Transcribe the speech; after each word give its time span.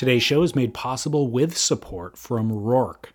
Today's 0.00 0.22
show 0.22 0.42
is 0.42 0.56
made 0.56 0.72
possible 0.72 1.28
with 1.28 1.58
support 1.58 2.16
from 2.16 2.50
Roark. 2.50 3.10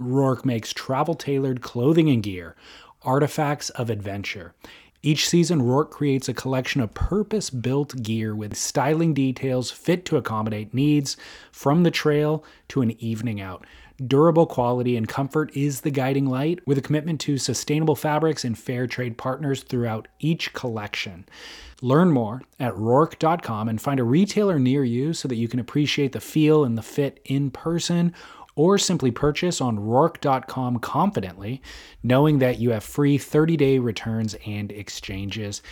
Roark 0.00 0.42
makes 0.42 0.72
travel 0.72 1.14
tailored 1.14 1.60
clothing 1.60 2.08
and 2.08 2.22
gear, 2.22 2.56
artifacts 3.02 3.68
of 3.68 3.90
adventure. 3.90 4.54
Each 5.02 5.28
season, 5.28 5.60
Roark 5.60 5.90
creates 5.90 6.30
a 6.30 6.32
collection 6.32 6.80
of 6.80 6.94
purpose 6.94 7.50
built 7.50 8.02
gear 8.02 8.34
with 8.34 8.56
styling 8.56 9.12
details 9.12 9.70
fit 9.70 10.06
to 10.06 10.16
accommodate 10.16 10.72
needs 10.72 11.18
from 11.52 11.82
the 11.82 11.90
trail 11.90 12.42
to 12.68 12.80
an 12.80 12.92
evening 13.04 13.38
out. 13.42 13.66
Durable 14.06 14.46
quality 14.46 14.96
and 14.96 15.06
comfort 15.06 15.54
is 15.54 15.82
the 15.82 15.90
guiding 15.90 16.24
light, 16.24 16.66
with 16.66 16.78
a 16.78 16.82
commitment 16.82 17.20
to 17.20 17.36
sustainable 17.36 17.94
fabrics 17.94 18.44
and 18.44 18.58
fair 18.58 18.86
trade 18.86 19.18
partners 19.18 19.62
throughout 19.62 20.08
each 20.20 20.54
collection. 20.54 21.26
Learn 21.82 22.10
more 22.10 22.40
at 22.58 22.74
Roark.com 22.74 23.68
and 23.68 23.80
find 23.80 24.00
a 24.00 24.04
retailer 24.04 24.58
near 24.58 24.84
you 24.84 25.12
so 25.12 25.28
that 25.28 25.36
you 25.36 25.48
can 25.48 25.60
appreciate 25.60 26.12
the 26.12 26.20
feel 26.20 26.64
and 26.64 26.78
the 26.78 26.82
fit 26.82 27.20
in 27.26 27.50
person 27.50 28.14
or 28.54 28.78
simply 28.78 29.10
purchase 29.10 29.60
on 29.60 29.78
Roark.com 29.78 30.78
confidently, 30.78 31.60
knowing 32.02 32.38
that 32.38 32.58
you 32.58 32.70
have 32.70 32.84
free 32.84 33.18
30 33.18 33.56
day 33.56 33.78
returns 33.78 34.34
and 34.46 34.72
exchanges. 34.72 35.62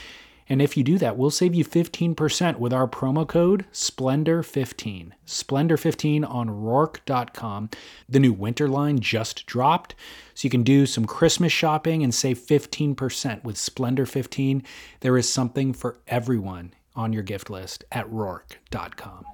And 0.48 0.62
if 0.62 0.76
you 0.76 0.82
do 0.82 0.98
that, 0.98 1.16
we'll 1.16 1.30
save 1.30 1.54
you 1.54 1.64
15% 1.64 2.58
with 2.58 2.72
our 2.72 2.88
promo 2.88 3.26
code 3.26 3.66
SPLENDOR15. 3.72 5.12
SPLENDOR15 5.26 6.28
on 6.28 6.48
Roark.com. 6.48 7.70
The 8.08 8.20
new 8.20 8.32
winter 8.32 8.68
line 8.68 9.00
just 9.00 9.44
dropped, 9.46 9.94
so 10.34 10.46
you 10.46 10.50
can 10.50 10.62
do 10.62 10.86
some 10.86 11.04
Christmas 11.04 11.52
shopping 11.52 12.02
and 12.02 12.14
save 12.14 12.38
15% 12.38 13.44
with 13.44 13.56
Splendor15. 13.56 14.64
There 15.00 15.18
is 15.18 15.30
something 15.30 15.72
for 15.72 15.98
everyone 16.06 16.72
on 16.96 17.12
your 17.12 17.22
gift 17.22 17.50
list 17.50 17.84
at 17.92 18.10
Roark.com. 18.10 19.24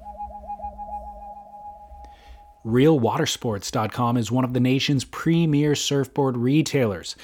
RealWatersports.com 2.65 4.17
is 4.17 4.33
one 4.33 4.45
of 4.45 4.55
the 4.55 4.61
nation's 4.61 5.05
premier 5.05 5.75
surfboard 5.75 6.37
retailers. 6.37 7.15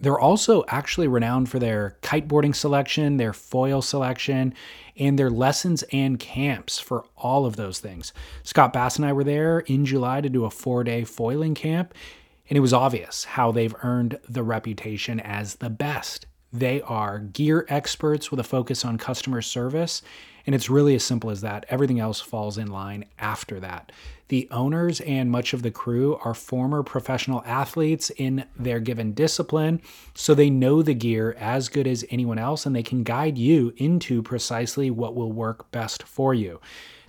They're 0.00 0.18
also 0.18 0.64
actually 0.68 1.08
renowned 1.08 1.50
for 1.50 1.58
their 1.58 1.98
kiteboarding 2.02 2.54
selection, 2.54 3.18
their 3.18 3.34
foil 3.34 3.82
selection, 3.82 4.54
and 4.96 5.18
their 5.18 5.30
lessons 5.30 5.84
and 5.92 6.18
camps 6.18 6.78
for 6.78 7.04
all 7.16 7.44
of 7.44 7.56
those 7.56 7.80
things. 7.80 8.12
Scott 8.42 8.72
Bass 8.72 8.96
and 8.96 9.04
I 9.04 9.12
were 9.12 9.24
there 9.24 9.60
in 9.60 9.84
July 9.84 10.20
to 10.22 10.28
do 10.30 10.44
a 10.44 10.50
four 10.50 10.84
day 10.84 11.04
foiling 11.04 11.54
camp, 11.54 11.94
and 12.48 12.56
it 12.56 12.60
was 12.60 12.72
obvious 12.72 13.24
how 13.24 13.52
they've 13.52 13.74
earned 13.82 14.18
the 14.28 14.42
reputation 14.42 15.20
as 15.20 15.56
the 15.56 15.70
best. 15.70 16.26
They 16.52 16.80
are 16.82 17.18
gear 17.18 17.64
experts 17.68 18.30
with 18.30 18.40
a 18.40 18.44
focus 18.44 18.84
on 18.84 18.98
customer 18.98 19.42
service, 19.42 20.02
and 20.50 20.54
it's 20.56 20.68
really 20.68 20.96
as 20.96 21.04
simple 21.04 21.30
as 21.30 21.42
that. 21.42 21.64
Everything 21.68 22.00
else 22.00 22.20
falls 22.20 22.58
in 22.58 22.66
line 22.66 23.04
after 23.20 23.60
that. 23.60 23.92
The 24.26 24.48
owners 24.50 25.00
and 25.02 25.30
much 25.30 25.52
of 25.52 25.62
the 25.62 25.70
crew 25.70 26.18
are 26.24 26.34
former 26.34 26.82
professional 26.82 27.44
athletes 27.46 28.10
in 28.16 28.44
their 28.58 28.80
given 28.80 29.12
discipline, 29.12 29.80
so 30.12 30.34
they 30.34 30.50
know 30.50 30.82
the 30.82 30.92
gear 30.92 31.36
as 31.38 31.68
good 31.68 31.86
as 31.86 32.04
anyone 32.10 32.36
else 32.36 32.66
and 32.66 32.74
they 32.74 32.82
can 32.82 33.04
guide 33.04 33.38
you 33.38 33.72
into 33.76 34.24
precisely 34.24 34.90
what 34.90 35.14
will 35.14 35.30
work 35.30 35.70
best 35.70 36.02
for 36.02 36.34
you. 36.34 36.60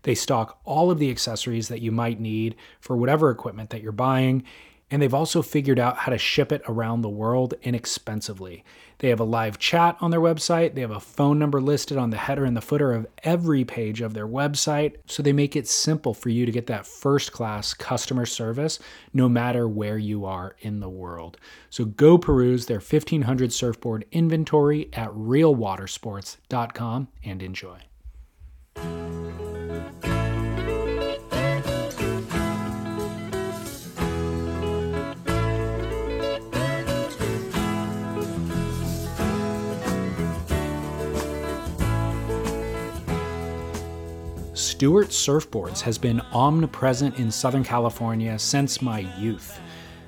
They 0.04 0.14
stock 0.14 0.60
all 0.64 0.92
of 0.92 1.00
the 1.00 1.10
accessories 1.10 1.68
that 1.70 1.82
you 1.82 1.92
might 1.92 2.20
need 2.20 2.56
for 2.80 2.96
whatever 2.96 3.32
equipment 3.32 3.72
that 3.72 3.82
you're 3.82 3.92
buying 3.92 4.44
and 4.92 5.02
they've 5.02 5.14
also 5.14 5.42
figured 5.42 5.80
out 5.80 5.98
how 5.98 6.12
to 6.12 6.18
ship 6.18 6.52
it 6.52 6.62
around 6.68 7.02
the 7.02 7.10
world 7.10 7.54
inexpensively. 7.64 8.64
They 9.00 9.10
have 9.10 9.22
a 9.22 9.24
live 9.24 9.58
chat 9.58 9.98
on 10.02 10.12
their 10.12 10.20
website, 10.20 10.76
they 10.76 10.82
have 10.82 10.92
a 10.92 11.00
phone 11.00 11.40
number 11.40 11.60
listed 11.62 11.98
on 11.98 12.12
the 12.12 12.18
header 12.18 12.46
and 12.46 12.56
the 12.56 12.62
footer 12.62 12.92
of 12.92 13.08
every 13.24 13.64
page 13.64 14.02
of 14.02 14.14
their 14.14 14.28
website, 14.28 14.98
so 15.08 15.24
they 15.24 15.34
make 15.34 15.56
it 15.56 15.68
simple 15.68 16.14
for 16.14 16.30
you 16.30 16.46
to 16.46 16.52
get 16.52 16.68
that 16.68 16.86
first 16.86 17.32
class 17.32 17.74
customer 17.74 18.26
service 18.26 18.78
no 19.14 19.28
matter 19.28 19.68
where 19.68 19.98
you 19.98 20.26
are 20.26 20.56
in 20.60 20.82
the 20.82 20.90
world. 20.90 21.38
So 21.70 21.86
go 21.86 22.18
peruse 22.18 22.66
their 22.66 22.78
1500 22.80 23.54
surfboard 23.54 24.06
inventory 24.12 24.90
at 24.94 25.10
realwatersports.com 25.10 27.08
and 27.24 27.42
enjoy. 27.42 27.80
Stewart 44.82 45.10
Surfboards 45.10 45.80
has 45.82 46.00
been 46.00 46.20
omnipresent 46.34 47.20
in 47.20 47.30
Southern 47.30 47.64
California 47.64 48.40
since 48.40 48.82
my 48.82 49.02
youth. 49.20 49.60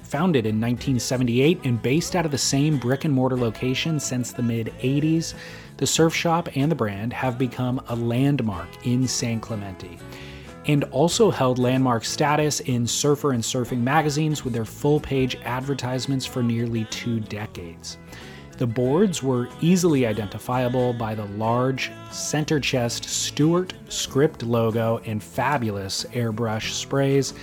Founded 0.01 0.47
in 0.47 0.59
1978 0.59 1.59
and 1.63 1.79
based 1.79 2.15
out 2.15 2.25
of 2.25 2.31
the 2.31 2.37
same 2.39 2.79
brick 2.79 3.05
and 3.05 3.13
mortar 3.13 3.37
location 3.37 3.99
since 3.99 4.31
the 4.31 4.41
mid 4.41 4.73
80s, 4.79 5.35
the 5.77 5.85
surf 5.85 6.15
shop 6.15 6.49
and 6.57 6.71
the 6.71 6.75
brand 6.75 7.13
have 7.13 7.37
become 7.37 7.83
a 7.89 7.95
landmark 7.95 8.67
in 8.87 9.07
San 9.07 9.39
Clemente 9.39 9.99
and 10.65 10.85
also 10.85 11.29
held 11.29 11.59
landmark 11.59 12.03
status 12.03 12.59
in 12.61 12.87
surfer 12.87 13.33
and 13.33 13.43
surfing 13.43 13.81
magazines 13.81 14.43
with 14.43 14.53
their 14.53 14.65
full 14.65 14.99
page 14.99 15.35
advertisements 15.43 16.25
for 16.25 16.41
nearly 16.41 16.85
two 16.85 17.19
decades. 17.19 17.99
The 18.57 18.67
boards 18.67 19.23
were 19.23 19.49
easily 19.61 20.05
identifiable 20.05 20.93
by 20.93 21.15
the 21.15 21.25
large 21.25 21.91
center 22.11 22.59
chest 22.59 23.05
Stewart 23.05 23.73
script 23.89 24.43
logo 24.43 25.01
and 25.05 25.23
fabulous 25.23 26.05
airbrush 26.13 26.71
sprays. 26.71 27.33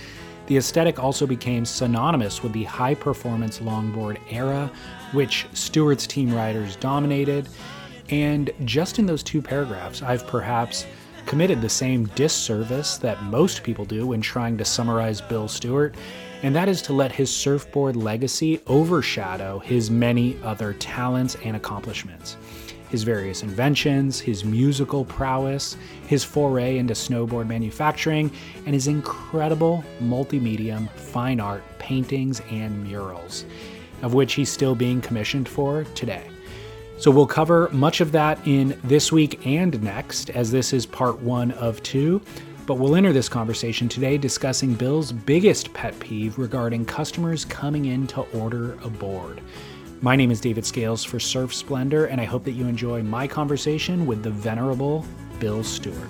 The 0.47 0.57
aesthetic 0.57 0.99
also 0.99 1.27
became 1.27 1.65
synonymous 1.65 2.41
with 2.41 2.53
the 2.53 2.63
high 2.63 2.95
performance 2.95 3.59
longboard 3.59 4.19
era, 4.29 4.71
which 5.11 5.45
Stewart's 5.53 6.07
team 6.07 6.33
riders 6.33 6.77
dominated. 6.77 7.49
And 8.09 8.49
just 8.63 8.97
in 8.97 9.05
those 9.05 9.23
two 9.23 9.41
paragraphs, 9.41 10.01
I've 10.01 10.25
perhaps 10.27 10.85
committed 11.25 11.61
the 11.61 11.69
same 11.69 12.05
disservice 12.15 12.97
that 12.97 13.21
most 13.23 13.63
people 13.63 13.85
do 13.85 14.07
when 14.07 14.21
trying 14.21 14.57
to 14.57 14.65
summarize 14.65 15.21
Bill 15.21 15.47
Stewart 15.47 15.95
and 16.43 16.55
that 16.55 16.67
is 16.67 16.81
to 16.83 16.93
let 16.93 17.11
his 17.11 17.35
surfboard 17.35 17.95
legacy 17.95 18.61
overshadow 18.67 19.59
his 19.59 19.91
many 19.91 20.37
other 20.43 20.73
talents 20.73 21.35
and 21.43 21.55
accomplishments. 21.55 22.37
His 22.89 23.03
various 23.03 23.41
inventions, 23.41 24.19
his 24.19 24.43
musical 24.43 25.05
prowess, 25.05 25.77
his 26.07 26.25
foray 26.25 26.77
into 26.77 26.93
snowboard 26.93 27.47
manufacturing, 27.47 28.31
and 28.65 28.73
his 28.73 28.87
incredible 28.87 29.83
multi-medium 30.01 30.87
fine 30.95 31.39
art 31.39 31.63
paintings 31.79 32.41
and 32.51 32.83
murals, 32.83 33.45
of 34.01 34.13
which 34.13 34.33
he's 34.33 34.51
still 34.51 34.75
being 34.75 34.99
commissioned 34.99 35.47
for 35.47 35.85
today. 35.95 36.27
So 36.97 37.09
we'll 37.09 37.27
cover 37.27 37.69
much 37.71 38.01
of 38.01 38.11
that 38.11 38.45
in 38.45 38.79
this 38.83 39.11
week 39.11 39.47
and 39.47 39.81
next, 39.81 40.29
as 40.29 40.51
this 40.51 40.73
is 40.73 40.85
part 40.85 41.19
one 41.21 41.51
of 41.53 41.81
two. 41.81 42.21
But 42.71 42.77
we'll 42.77 42.95
enter 42.95 43.11
this 43.11 43.27
conversation 43.27 43.89
today 43.89 44.17
discussing 44.17 44.75
Bill's 44.75 45.11
biggest 45.11 45.73
pet 45.73 45.99
peeve 45.99 46.37
regarding 46.37 46.85
customers 46.85 47.43
coming 47.43 47.87
in 47.87 48.07
to 48.07 48.21
order 48.31 48.77
a 48.81 48.89
board. 48.89 49.41
My 49.99 50.15
name 50.15 50.31
is 50.31 50.39
David 50.39 50.65
Scales 50.65 51.03
for 51.03 51.19
Surf 51.19 51.53
Splendor, 51.53 52.05
and 52.05 52.21
I 52.21 52.23
hope 52.23 52.45
that 52.45 52.53
you 52.53 52.67
enjoy 52.67 53.03
my 53.03 53.27
conversation 53.27 54.05
with 54.05 54.23
the 54.23 54.29
venerable 54.29 55.05
Bill 55.37 55.65
Stewart. 55.65 56.07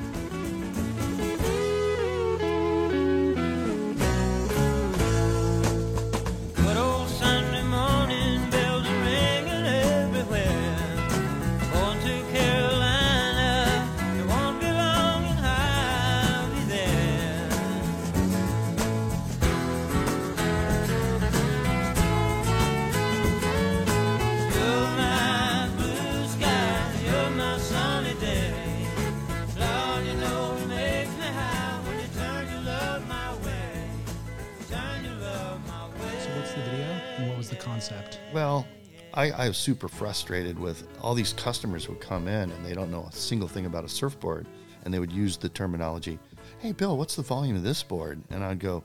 I, 39.41 39.47
was 39.47 39.57
super 39.57 39.87
frustrated 39.87 40.59
with 40.59 40.87
all 41.01 41.15
these 41.15 41.33
customers 41.33 41.89
would 41.89 41.99
come 41.99 42.27
in 42.27 42.51
and 42.51 42.65
they 42.65 42.73
don't 42.73 42.91
know 42.91 43.07
a 43.09 43.15
single 43.15 43.47
thing 43.47 43.65
about 43.65 43.83
a 43.83 43.89
surfboard, 43.89 44.45
and 44.83 44.93
they 44.93 44.99
would 44.99 45.11
use 45.11 45.37
the 45.37 45.49
terminology, 45.49 46.19
"Hey, 46.59 46.71
Bill, 46.73 46.97
what's 46.97 47.15
the 47.15 47.23
volume 47.23 47.55
of 47.55 47.63
this 47.63 47.81
board?" 47.81 48.21
And 48.29 48.43
I'd 48.43 48.59
go, 48.59 48.83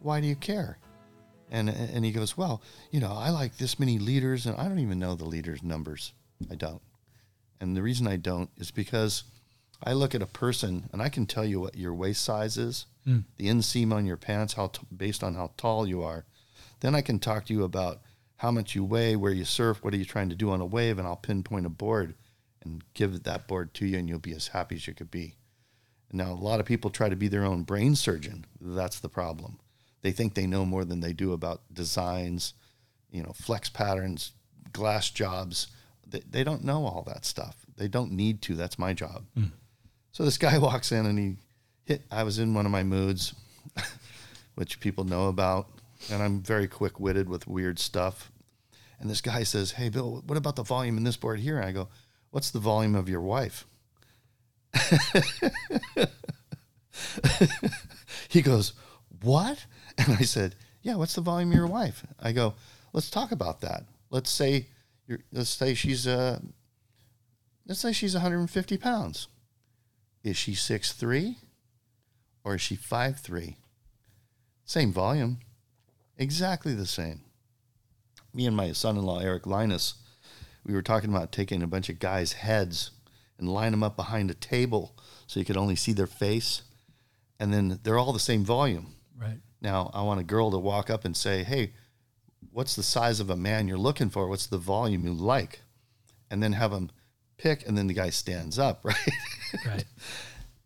"Why 0.00 0.20
do 0.20 0.26
you 0.26 0.36
care?" 0.36 0.78
And 1.50 1.68
and 1.68 2.04
he 2.04 2.12
goes, 2.12 2.36
"Well, 2.36 2.62
you 2.90 3.00
know, 3.00 3.12
I 3.12 3.30
like 3.30 3.56
this 3.56 3.78
many 3.80 3.98
liters, 3.98 4.46
and 4.46 4.56
I 4.56 4.68
don't 4.68 4.78
even 4.78 5.00
know 5.00 5.14
the 5.16 5.24
liters 5.24 5.62
numbers. 5.62 6.12
I 6.50 6.54
don't. 6.54 6.82
And 7.60 7.76
the 7.76 7.82
reason 7.82 8.06
I 8.06 8.16
don't 8.16 8.50
is 8.56 8.70
because 8.70 9.24
I 9.82 9.92
look 9.92 10.14
at 10.14 10.22
a 10.22 10.26
person 10.26 10.88
and 10.92 11.02
I 11.02 11.08
can 11.08 11.26
tell 11.26 11.44
you 11.44 11.60
what 11.60 11.76
your 11.76 11.94
waist 11.94 12.22
size 12.22 12.56
is, 12.56 12.86
hmm. 13.04 13.20
the 13.36 13.48
inseam 13.48 13.92
on 13.92 14.06
your 14.06 14.16
pants, 14.16 14.54
how 14.54 14.68
t- 14.68 14.86
based 14.96 15.22
on 15.22 15.34
how 15.34 15.52
tall 15.56 15.86
you 15.86 16.02
are. 16.02 16.24
Then 16.80 16.94
I 16.94 17.00
can 17.00 17.18
talk 17.18 17.46
to 17.46 17.52
you 17.52 17.64
about 17.64 18.00
how 18.38 18.50
much 18.50 18.74
you 18.74 18.84
weigh, 18.84 19.16
where 19.16 19.32
you 19.32 19.44
surf, 19.44 19.82
what 19.82 19.92
are 19.92 19.98
you 19.98 20.04
trying 20.04 20.30
to 20.30 20.36
do 20.36 20.50
on 20.50 20.60
a 20.60 20.66
wave, 20.66 20.98
and 20.98 21.06
I'll 21.06 21.16
pinpoint 21.16 21.66
a 21.66 21.70
board 21.70 22.14
and 22.62 22.82
give 22.94 23.24
that 23.24 23.46
board 23.48 23.74
to 23.74 23.86
you, 23.86 23.98
and 23.98 24.08
you'll 24.08 24.18
be 24.18 24.34
as 24.34 24.48
happy 24.48 24.76
as 24.76 24.86
you 24.86 24.94
could 24.94 25.10
be. 25.10 25.34
Now, 26.12 26.32
a 26.32 26.34
lot 26.34 26.60
of 26.60 26.66
people 26.66 26.90
try 26.90 27.08
to 27.08 27.16
be 27.16 27.28
their 27.28 27.44
own 27.44 27.64
brain 27.64 27.94
surgeon. 27.94 28.46
That's 28.60 29.00
the 29.00 29.08
problem. 29.08 29.58
They 30.02 30.12
think 30.12 30.34
they 30.34 30.46
know 30.46 30.64
more 30.64 30.84
than 30.84 31.00
they 31.00 31.12
do 31.12 31.32
about 31.32 31.62
designs, 31.72 32.54
you 33.10 33.22
know, 33.22 33.32
flex 33.32 33.68
patterns, 33.68 34.32
glass 34.72 35.10
jobs. 35.10 35.66
They, 36.06 36.20
they 36.20 36.44
don't 36.44 36.64
know 36.64 36.86
all 36.86 37.02
that 37.08 37.24
stuff. 37.24 37.66
They 37.76 37.88
don't 37.88 38.12
need 38.12 38.40
to. 38.42 38.54
That's 38.54 38.78
my 38.78 38.92
job. 38.94 39.24
Hmm. 39.34 39.46
So 40.12 40.24
this 40.24 40.38
guy 40.38 40.58
walks 40.58 40.92
in 40.92 41.06
and 41.06 41.18
he 41.18 41.36
hit. 41.84 42.02
I 42.10 42.22
was 42.22 42.38
in 42.38 42.54
one 42.54 42.66
of 42.66 42.72
my 42.72 42.84
moods, 42.84 43.34
which 44.54 44.80
people 44.80 45.04
know 45.04 45.28
about, 45.28 45.68
and 46.10 46.22
I'm 46.22 46.40
very 46.40 46.68
quick 46.68 47.00
witted 47.00 47.28
with 47.28 47.46
weird 47.46 47.78
stuff. 47.78 48.30
And 49.00 49.08
this 49.08 49.20
guy 49.20 49.44
says, 49.44 49.72
"Hey, 49.72 49.88
Bill, 49.88 50.22
what 50.26 50.38
about 50.38 50.56
the 50.56 50.62
volume 50.62 50.96
in 50.96 51.04
this 51.04 51.16
board 51.16 51.40
here?" 51.40 51.56
And 51.56 51.66
I 51.66 51.72
go, 51.72 51.88
"What's 52.30 52.50
the 52.50 52.58
volume 52.58 52.94
of 52.94 53.08
your 53.08 53.20
wife?" 53.20 53.66
he 58.28 58.42
goes, 58.42 58.72
What? 59.22 59.64
And 59.96 60.14
I 60.14 60.22
said, 60.22 60.56
Yeah, 60.82 60.96
what's 60.96 61.14
the 61.14 61.20
volume 61.20 61.50
of 61.50 61.56
your 61.56 61.66
wife? 61.66 62.04
I 62.20 62.32
go, 62.32 62.54
Let's 62.92 63.10
talk 63.10 63.32
about 63.32 63.60
that. 63.62 63.84
Let's 64.10 64.30
say 64.30 64.66
you're, 65.06 65.20
let's 65.32 65.50
say 65.50 65.74
she's 65.74 66.06
uh 66.06 66.40
let's 67.66 67.80
say 67.80 67.92
she's 67.92 68.14
150 68.14 68.76
pounds. 68.78 69.28
Is 70.24 70.36
she 70.36 70.52
6'3 70.52 71.36
or 72.44 72.56
is 72.56 72.60
she 72.60 72.76
5'3? 72.76 73.54
Same 74.64 74.92
volume. 74.92 75.38
Exactly 76.18 76.74
the 76.74 76.86
same. 76.86 77.20
Me 78.34 78.46
and 78.46 78.56
my 78.56 78.72
son 78.72 78.96
in 78.96 79.04
law, 79.04 79.20
Eric 79.20 79.46
Linus, 79.46 79.94
we 80.64 80.74
were 80.74 80.82
talking 80.82 81.10
about 81.10 81.32
taking 81.32 81.62
a 81.62 81.66
bunch 81.66 81.88
of 81.88 81.98
guys' 81.98 82.34
heads 82.34 82.90
and 83.38 83.48
line 83.48 83.70
them 83.72 83.82
up 83.82 83.96
behind 83.96 84.30
a 84.30 84.34
table 84.34 84.96
so 85.26 85.38
you 85.40 85.46
could 85.46 85.56
only 85.56 85.76
see 85.76 85.92
their 85.92 86.06
face. 86.06 86.62
And 87.40 87.52
then 87.54 87.78
they're 87.82 87.98
all 87.98 88.12
the 88.12 88.18
same 88.18 88.44
volume. 88.44 88.94
Right. 89.16 89.38
Now, 89.60 89.90
I 89.94 90.02
want 90.02 90.20
a 90.20 90.24
girl 90.24 90.50
to 90.50 90.58
walk 90.58 90.90
up 90.90 91.04
and 91.04 91.16
say, 91.16 91.44
Hey, 91.44 91.72
what's 92.52 92.74
the 92.76 92.82
size 92.82 93.20
of 93.20 93.30
a 93.30 93.36
man 93.36 93.68
you're 93.68 93.78
looking 93.78 94.10
for? 94.10 94.28
What's 94.28 94.46
the 94.46 94.58
volume 94.58 95.04
you 95.04 95.12
like? 95.12 95.60
And 96.30 96.42
then 96.42 96.52
have 96.52 96.72
them 96.72 96.90
pick, 97.38 97.66
and 97.66 97.78
then 97.78 97.86
the 97.86 97.94
guy 97.94 98.10
stands 98.10 98.58
up, 98.58 98.80
right? 98.84 98.96
Right. 99.64 99.84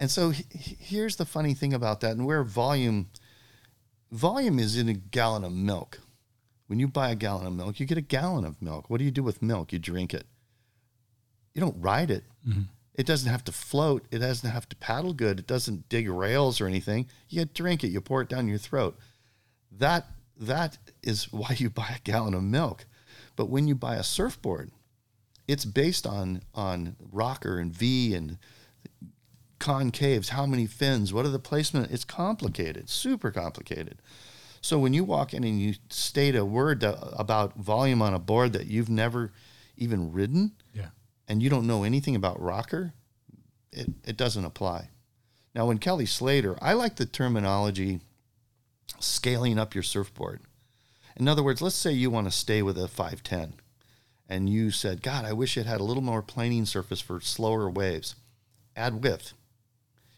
And 0.00 0.10
so 0.10 0.30
he- 0.30 0.44
he- 0.50 0.76
here's 0.80 1.16
the 1.16 1.24
funny 1.26 1.54
thing 1.54 1.72
about 1.74 2.00
that, 2.00 2.12
and 2.12 2.26
where 2.26 2.42
volume 2.42 3.08
volume 4.12 4.58
is 4.58 4.76
in 4.76 4.88
a 4.88 4.94
gallon 4.94 5.42
of 5.42 5.52
milk. 5.52 6.00
When 6.66 6.78
you 6.78 6.86
buy 6.86 7.10
a 7.10 7.16
gallon 7.16 7.46
of 7.46 7.54
milk, 7.54 7.80
you 7.80 7.86
get 7.86 7.98
a 7.98 8.02
gallon 8.02 8.44
of 8.44 8.62
milk. 8.62 8.88
What 8.88 8.98
do 8.98 9.04
you 9.04 9.10
do 9.10 9.22
with 9.22 9.42
milk? 9.42 9.72
You 9.72 9.78
drink 9.78 10.14
it. 10.14 10.26
You 11.54 11.60
don't 11.60 11.80
ride 11.80 12.10
it. 12.10 12.24
Mm-hmm. 12.48 12.62
It 12.94 13.06
doesn't 13.06 13.30
have 13.30 13.44
to 13.44 13.52
float. 13.52 14.06
It 14.10 14.18
doesn't 14.18 14.48
have 14.48 14.68
to 14.68 14.76
paddle 14.76 15.12
good. 15.14 15.38
It 15.38 15.46
doesn't 15.46 15.88
dig 15.88 16.08
rails 16.08 16.60
or 16.60 16.66
anything. 16.66 17.08
You 17.28 17.44
drink 17.46 17.84
it. 17.84 17.88
You 17.88 18.00
pour 18.00 18.22
it 18.22 18.28
down 18.28 18.48
your 18.48 18.58
throat. 18.58 18.98
That 19.70 20.06
that 20.38 20.78
is 21.02 21.32
why 21.32 21.56
you 21.58 21.70
buy 21.70 21.96
a 21.96 22.00
gallon 22.00 22.34
of 22.34 22.42
milk. 22.42 22.86
But 23.36 23.48
when 23.48 23.66
you 23.66 23.74
buy 23.74 23.96
a 23.96 24.02
surfboard, 24.02 24.70
it's 25.48 25.64
based 25.64 26.06
on 26.06 26.42
on 26.54 26.96
rocker 27.10 27.58
and 27.58 27.72
V 27.72 28.14
and 28.14 28.38
concaves, 29.62 30.30
how 30.30 30.44
many 30.44 30.66
fins, 30.66 31.12
what 31.12 31.24
are 31.24 31.30
the 31.30 31.38
placement? 31.38 31.90
It's 31.92 32.04
complicated, 32.04 32.90
super 32.90 33.30
complicated. 33.30 34.02
So 34.60 34.78
when 34.78 34.92
you 34.92 35.04
walk 35.04 35.32
in 35.32 35.44
and 35.44 35.60
you 35.60 35.74
state 35.88 36.34
a 36.36 36.44
word 36.44 36.80
that, 36.80 36.98
about 37.16 37.56
volume 37.56 38.02
on 38.02 38.12
a 38.14 38.18
board 38.18 38.52
that 38.54 38.66
you've 38.66 38.90
never 38.90 39.32
even 39.76 40.12
ridden 40.12 40.52
Yeah. 40.74 40.88
and 41.28 41.42
you 41.42 41.48
don't 41.48 41.66
know 41.66 41.84
anything 41.84 42.14
about 42.16 42.40
rocker, 42.40 42.92
it, 43.72 43.88
it 44.04 44.16
doesn't 44.16 44.44
apply. 44.44 44.90
Now, 45.54 45.66
when 45.66 45.78
Kelly 45.78 46.06
Slater, 46.06 46.56
I 46.62 46.72
like 46.72 46.96
the 46.96 47.06
terminology 47.06 48.00
scaling 49.00 49.58
up 49.58 49.74
your 49.74 49.82
surfboard. 49.82 50.40
In 51.16 51.28
other 51.28 51.42
words, 51.42 51.60
let's 51.62 51.74
say 51.76 51.92
you 51.92 52.10
want 52.10 52.26
to 52.26 52.30
stay 52.36 52.62
with 52.62 52.78
a 52.78 52.88
510 52.88 53.54
and 54.28 54.48
you 54.48 54.70
said, 54.70 55.02
God, 55.02 55.24
I 55.24 55.32
wish 55.32 55.56
it 55.56 55.66
had 55.66 55.80
a 55.80 55.84
little 55.84 56.02
more 56.02 56.22
planing 56.22 56.64
surface 56.64 57.00
for 57.00 57.20
slower 57.20 57.68
waves. 57.68 58.14
Add 58.76 59.02
width. 59.02 59.34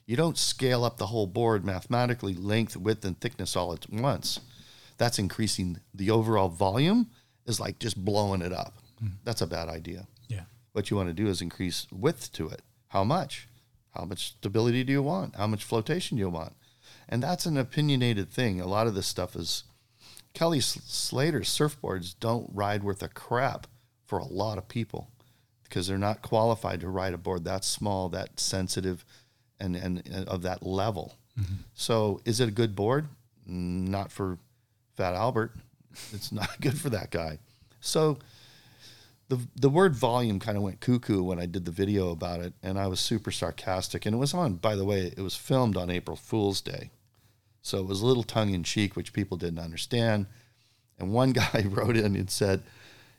You 0.07 0.17
don't 0.17 0.37
scale 0.37 0.85
up 0.85 0.99
the 0.99 1.07
whole 1.07 1.27
board 1.27 1.65
mathematically, 1.65 2.35
length, 2.35 2.77
width, 2.77 3.05
and 3.05 3.19
thickness 3.19 3.57
all 3.57 3.73
at 3.73 3.91
once. 3.91 4.41
That's 4.99 5.19
increasing 5.19 5.81
the 5.95 6.11
overall 6.11 6.49
volume, 6.49 7.11
is 7.47 7.59
like 7.59 7.79
just 7.79 8.05
blowing 8.05 8.43
it 8.43 8.53
up. 8.53 8.75
Mm-hmm. 9.03 9.15
That's 9.25 9.41
a 9.41 9.47
bad 9.47 9.69
idea. 9.69 10.07
Yeah. 10.29 10.45
What 10.73 10.91
you 10.91 10.97
want 10.97 11.09
to 11.09 11.15
do 11.15 11.29
is 11.29 11.41
increase 11.41 11.87
width 11.91 12.33
to 12.35 12.49
it. 12.49 12.63
How 12.89 13.05
much? 13.05 13.49
How 13.93 14.05
much 14.05 14.29
stability 14.29 14.85
do 14.85 14.93
you 14.93 15.03
want? 15.03 15.37
How 15.37 15.47
much 15.47 15.65
flotation 15.65 16.17
do 16.17 16.21
you 16.21 16.31
want? 16.31 16.55
And 17.09 17.23
that's 17.23 17.47
an 17.47 17.57
opinionated 17.57 18.31
thing. 18.31 18.61
A 18.61 18.67
lot 18.67 18.87
of 18.87 18.95
this 18.95 19.07
stuff 19.07 19.37
is 19.37 19.65
Kelly 20.33 20.61
Slater's 20.61 21.49
surfboards 21.49 22.15
don't 22.19 22.51
ride 22.53 22.83
worth 22.83 23.03
a 23.03 23.09
crap 23.09 23.67
for 24.05 24.19
a 24.19 24.27
lot 24.27 24.59
of 24.59 24.69
people 24.69 25.11
because 25.63 25.87
they're 25.87 25.99
not 25.99 26.23
qualified 26.23 26.81
to 26.81 26.89
ride 26.89 27.15
a 27.15 27.19
board 27.19 27.45
that 27.45 27.65
small, 27.65 28.09
that 28.09 28.39
sensitive, 28.39 29.05
and, 29.61 29.77
and, 29.77 30.27
of 30.29 30.43
that 30.43 30.63
level. 30.63 31.15
Mm-hmm. 31.39 31.55
So, 31.75 32.21
is 32.25 32.41
it 32.41 32.49
a 32.49 32.53
good 32.53 32.75
board? 32.75 33.09
Not 33.47 34.13
for 34.13 34.39
Fat 34.97 35.15
Albert. 35.15 35.53
It's 36.13 36.33
not 36.33 36.49
good 36.61 36.79
for 36.79 36.91
that 36.91 37.11
guy. 37.11 37.39
So, 37.81 38.19
the 39.29 39.41
the 39.57 39.71
word 39.71 39.95
volume 39.95 40.39
kind 40.39 40.57
of 40.57 40.63
went 40.63 40.81
cuckoo 40.81 41.23
when 41.23 41.39
I 41.39 41.47
did 41.47 41.65
the 41.65 41.71
video 41.71 42.11
about 42.11 42.41
it, 42.41 42.53
and 42.63 42.79
I 42.79 42.87
was 42.87 43.01
super 43.01 43.31
sarcastic. 43.31 44.07
And 44.07 44.15
it 44.15 44.19
was 44.19 44.35
on, 44.35 44.55
by 44.55 44.77
the 44.77 44.85
way, 44.85 45.13
it 45.17 45.23
was 45.23 45.35
filmed 45.35 45.77
on 45.77 45.91
April 45.91 46.17
Fool's 46.17 46.61
Day, 46.61 46.91
so 47.63 47.79
it 47.79 47.87
was 47.87 48.03
a 48.03 48.07
little 48.07 48.23
tongue 48.23 48.53
in 48.53 48.63
cheek, 48.63 48.95
which 48.95 49.15
people 49.15 49.37
didn't 49.37 49.59
understand. 49.59 50.27
And 50.99 51.13
one 51.13 51.33
guy 51.33 51.65
wrote 51.69 51.97
in 51.97 52.15
and 52.17 52.31
said, 52.31 52.63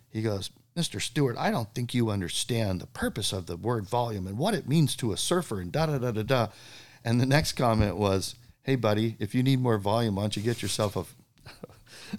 he 0.10 0.22
goes, 0.22 0.50
Mr. 0.78 1.02
Stewart, 1.02 1.38
I 1.38 1.52
don't 1.52 1.74
think 1.74 1.94
you 1.94 2.10
understand 2.10 2.82
the 2.82 2.88
purpose 2.88 3.32
of 3.32 3.46
the 3.46 3.56
word 3.56 3.88
volume 3.88 4.28
and 4.28 4.38
what 4.38 4.54
it 4.54 4.68
means 4.68 4.96
to 4.98 5.14
a 5.14 5.18
surfer 5.18 5.62
and 5.62 5.72
da 5.72 5.86
da 5.86 5.98
da 5.98 6.12
da 6.12 6.24
da. 6.24 6.48
And 7.04 7.22
the 7.22 7.26
next 7.26 7.54
comment 7.54 7.96
was, 7.96 8.36
Hey, 8.64 8.76
buddy, 8.76 9.16
if 9.20 9.34
you 9.34 9.42
need 9.44 9.62
more 9.62 9.78
volume, 9.78 10.16
why 10.16 10.24
don't 10.24 10.36
you 10.36 10.42
get 10.42 10.62
yourself 10.62 10.98
a, 10.98 11.06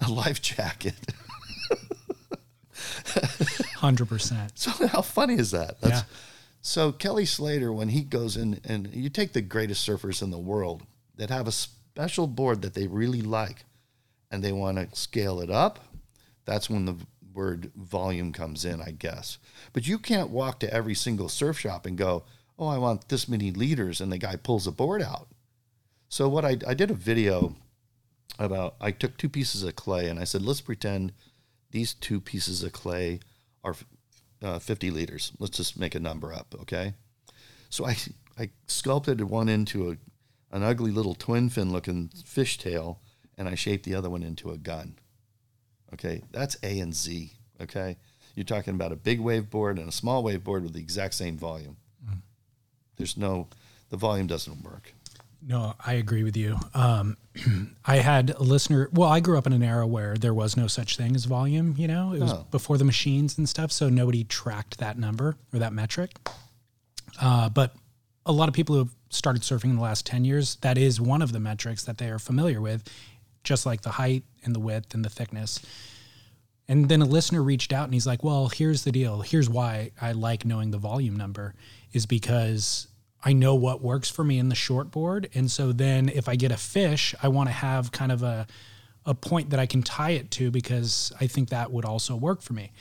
a 0.05 0.09
life 0.09 0.41
jacket? 0.41 0.95
100%. 2.73 4.51
So 4.55 4.87
how 4.87 5.01
funny 5.01 5.35
is 5.35 5.51
that? 5.51 5.79
That's, 5.81 6.01
Yeah. 6.01 6.03
So 6.61 6.91
Kelly 6.91 7.25
Slater, 7.25 7.71
when 7.71 7.89
he 7.89 8.01
goes 8.01 8.35
in 8.35 8.59
and 8.65 8.87
you 8.93 9.09
take 9.09 9.33
the 9.33 9.41
greatest 9.41 9.87
surfers 9.87 10.21
in 10.23 10.31
the 10.31 10.39
world 10.39 10.83
that 11.15 11.29
have 11.29 11.47
a 11.47 11.51
special 11.51 12.27
board 12.27 12.61
that 12.63 12.73
they 12.73 12.87
really 12.87 13.21
like, 13.21 13.65
and 14.31 14.43
they 14.43 14.51
want 14.51 14.77
to 14.77 14.99
scale 14.99 15.39
it 15.39 15.49
up, 15.49 15.79
that's 16.45 16.69
when 16.69 16.85
the 16.85 16.95
word 17.37 17.71
volume 17.75 18.33
comes 18.33 18.65
in, 18.65 18.81
I 18.81 18.91
guess. 18.91 19.37
But 19.71 19.87
you 19.87 19.97
can't 19.97 20.29
walk 20.29 20.59
to 20.59 20.73
every 20.73 20.95
single 20.95 21.29
surf 21.29 21.59
shop 21.59 21.85
and 21.85 21.97
go, 21.97 22.25
"Oh, 22.59 22.67
I 22.67 22.77
want 22.77 23.07
this 23.07 23.29
many 23.29 23.51
liters," 23.51 24.01
and 24.01 24.11
the 24.11 24.17
guy 24.17 24.35
pulls 24.35 24.67
a 24.67 24.71
board 24.71 25.01
out. 25.01 25.29
So 26.09 26.27
what 26.27 26.43
I 26.43 26.57
I 26.67 26.73
did 26.73 26.91
a 26.91 26.95
video 26.95 27.55
about 28.39 28.75
I 28.79 28.91
took 28.91 29.17
two 29.17 29.29
pieces 29.29 29.63
of 29.63 29.75
clay 29.75 30.07
and 30.07 30.19
I 30.19 30.23
said, 30.23 30.41
let's 30.41 30.61
pretend 30.61 31.13
these 31.71 31.93
two 31.93 32.21
pieces 32.21 32.63
of 32.63 32.71
clay 32.71 33.19
are 33.63 33.75
uh, 34.41 34.59
50 34.59 34.91
liters. 34.91 35.31
Let's 35.39 35.57
just 35.57 35.79
make 35.79 35.95
a 35.95 35.99
number 35.99 36.33
up, 36.33 36.55
okay? 36.61 36.93
So 37.69 37.85
I 37.85 37.97
I 38.37 38.49
sculpted 38.67 39.21
one 39.21 39.49
into 39.49 39.91
a 39.91 39.97
an 40.55 40.63
ugly 40.63 40.91
little 40.91 41.15
twin 41.15 41.49
fin 41.49 41.73
looking 41.73 42.09
fishtail, 42.09 42.97
and 43.37 43.49
I 43.49 43.55
shaped 43.55 43.83
the 43.83 43.95
other 43.95 44.09
one 44.09 44.23
into 44.23 44.51
a 44.51 44.57
gun. 44.57 44.97
Okay, 45.93 46.21
that's 46.31 46.57
A 46.63 46.79
and 46.79 46.93
Z. 46.93 47.31
Okay, 47.61 47.97
you're 48.35 48.43
talking 48.43 48.73
about 48.75 48.91
a 48.91 48.95
big 48.95 49.19
wave 49.19 49.49
board 49.49 49.79
and 49.79 49.87
a 49.89 49.91
small 49.91 50.21
wave 50.23 50.43
board 50.43 50.63
with 50.63 50.73
the 50.73 50.79
exact 50.79 51.13
same 51.15 51.37
volume. 51.37 51.77
There's 52.97 53.15
no, 53.15 53.47
the 53.89 53.97
volume 53.97 54.25
doesn't 54.27 54.63
work. 54.63 54.93
No, 55.41 55.75
I 55.85 55.93
agree 55.93 56.23
with 56.23 56.35
you. 56.35 56.57
Um, 56.73 57.15
I 57.85 57.97
had 57.97 58.31
a 58.31 58.41
listener. 58.41 58.89
Well, 58.91 59.07
I 59.07 59.19
grew 59.19 59.37
up 59.37 59.45
in 59.45 59.53
an 59.53 59.61
era 59.61 59.85
where 59.85 60.15
there 60.15 60.33
was 60.33 60.57
no 60.57 60.65
such 60.67 60.97
thing 60.97 61.15
as 61.15 61.25
volume. 61.25 61.75
You 61.77 61.87
know, 61.87 62.13
it 62.13 62.19
was 62.19 62.33
Oh. 62.33 62.47
before 62.49 62.77
the 62.79 62.83
machines 62.83 63.37
and 63.37 63.47
stuff, 63.47 63.71
so 63.71 63.87
nobody 63.87 64.23
tracked 64.23 64.79
that 64.79 64.97
number 64.97 65.37
or 65.53 65.59
that 65.59 65.73
metric. 65.73 66.17
Uh, 67.21 67.49
but 67.49 67.75
a 68.25 68.31
lot 68.31 68.49
of 68.49 68.55
people 68.55 68.75
who 68.75 68.79
have 68.79 68.95
started 69.09 69.43
surfing 69.43 69.65
in 69.65 69.75
the 69.75 69.81
last 69.81 70.05
ten 70.05 70.25
years, 70.25 70.55
that 70.61 70.77
is 70.77 70.99
one 70.99 71.21
of 71.21 71.31
the 71.31 71.39
metrics 71.39 71.83
that 71.83 71.99
they 71.99 72.09
are 72.09 72.19
familiar 72.19 72.59
with, 72.59 72.83
just 73.43 73.65
like 73.65 73.81
the 73.81 73.91
height 73.91 74.23
and 74.43 74.53
the 74.55 74.59
width 74.59 74.93
and 74.93 75.03
the 75.03 75.09
thickness. 75.09 75.61
And 76.67 76.89
then 76.89 77.01
a 77.01 77.05
listener 77.05 77.41
reached 77.41 77.71
out 77.71 77.85
and 77.85 77.93
he's 77.93 78.07
like, 78.07 78.23
"Well, 78.23 78.49
here's 78.49 78.83
the 78.83 78.91
deal. 78.91 79.21
Here's 79.21 79.49
why 79.49 79.91
I 80.01 80.11
like 80.11 80.45
knowing 80.45 80.71
the 80.71 80.77
volume 80.77 81.15
number 81.15 81.53
is 81.93 82.05
because 82.05 82.87
I 83.23 83.33
know 83.33 83.55
what 83.55 83.81
works 83.81 84.09
for 84.09 84.23
me 84.23 84.39
in 84.39 84.49
the 84.49 84.55
short 84.55 84.91
board. 84.91 85.29
And 85.33 85.49
so 85.49 85.71
then 85.71 86.09
if 86.09 86.29
I 86.29 86.35
get 86.35 86.51
a 86.51 86.57
fish, 86.57 87.15
I 87.21 87.27
want 87.29 87.49
to 87.49 87.53
have 87.53 87.91
kind 87.91 88.11
of 88.11 88.23
a, 88.23 88.47
a 89.05 89.13
point 89.13 89.49
that 89.49 89.59
I 89.59 89.65
can 89.65 89.81
tie 89.81 90.11
it 90.11 90.31
to 90.31 90.51
because 90.51 91.11
I 91.19 91.27
think 91.27 91.49
that 91.49 91.71
would 91.71 91.85
also 91.85 92.15
work 92.15 92.41
for 92.41 92.53
me. 92.53 92.71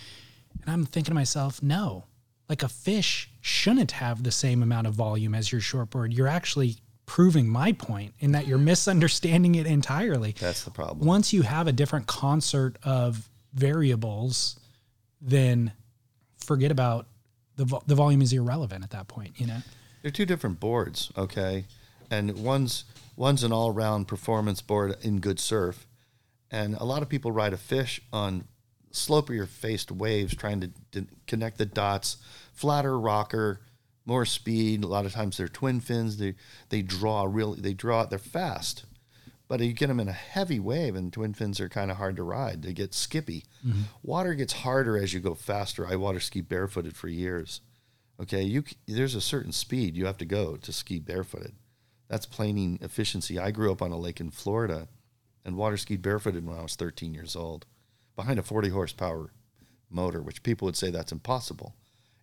And 0.62 0.70
I'm 0.70 0.84
thinking 0.84 1.12
to 1.12 1.14
myself, 1.14 1.62
no, 1.62 2.04
like 2.48 2.62
a 2.62 2.68
fish 2.68 3.30
shouldn't 3.40 3.92
have 3.92 4.22
the 4.22 4.30
same 4.30 4.62
amount 4.62 4.86
of 4.86 4.94
volume 4.94 5.34
as 5.34 5.50
your 5.50 5.60
short 5.60 5.90
board. 5.90 6.12
You're 6.12 6.28
actually 6.28 6.76
proving 7.06 7.48
my 7.48 7.72
point 7.72 8.12
in 8.18 8.32
that 8.32 8.46
you're 8.46 8.58
misunderstanding 8.58 9.54
it 9.54 9.66
entirely. 9.66 10.34
That's 10.38 10.64
the 10.64 10.70
problem. 10.70 11.06
Once 11.06 11.32
you 11.32 11.42
have 11.42 11.68
a 11.68 11.72
different 11.72 12.06
concert 12.06 12.76
of 12.82 13.28
variables, 13.54 14.58
then 15.20 15.72
forget 16.36 16.70
about 16.70 17.06
the 17.56 17.64
vo- 17.64 17.82
the 17.86 17.94
volume 17.94 18.20
is 18.20 18.32
irrelevant 18.32 18.84
at 18.84 18.90
that 18.90 19.08
point, 19.08 19.40
you 19.40 19.46
know. 19.46 19.58
They're 20.02 20.10
two 20.10 20.26
different 20.26 20.60
boards, 20.60 21.10
okay? 21.16 21.64
And 22.10 22.36
one's 22.44 22.84
one's 23.16 23.42
an 23.42 23.52
all-round 23.52 24.08
performance 24.08 24.60
board 24.60 24.96
in 25.02 25.20
good 25.20 25.40
surf, 25.40 25.86
and 26.50 26.74
a 26.74 26.84
lot 26.84 27.02
of 27.02 27.08
people 27.08 27.32
ride 27.32 27.52
a 27.52 27.56
fish 27.56 28.00
on 28.12 28.44
slopier 28.92 29.46
faced 29.46 29.90
waves, 29.90 30.34
trying 30.34 30.60
to, 30.60 30.70
to 30.92 31.06
connect 31.26 31.58
the 31.58 31.66
dots, 31.66 32.18
flatter 32.52 32.98
rocker, 32.98 33.60
more 34.06 34.24
speed. 34.24 34.84
A 34.84 34.86
lot 34.86 35.04
of 35.04 35.12
times 35.12 35.36
they're 35.36 35.48
twin 35.48 35.80
fins. 35.80 36.16
They 36.16 36.34
they 36.70 36.80
draw 36.80 37.24
really 37.24 37.60
they 37.60 37.74
draw 37.74 38.06
they're 38.06 38.18
fast, 38.18 38.86
but 39.48 39.60
you 39.60 39.72
get 39.72 39.88
them 39.88 40.00
in 40.00 40.08
a 40.08 40.12
heavy 40.12 40.58
wave, 40.58 40.94
and 40.94 41.12
twin 41.12 41.34
fins 41.34 41.60
are 41.60 41.68
kind 41.68 41.90
of 41.90 41.98
hard 41.98 42.16
to 42.16 42.22
ride. 42.22 42.62
They 42.62 42.72
get 42.72 42.94
skippy. 42.94 43.44
Mm-hmm. 43.66 43.82
Water 44.02 44.34
gets 44.34 44.52
harder 44.54 44.96
as 44.96 45.12
you 45.12 45.20
go 45.20 45.34
faster. 45.34 45.86
I 45.86 45.96
water 45.96 46.20
ski 46.20 46.40
barefooted 46.40 46.96
for 46.96 47.08
years. 47.08 47.60
Okay, 48.22 48.42
you 48.42 48.64
there's 48.86 49.14
a 49.14 49.20
certain 49.20 49.52
speed 49.52 49.96
you 49.96 50.06
have 50.06 50.18
to 50.18 50.24
go 50.24 50.56
to 50.56 50.72
ski 50.72 50.98
barefooted. 50.98 51.54
That's 52.08 52.24
planing 52.24 52.78
efficiency. 52.80 53.38
I 53.38 53.50
grew 53.50 53.72
up 53.72 53.82
on 53.82 53.90
a 53.90 53.98
lake 53.98 54.20
in 54.20 54.30
Florida, 54.30 54.88
and 55.44 55.56
water 55.56 55.76
skied 55.76 56.02
barefooted 56.02 56.46
when 56.46 56.56
I 56.56 56.62
was 56.62 56.76
13 56.76 57.12
years 57.12 57.34
old, 57.34 57.66
behind 58.14 58.38
a 58.38 58.44
40 58.44 58.68
horsepower 58.68 59.32
motor, 59.90 60.22
which 60.22 60.44
people 60.44 60.66
would 60.66 60.76
say 60.76 60.90
that's 60.90 61.12
impossible. 61.12 61.74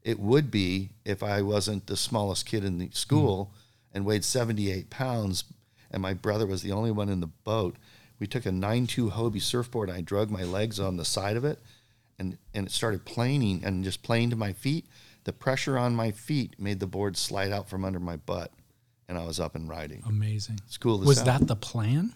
It 0.03 0.19
would 0.19 0.51
be 0.51 0.89
if 1.05 1.24
I 1.24 1.41
wasn't 1.41 1.88
the 1.88 1.95
smallest 1.95 2.45
kid 2.45 2.63
in 2.63 2.77
the 2.77 2.88
hmm. 2.88 2.93
school 2.93 3.53
and 3.93 4.05
weighed 4.05 4.25
78 4.25 4.89
pounds, 4.89 5.45
and 5.91 6.01
my 6.01 6.13
brother 6.13 6.45
was 6.45 6.62
the 6.62 6.72
only 6.72 6.91
one 6.91 7.10
in 7.10 7.19
the 7.19 7.27
boat. 7.27 7.75
We 8.19 8.27
took 8.27 8.45
a 8.45 8.50
9.2 8.50 9.12
Hobie 9.12 9.41
surfboard. 9.41 9.89
And 9.89 9.98
I 9.98 10.01
drug 10.01 10.31
my 10.31 10.43
legs 10.43 10.79
on 10.79 10.98
the 10.98 11.05
side 11.05 11.36
of 11.36 11.45
it, 11.45 11.60
and 12.17 12.38
and 12.53 12.67
it 12.67 12.72
started 12.72 13.05
planing 13.05 13.63
and 13.63 13.83
just 13.83 14.03
playing 14.03 14.29
to 14.31 14.36
my 14.36 14.53
feet. 14.53 14.86
The 15.25 15.33
pressure 15.33 15.77
on 15.77 15.95
my 15.95 16.12
feet 16.12 16.55
made 16.60 16.79
the 16.79 16.88
board 16.88 17.15
slide 17.15 17.51
out 17.51 17.69
from 17.69 17.86
under 17.86 18.00
my 18.00 18.17
butt, 18.17 18.51
and 19.07 19.17
I 19.17 19.25
was 19.25 19.39
up 19.39 19.55
and 19.55 19.69
riding. 19.69 20.03
Amazing. 20.07 20.60
It's 20.65 20.77
cool. 20.77 21.00
Was 21.00 21.17
hell. 21.17 21.25
that 21.25 21.48
the 21.48 21.55
plan? 21.55 22.13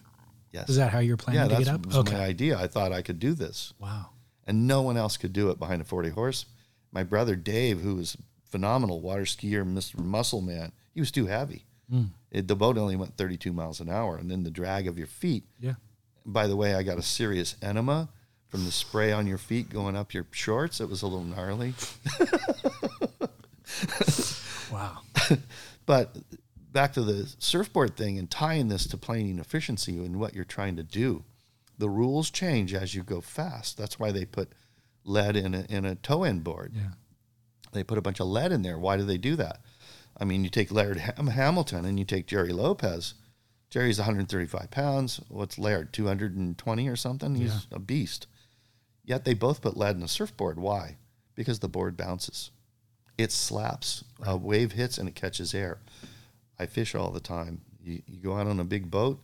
Yes. 0.52 0.68
Is 0.68 0.76
that 0.76 0.92
how 0.92 0.98
you're 0.98 1.16
planning 1.16 1.42
yeah, 1.42 1.58
to 1.58 1.64
get 1.64 1.74
up? 1.74 1.86
was 1.86 2.10
my 2.10 2.20
idea. 2.20 2.58
I 2.58 2.66
thought 2.66 2.92
I 2.92 3.02
could 3.02 3.18
do 3.18 3.34
this, 3.34 3.74
Wow. 3.78 4.10
and 4.46 4.66
no 4.66 4.82
one 4.82 4.96
else 4.96 5.16
could 5.16 5.32
do 5.32 5.50
it 5.50 5.58
behind 5.58 5.82
a 5.82 5.84
40 5.84 6.10
horse. 6.10 6.46
My 6.92 7.02
brother 7.02 7.36
Dave, 7.36 7.80
who 7.80 7.96
was 7.96 8.16
phenomenal 8.50 9.00
water 9.00 9.22
skier, 9.22 9.64
Mr. 9.64 9.98
Muscle 9.98 10.40
Man, 10.40 10.72
he 10.94 11.00
was 11.00 11.10
too 11.10 11.26
heavy. 11.26 11.64
Hmm. 11.90 12.04
It, 12.30 12.48
the 12.48 12.56
boat 12.56 12.76
only 12.76 12.96
went 12.96 13.16
32 13.16 13.52
miles 13.52 13.80
an 13.80 13.88
hour, 13.88 14.16
and 14.16 14.30
then 14.30 14.42
the 14.42 14.50
drag 14.50 14.86
of 14.86 14.98
your 14.98 15.06
feet. 15.06 15.44
Yeah. 15.60 15.74
By 16.26 16.46
the 16.46 16.56
way, 16.56 16.74
I 16.74 16.82
got 16.82 16.98
a 16.98 17.02
serious 17.02 17.56
enema 17.62 18.08
from 18.48 18.64
the 18.64 18.72
spray 18.72 19.12
on 19.12 19.26
your 19.26 19.38
feet 19.38 19.70
going 19.70 19.96
up 19.96 20.12
your 20.12 20.26
shorts. 20.30 20.80
It 20.80 20.88
was 20.88 21.02
a 21.02 21.06
little 21.06 21.24
gnarly. 21.24 21.74
Wow. 24.70 24.98
But 25.86 26.16
back 26.72 26.92
to 26.94 27.02
the 27.02 27.32
surfboard 27.38 27.96
thing 27.96 28.18
and 28.18 28.30
tying 28.30 28.68
this 28.68 28.86
to 28.88 28.96
planing 28.98 29.38
efficiency 29.38 29.96
and 29.96 30.20
what 30.20 30.34
you're 30.34 30.44
trying 30.44 30.76
to 30.76 30.82
do. 30.82 31.24
The 31.78 31.88
rules 31.88 32.30
change 32.30 32.74
as 32.74 32.94
you 32.94 33.02
go 33.02 33.20
fast. 33.20 33.78
That's 33.78 33.98
why 33.98 34.12
they 34.12 34.24
put 34.24 34.50
lead 35.08 35.36
in 35.36 35.54
a, 35.54 35.64
in 35.68 35.84
a 35.84 35.94
tow 35.96 36.24
in 36.24 36.40
board. 36.40 36.72
Yeah. 36.74 36.90
They 37.72 37.82
put 37.84 37.98
a 37.98 38.02
bunch 38.02 38.20
of 38.20 38.26
lead 38.26 38.52
in 38.52 38.62
there. 38.62 38.78
Why 38.78 38.96
do 38.96 39.04
they 39.04 39.18
do 39.18 39.36
that? 39.36 39.60
I 40.20 40.24
mean, 40.24 40.42
you 40.44 40.50
take 40.50 40.72
Laird 40.72 40.96
Ham- 40.98 41.28
Hamilton 41.28 41.84
and 41.84 41.98
you 41.98 42.04
take 42.04 42.26
Jerry 42.26 42.52
Lopez. 42.52 43.14
Jerry's 43.70 43.98
135 43.98 44.70
pounds. 44.70 45.20
What's 45.28 45.58
Laird? 45.58 45.92
220 45.92 46.88
or 46.88 46.96
something? 46.96 47.34
He's 47.34 47.52
Yeah. 47.70 47.76
a 47.76 47.78
beast. 47.78 48.26
Yet 49.04 49.24
they 49.24 49.34
both 49.34 49.60
put 49.62 49.76
lead 49.76 49.96
in 49.96 50.02
a 50.02 50.08
surfboard. 50.08 50.58
Why? 50.58 50.96
Because 51.34 51.58
the 51.60 51.68
board 51.68 51.96
bounces. 51.96 52.50
It 53.16 53.32
slaps. 53.32 54.04
A 54.24 54.36
wave 54.36 54.72
hits 54.72 54.96
and 54.98 55.08
it 55.08 55.14
catches 55.14 55.54
air. 55.54 55.78
I 56.58 56.66
fish 56.66 56.94
all 56.94 57.10
the 57.10 57.20
time. 57.20 57.60
You, 57.80 58.02
you 58.06 58.18
go 58.18 58.36
out 58.36 58.46
on 58.46 58.58
a 58.60 58.64
big 58.64 58.90
boat 58.90 59.20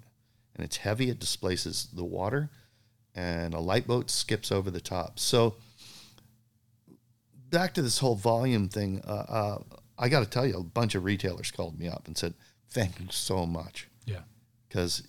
and 0.54 0.64
it's 0.64 0.76
heavy, 0.78 1.10
it 1.10 1.18
displaces 1.18 1.88
the 1.92 2.04
water, 2.04 2.50
and 3.14 3.54
a 3.54 3.58
light 3.60 3.86
boat 3.88 4.10
skips 4.10 4.52
over 4.52 4.70
the 4.70 4.80
top. 4.80 5.18
So, 5.18 5.56
back 7.50 7.74
to 7.74 7.82
this 7.82 7.98
whole 7.98 8.16
volume 8.16 8.68
thing, 8.68 9.02
uh, 9.06 9.10
uh, 9.28 9.58
I 9.98 10.08
got 10.08 10.20
to 10.20 10.28
tell 10.28 10.46
you, 10.46 10.56
a 10.56 10.62
bunch 10.62 10.94
of 10.94 11.04
retailers 11.04 11.50
called 11.50 11.78
me 11.78 11.88
up 11.88 12.06
and 12.06 12.16
said, 12.16 12.34
Thank 12.70 12.98
you 12.98 13.06
so 13.10 13.46
much. 13.46 13.88
Yeah. 14.04 14.22
Because 14.68 15.04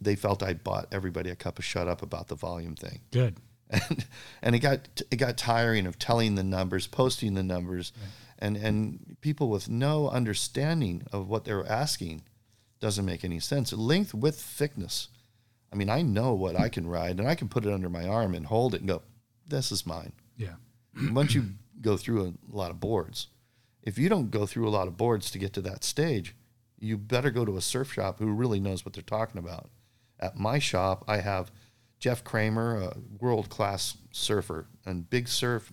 they 0.00 0.16
felt 0.16 0.42
I 0.42 0.54
bought 0.54 0.86
everybody 0.92 1.30
a 1.30 1.36
cup 1.36 1.58
of 1.58 1.64
shut 1.64 1.88
up 1.88 2.02
about 2.02 2.28
the 2.28 2.36
volume 2.36 2.74
thing 2.76 3.00
Good. 3.10 3.36
and 3.68 4.04
and 4.42 4.54
it 4.54 4.60
got 4.60 5.02
it 5.10 5.16
got 5.16 5.36
tiring 5.36 5.86
of 5.86 5.98
telling 5.98 6.34
the 6.36 6.42
numbers, 6.44 6.86
posting 6.86 7.34
the 7.34 7.42
numbers, 7.42 7.92
and 8.38 8.56
and 8.56 9.16
people 9.20 9.48
with 9.48 9.68
no 9.68 10.08
understanding 10.08 11.02
of 11.12 11.28
what 11.28 11.44
they're 11.44 11.66
asking 11.66 12.22
doesn't 12.80 13.04
make 13.04 13.24
any 13.24 13.40
sense. 13.40 13.72
Length, 13.72 14.14
width, 14.14 14.40
thickness. 14.40 15.08
I 15.72 15.76
mean, 15.76 15.88
I 15.88 16.02
know 16.02 16.34
what 16.34 16.58
I 16.58 16.68
can 16.68 16.86
ride, 16.86 17.18
and 17.18 17.28
I 17.28 17.34
can 17.34 17.48
put 17.48 17.64
it 17.64 17.72
under 17.72 17.88
my 17.88 18.06
arm 18.06 18.34
and 18.34 18.46
hold 18.46 18.74
it 18.74 18.80
and 18.82 18.88
go, 18.88 19.02
"This 19.46 19.72
is 19.72 19.86
mine." 19.86 20.12
Yeah. 20.36 20.54
Once 21.10 21.34
you 21.34 21.44
go 21.82 21.96
through 21.96 22.26
a 22.26 22.56
lot 22.56 22.70
of 22.70 22.80
boards, 22.80 23.28
if 23.82 23.98
you 23.98 24.08
don't 24.08 24.30
go 24.30 24.46
through 24.46 24.68
a 24.68 24.70
lot 24.70 24.88
of 24.88 24.96
boards 24.96 25.30
to 25.32 25.38
get 25.38 25.52
to 25.54 25.60
that 25.62 25.84
stage, 25.84 26.34
you 26.78 26.96
better 26.96 27.30
go 27.30 27.44
to 27.44 27.56
a 27.56 27.60
surf 27.60 27.92
shop 27.92 28.18
who 28.18 28.32
really 28.32 28.60
knows 28.60 28.84
what 28.84 28.94
they're 28.94 29.02
talking 29.02 29.38
about. 29.38 29.70
At 30.18 30.38
my 30.38 30.58
shop, 30.58 31.04
I 31.08 31.18
have 31.18 31.50
Jeff 31.98 32.24
Kramer, 32.24 32.76
a 32.76 32.96
world 33.20 33.48
class 33.48 33.96
surfer, 34.10 34.66
and 34.84 35.08
Big 35.08 35.28
Surf. 35.28 35.72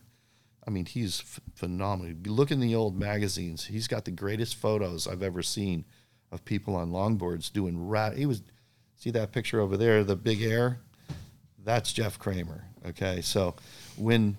I 0.66 0.70
mean, 0.70 0.86
he's 0.86 1.22
f- 1.22 1.40
phenomenal. 1.56 2.16
Look 2.26 2.52
in 2.52 2.60
the 2.60 2.76
old 2.76 3.00
magazines; 3.00 3.66
he's 3.66 3.88
got 3.88 4.06
the 4.06 4.12
greatest 4.12 4.56
photos 4.56 5.08
I've 5.08 5.24
ever 5.24 5.42
seen 5.42 5.86
of 6.32 6.46
people 6.46 6.76
on 6.76 6.92
longboards 6.92 7.52
doing 7.52 7.88
rat. 7.88 8.18
He 8.18 8.28
was 8.28 8.44
see 8.96 9.10
that 9.12 9.32
picture 9.32 9.60
over 9.60 9.78
there, 9.78 10.04
the 10.04 10.16
big 10.16 10.42
air. 10.44 10.80
That's 11.64 11.92
Jeff 11.94 12.20
Kramer. 12.20 12.66
Okay, 12.86 13.22
so 13.22 13.56
when 13.98 14.38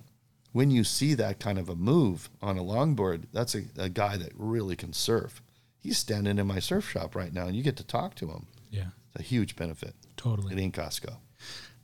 when 0.51 0.71
you 0.71 0.83
see 0.83 1.13
that 1.13 1.39
kind 1.39 1.57
of 1.57 1.69
a 1.69 1.75
move 1.75 2.29
on 2.41 2.57
a 2.57 2.63
longboard, 2.63 3.23
that's 3.31 3.55
a, 3.55 3.63
a 3.77 3.89
guy 3.89 4.17
that 4.17 4.31
really 4.35 4.75
can 4.75 4.93
surf. 4.93 5.41
He's 5.79 5.97
standing 5.97 6.37
in 6.37 6.47
my 6.47 6.59
surf 6.59 6.89
shop 6.89 7.15
right 7.15 7.33
now, 7.33 7.47
and 7.47 7.55
you 7.55 7.63
get 7.63 7.77
to 7.77 7.83
talk 7.83 8.15
to 8.15 8.29
him. 8.29 8.47
Yeah. 8.69 8.89
It's 9.13 9.21
a 9.21 9.23
huge 9.23 9.55
benefit. 9.55 9.95
Totally. 10.17 10.53
It 10.53 10.59
ain't 10.59 10.75
Costco. 10.75 11.15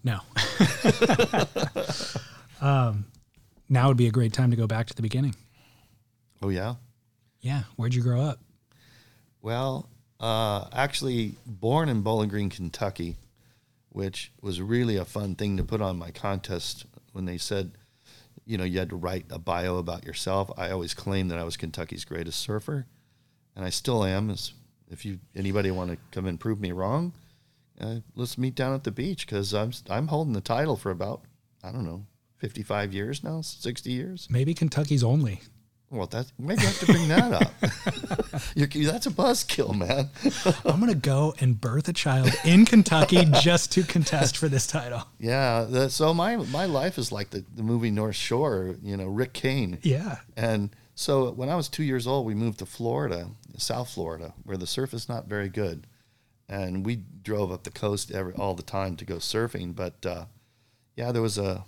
No. 0.03 0.19
um, 2.67 3.05
now 3.69 3.88
would 3.88 3.97
be 3.97 4.07
a 4.07 4.12
great 4.12 4.33
time 4.33 4.51
to 4.51 4.57
go 4.57 4.67
back 4.67 4.88
to 4.88 4.95
the 4.95 5.01
beginning. 5.01 5.36
Oh 6.41 6.50
yeah. 6.50 6.75
Yeah. 7.41 7.63
Where'd 7.75 7.93
you 7.93 8.03
grow 8.03 8.21
up? 8.21 8.39
Well, 9.41 9.89
uh, 10.19 10.67
actually, 10.74 11.36
born 11.45 11.89
in 11.89 12.01
Bowling 12.01 12.29
Green, 12.29 12.50
Kentucky, 12.50 13.15
which 13.89 14.31
was 14.41 14.62
really 14.62 14.97
a 14.97 15.05
fun 15.05 15.36
thing 15.36 15.57
to 15.57 15.63
put 15.63 15.81
on 15.81 15.97
my 15.97 16.12
contest 16.12 16.86
when 17.13 17.25
they 17.25 17.38
said, 17.38 17.71
you 18.47 18.57
know, 18.57 18.63
you 18.63 18.79
had 18.79 18.89
to 18.89 18.95
write 18.95 19.25
a 19.29 19.37
bio 19.37 19.77
about 19.77 20.05
yourself. 20.05 20.49
I 20.57 20.71
always 20.71 20.93
claimed 20.93 21.29
that 21.31 21.37
I 21.37 21.43
was 21.43 21.57
Kentucky's 21.57 22.05
greatest 22.05 22.39
surfer, 22.39 22.87
and 23.55 23.65
I 23.65 23.69
still 23.69 24.03
am. 24.03 24.29
As 24.29 24.53
if 24.89 25.05
you 25.05 25.19
anybody 25.35 25.69
want 25.69 25.91
to 25.91 25.97
come 26.11 26.25
and 26.25 26.39
prove 26.39 26.59
me 26.59 26.71
wrong, 26.71 27.11
uh, 27.79 27.97
let's 28.15 28.37
meet 28.37 28.55
down 28.55 28.73
at 28.73 28.85
the 28.85 28.91
beach 28.91 29.25
because 29.25 29.53
I'm 29.53 29.73
I'm 29.89 30.07
holding 30.07 30.33
the 30.33 30.41
title 30.41 30.77
for 30.77 30.91
about 30.91 31.21
I 31.63 31.71
don't 31.71 31.85
know, 31.85 32.05
55 32.37 32.93
years 32.93 33.23
now, 33.23 33.41
60 33.41 33.91
years. 33.91 34.27
Maybe 34.29 34.53
Kentucky's 34.53 35.03
only. 35.03 35.41
Well, 35.89 36.08
that 36.08 36.29
maybe 36.38 36.63
I 36.63 36.65
have 36.65 36.79
to 36.79 36.86
bring 36.86 37.08
that 37.08 37.32
up. 37.32 37.60
That's 38.56 39.06
a 39.08 39.12
buzzkill, 39.12 39.74
man. 39.74 40.10
I'm 40.65 40.82
going 40.82 40.91
to 40.91 41.00
go 41.00 41.34
and 41.39 41.60
birth 41.60 41.88
a 41.88 41.94
child 41.94 42.29
in 42.44 42.65
Kentucky 42.65 43.24
just 43.41 43.72
to 43.74 43.84
contest 43.84 44.38
for 44.38 44.50
this 44.50 44.67
title. 44.67 45.03
Yeah. 45.17 45.63
The, 45.63 45.89
so 45.89 46.13
my 46.13 46.36
my 46.36 46.65
life 46.65 46.98
is 46.98 47.13
like 47.13 47.29
the, 47.29 47.46
the 47.56 47.63
movie 47.63 47.89
North 47.89 48.17
Shore. 48.17 48.75
You 48.84 48.98
know, 48.98 49.06
Rick 49.06 49.32
Kane. 49.32 49.79
Yeah. 49.82 50.17
And 50.36 50.72
so 50.94 51.32
when 51.32 51.48
I 51.48 51.56
was 51.56 51.70
two 51.70 51.84
years 51.84 52.06
old, 52.06 52.25
we 52.25 52.36
moved 52.36 52.60
to 52.60 52.65
Florida, 52.65 53.29
South 53.58 53.89
Florida, 53.89 54.34
where 54.44 54.58
the 54.58 54.67
surf 54.67 54.94
is 54.94 55.08
not 55.08 55.27
very 55.27 55.48
good, 55.48 55.88
and 56.50 56.86
we 56.86 56.98
drove 57.24 57.50
up 57.50 57.63
the 57.63 57.72
coast 57.72 58.12
every 58.12 58.34
all 58.34 58.56
the 58.56 58.63
time 58.63 58.98
to 58.98 59.06
go 59.06 59.15
surfing. 59.17 59.74
But 59.74 60.06
uh, 60.06 60.25
yeah, 60.98 61.13
there 61.13 61.22
was 61.22 61.38
a 61.38 61.63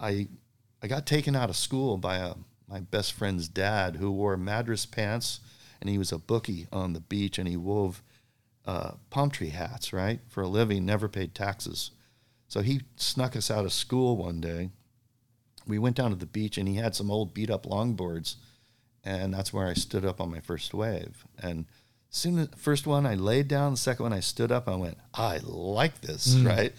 I 0.00 0.26
I 0.82 0.88
got 0.88 1.06
taken 1.06 1.36
out 1.36 1.50
of 1.50 1.56
school 1.56 1.98
by 1.98 2.16
a 2.16 2.34
my 2.68 2.80
best 2.80 3.12
friend's 3.12 3.48
dad 3.48 3.96
who 3.96 4.10
wore 4.10 4.36
madras 4.36 4.86
pants 4.86 5.40
and 5.80 5.88
he 5.88 5.98
was 5.98 6.12
a 6.12 6.18
bookie 6.18 6.66
on 6.72 6.92
the 6.92 7.00
beach, 7.00 7.38
and 7.38 7.48
he 7.48 7.56
wove 7.56 8.02
uh, 8.66 8.92
palm 9.10 9.30
tree 9.30 9.50
hats, 9.50 9.92
right, 9.92 10.20
for 10.28 10.42
a 10.42 10.48
living. 10.48 10.84
Never 10.84 11.08
paid 11.08 11.34
taxes, 11.34 11.92
so 12.48 12.60
he 12.60 12.82
snuck 12.96 13.36
us 13.36 13.50
out 13.50 13.64
of 13.64 13.72
school 13.72 14.16
one 14.16 14.40
day. 14.40 14.70
We 15.66 15.78
went 15.78 15.96
down 15.96 16.10
to 16.10 16.16
the 16.16 16.26
beach, 16.26 16.58
and 16.58 16.66
he 16.68 16.76
had 16.76 16.94
some 16.94 17.10
old 17.10 17.34
beat 17.34 17.50
up 17.50 17.64
longboards, 17.66 18.36
and 19.04 19.32
that's 19.32 19.52
where 19.52 19.66
I 19.66 19.74
stood 19.74 20.04
up 20.04 20.20
on 20.20 20.30
my 20.30 20.40
first 20.40 20.74
wave. 20.74 21.24
And 21.38 21.66
soon, 22.10 22.38
as 22.38 22.48
first 22.56 22.86
one 22.86 23.06
I 23.06 23.14
laid 23.14 23.48
down, 23.48 23.72
the 23.72 23.78
second 23.78 24.04
one 24.04 24.12
I 24.12 24.20
stood 24.20 24.50
up. 24.50 24.68
I 24.68 24.76
went, 24.76 24.98
I 25.14 25.38
like 25.44 26.00
this, 26.00 26.34
right? 26.36 26.72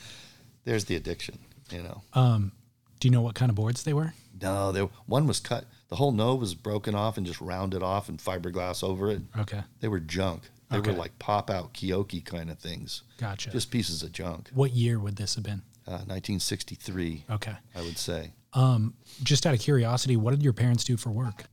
There's 0.65 0.86
the 0.86 0.96
addiction, 0.96 1.39
you 1.72 1.84
know. 1.84 2.01
Um, 2.13 2.51
do 3.00 3.08
you 3.08 3.12
know 3.12 3.22
what 3.22 3.36
kind 3.36 3.50
of 3.50 3.55
boards 3.55 3.84
they 3.84 3.93
were? 3.93 4.13
No, 4.41 4.72
there 4.72 4.89
one 5.05 5.25
was 5.27 5.39
cut. 5.39 5.65
The 5.89 5.96
whole 5.96 6.12
nose 6.12 6.39
was 6.39 6.55
broken 6.55 6.96
off 6.96 7.17
and 7.17 7.25
just 7.25 7.41
rounded 7.41 7.81
off 7.84 8.10
and 8.10 8.19
fiberglass 8.19 8.84
over 8.84 9.10
it. 9.12 9.22
Okay, 9.38 9.63
They 9.79 9.88
were 9.88 10.00
junk. 10.00 10.43
They 10.69 10.77
Okay. 10.77 10.91
were 10.91 10.98
like 10.98 11.17
pop 11.19 11.50
out 11.50 11.74
Kyoki 11.74 12.24
kind 12.24 12.50
of 12.51 12.60
things, 12.60 13.01
gotcha. 13.17 13.50
just 13.50 13.72
pieces 13.72 14.03
of 14.03 14.12
junk. 14.12 14.50
what 14.53 14.72
year 14.74 15.00
would 15.00 15.15
this 15.15 15.34
have 15.36 15.43
been? 15.43 15.63
Uh, 15.88 16.05
1963, 16.05 17.25
Okay. 17.31 17.55
I 17.75 17.81
would 17.81 17.98
say. 17.98 18.34
Um, 18.53 18.93
just 19.24 19.48
out 19.48 19.55
of 19.55 19.60
curiosity, 19.60 20.15
what 20.15 20.31
did 20.31 20.43
your 20.43 20.53
parents 20.53 20.84
do 20.84 20.96
for 20.96 21.10
work? 21.12 21.46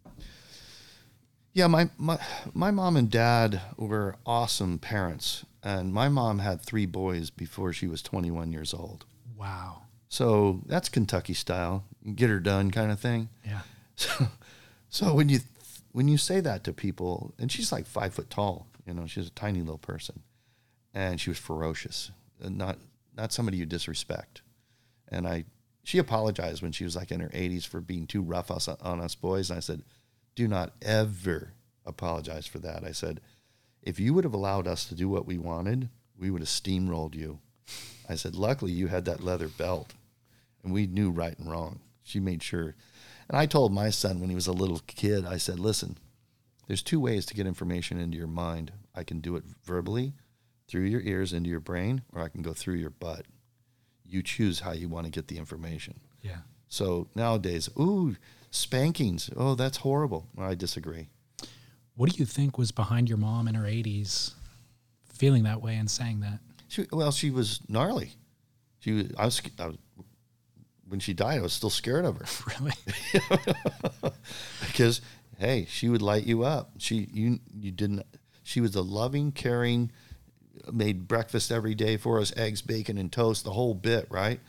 Yeah, 1.54 1.66
my, 1.68 1.88
my 1.96 2.18
my 2.52 2.70
mom 2.70 2.96
and 2.98 3.10
dad 3.10 3.62
were 3.78 4.16
awesome 4.26 4.78
parents, 4.78 5.46
and 5.62 5.92
my 5.94 6.10
mom 6.10 6.40
had 6.40 6.60
three 6.60 6.84
boys 6.84 7.30
before 7.30 7.72
she 7.72 7.86
was 7.86 8.02
21 8.02 8.52
years 8.52 8.74
old. 8.74 9.06
Wow. 9.34 9.84
So 10.10 10.60
that's 10.66 10.90
Kentucky 10.90 11.32
style, 11.32 11.84
get 12.14 12.28
her 12.28 12.40
done 12.40 12.70
kind 12.70 12.92
of 12.92 13.00
thing. 13.00 13.30
Yeah. 13.44 13.60
So, 13.96 14.26
so 14.90 15.14
when 15.14 15.28
you 15.28 15.40
when 15.92 16.06
you 16.08 16.18
say 16.18 16.40
that 16.40 16.64
to 16.64 16.72
people, 16.72 17.34
and 17.38 17.50
she's 17.50 17.72
like 17.72 17.86
five 17.86 18.12
foot 18.12 18.28
tall, 18.28 18.66
you 18.86 18.92
know, 18.92 19.06
she's 19.06 19.28
a 19.28 19.30
tiny 19.30 19.60
little 19.60 19.78
person, 19.78 20.22
and 20.92 21.18
she 21.20 21.30
was 21.30 21.38
ferocious, 21.38 22.10
not 22.40 22.78
not 23.16 23.32
somebody 23.32 23.56
you 23.56 23.66
disrespect. 23.66 24.42
And 25.08 25.26
I, 25.26 25.44
she 25.82 25.98
apologized 25.98 26.62
when 26.62 26.72
she 26.72 26.84
was 26.84 26.96
like 26.96 27.10
in 27.10 27.20
her 27.20 27.28
80s 27.28 27.66
for 27.66 27.80
being 27.80 28.06
too 28.06 28.22
rough 28.22 28.50
us, 28.50 28.68
on 28.68 29.00
us 29.00 29.14
boys. 29.14 29.50
And 29.50 29.56
I 29.56 29.60
said, 29.60 29.82
do 30.34 30.46
not 30.46 30.72
ever 30.82 31.52
apologize 31.84 32.46
for 32.46 32.58
that. 32.58 32.84
I 32.84 32.92
said, 32.92 33.20
if 33.82 34.00
you 34.00 34.12
would 34.14 34.24
have 34.24 34.34
allowed 34.34 34.66
us 34.66 34.84
to 34.86 34.94
do 34.94 35.08
what 35.08 35.26
we 35.26 35.38
wanted, 35.38 35.88
we 36.18 36.30
would 36.30 36.42
have 36.42 36.48
steamrolled 36.48 37.14
you. 37.14 37.38
I 38.08 38.16
said, 38.16 38.34
luckily 38.34 38.72
you 38.72 38.88
had 38.88 39.04
that 39.06 39.22
leather 39.22 39.48
belt 39.48 39.94
and 40.62 40.72
we 40.72 40.86
knew 40.86 41.10
right 41.10 41.38
and 41.38 41.50
wrong. 41.50 41.80
She 42.02 42.20
made 42.20 42.42
sure. 42.42 42.74
And 43.28 43.36
I 43.36 43.46
told 43.46 43.72
my 43.72 43.90
son 43.90 44.20
when 44.20 44.28
he 44.28 44.34
was 44.34 44.46
a 44.46 44.52
little 44.52 44.80
kid, 44.86 45.24
I 45.24 45.36
said, 45.36 45.58
listen, 45.58 45.98
there's 46.66 46.82
two 46.82 47.00
ways 47.00 47.26
to 47.26 47.34
get 47.34 47.46
information 47.46 47.98
into 47.98 48.18
your 48.18 48.26
mind. 48.26 48.72
I 48.94 49.02
can 49.02 49.20
do 49.20 49.36
it 49.36 49.44
verbally 49.64 50.14
through 50.68 50.84
your 50.84 51.00
ears 51.00 51.32
into 51.32 51.50
your 51.50 51.60
brain, 51.60 52.02
or 52.12 52.22
I 52.22 52.28
can 52.28 52.42
go 52.42 52.52
through 52.52 52.74
your 52.74 52.90
butt. 52.90 53.26
You 54.04 54.22
choose 54.22 54.60
how 54.60 54.72
you 54.72 54.88
want 54.88 55.06
to 55.06 55.12
get 55.12 55.28
the 55.28 55.38
information. 55.38 56.00
Yeah. 56.22 56.38
So 56.68 57.08
nowadays, 57.14 57.68
ooh, 57.78 58.16
spankings. 58.50 59.30
Oh, 59.36 59.54
that's 59.54 59.78
horrible. 59.78 60.28
I 60.38 60.54
disagree. 60.54 61.08
What 61.94 62.10
do 62.10 62.18
you 62.18 62.26
think 62.26 62.58
was 62.58 62.72
behind 62.72 63.08
your 63.08 63.18
mom 63.18 63.48
in 63.48 63.54
her 63.54 63.64
80s 63.64 64.34
feeling 65.12 65.44
that 65.44 65.62
way 65.62 65.76
and 65.76 65.90
saying 65.90 66.20
that? 66.20 66.40
She, 66.68 66.86
well, 66.92 67.12
she 67.12 67.30
was 67.30 67.60
gnarly. 67.68 68.12
She 68.80 68.92
was, 68.92 69.06
I 69.18 69.24
was, 69.24 69.42
I 69.58 69.66
was, 69.68 69.76
when 70.88 71.00
she 71.00 71.12
died, 71.12 71.38
I 71.38 71.42
was 71.42 71.52
still 71.52 71.70
scared 71.70 72.04
of 72.04 72.18
her. 72.18 72.26
Really? 72.60 72.72
because 74.66 75.00
hey, 75.38 75.66
she 75.68 75.88
would 75.88 76.02
light 76.02 76.24
you 76.24 76.44
up. 76.44 76.70
She 76.78 77.08
you 77.12 77.40
you 77.58 77.70
didn't. 77.70 78.02
She 78.42 78.60
was 78.60 78.74
a 78.76 78.82
loving, 78.82 79.32
caring, 79.32 79.90
made 80.72 81.08
breakfast 81.08 81.50
every 81.50 81.74
day 81.74 81.96
for 81.96 82.20
us, 82.20 82.32
eggs, 82.36 82.62
bacon, 82.62 82.96
and 82.98 83.10
toast, 83.10 83.44
the 83.44 83.52
whole 83.52 83.74
bit, 83.74 84.06
right? 84.10 84.40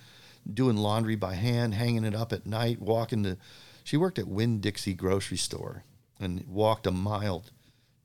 Doing 0.52 0.78
laundry 0.78 1.15
by 1.15 1.34
hand, 1.34 1.73
hanging 1.73 2.06
it 2.06 2.15
up 2.15 2.32
at 2.32 2.45
night, 2.45 2.82
walking 2.82 3.23
to. 3.23 3.38
She 3.84 3.97
worked 3.97 4.19
at 4.19 4.28
Winn 4.28 4.60
Dixie 4.60 4.93
grocery 4.93 5.38
store 5.38 5.84
and 6.19 6.45
walked 6.47 6.88
a 6.88 6.91
mile 6.91 7.45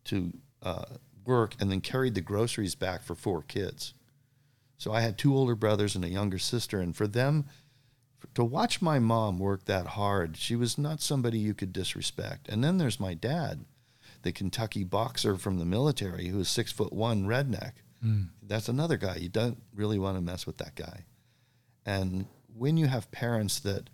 to 0.04 0.32
uh, 0.62 0.84
work, 1.24 1.54
and 1.60 1.70
then 1.70 1.80
carried 1.80 2.14
the 2.14 2.20
groceries 2.20 2.74
back 2.74 3.02
for 3.02 3.14
four 3.14 3.42
kids. 3.42 3.94
So 4.78 4.92
I 4.92 5.00
had 5.00 5.16
two 5.16 5.36
older 5.36 5.54
brothers 5.54 5.94
and 5.94 6.04
a 6.04 6.08
younger 6.08 6.38
sister, 6.38 6.80
and 6.80 6.96
for 6.96 7.06
them 7.06 7.46
to 8.34 8.44
watch 8.44 8.80
my 8.82 8.98
mom 8.98 9.38
work 9.38 9.64
that 9.66 9.88
hard, 9.88 10.36
she 10.36 10.56
was 10.56 10.78
not 10.78 11.00
somebody 11.00 11.38
you 11.38 11.54
could 11.54 11.72
disrespect. 11.72 12.48
And 12.48 12.62
then 12.62 12.78
there's 12.78 13.00
my 13.00 13.14
dad, 13.14 13.64
the 14.22 14.32
Kentucky 14.32 14.84
boxer 14.84 15.36
from 15.36 15.58
the 15.58 15.64
military 15.64 16.28
who 16.28 16.40
is 16.40 16.48
six 16.48 16.72
foot 16.72 16.92
one 16.92 17.26
redneck. 17.26 17.72
That's 18.42 18.68
another 18.68 18.96
guy. 18.96 19.16
You 19.16 19.28
don't 19.28 19.62
really 19.74 19.98
want 19.98 20.16
to 20.16 20.20
mess 20.20 20.46
with 20.46 20.58
that 20.58 20.74
guy. 20.74 21.04
And 21.86 22.26
when 22.56 22.76
you 22.76 22.86
have 22.86 23.10
parents 23.10 23.60
that 23.60 23.90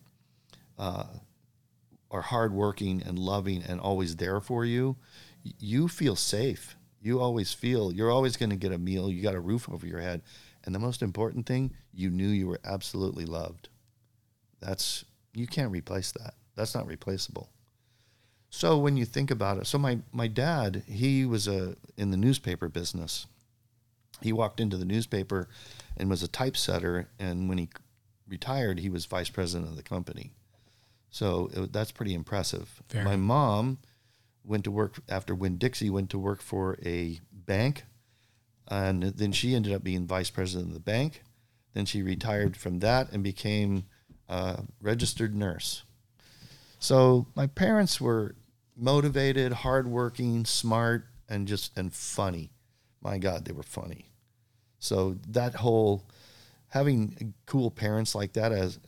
uh, 0.78 1.06
are 2.10 2.22
hardworking 2.22 3.02
and 3.02 3.18
loving 3.18 3.62
and 3.62 3.80
always 3.80 4.16
there 4.16 4.40
for 4.40 4.64
you, 4.64 4.96
you 5.58 5.88
feel 5.88 6.16
safe. 6.16 6.76
You 7.00 7.20
always 7.20 7.52
feel 7.52 7.92
you're 7.92 8.10
always 8.10 8.36
going 8.36 8.50
to 8.50 8.56
get 8.56 8.72
a 8.72 8.78
meal. 8.78 9.10
You 9.10 9.22
got 9.22 9.34
a 9.34 9.40
roof 9.40 9.68
over 9.68 9.86
your 9.86 10.00
head. 10.00 10.22
And 10.64 10.74
the 10.74 10.80
most 10.80 11.02
important 11.02 11.46
thing, 11.46 11.72
you 11.92 12.10
knew 12.10 12.28
you 12.28 12.46
were 12.46 12.60
absolutely 12.64 13.24
loved. 13.24 13.68
That's 14.60 15.04
you 15.34 15.46
can't 15.46 15.72
replace 15.72 16.12
that. 16.12 16.34
That's 16.54 16.74
not 16.74 16.86
replaceable. 16.86 17.50
So 18.50 18.78
when 18.78 18.96
you 18.96 19.04
think 19.04 19.30
about 19.30 19.58
it, 19.58 19.66
so 19.66 19.78
my 19.78 19.98
my 20.12 20.26
dad, 20.26 20.82
he 20.86 21.24
was 21.24 21.46
a 21.46 21.76
in 21.96 22.10
the 22.10 22.16
newspaper 22.16 22.68
business. 22.68 23.26
He 24.20 24.32
walked 24.32 24.58
into 24.58 24.76
the 24.76 24.84
newspaper 24.84 25.48
and 25.96 26.10
was 26.10 26.22
a 26.22 26.28
typesetter, 26.28 27.08
and 27.18 27.48
when 27.48 27.58
he 27.58 27.68
retired, 28.26 28.80
he 28.80 28.88
was 28.88 29.06
vice 29.06 29.30
president 29.30 29.70
of 29.70 29.76
the 29.76 29.82
company. 29.82 30.32
So 31.10 31.50
it, 31.52 31.72
that's 31.72 31.92
pretty 31.92 32.14
impressive. 32.14 32.82
Very. 32.90 33.04
My 33.04 33.16
mom 33.16 33.78
went 34.44 34.64
to 34.64 34.70
work 34.70 34.96
after 35.08 35.34
Winn 35.34 35.58
Dixie 35.58 35.90
went 35.90 36.10
to 36.10 36.18
work 36.18 36.40
for 36.42 36.78
a 36.84 37.20
bank, 37.32 37.84
and 38.66 39.02
then 39.02 39.32
she 39.32 39.54
ended 39.54 39.72
up 39.72 39.84
being 39.84 40.06
vice 40.06 40.30
president 40.30 40.68
of 40.68 40.74
the 40.74 40.80
bank. 40.80 41.22
Then 41.74 41.84
she 41.84 42.02
retired 42.02 42.56
from 42.56 42.80
that 42.80 43.12
and 43.12 43.22
became 43.22 43.84
a 44.28 44.62
registered 44.80 45.34
nurse. 45.34 45.84
So 46.78 47.26
my 47.34 47.46
parents 47.46 48.00
were 48.00 48.34
motivated, 48.76 49.52
hardworking, 49.52 50.44
smart, 50.44 51.06
and 51.28 51.48
just 51.48 51.76
and 51.76 51.92
funny. 51.92 52.50
My 53.02 53.18
God, 53.18 53.44
they 53.44 53.52
were 53.52 53.62
funny. 53.62 54.10
So 54.78 55.16
that 55.28 55.56
whole 55.56 56.04
having 56.68 57.34
cool 57.46 57.70
parents 57.70 58.14
like 58.14 58.34
that, 58.34 58.52
as 58.52 58.78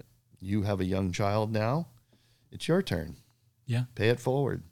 you 0.41 0.63
have 0.63 0.81
a 0.81 0.85
young 0.85 1.13
child 1.13 1.53
now, 1.53 1.89
it's 2.53 2.69
your 2.69 2.83
turn. 2.83 3.17
Yeah. 3.67 3.85
Pay 3.95 4.09
it 4.09 4.21
forward. 4.21 4.63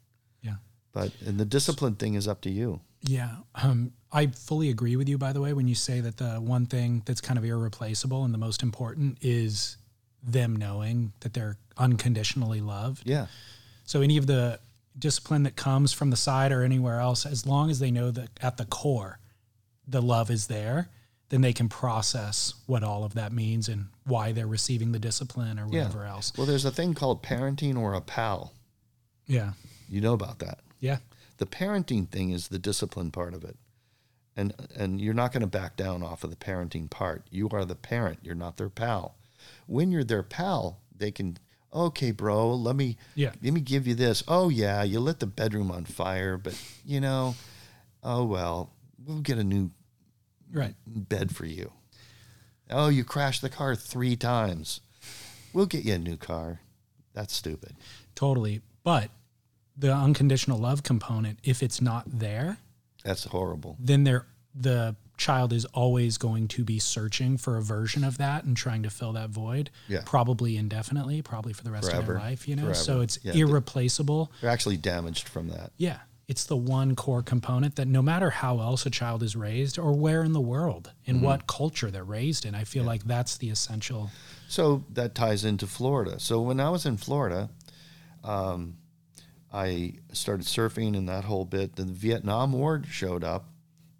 Yeah. 0.41 0.55
But 0.91 1.11
and 1.25 1.37
the 1.37 1.45
discipline 1.45 1.95
thing 1.95 2.13
is 2.15 2.27
up 2.27 2.41
to 2.41 2.49
you. 2.49 2.81
Yeah. 3.01 3.37
Um, 3.55 3.93
I 4.11 4.27
fully 4.27 4.69
agree 4.69 4.95
with 4.95 5.07
you, 5.07 5.17
by 5.17 5.33
the 5.33 5.41
way, 5.41 5.53
when 5.53 5.67
you 5.67 5.75
say 5.75 6.01
that 6.01 6.17
the 6.17 6.35
one 6.35 6.65
thing 6.65 7.03
that's 7.05 7.21
kind 7.21 7.37
of 7.37 7.45
irreplaceable 7.45 8.23
and 8.25 8.33
the 8.33 8.39
most 8.39 8.63
important 8.63 9.17
is 9.21 9.77
them 10.23 10.55
knowing 10.55 11.13
that 11.21 11.33
they're 11.33 11.57
unconditionally 11.77 12.61
loved. 12.61 13.03
Yeah. 13.07 13.27
So 13.85 14.01
any 14.01 14.17
of 14.17 14.27
the 14.27 14.59
discipline 14.97 15.43
that 15.43 15.55
comes 15.55 15.93
from 15.93 16.09
the 16.09 16.17
side 16.17 16.51
or 16.51 16.63
anywhere 16.63 16.99
else, 16.99 17.25
as 17.25 17.45
long 17.45 17.69
as 17.69 17.79
they 17.79 17.91
know 17.91 18.11
that 18.11 18.29
at 18.41 18.57
the 18.57 18.65
core, 18.65 19.19
the 19.87 20.01
love 20.01 20.29
is 20.29 20.47
there, 20.47 20.89
then 21.29 21.41
they 21.41 21.53
can 21.53 21.69
process 21.69 22.53
what 22.65 22.83
all 22.83 23.03
of 23.03 23.13
that 23.13 23.31
means 23.31 23.69
and 23.69 23.87
why 24.03 24.31
they're 24.31 24.47
receiving 24.47 24.91
the 24.91 24.99
discipline 24.99 25.57
or 25.59 25.67
Yeah. 25.71 25.83
whatever 25.85 26.05
else. 26.05 26.33
Well, 26.37 26.47
there's 26.47 26.65
a 26.65 26.71
thing 26.71 26.93
called 26.95 27.23
parenting 27.23 27.77
or 27.77 27.93
a 27.93 28.01
pal. 28.01 28.53
Yeah. 29.25 29.53
You 29.87 30.01
know 30.01 30.13
about 30.13 30.39
that. 30.39 30.59
Yeah. 30.79 30.97
The 31.37 31.45
parenting 31.45 32.09
thing 32.09 32.31
is 32.31 32.47
the 32.49 32.59
discipline 32.59 33.11
part 33.11 33.33
of 33.33 33.43
it. 33.43 33.57
And 34.35 34.53
and 34.75 34.99
you're 35.01 35.13
not 35.13 35.31
going 35.31 35.41
to 35.41 35.47
back 35.47 35.75
down 35.75 36.01
off 36.03 36.23
of 36.23 36.29
the 36.29 36.35
parenting 36.35 36.89
part. 36.89 37.25
You 37.29 37.49
are 37.51 37.65
the 37.65 37.75
parent, 37.75 38.19
you're 38.23 38.35
not 38.35 38.57
their 38.57 38.69
pal. 38.69 39.15
When 39.69 39.91
you're 39.91 40.03
their 40.03 40.23
pal, 40.23 40.81
they 40.95 41.11
can 41.11 41.37
okay, 41.71 42.09
bro, 42.09 42.55
let 42.55 42.75
me 42.75 42.97
Yeah. 43.13 43.33
let 43.43 43.53
me 43.53 43.61
give 43.61 43.85
you 43.85 43.93
this. 43.93 44.23
Oh 44.27 44.49
yeah, 44.49 44.81
you 44.81 44.99
lit 44.99 45.19
the 45.19 45.27
bedroom 45.27 45.69
on 45.69 45.85
fire, 45.85 46.37
but 46.37 46.59
you 46.83 46.99
know, 46.99 47.35
oh 48.01 48.25
well, 48.25 48.73
we'll 49.05 49.21
get 49.21 49.37
a 49.37 49.43
new 49.43 49.69
Right. 50.51 50.73
bed 50.87 51.35
for 51.35 51.45
you. 51.45 51.71
Oh, 52.71 52.87
you 52.89 53.03
crashed 53.03 53.43
the 53.43 53.49
car 53.49 53.75
3 53.75 54.15
times. 54.15 54.81
We'll 55.53 55.67
get 55.67 55.85
you 55.85 55.93
a 55.93 55.99
new 55.99 56.17
car. 56.17 56.61
That's 57.13 57.33
stupid. 57.35 57.75
Totally. 58.15 58.61
But 58.83 59.11
the 59.77 59.93
unconditional 59.93 60.57
love 60.57 60.81
component, 60.81 61.37
if 61.43 61.61
it's 61.61 61.81
not 61.81 62.05
there, 62.19 62.57
That's 63.03 63.25
horrible. 63.25 63.77
then 63.79 64.03
they're 64.03 64.25
the 64.55 64.95
child 65.19 65.53
is 65.53 65.65
always 65.65 66.17
going 66.17 66.47
to 66.47 66.63
be 66.63 66.79
searching 66.79 67.37
for 67.37 67.57
a 67.57 67.61
version 67.61 68.03
of 68.03 68.17
that 68.17 68.43
and 68.45 68.57
trying 68.57 68.81
to 68.81 68.89
fill 68.89 69.13
that 69.13 69.29
void 69.29 69.69
Yeah. 69.87 70.01
probably 70.05 70.57
indefinitely 70.57 71.21
probably 71.21 71.53
for 71.53 71.63
the 71.63 71.71
rest 71.71 71.91
of 71.93 72.05
their 72.07 72.15
life 72.17 72.47
you 72.47 72.55
know 72.55 72.63
Forever. 72.63 72.75
so 72.75 73.01
it's 73.01 73.19
Yeah. 73.23 73.33
irreplaceable 73.33 74.31
They're 74.41 74.49
actually 74.49 74.77
damaged 74.77 75.27
from 75.29 75.49
that. 75.49 75.71
yeah 75.77 75.99
it's 76.27 76.45
the 76.45 76.55
one 76.57 76.95
core 76.95 77.23
component 77.23 77.75
that 77.75 77.87
no 77.87 78.01
matter 78.01 78.29
how 78.29 78.59
else 78.59 78.85
a 78.85 78.89
child 78.91 79.23
is 79.23 79.35
raised 79.35 79.79
or 79.79 79.93
where 79.93 80.23
in 80.23 80.31
the 80.31 80.39
world, 80.39 80.91
in 81.05 81.21
what 81.21 81.47
culture 81.47 81.89
they're 81.89 82.03
raised 82.03 82.45
in, 82.45 82.53
I 82.53 82.65
feel 82.65 82.83
like 82.83 83.03
that's 83.05 83.35
the 83.39 83.49
essential. 83.49 84.11
So 84.47 84.83
that 84.93 85.15
ties 85.15 85.43
into 85.43 85.65
Florida. 85.65 86.19
So 86.19 86.39
when 86.39 86.59
I 86.59 86.69
was 86.69 86.85
in 86.85 86.97
Florida, 86.97 87.49
um, 88.23 88.77
I 89.51 89.93
started 90.13 90.45
surfing 90.45 90.95
and 90.95 91.09
that 91.09 91.23
whole 91.23 91.45
bit. 91.45 91.77
Then 91.77 91.87
the 91.87 91.93
Vietnam 91.93 92.51
War 92.53 92.83
showed 92.87 93.23
up. 93.23 93.45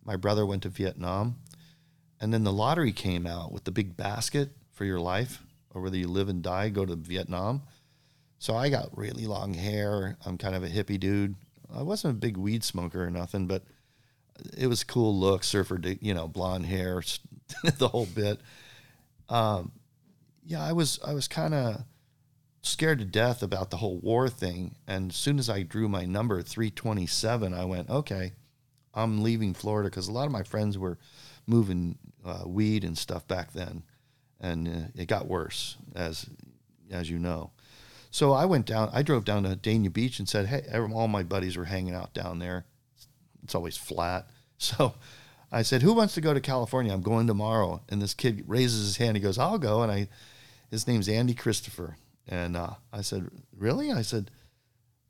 My 0.10 0.16
brother 0.16 0.44
went 0.44 0.64
to 0.64 0.70
Vietnam, 0.70 1.36
and 2.20 2.34
then 2.34 2.44
the 2.44 2.52
lottery 2.52 2.92
came 2.92 3.28
out 3.28 3.52
with 3.52 3.66
the 3.66 3.72
big 3.72 3.96
basket 3.96 4.50
for 4.72 4.84
your 4.84 5.00
life, 5.00 5.44
or 5.70 5.84
whether 5.84 5.98
you 5.98 6.08
live 6.08 6.30
and 6.30 6.42
die, 6.42 6.70
go 6.70 6.84
to 6.84 6.96
Vietnam. 6.96 7.62
So 8.40 8.56
I 8.56 8.70
got 8.70 8.98
really 8.98 9.28
long 9.28 9.54
hair. 9.54 10.18
I'm 10.26 10.40
kind 10.40 10.56
of 10.56 10.64
a 10.64 10.68
hippie 10.68 11.00
dude. 11.00 11.36
I 11.72 11.84
wasn't 11.84 12.16
a 12.16 12.18
big 12.18 12.38
weed 12.38 12.64
smoker 12.64 13.06
or 13.06 13.12
nothing, 13.12 13.46
but 13.46 13.66
it 14.58 14.66
was 14.66 14.84
cool 14.84 15.16
look, 15.16 15.44
surfer, 15.44 15.80
you 16.02 16.16
know, 16.16 16.28
blonde 16.28 16.66
hair, 16.66 17.04
the 17.78 17.90
whole 17.90 18.08
bit. 18.08 18.40
Um, 19.30 19.72
yeah, 20.44 20.64
I 20.64 20.72
was 20.72 21.00
I 21.06 21.14
was 21.14 21.28
kind 21.28 21.54
of 21.54 21.84
scared 22.64 22.98
to 22.98 23.06
death 23.06 23.44
about 23.44 23.70
the 23.70 23.78
whole 23.78 24.00
war 24.00 24.28
thing. 24.28 24.74
And 24.88 25.12
as 25.12 25.18
soon 25.18 25.38
as 25.38 25.52
I 25.52 25.62
drew 25.62 25.88
my 25.88 26.06
number 26.06 26.42
327, 26.42 27.54
I 27.54 27.66
went, 27.66 27.92
okay, 27.92 28.32
I'm 29.00 29.24
leaving 29.24 29.54
Florida 29.54 29.90
because 29.90 30.08
a 30.08 30.12
lot 30.12 30.26
of 30.26 30.32
my 30.32 30.44
friends 30.44 30.78
were 30.78 30.98
moving 31.48 31.98
uh, 32.26 32.44
weed 32.46 32.84
and 32.84 32.98
stuff 32.98 33.28
back 33.28 33.54
then, 33.54 33.84
and 34.40 34.68
uh, 34.68 34.88
it 34.96 35.08
got 35.08 35.28
worse 35.28 35.78
as 35.96 36.30
as 36.92 37.10
you 37.10 37.20
know. 37.20 37.52
So 38.12 38.34
I 38.34 38.46
went 38.46 38.66
down. 38.66 38.90
I 38.92 39.04
drove 39.04 39.26
down 39.26 39.44
to 39.44 39.56
Dania 39.56 39.92
Beach 39.92 40.20
and 40.20 40.28
said, 40.28 40.48
"Hey, 40.48 40.64
all 40.74 41.08
my 41.08 41.24
buddies 41.24 41.58
were 41.58 41.66
hanging 41.66 41.94
out 41.94 42.14
down 42.14 42.40
there. 42.40 42.66
It's 43.44 43.56
always 43.56 43.78
flat." 43.78 44.28
So 44.62 44.96
I 45.54 45.62
said, 45.62 45.84
"Who 45.84 45.94
wants 45.94 46.16
to 46.16 46.22
go 46.22 46.34
to 46.34 46.42
California? 46.42 46.92
I'm 46.92 47.02
going 47.02 47.28
tomorrow." 47.28 47.82
And 47.88 48.02
this 48.02 48.14
kid 48.14 48.44
raises 48.46 48.86
his 48.86 48.98
hand. 48.98 49.16
He 49.16 49.24
goes, 49.24 49.38
"I'll 49.38 49.58
go." 49.58 49.82
And 49.84 49.90
I, 49.90 50.10
his 50.70 50.86
name's 50.86 51.08
Andy 51.08 51.34
Christopher. 51.34 51.96
And 52.28 52.58
uh, 52.58 52.72
I 52.92 53.00
said, 53.00 53.30
"Really?" 53.58 53.90
I 53.90 54.02
said, 54.02 54.32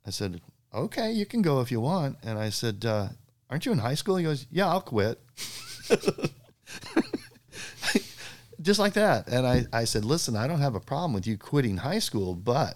"I 0.05 0.11
said, 0.11 0.39
okay, 0.73 1.11
you 1.11 1.25
can 1.25 1.41
go 1.41 1.61
if 1.61 1.71
you 1.71 1.81
want." 1.81 2.17
And 2.23 2.37
I 2.37 2.49
said, 2.49 2.85
uh, 2.85 3.09
"Aren't 3.49 3.65
you 3.65 3.71
in 3.71 3.79
high 3.79 3.95
school?" 3.95 4.15
He 4.17 4.23
goes, 4.23 4.45
"Yeah, 4.51 4.67
I'll 4.67 4.81
quit." 4.81 5.19
Just 8.61 8.79
like 8.79 8.93
that. 8.93 9.27
And 9.29 9.47
I, 9.47 9.65
I 9.71 9.85
said, 9.85 10.03
"Listen, 10.03 10.35
I 10.35 10.45
don't 10.47 10.59
have 10.59 10.75
a 10.75 10.79
problem 10.81 11.13
with 11.13 11.25
you 11.25 11.37
quitting 11.37 11.77
high 11.77 11.99
school, 11.99 12.35
but 12.35 12.75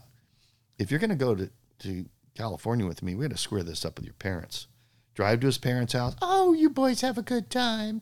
if 0.79 0.89
you're 0.89 0.99
going 0.99 1.09
to 1.09 1.15
go 1.15 1.35
to 1.35 1.49
to 1.79 2.05
California 2.35 2.85
with 2.85 3.03
me, 3.03 3.15
we 3.15 3.25
got 3.25 3.31
to 3.35 3.37
square 3.41 3.63
this 3.63 3.83
up 3.85 3.97
with 3.97 4.05
your 4.05 4.13
parents." 4.15 4.67
Drive 5.13 5.41
to 5.41 5.45
his 5.45 5.59
parents' 5.59 5.93
house. 5.93 6.15
Oh, 6.23 6.53
you 6.53 6.71
boys 6.71 7.01
have 7.01 7.19
a 7.19 7.21
good 7.21 7.51
time. 7.51 8.01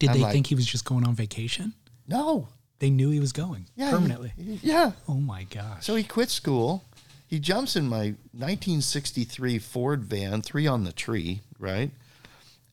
Did 0.00 0.10
I'm 0.10 0.16
they 0.16 0.22
like- 0.22 0.32
think 0.32 0.48
he 0.48 0.56
was 0.56 0.66
just 0.66 0.84
going 0.84 1.06
on 1.06 1.14
vacation? 1.14 1.72
No. 2.08 2.48
They 2.80 2.90
knew 2.90 3.10
he 3.10 3.20
was 3.20 3.32
going 3.32 3.66
Yeah. 3.76 3.90
permanently. 3.92 4.32
he- 4.36 4.58
yeah. 4.62 4.92
oh 5.08 5.14
my 5.20 5.44
gosh. 5.44 5.84
So 5.86 5.94
he 5.94 6.02
quit 6.02 6.30
school. 6.30 6.82
He 7.28 7.38
jumps 7.38 7.76
in 7.76 7.86
my 7.88 8.14
1963 8.32 9.58
Ford 9.60 10.02
van, 10.04 10.42
three 10.42 10.66
on 10.66 10.82
the 10.84 10.90
tree, 10.92 11.42
right? 11.60 11.92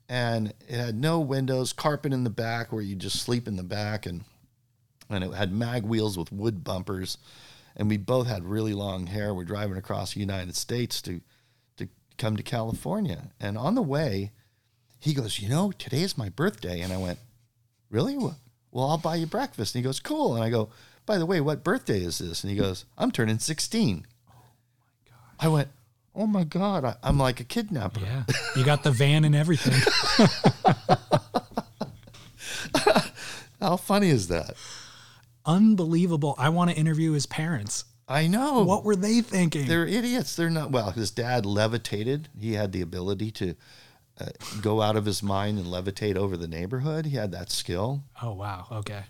And 0.07 0.53
it 0.67 0.75
had 0.75 0.95
no 0.95 1.19
windows, 1.19 1.73
carpet 1.73 2.13
in 2.13 2.23
the 2.23 2.29
back 2.29 2.71
where 2.71 2.81
you 2.81 2.95
just 2.95 3.19
sleep 3.21 3.47
in 3.47 3.55
the 3.55 3.63
back, 3.63 4.05
and 4.05 4.23
and 5.09 5.23
it 5.23 5.33
had 5.33 5.51
mag 5.51 5.83
wheels 5.83 6.17
with 6.17 6.31
wood 6.31 6.63
bumpers. 6.63 7.17
And 7.75 7.89
we 7.89 7.97
both 7.97 8.27
had 8.27 8.45
really 8.45 8.73
long 8.73 9.07
hair. 9.07 9.33
We're 9.33 9.43
driving 9.43 9.77
across 9.77 10.13
the 10.13 10.19
United 10.19 10.55
States 10.55 11.01
to 11.03 11.21
to 11.77 11.89
come 12.17 12.37
to 12.37 12.43
California. 12.43 13.31
And 13.39 13.57
on 13.57 13.75
the 13.75 13.81
way, 13.81 14.31
he 14.99 15.13
goes, 15.13 15.39
"You 15.39 15.49
know, 15.49 15.71
today 15.71 16.03
is 16.03 16.17
my 16.17 16.29
birthday." 16.29 16.81
And 16.81 16.93
I 16.93 16.97
went, 16.97 17.19
"Really? 17.89 18.17
Well, 18.17 18.39
well, 18.71 18.89
I'll 18.89 18.97
buy 18.97 19.15
you 19.15 19.25
breakfast." 19.25 19.75
And 19.75 19.83
he 19.83 19.87
goes, 19.87 19.99
"Cool." 19.99 20.35
And 20.35 20.43
I 20.43 20.49
go, 20.49 20.69
"By 21.05 21.17
the 21.17 21.25
way, 21.25 21.41
what 21.41 21.63
birthday 21.63 22.01
is 22.01 22.19
this?" 22.19 22.43
And 22.43 22.51
he 22.51 22.57
goes, 22.57 22.85
"I'm 22.97 23.11
turning 23.11 23.39
16." 23.39 24.05
Oh 24.29 24.33
my 24.33 25.09
god! 25.09 25.35
I 25.39 25.47
went, 25.47 25.69
"Oh 26.15 26.27
my 26.27 26.43
god, 26.43 26.85
I, 26.85 26.95
I'm 27.03 27.17
like 27.17 27.39
a 27.39 27.43
kidnapper." 27.43 27.99
yeah. 27.99 28.23
You 28.55 28.63
got 28.63 28.83
the 28.83 28.91
van 28.91 29.25
and 29.25 29.35
everything. 29.35 29.73
How 33.59 33.77
funny 33.77 34.09
is 34.09 34.27
that? 34.27 34.53
Unbelievable. 35.45 36.35
I 36.37 36.49
want 36.49 36.71
to 36.71 36.77
interview 36.77 37.13
his 37.13 37.25
parents. 37.25 37.85
I 38.07 38.27
know. 38.27 38.63
What 38.63 38.83
were 38.83 38.95
they 38.95 39.21
thinking? 39.21 39.67
They're 39.67 39.87
idiots. 39.87 40.35
They're 40.35 40.49
not. 40.49 40.71
Well, 40.71 40.91
his 40.91 41.09
dad 41.11 41.45
levitated. 41.45 42.29
He 42.39 42.53
had 42.53 42.71
the 42.71 42.81
ability 42.81 43.31
to 43.31 43.55
uh, 44.19 44.27
go 44.61 44.81
out 44.81 44.95
of 44.95 45.05
his 45.05 45.21
mind 45.21 45.57
and 45.57 45.67
levitate 45.67 46.15
over 46.15 46.37
the 46.37 46.47
neighborhood. 46.47 47.05
He 47.05 47.15
had 47.17 47.31
that 47.31 47.51
skill, 47.51 48.03
oh 48.21 48.33
wow. 48.33 48.67
Okay. 48.71 49.03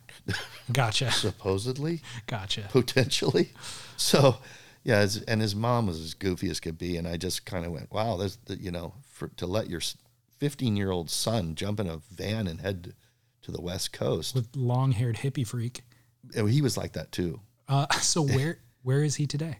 Gotcha. 0.71 1.11
supposedly, 1.11 2.01
Gotcha. 2.27 2.69
potentially. 2.71 3.49
So, 3.97 4.37
yeah. 4.85 5.01
His, 5.01 5.21
and 5.23 5.41
his 5.41 5.55
mom 5.55 5.87
was 5.87 5.99
as 5.99 6.13
goofy 6.13 6.49
as 6.49 6.61
could 6.61 6.77
be. 6.77 6.95
And 6.95 7.05
I 7.07 7.17
just 7.17 7.45
kind 7.45 7.65
of 7.65 7.73
went, 7.73 7.91
"Wow, 7.91 8.15
there's 8.15 8.37
the, 8.45 8.55
you 8.57 8.71
know, 8.71 8.93
for 9.11 9.27
to 9.27 9.45
let 9.45 9.69
your 9.69 9.81
15 10.39 10.77
year 10.77 10.91
old 10.91 11.09
son 11.09 11.55
jump 11.55 11.81
in 11.81 11.87
a 11.87 11.97
van 11.97 12.47
and 12.47 12.61
head 12.61 12.93
to, 13.41 13.51
the 13.51 13.61
West 13.61 13.91
Coast." 13.91 14.33
With 14.33 14.55
long-haired 14.55 15.17
hippie 15.17 15.45
freak. 15.45 15.83
And 16.35 16.49
he 16.49 16.61
was 16.61 16.77
like 16.77 16.93
that 16.93 17.11
too. 17.11 17.41
Uh, 17.67 17.87
so 17.99 18.21
where 18.21 18.59
where 18.83 19.03
is 19.03 19.15
he 19.15 19.27
today? 19.27 19.57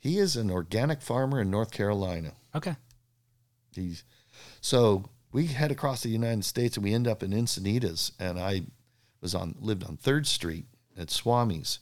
He 0.00 0.18
is 0.18 0.36
an 0.36 0.50
organic 0.50 1.02
farmer 1.02 1.40
in 1.40 1.50
North 1.50 1.70
Carolina. 1.70 2.32
Okay. 2.54 2.76
He's 3.74 4.04
so 4.60 5.10
we 5.32 5.46
head 5.46 5.70
across 5.70 6.02
the 6.02 6.08
United 6.08 6.44
States 6.44 6.76
and 6.76 6.84
we 6.84 6.94
end 6.94 7.06
up 7.06 7.22
in 7.22 7.32
Encinitas, 7.32 8.12
and 8.18 8.38
I 8.38 8.62
was 9.20 9.34
on 9.34 9.56
lived 9.60 9.84
on 9.84 9.96
Third 9.96 10.26
Street 10.26 10.66
at 10.96 11.08
Swami's, 11.08 11.78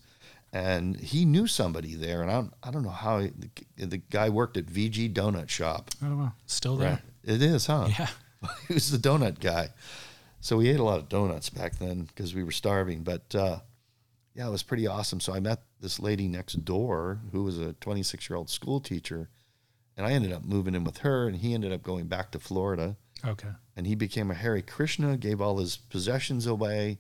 and 0.53 0.97
he 0.99 1.25
knew 1.25 1.47
somebody 1.47 1.95
there, 1.95 2.23
and 2.23 2.31
I 2.31 2.35
don't, 2.35 2.55
I 2.63 2.71
don't 2.71 2.83
know 2.83 2.89
how 2.91 3.21
he, 3.21 3.33
the, 3.77 3.87
the 3.87 3.97
guy 3.99 4.29
worked 4.29 4.57
at 4.57 4.67
VG 4.67 5.13
Donut 5.13 5.49
Shop. 5.49 5.91
I 6.03 6.07
don't 6.07 6.19
know. 6.19 6.33
Still 6.47 6.77
there. 6.77 7.03
It 7.25 7.43
is, 7.43 7.67
huh? 7.67 7.89
Yeah. 7.99 8.09
he 8.69 8.75
was 8.75 8.91
the 8.91 8.99
donut 8.99 9.41
guy. 9.41 9.71
So 10.41 10.57
we 10.59 10.69
ate 10.69 10.79
a 10.81 10.85
lot 10.85 10.99
of 11.01 11.09
donuts 11.09 11.51
back 11.51 11.79
then 11.79 12.03
because 12.05 12.35
we 12.35 12.45
were 12.45 12.53
starving. 12.53 13.03
But 13.03 13.35
uh, 13.35 13.59
yeah, 14.35 14.47
it 14.47 14.51
was 14.51 14.63
pretty 14.63 14.87
awesome. 14.87 15.19
So 15.21 15.35
I 15.35 15.41
met 15.41 15.63
this 15.81 15.99
lady 15.99 16.29
next 16.29 16.65
door 16.65 17.19
who 17.33 17.43
was 17.43 17.59
a 17.59 17.73
26 17.75 18.31
year 18.31 18.37
old 18.37 18.49
school 18.49 18.79
teacher, 18.81 19.29
and 19.97 20.07
I 20.07 20.13
ended 20.13 20.33
up 20.33 20.45
moving 20.45 20.75
in 20.75 20.85
with 20.85 20.99
her, 20.99 21.27
and 21.27 21.37
he 21.37 21.53
ended 21.55 21.73
up 21.73 21.83
going 21.83 22.07
back 22.07 22.31
to 22.33 22.39
Florida, 22.39 22.97
Okay. 23.25 23.49
and 23.77 23.87
he 23.87 23.95
became 23.97 24.31
a 24.31 24.35
Hare 24.35 24.61
Krishna, 24.63 25.17
gave 25.17 25.41
all 25.41 25.59
his 25.59 25.77
possessions 25.79 26.47
away, 26.47 26.99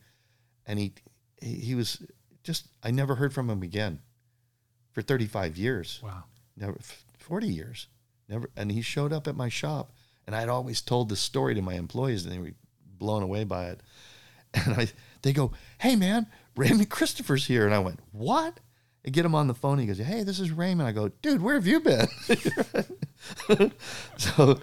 and 0.66 0.78
he, 0.78 0.94
he 1.40 1.74
was 1.74 2.02
just 2.46 2.68
I 2.82 2.90
never 2.92 3.16
heard 3.16 3.35
from 3.35 3.50
him 3.50 3.62
again 3.62 3.98
for 4.92 5.02
35 5.02 5.56
years. 5.59 6.00
Wow. 6.02 6.24
never 6.56 6.78
40 7.18 7.48
years. 7.48 7.88
Never 8.28 8.48
and 8.56 8.70
he 8.72 8.80
showed 8.80 9.12
up 9.12 9.26
at 9.28 9.37
my 9.37 9.48
shop 9.48 9.92
and 10.26 10.35
i'd 10.35 10.48
always 10.48 10.80
told 10.80 11.09
this 11.09 11.20
story 11.20 11.54
to 11.54 11.62
my 11.62 11.74
employees 11.74 12.24
and 12.24 12.32
they 12.35 12.38
were 12.38 12.52
blown 12.98 13.22
away 13.22 13.44
by 13.44 13.66
it. 13.66 13.80
And 14.54 14.74
i 14.74 14.88
they 15.22 15.32
go 15.32 15.50
hey 15.78 15.96
man 15.96 16.26
raymond 16.56 16.88
christopher's 16.88 17.46
here. 17.46 17.66
And 17.66 17.74
i 17.74 17.78
went 17.80 18.00
what? 18.12 18.61
I 19.04 19.11
get 19.11 19.24
him 19.24 19.35
on 19.37 19.46
the 19.46 19.54
phone 19.54 19.78
and 19.78 19.80
he 19.82 19.87
goes 19.87 19.98
hey 19.98 20.22
this 20.22 20.40
is 20.40 20.50
raymond. 20.52 20.88
I 20.88 20.92
go 20.92 21.09
dude 21.09 21.42
where 21.42 21.54
have 21.54 21.66
you 21.66 21.80
been? 21.80 22.06
So 24.18 24.61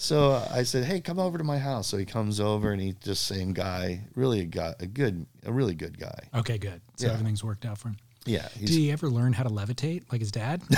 so 0.00 0.40
i 0.52 0.62
said 0.62 0.84
hey 0.84 1.00
come 1.00 1.18
over 1.18 1.38
to 1.38 1.42
my 1.44 1.58
house 1.58 1.88
so 1.88 1.96
he 1.96 2.04
comes 2.04 2.38
over 2.38 2.70
and 2.70 2.80
he's 2.80 2.94
just 2.96 3.26
same 3.26 3.52
guy 3.52 4.00
really 4.14 4.38
a 4.40 4.44
guy 4.44 4.72
a 4.78 4.86
good 4.86 5.26
a 5.44 5.52
really 5.52 5.74
good 5.74 5.98
guy 5.98 6.18
Okay, 6.34 6.56
good. 6.58 6.80
So 6.96 7.06
Yeah. 7.06 7.14
everything's 7.14 7.42
worked 7.42 7.64
out 7.66 7.78
for 7.78 7.88
him. 7.88 7.96
yeah 8.24 8.46
Did 8.58 8.68
he 8.68 8.92
ever 8.92 9.08
learn 9.10 9.32
how 9.32 9.42
to 9.42 9.50
levitate 9.50 10.04
like 10.12 10.20
his 10.20 10.30
dad? 10.30 10.62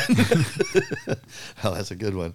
oh 1.64 1.74
that's 1.74 1.90
a 1.90 1.96
good 1.96 2.14
one 2.14 2.34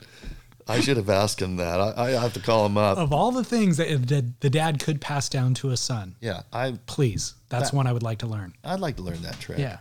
i 0.67 0.80
should 0.80 0.98
have 0.98 1.10
asked 1.10 1.41
him 1.41 1.56
that 1.58 1.80
i, 1.80 1.93
I 2.06 2.10
have 2.12 2.34
to 2.34 2.39
call 2.39 2.65
him 2.65 2.78
up 2.78 2.98
of 2.98 3.12
all 3.13 3.32
the 3.32 3.43
things 3.43 3.78
that 3.78 3.88
the, 4.08 4.32
the 4.39 4.50
dad 4.50 4.80
could 4.80 5.02
pass 5.02 5.30
down 5.30 5.54
to 5.56 5.69
a 5.71 5.78
son, 5.78 6.15
yeah 6.21 6.41
i 6.54 6.78
please, 6.86 7.34
that's 7.50 7.71
That- 7.71 7.78
one 7.78 7.88
I 7.88 7.93
would 7.93 8.04
like 8.04 8.19
to 8.19 8.28
learn. 8.28 8.54
I'd 8.63 8.80
like 8.80 8.95
to 8.98 9.04
learn 9.04 9.21
that 9.24 9.39
trick. 9.39 9.58
Yeah. 9.60 9.78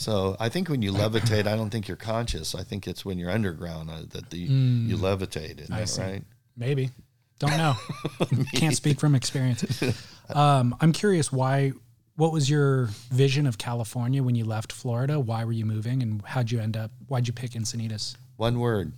So 0.00 0.34
I 0.40 0.48
think 0.48 0.70
when 0.70 0.80
you 0.80 0.92
levitate, 0.92 1.46
I 1.46 1.56
don't 1.56 1.68
think 1.68 1.86
you're 1.86 1.96
conscious. 1.98 2.54
I 2.54 2.62
think 2.62 2.88
it's 2.88 3.04
when 3.04 3.18
you're 3.18 3.30
underground 3.30 3.90
uh, 3.90 4.02
that 4.10 4.30
the 4.30 4.38
you 4.38 4.96
levitate. 4.96 5.60
Isn't 5.60 5.74
Mm. 5.74 5.76
I 5.76 5.80
that 5.80 5.88
see. 5.88 6.00
right? 6.02 6.24
Maybe. 6.56 6.90
Don't 7.38 7.56
know. 7.58 7.74
Can't 8.54 8.74
speak 8.74 8.98
from 9.00 9.14
experience. 9.14 9.62
Um, 10.30 10.76
I'm 10.80 10.92
curious 10.92 11.32
why. 11.32 11.72
What 12.14 12.32
was 12.32 12.48
your 12.48 12.84
vision 13.10 13.46
of 13.48 13.58
California 13.58 14.22
when 14.22 14.36
you 14.36 14.44
left 14.44 14.72
Florida? 14.72 15.18
Why 15.18 15.44
were 15.44 15.50
you 15.52 15.64
moving, 15.66 16.02
and 16.04 16.22
how'd 16.24 16.52
you 16.52 16.60
end 16.60 16.76
up? 16.76 16.92
Why'd 17.08 17.26
you 17.26 17.32
pick 17.32 17.50
Encinitas? 17.50 18.14
One 18.36 18.60
word: 18.60 18.92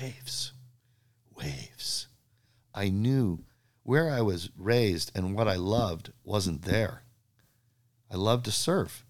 waves, 0.00 0.52
waves. 1.36 2.06
I 2.74 2.88
knew 2.88 3.44
where 3.82 4.08
I 4.10 4.22
was 4.22 4.48
raised 4.56 5.12
and 5.14 5.34
what 5.34 5.48
I 5.48 5.56
loved 5.56 6.12
wasn't 6.24 6.62
there. 6.62 7.02
I 8.10 8.16
loved 8.16 8.46
to 8.46 8.52
surf. 8.52 9.04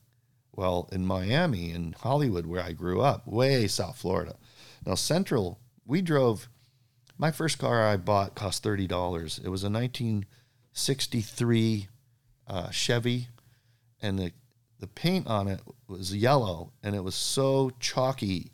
Well, 0.55 0.89
in 0.93 1.07
Miami 1.07 1.71
and 1.71 1.95
Hollywood, 1.95 2.45
where 2.47 2.63
I 2.63 2.73
grew 2.73 3.01
up, 3.01 3.27
way 3.27 3.67
South 3.69 3.97
Florida. 3.97 4.37
Now, 4.85 4.97
Central, 4.97 5.59
we 5.87 6.03
drove 6.03 6.49
My 7.19 7.31
first 7.31 7.59
car 7.59 7.87
I 7.87 7.97
bought 7.97 8.35
cost 8.35 8.63
thirty 8.63 8.87
dollars. 8.87 9.41
It 9.45 9.49
was 9.49 9.63
a 9.65 9.71
1963 9.71 11.89
uh, 12.49 12.71
Chevy, 12.71 13.29
and 14.01 14.19
the 14.19 14.33
the 14.81 14.87
paint 14.89 15.27
on 15.29 15.47
it 15.49 15.61
was 15.87 16.15
yellow, 16.15 16.73
and 16.83 16.95
it 16.97 17.05
was 17.05 17.15
so 17.15 17.71
chalky, 17.79 18.51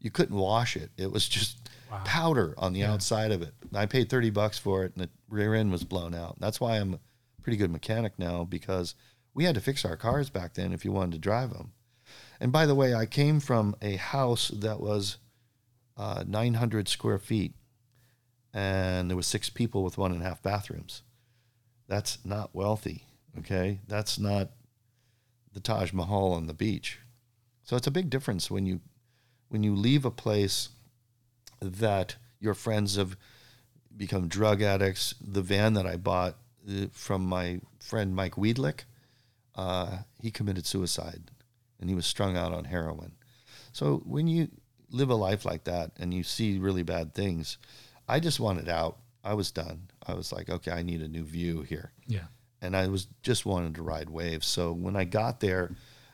you 0.00 0.10
couldn't 0.10 0.34
wash 0.36 0.76
it. 0.76 0.90
It 0.96 1.12
was 1.12 1.28
just 1.28 1.56
Wow. 1.90 2.02
powder 2.04 2.54
on 2.58 2.74
the 2.74 2.84
outside 2.84 3.32
of 3.32 3.40
it. 3.40 3.54
I 3.72 3.86
paid 3.86 4.10
thirty 4.10 4.28
bucks 4.28 4.58
for 4.58 4.84
it, 4.84 4.92
and 4.94 5.04
the 5.04 5.08
rear 5.30 5.54
end 5.54 5.72
was 5.72 5.84
blown 5.84 6.14
out. 6.14 6.36
That's 6.38 6.60
why 6.60 6.76
I'm 6.76 6.92
a 6.94 6.98
pretty 7.42 7.56
good 7.56 7.70
mechanic 7.70 8.12
now 8.18 8.44
because 8.44 8.94
we 9.38 9.44
had 9.44 9.54
to 9.54 9.60
fix 9.60 9.84
our 9.84 9.96
cars 9.96 10.30
back 10.30 10.54
then 10.54 10.72
if 10.72 10.84
you 10.84 10.90
wanted 10.90 11.12
to 11.12 11.18
drive 11.18 11.50
them. 11.50 11.70
And 12.40 12.50
by 12.50 12.66
the 12.66 12.74
way, 12.74 12.92
I 12.92 13.06
came 13.06 13.38
from 13.38 13.76
a 13.80 13.94
house 13.94 14.48
that 14.48 14.80
was 14.80 15.18
uh, 15.96 16.24
900 16.26 16.88
square 16.88 17.20
feet, 17.20 17.54
and 18.52 19.08
there 19.08 19.16
was 19.16 19.28
six 19.28 19.48
people 19.48 19.84
with 19.84 19.96
one 19.96 20.10
and 20.10 20.22
a 20.22 20.24
half 20.24 20.42
bathrooms. 20.42 21.02
That's 21.86 22.18
not 22.24 22.52
wealthy. 22.52 23.04
Okay, 23.38 23.78
that's 23.86 24.18
not 24.18 24.50
the 25.52 25.60
Taj 25.60 25.92
Mahal 25.92 26.32
on 26.32 26.48
the 26.48 26.52
beach. 26.52 26.98
So 27.62 27.76
it's 27.76 27.86
a 27.86 27.92
big 27.92 28.10
difference 28.10 28.50
when 28.50 28.66
you 28.66 28.80
when 29.50 29.62
you 29.62 29.76
leave 29.76 30.04
a 30.04 30.10
place 30.10 30.70
that 31.62 32.16
your 32.40 32.54
friends 32.54 32.96
have 32.96 33.16
become 33.96 34.26
drug 34.26 34.62
addicts. 34.62 35.14
The 35.20 35.42
van 35.42 35.74
that 35.74 35.86
I 35.86 35.96
bought 35.96 36.38
uh, 36.68 36.86
from 36.90 37.24
my 37.24 37.60
friend 37.78 38.16
Mike 38.16 38.34
Weedlick, 38.34 38.80
uh, 39.58 39.98
he 40.20 40.30
committed 40.30 40.64
suicide, 40.66 41.30
and 41.80 41.90
he 41.90 41.94
was 41.96 42.06
strung 42.06 42.36
out 42.36 42.52
on 42.52 42.64
heroin. 42.64 43.12
So 43.72 44.02
when 44.06 44.26
you 44.28 44.48
live 44.90 45.10
a 45.10 45.14
life 45.14 45.44
like 45.44 45.64
that 45.64 45.92
and 45.98 46.14
you 46.14 46.22
see 46.22 46.58
really 46.58 46.82
bad 46.82 47.12
things, 47.14 47.58
I 48.08 48.20
just 48.20 48.40
wanted 48.40 48.68
out. 48.68 48.98
I 49.24 49.34
was 49.34 49.50
done. 49.50 49.90
I 50.06 50.14
was 50.14 50.32
like, 50.32 50.48
okay, 50.48 50.70
I 50.70 50.82
need 50.82 51.02
a 51.02 51.08
new 51.08 51.24
view 51.24 51.62
here 51.62 51.92
Yeah. 52.06 52.28
and 52.62 52.74
I 52.74 52.86
was 52.88 53.08
just 53.22 53.44
wanted 53.44 53.74
to 53.74 53.82
ride 53.82 54.08
waves. 54.08 54.46
So 54.46 54.72
when 54.72 54.96
I 54.96 55.04
got 55.04 55.40
there, 55.40 55.72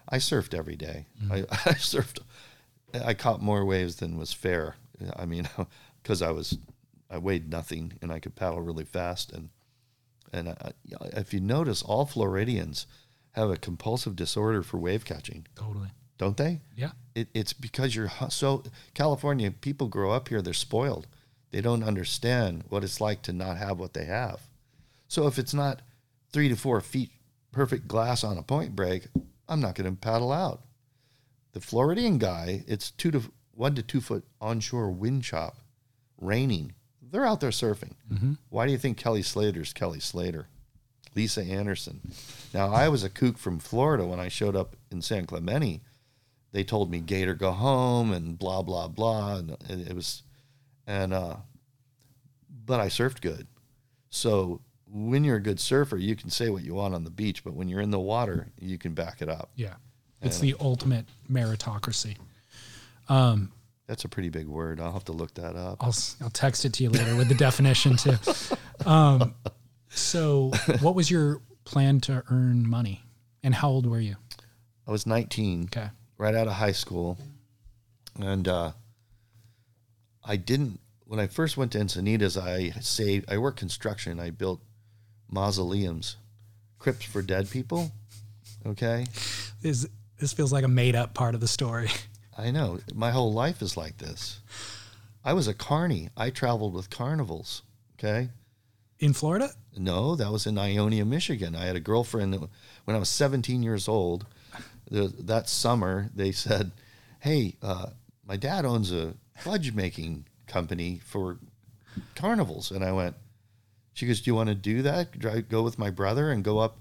I 0.09 0.17
surfed 0.19 0.55
every 0.55 0.75
day. 0.77 1.07
I, 1.31 1.39
I 1.51 1.75
surfed. 1.79 2.19
I 3.05 3.15
caught 3.15 3.41
more 3.43 3.65
waves 3.65 3.97
than 3.97 4.17
was 4.19 4.33
fair. 4.33 4.75
I 5.17 5.27
mean, 5.27 5.49
because 6.03 6.23
I 6.23 6.31
was, 6.33 6.59
I 7.11 7.19
weighed 7.19 7.51
nothing 7.51 7.93
and 8.03 8.11
I 8.11 8.19
could 8.21 8.35
paddle 8.35 8.61
really 8.63 8.85
fast. 8.87 9.31
And 9.33 9.51
and 10.33 10.49
I, 10.49 10.73
if 11.17 11.33
you 11.33 11.39
notice, 11.41 11.83
all 11.83 12.07
Floridians 12.07 12.87
have 13.35 13.51
a 13.51 13.57
compulsive 13.57 14.17
disorder 14.17 14.63
for 14.63 14.79
wave 14.79 15.05
catching, 15.05 15.47
Totally. 15.57 15.89
don't 16.19 16.37
they? 16.37 16.61
Yeah. 16.77 16.93
It, 17.15 17.29
it's 17.35 17.53
because 17.53 17.95
you're 17.95 18.11
so 18.29 18.63
California 18.95 19.51
people 19.51 19.89
grow 19.89 20.13
up 20.13 20.29
here. 20.29 20.43
They're 20.43 20.55
spoiled. 20.55 21.07
They 21.51 21.61
don't 21.61 21.85
understand 21.85 22.65
what 22.69 22.83
it's 22.85 23.01
like 23.01 23.23
to 23.23 23.33
not 23.33 23.57
have 23.59 23.79
what 23.79 23.95
they 23.95 24.05
have. 24.07 24.41
So 25.09 25.27
if 25.27 25.39
it's 25.39 25.55
not 25.55 25.83
three 26.33 26.49
to 26.49 26.57
four 26.57 26.81
feet 26.81 27.11
perfect 27.53 27.87
glass 27.87 28.25
on 28.25 28.37
a 28.39 28.43
point 28.43 28.75
break, 28.75 29.07
I'm 29.49 29.61
not 29.61 29.75
going 29.77 29.89
to 29.89 29.97
paddle 30.01 30.33
out. 30.33 30.63
The 31.53 31.61
Floridian 31.61 32.19
guy, 32.19 32.65
it's 32.67 32.91
two 32.91 33.13
to 33.13 33.23
one 33.55 33.77
to 33.77 33.83
two 33.83 34.01
foot 34.01 34.25
onshore 34.41 34.91
wind 34.91 35.23
chop, 35.23 35.57
raining. 36.21 36.73
They're 37.01 37.27
out 37.27 37.41
there 37.41 37.51
surfing. 37.51 37.93
Mm-hmm. 38.13 38.33
Why 38.49 38.67
do 38.67 38.73
you 38.73 38.79
think 38.79 38.97
Kelly 38.99 39.23
Slater's 39.23 39.73
Kelly 39.73 40.01
Slater? 40.01 40.49
Lisa 41.15 41.43
Andersen. 41.43 42.01
Now 42.53 42.73
I 42.73 42.89
was 42.89 43.05
a 43.05 43.11
kook 43.11 43.39
from 43.39 43.59
Florida 43.59 44.05
when 44.07 44.21
I 44.21 44.29
showed 44.29 44.57
up 44.57 44.77
in 44.91 45.03
San 45.03 45.27
Clemente 45.27 45.81
they 46.53 46.63
told 46.63 46.89
me 46.89 47.01
Gator 47.01 47.35
go 47.35 47.51
home 47.51 48.13
and 48.13 48.39
blah 48.39 48.63
blah 48.63 48.89
blah 48.89 49.37
and 49.37 49.57
it 49.69 49.95
was 49.95 50.23
and 50.87 51.13
uh 51.13 51.37
but 52.67 52.81
I 52.81 52.87
surfed 52.87 53.21
good. 53.21 53.47
So 54.11 54.61
when 54.87 55.25
you're 55.25 55.37
a 55.37 55.43
good 55.43 55.61
surfer, 55.61 55.97
you 55.97 56.15
can 56.17 56.31
say 56.31 56.49
what 56.49 56.63
you 56.63 56.75
want 56.75 56.95
on 56.95 57.05
the 57.05 57.11
beach, 57.11 57.43
but 57.45 57.55
when 57.55 57.69
you're 57.69 57.81
in 57.81 57.91
the 57.91 57.99
water, 57.99 58.47
you 58.59 58.79
can 58.79 58.95
back 58.95 59.21
it 59.21 59.29
up. 59.29 59.51
Yeah. 59.57 59.75
It's 60.23 60.39
the 60.39 60.55
ultimate 60.61 61.05
meritocracy. 61.31 62.17
Um, 63.11 63.53
That's 63.87 64.05
a 64.05 64.09
pretty 64.09 64.31
big 64.31 64.47
word. 64.47 64.81
I'll 64.81 64.93
have 64.93 65.05
to 65.05 65.13
look 65.13 65.35
that 65.35 65.57
up. 65.57 65.79
I'll, 65.81 65.95
I'll 66.23 66.31
text 66.31 66.65
it 66.65 66.73
to 66.75 66.85
you 66.85 66.89
later 66.91 67.15
with 67.17 67.29
the 67.29 67.35
definition 67.35 67.97
too. 67.97 68.17
Um, 68.87 69.35
so, 69.95 70.51
what 70.81 70.95
was 70.95 71.11
your 71.11 71.41
plan 71.65 72.01
to 72.03 72.23
earn 72.31 72.69
money, 72.69 73.03
and 73.43 73.55
how 73.55 73.69
old 73.71 73.87
were 73.87 74.01
you? 74.01 74.17
I 74.87 74.91
was 74.91 75.07
19, 75.07 75.65
Okay. 75.65 75.89
right 76.19 76.35
out 76.35 76.47
of 76.47 76.55
high 76.55 76.73
school, 76.73 77.17
and 78.21 78.47
uh, 78.49 78.73
I 80.25 80.37
didn't. 80.37 80.81
When 81.07 81.21
I 81.21 81.27
first 81.27 81.57
went 81.57 81.73
to 81.73 81.79
Encinitas, 81.79 82.41
I 82.41 82.71
saved. 82.81 83.31
I 83.31 83.39
worked 83.39 83.59
construction. 83.59 84.19
I 84.19 84.31
built 84.31 84.61
mausoleums, 85.31 86.17
crypts 86.79 87.05
for 87.07 87.23
dead 87.23 87.51
people. 87.51 87.93
Okay, 88.67 89.07
Is 89.63 89.87
this 90.19 90.33
feels 90.33 90.53
like 90.53 90.65
a 90.65 90.69
made 90.69 90.95
up 90.97 91.13
part 91.13 91.35
of 91.35 91.41
the 91.43 91.49
story? 91.49 91.91
I 92.39 92.51
know. 92.51 92.81
My 92.95 93.11
whole 93.11 93.33
life 93.33 93.61
is 93.63 93.77
like 93.77 93.99
this. 93.99 94.41
I 95.23 95.35
was 95.35 95.47
a 95.49 95.55
carny. 95.55 96.09
I 96.17 96.31
traveled 96.31 96.75
with 96.75 96.91
carnivals. 96.91 97.63
Okay. 97.99 98.31
In 99.05 99.13
Florida? 99.13 99.51
No, 99.77 100.17
that 100.17 100.33
was 100.33 100.47
in 100.47 100.57
Ionia, 100.57 101.05
Michigan. 101.05 101.55
I 101.55 101.67
had 101.67 101.77
a 101.77 101.81
girlfriend 101.81 102.33
that, 102.33 102.41
when 102.87 102.97
I 102.97 102.99
was 102.99 103.11
17 103.11 103.63
years 103.63 103.87
old. 103.87 104.25
The, 104.91 105.13
that 105.19 105.47
summer, 105.47 106.09
they 106.15 106.33
said, 106.33 106.71
"Hey, 107.21 107.57
uh, 107.61 107.89
my 108.27 108.39
dad 108.39 108.65
owns 108.65 108.93
a 108.93 109.13
fudge 109.37 109.75
making 109.75 110.25
company 110.47 111.03
for 111.05 111.37
carnivals," 112.15 112.71
and 112.71 112.83
I 112.83 112.93
went. 112.93 113.15
She 113.93 114.07
goes, 114.07 114.23
"Do 114.23 114.31
you 114.31 114.35
want 114.35 114.49
to 114.49 114.55
do 114.55 114.81
that? 114.81 115.19
Drive, 115.19 115.51
go 115.51 115.63
with 115.63 115.79
my 115.79 115.91
brother 115.91 116.31
and 116.31 116.43
go 116.43 116.59
up?" 116.59 116.79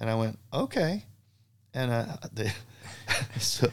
And 0.00 0.08
I 0.08 0.14
went, 0.14 0.38
"Okay." 0.54 1.04
And 1.74 1.90
uh, 1.90 2.16
they, 2.32 2.50
so 3.38 3.68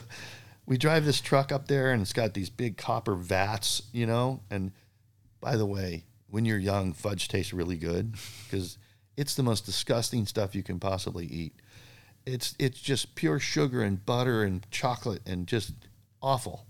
we 0.65 0.77
drive 0.77 1.05
this 1.05 1.21
truck 1.21 1.49
up 1.49 1.69
there, 1.69 1.93
and 1.93 2.01
it's 2.01 2.11
got 2.11 2.33
these 2.33 2.49
big 2.49 2.75
copper 2.75 3.15
vats, 3.15 3.83
you 3.93 4.05
know. 4.05 4.41
And 4.49 4.73
by 5.39 5.55
the 5.55 5.65
way, 5.65 6.03
when 6.35 6.43
you're 6.43 6.57
young, 6.57 6.91
fudge 6.91 7.29
tastes 7.29 7.53
really 7.53 7.77
good 7.77 8.13
because 8.43 8.77
it's 9.15 9.35
the 9.35 9.41
most 9.41 9.65
disgusting 9.65 10.25
stuff 10.25 10.53
you 10.53 10.63
can 10.63 10.81
possibly 10.81 11.25
eat. 11.25 11.53
It's 12.25 12.55
it's 12.59 12.81
just 12.81 13.15
pure 13.15 13.39
sugar 13.39 13.81
and 13.81 14.05
butter 14.05 14.43
and 14.43 14.69
chocolate 14.69 15.21
and 15.25 15.47
just 15.47 15.71
awful. 16.21 16.65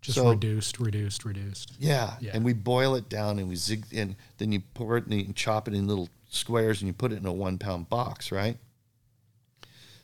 Just 0.00 0.16
So- 0.16 0.30
reduced, 0.30 0.80
reduced, 0.80 1.26
reduced. 1.26 1.74
Yeah. 1.78 2.16
Yeah. 2.18 2.30
And 2.32 2.46
we 2.46 2.54
boil 2.54 2.94
it 2.94 3.10
down 3.10 3.38
and 3.38 3.46
we 3.46 3.56
zig 3.56 3.84
and 3.92 4.16
then 4.38 4.52
you 4.52 4.60
pour 4.72 4.96
it 4.96 5.04
and 5.04 5.12
you 5.12 5.34
chop 5.34 5.68
it 5.68 5.74
in 5.74 5.86
little 5.86 6.08
squares 6.30 6.80
and 6.80 6.86
you 6.86 6.94
put 6.94 7.12
it 7.12 7.16
in 7.18 7.26
a 7.26 7.32
one 7.32 7.58
pound 7.58 7.90
box, 7.90 8.32
right? 8.32 8.56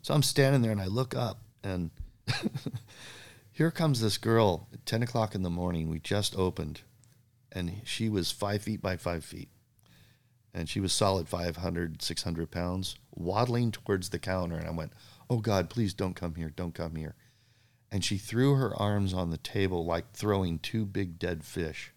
So 0.02 0.12
I'm 0.12 0.22
standing 0.22 0.60
there 0.60 0.72
and 0.72 0.80
I 0.82 0.88
look 0.88 1.14
up 1.14 1.38
and 1.64 1.90
here 3.52 3.70
comes 3.70 4.02
this 4.02 4.18
girl 4.18 4.68
at 4.74 4.84
10 4.84 5.02
o'clock 5.02 5.34
in 5.34 5.42
the 5.42 5.48
morning. 5.48 5.88
We 5.88 6.00
just 6.00 6.36
opened 6.36 6.82
and 7.52 7.82
she 7.84 8.08
was 8.08 8.30
five 8.30 8.62
feet 8.62 8.82
by 8.82 8.96
five 8.96 9.24
feet. 9.24 9.48
And 10.52 10.68
she 10.68 10.80
was 10.80 10.92
solid 10.92 11.28
500, 11.28 12.02
600 12.02 12.50
pounds, 12.50 12.96
waddling 13.14 13.70
towards 13.70 14.08
the 14.08 14.18
counter. 14.18 14.56
And 14.56 14.66
I 14.66 14.72
went, 14.72 14.92
Oh 15.28 15.38
God, 15.38 15.70
please 15.70 15.94
don't 15.94 16.14
come 16.14 16.34
here. 16.34 16.50
Don't 16.50 16.74
come 16.74 16.96
here 16.96 17.14
and 17.92 18.04
she 18.04 18.18
threw 18.18 18.54
her 18.54 18.74
arms 18.76 19.12
on 19.12 19.30
the 19.30 19.36
table 19.36 19.84
like 19.84 20.12
throwing 20.12 20.58
two 20.58 20.84
big 20.84 21.18
dead 21.18 21.44
fish. 21.44 21.92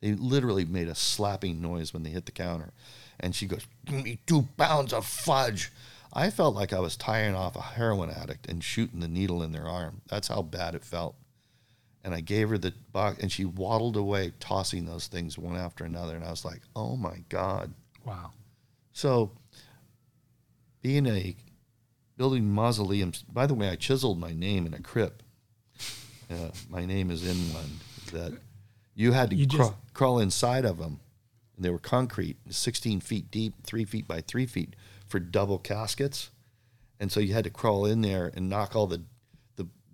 They 0.00 0.12
literally 0.12 0.64
made 0.64 0.88
a 0.88 0.94
slapping 0.94 1.60
noise 1.60 1.92
when 1.92 2.02
they 2.02 2.10
hit 2.10 2.26
the 2.26 2.32
counter. 2.32 2.72
And 3.18 3.34
she 3.34 3.46
goes, 3.46 3.66
Give 3.84 4.04
me 4.04 4.20
two 4.26 4.48
pounds 4.56 4.92
of 4.92 5.06
fudge. 5.06 5.72
I 6.12 6.30
felt 6.30 6.54
like 6.54 6.72
I 6.72 6.78
was 6.78 6.96
tying 6.96 7.34
off 7.34 7.56
a 7.56 7.60
heroin 7.60 8.10
addict 8.10 8.46
and 8.48 8.62
shooting 8.62 9.00
the 9.00 9.08
needle 9.08 9.42
in 9.42 9.52
their 9.52 9.66
arm. 9.66 10.02
That's 10.08 10.28
how 10.28 10.42
bad 10.42 10.74
it 10.74 10.84
felt. 10.84 11.16
And 12.08 12.14
I 12.14 12.22
gave 12.22 12.48
her 12.48 12.56
the 12.56 12.72
box, 12.90 13.18
and 13.20 13.30
she 13.30 13.44
waddled 13.44 13.94
away, 13.94 14.32
tossing 14.40 14.86
those 14.86 15.08
things 15.08 15.36
one 15.36 15.56
after 15.56 15.84
another. 15.84 16.16
And 16.16 16.24
I 16.24 16.30
was 16.30 16.42
like, 16.42 16.62
Oh 16.74 16.96
my 16.96 17.22
God. 17.28 17.74
Wow. 18.02 18.30
So, 18.94 19.32
being 20.80 21.04
a 21.06 21.36
building 22.16 22.48
mausoleums. 22.48 23.24
By 23.30 23.46
the 23.46 23.52
way, 23.52 23.68
I 23.68 23.76
chiseled 23.76 24.18
my 24.18 24.32
name 24.32 24.64
in 24.64 24.72
a 24.72 24.80
crypt. 24.80 25.22
Uh, 26.30 26.48
my 26.70 26.86
name 26.86 27.10
is 27.10 27.26
in 27.28 27.36
one 27.52 27.78
that 28.14 28.38
you 28.94 29.12
had 29.12 29.28
to 29.28 29.36
You 29.36 29.44
just- 29.44 29.74
crawl 29.92 30.18
inside 30.18 30.64
of 30.64 30.78
them. 30.78 31.00
And 31.56 31.64
they 31.66 31.68
were 31.68 31.78
concrete, 31.78 32.38
16 32.48 33.00
feet 33.00 33.30
deep, 33.30 33.52
three 33.64 33.84
feet 33.84 34.08
by 34.08 34.22
three 34.22 34.46
feet 34.46 34.76
for 35.06 35.20
double 35.20 35.58
caskets. 35.58 36.30
And 36.98 37.12
so 37.12 37.20
you 37.20 37.34
had 37.34 37.44
to 37.44 37.50
crawl 37.50 37.84
in 37.84 38.00
there 38.00 38.32
and 38.34 38.48
knock 38.48 38.74
all 38.74 38.86
the 38.86 39.02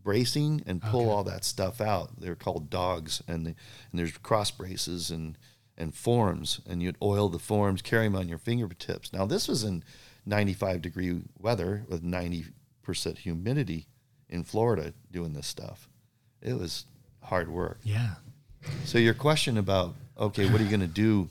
bracing 0.04 0.62
and 0.66 0.80
pull 0.82 1.02
Okay. 1.02 1.10
all 1.10 1.24
that 1.24 1.44
stuff 1.44 1.80
out. 1.80 2.20
They're 2.20 2.36
called 2.36 2.70
dogs, 2.70 3.22
and 3.26 3.44
the, 3.46 3.50
and 3.90 3.98
there's 3.98 4.16
cross 4.18 4.50
braces 4.52 5.10
and 5.10 5.36
and 5.76 5.92
forms, 5.92 6.60
and 6.68 6.80
you'd 6.80 6.96
oil 7.02 7.28
the 7.28 7.38
forms, 7.40 7.82
carry 7.82 8.06
them 8.06 8.14
on 8.14 8.28
your 8.28 8.38
fingertips. 8.38 9.12
Now 9.12 9.26
this 9.26 9.48
was 9.48 9.64
in 9.64 9.82
95 10.24 10.80
degree 10.82 11.22
weather 11.36 11.84
with 11.88 12.04
90 12.04 12.44
percent 12.82 13.18
humidity 13.18 13.88
in 14.28 14.44
Florida 14.44 14.94
doing 15.10 15.32
this 15.32 15.48
stuff. 15.48 15.88
It 16.40 16.52
was 16.58 16.84
hard 17.22 17.48
work. 17.50 17.80
Yeah. 17.82 18.14
So 18.84 18.98
your 18.98 19.14
question 19.14 19.58
about 19.58 19.94
okay, 20.18 20.48
what 20.48 20.60
are 20.60 20.64
you 20.64 20.70
going 20.70 20.80
to 20.80 20.86
do 20.86 21.28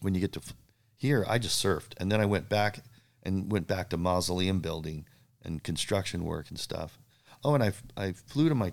when 0.00 0.14
you 0.14 0.20
get 0.20 0.32
to 0.32 0.40
f- 0.40 0.54
here? 0.96 1.24
I 1.28 1.38
just 1.38 1.62
surfed, 1.64 1.92
and 1.98 2.10
then 2.10 2.20
I 2.20 2.26
went 2.26 2.48
back 2.48 2.80
and 3.22 3.52
went 3.52 3.66
back 3.68 3.90
to 3.90 3.96
mausoleum 3.96 4.58
building 4.60 5.06
and 5.44 5.62
construction 5.62 6.24
work 6.24 6.48
and 6.48 6.58
stuff. 6.58 6.98
Oh, 7.44 7.54
and 7.54 7.62
I 7.62 7.72
I 7.96 8.12
flew 8.12 8.48
to 8.48 8.54
my 8.54 8.72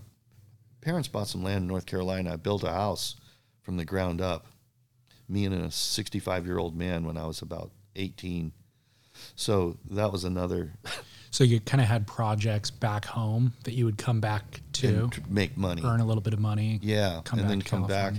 parents 0.81 1.07
bought 1.07 1.27
some 1.27 1.43
land 1.43 1.63
in 1.63 1.67
North 1.67 1.85
Carolina. 1.85 2.33
I 2.33 2.35
built 2.35 2.63
a 2.63 2.71
house 2.71 3.15
from 3.61 3.77
the 3.77 3.85
ground 3.85 4.21
up. 4.21 4.45
Me 5.29 5.45
and 5.45 5.53
a 5.53 5.71
65 5.71 6.45
year 6.45 6.57
old 6.57 6.75
man 6.75 7.05
when 7.05 7.17
I 7.17 7.25
was 7.25 7.41
about 7.41 7.71
18. 7.95 8.51
So 9.35 9.77
that 9.89 10.11
was 10.11 10.23
another 10.23 10.73
So 11.31 11.43
you 11.43 11.59
kind 11.59 11.81
of 11.81 11.87
had 11.87 12.07
projects 12.07 12.71
back 12.71 13.05
home 13.05 13.53
that 13.63 13.73
you 13.73 13.85
would 13.85 13.97
come 13.97 14.21
back 14.21 14.61
to, 14.73 15.09
to 15.09 15.21
make 15.29 15.57
money. 15.57 15.81
earn 15.83 15.99
a 15.99 16.05
little 16.05 16.21
bit 16.21 16.33
of 16.33 16.39
money. 16.39 16.79
Yeah, 16.81 17.21
come 17.25 17.39
and 17.39 17.45
back 17.47 17.49
then 17.49 17.59
to 17.59 17.65
come 17.65 17.87
back. 17.87 18.13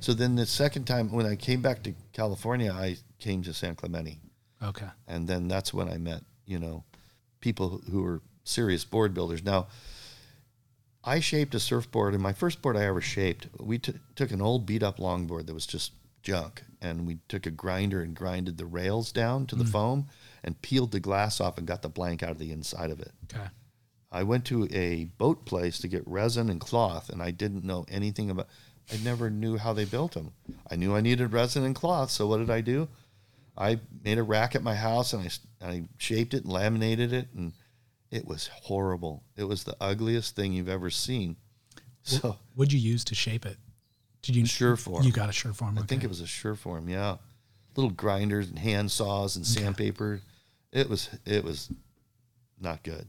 So 0.00 0.12
then 0.14 0.36
the 0.36 0.46
second 0.46 0.84
time 0.86 1.10
when 1.12 1.26
I 1.26 1.36
came 1.36 1.60
back 1.60 1.82
to 1.84 1.94
California, 2.12 2.72
I 2.72 2.96
came 3.18 3.42
to 3.42 3.52
San 3.52 3.74
Clemente, 3.74 4.20
Okay. 4.62 4.86
and 5.06 5.28
then 5.28 5.48
that's 5.48 5.74
when 5.74 5.88
I 5.88 5.98
met 5.98 6.22
you 6.46 6.58
know 6.58 6.84
people 7.40 7.82
who 7.90 8.02
were 8.02 8.22
serious 8.44 8.84
board 8.84 9.14
builders. 9.14 9.44
Now, 9.44 9.68
I 11.04 11.20
shaped 11.20 11.54
a 11.54 11.60
surfboard, 11.60 12.14
and 12.14 12.22
my 12.22 12.32
first 12.32 12.62
board 12.62 12.76
I 12.76 12.84
ever 12.84 13.00
shaped, 13.00 13.48
we 13.58 13.78
t- 13.78 13.94
took 14.14 14.30
an 14.30 14.40
old 14.40 14.66
beat 14.66 14.82
up 14.82 14.98
longboard 14.98 15.46
that 15.46 15.54
was 15.54 15.66
just 15.66 15.92
junk, 16.22 16.62
and 16.80 17.06
we 17.06 17.18
took 17.28 17.46
a 17.46 17.50
grinder 17.50 18.02
and 18.02 18.14
grinded 18.14 18.56
the 18.56 18.66
rails 18.66 19.10
down 19.10 19.46
to 19.46 19.56
the 19.56 19.64
hmm. 19.64 19.70
foam, 19.70 20.06
and 20.44 20.62
peeled 20.62 20.92
the 20.92 21.00
glass 21.00 21.40
off 21.40 21.58
and 21.58 21.66
got 21.66 21.82
the 21.82 21.88
blank 21.88 22.22
out 22.22 22.30
of 22.30 22.38
the 22.38 22.52
inside 22.52 22.90
of 22.90 23.00
it. 23.00 23.12
Okay. 23.32 23.48
I 24.12 24.22
went 24.22 24.44
to 24.46 24.68
a 24.70 25.04
boat 25.04 25.46
place 25.46 25.78
to 25.78 25.88
get 25.88 26.06
resin 26.06 26.50
and 26.50 26.60
cloth, 26.60 27.08
and 27.08 27.22
I 27.22 27.30
didn't 27.30 27.64
know 27.64 27.84
anything 27.88 28.30
about. 28.30 28.48
I 28.92 28.98
never 29.02 29.30
knew 29.30 29.56
how 29.56 29.72
they 29.72 29.84
built 29.84 30.12
them. 30.12 30.32
I 30.70 30.76
knew 30.76 30.94
I 30.94 31.00
needed 31.00 31.32
resin 31.32 31.64
and 31.64 31.74
cloth, 31.74 32.10
so 32.10 32.26
what 32.26 32.38
did 32.38 32.50
I 32.50 32.60
do? 32.60 32.88
I 33.56 33.80
made 34.04 34.18
a 34.18 34.22
rack 34.22 34.54
at 34.54 34.62
my 34.62 34.74
house 34.74 35.12
and 35.12 35.30
I 35.60 35.84
shaped 35.98 36.34
it 36.34 36.44
and 36.44 36.52
laminated 36.52 37.12
it, 37.12 37.28
and 37.34 37.52
it 38.12 38.28
was 38.28 38.48
horrible. 38.48 39.24
It 39.36 39.44
was 39.44 39.64
the 39.64 39.74
ugliest 39.80 40.36
thing 40.36 40.52
you've 40.52 40.68
ever 40.68 40.90
seen. 40.90 41.36
So 42.02 42.36
What'd 42.54 42.72
you 42.72 42.78
use 42.78 43.04
to 43.04 43.14
shape 43.14 43.46
it? 43.46 43.56
Did 44.20 44.36
you 44.36 44.44
Surform. 44.44 45.04
You 45.04 45.10
got 45.10 45.28
a 45.28 45.32
Surform. 45.32 45.78
I 45.78 45.82
think 45.82 46.04
it 46.04 46.08
was 46.08 46.20
a 46.20 46.26
Surform, 46.26 46.88
yeah. 46.88 47.16
Little 47.74 47.90
grinders 47.90 48.48
and 48.48 48.58
hand 48.58 48.92
saws 48.92 49.34
and 49.34 49.46
sandpaper. 49.46 50.20
It 50.72 50.88
was 50.88 51.08
it 51.24 51.42
was 51.42 51.70
not 52.60 52.82
good. 52.82 53.06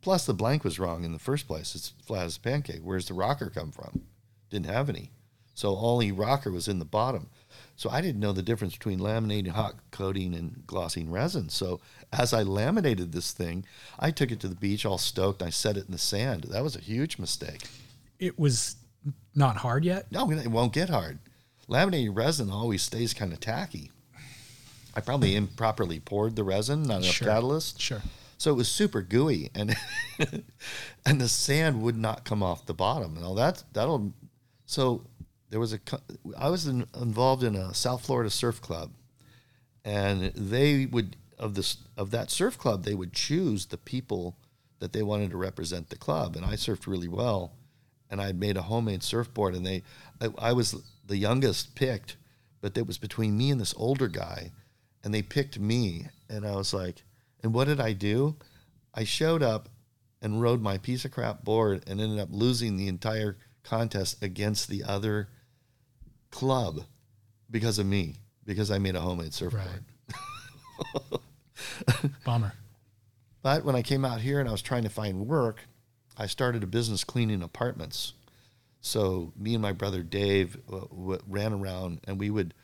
Plus 0.00 0.26
the 0.26 0.34
blank 0.34 0.64
was 0.64 0.78
wrong 0.78 1.04
in 1.04 1.12
the 1.12 1.18
first 1.18 1.46
place. 1.46 1.74
It's 1.74 1.92
flat 2.02 2.24
as 2.24 2.36
a 2.36 2.40
pancake. 2.40 2.80
Where's 2.82 3.06
the 3.06 3.14
rocker 3.14 3.50
come 3.50 3.72
from? 3.72 4.02
Didn't 4.50 4.66
have 4.66 4.88
any. 4.88 5.10
So 5.54 5.76
only 5.76 6.12
rocker 6.12 6.50
was 6.50 6.68
in 6.68 6.78
the 6.78 6.84
bottom. 6.84 7.28
So 7.76 7.90
I 7.90 8.00
didn't 8.00 8.20
know 8.20 8.32
the 8.32 8.42
difference 8.42 8.74
between 8.74 9.00
laminating, 9.00 9.48
hot 9.48 9.74
coating, 9.90 10.34
and 10.34 10.64
glossing 10.66 11.10
resin. 11.10 11.48
So 11.48 11.80
as 12.12 12.32
I 12.32 12.42
laminated 12.42 13.12
this 13.12 13.32
thing, 13.32 13.64
I 13.98 14.10
took 14.10 14.30
it 14.30 14.40
to 14.40 14.48
the 14.48 14.54
beach 14.54 14.84
all 14.86 14.98
stoked. 14.98 15.42
I 15.42 15.50
set 15.50 15.76
it 15.76 15.86
in 15.86 15.92
the 15.92 15.98
sand. 15.98 16.44
That 16.50 16.62
was 16.62 16.76
a 16.76 16.80
huge 16.80 17.18
mistake. 17.18 17.62
It 18.18 18.38
was 18.38 18.76
not 19.34 19.56
hard 19.56 19.84
yet. 19.84 20.10
No, 20.12 20.30
it 20.30 20.46
won't 20.48 20.72
get 20.72 20.88
hard. 20.88 21.18
Laminated 21.66 22.14
resin 22.14 22.50
always 22.50 22.82
stays 22.82 23.12
kind 23.14 23.32
of 23.32 23.40
tacky. 23.40 23.90
I 24.94 25.00
probably 25.00 25.34
improperly 25.34 25.98
poured 25.98 26.36
the 26.36 26.44
resin, 26.44 26.84
not 26.84 26.98
enough 27.02 27.14
Sure. 27.14 27.28
catalyst. 27.28 27.80
Sure. 27.80 28.02
So 28.38 28.52
it 28.52 28.56
was 28.56 28.68
super 28.68 29.02
gooey 29.02 29.50
and 29.54 29.74
and 31.06 31.20
the 31.20 31.28
sand 31.28 31.82
would 31.82 31.96
not 31.96 32.24
come 32.24 32.42
off 32.42 32.66
the 32.66 32.74
bottom. 32.74 33.16
And 33.16 33.24
all 33.24 33.34
that 33.34 33.64
that'll 33.72 34.12
so 34.66 35.04
there 35.54 35.60
was 35.60 35.72
a 35.72 35.78
I 36.36 36.50
was 36.50 36.66
in, 36.66 36.84
involved 37.00 37.44
in 37.44 37.54
a 37.54 37.72
South 37.74 38.04
Florida 38.04 38.28
surf 38.28 38.60
club 38.60 38.90
and 39.84 40.32
they 40.34 40.84
would 40.84 41.14
of 41.38 41.54
this 41.54 41.76
of 41.96 42.10
that 42.10 42.32
surf 42.32 42.58
club 42.58 42.82
they 42.82 42.96
would 42.96 43.12
choose 43.12 43.66
the 43.66 43.76
people 43.76 44.36
that 44.80 44.92
they 44.92 45.04
wanted 45.04 45.30
to 45.30 45.36
represent 45.36 45.90
the 45.90 45.96
club 45.96 46.34
and 46.34 46.44
I 46.44 46.54
surfed 46.54 46.88
really 46.88 47.06
well 47.06 47.52
and 48.10 48.20
I'd 48.20 48.40
made 48.40 48.56
a 48.56 48.62
homemade 48.62 49.04
surfboard 49.04 49.54
and 49.54 49.64
they 49.64 49.84
I, 50.20 50.30
I 50.38 50.52
was 50.54 50.74
the 51.06 51.18
youngest 51.18 51.76
picked 51.76 52.16
but 52.60 52.76
it 52.76 52.88
was 52.88 52.98
between 52.98 53.38
me 53.38 53.52
and 53.52 53.60
this 53.60 53.74
older 53.76 54.08
guy 54.08 54.50
and 55.04 55.14
they 55.14 55.22
picked 55.22 55.60
me 55.60 56.08
and 56.28 56.44
I 56.44 56.56
was 56.56 56.74
like 56.74 57.04
and 57.44 57.54
what 57.54 57.68
did 57.68 57.78
I 57.78 57.92
do? 57.92 58.34
I 58.92 59.04
showed 59.04 59.44
up 59.44 59.68
and 60.20 60.42
rode 60.42 60.60
my 60.60 60.78
piece 60.78 61.04
of 61.04 61.12
crap 61.12 61.44
board 61.44 61.84
and 61.86 62.00
ended 62.00 62.18
up 62.18 62.30
losing 62.32 62.76
the 62.76 62.88
entire 62.88 63.36
contest 63.62 64.20
against 64.20 64.68
the 64.68 64.82
other 64.82 65.28
club 66.34 66.80
because 67.50 67.78
of 67.78 67.86
me 67.86 68.16
because 68.44 68.70
I 68.70 68.78
made 68.78 68.96
a 68.96 69.00
homemade 69.00 69.32
surfboard 69.32 69.62
Right. 70.82 71.20
Bummer. 72.24 72.52
But 73.42 73.64
when 73.64 73.76
I 73.76 73.82
came 73.82 74.04
out 74.04 74.20
here 74.20 74.40
and 74.40 74.48
I 74.48 74.52
was 74.52 74.62
trying 74.62 74.82
to 74.82 74.88
find 74.88 75.26
work, 75.26 75.60
I 76.16 76.26
started 76.26 76.62
a 76.62 76.66
business 76.66 77.04
cleaning 77.04 77.42
apartments. 77.42 78.14
So 78.80 79.32
me 79.36 79.54
and 79.54 79.62
my 79.62 79.72
brother 79.72 80.02
Dave 80.02 80.56
uh, 80.70 80.80
w- 80.80 81.20
ran 81.26 81.52
around 81.52 82.00
and 82.06 82.18
we 82.18 82.30
would. 82.30 82.54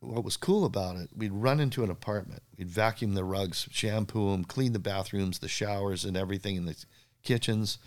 What 0.00 0.24
was 0.24 0.36
cool 0.36 0.64
about 0.64 0.96
it, 0.96 1.08
we'd 1.16 1.32
run 1.32 1.58
into 1.58 1.82
an 1.82 1.90
apartment, 1.90 2.42
we'd 2.56 2.68
vacuum 2.70 3.14
the 3.14 3.24
rugs, 3.24 3.66
shampoo 3.72 4.30
them, 4.30 4.44
clean 4.44 4.72
the 4.72 4.78
bathrooms, 4.78 5.38
the 5.38 5.48
showers, 5.48 6.04
and 6.04 6.16
everything 6.16 6.54
in 6.56 6.66
the 6.66 6.76
kitchens. 7.22 7.78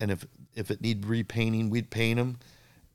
And 0.00 0.10
if 0.10 0.26
if 0.54 0.70
it 0.70 0.80
need 0.80 1.04
repainting, 1.06 1.68
we'd 1.70 1.90
paint 1.90 2.18
them. 2.18 2.38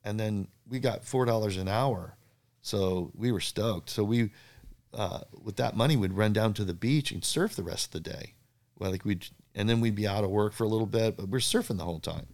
And 0.03 0.19
then 0.19 0.47
we 0.71 0.79
got 0.79 1.03
four 1.03 1.25
dollars 1.25 1.57
an 1.57 1.67
hour, 1.67 2.15
so 2.61 3.11
we 3.13 3.31
were 3.31 3.41
stoked. 3.41 3.89
So 3.89 4.03
we, 4.03 4.31
uh, 4.93 5.19
with 5.43 5.57
that 5.57 5.75
money, 5.75 5.97
we'd 5.97 6.13
run 6.13 6.33
down 6.33 6.53
to 6.55 6.63
the 6.63 6.73
beach 6.73 7.11
and 7.11 7.23
surf 7.23 7.55
the 7.55 7.63
rest 7.63 7.87
of 7.87 7.91
the 8.03 8.09
day. 8.09 8.33
Well, 8.79 8.89
like 8.89 9.05
we'd, 9.05 9.27
and 9.53 9.69
then 9.69 9.81
we'd 9.81 9.95
be 9.95 10.07
out 10.07 10.23
of 10.23 10.31
work 10.31 10.53
for 10.53 10.63
a 10.63 10.69
little 10.69 10.87
bit, 10.87 11.17
but 11.17 11.27
we're 11.27 11.39
surfing 11.39 11.77
the 11.77 11.83
whole 11.83 11.99
time. 11.99 12.27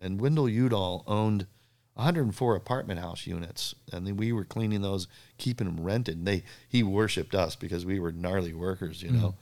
And 0.00 0.20
Wendell 0.20 0.48
Udall 0.48 1.02
owned 1.06 1.46
104 1.94 2.54
apartment 2.54 3.00
house 3.00 3.26
units, 3.26 3.74
and 3.92 4.06
then 4.06 4.16
we 4.16 4.30
were 4.30 4.44
cleaning 4.44 4.82
those, 4.82 5.08
keeping 5.36 5.66
them 5.66 5.84
rented. 5.84 6.18
And 6.18 6.26
they 6.26 6.44
he 6.68 6.84
worshipped 6.84 7.34
us 7.34 7.56
because 7.56 7.84
we 7.84 7.98
were 7.98 8.12
gnarly 8.12 8.54
workers, 8.54 9.02
you 9.02 9.10
know. 9.10 9.34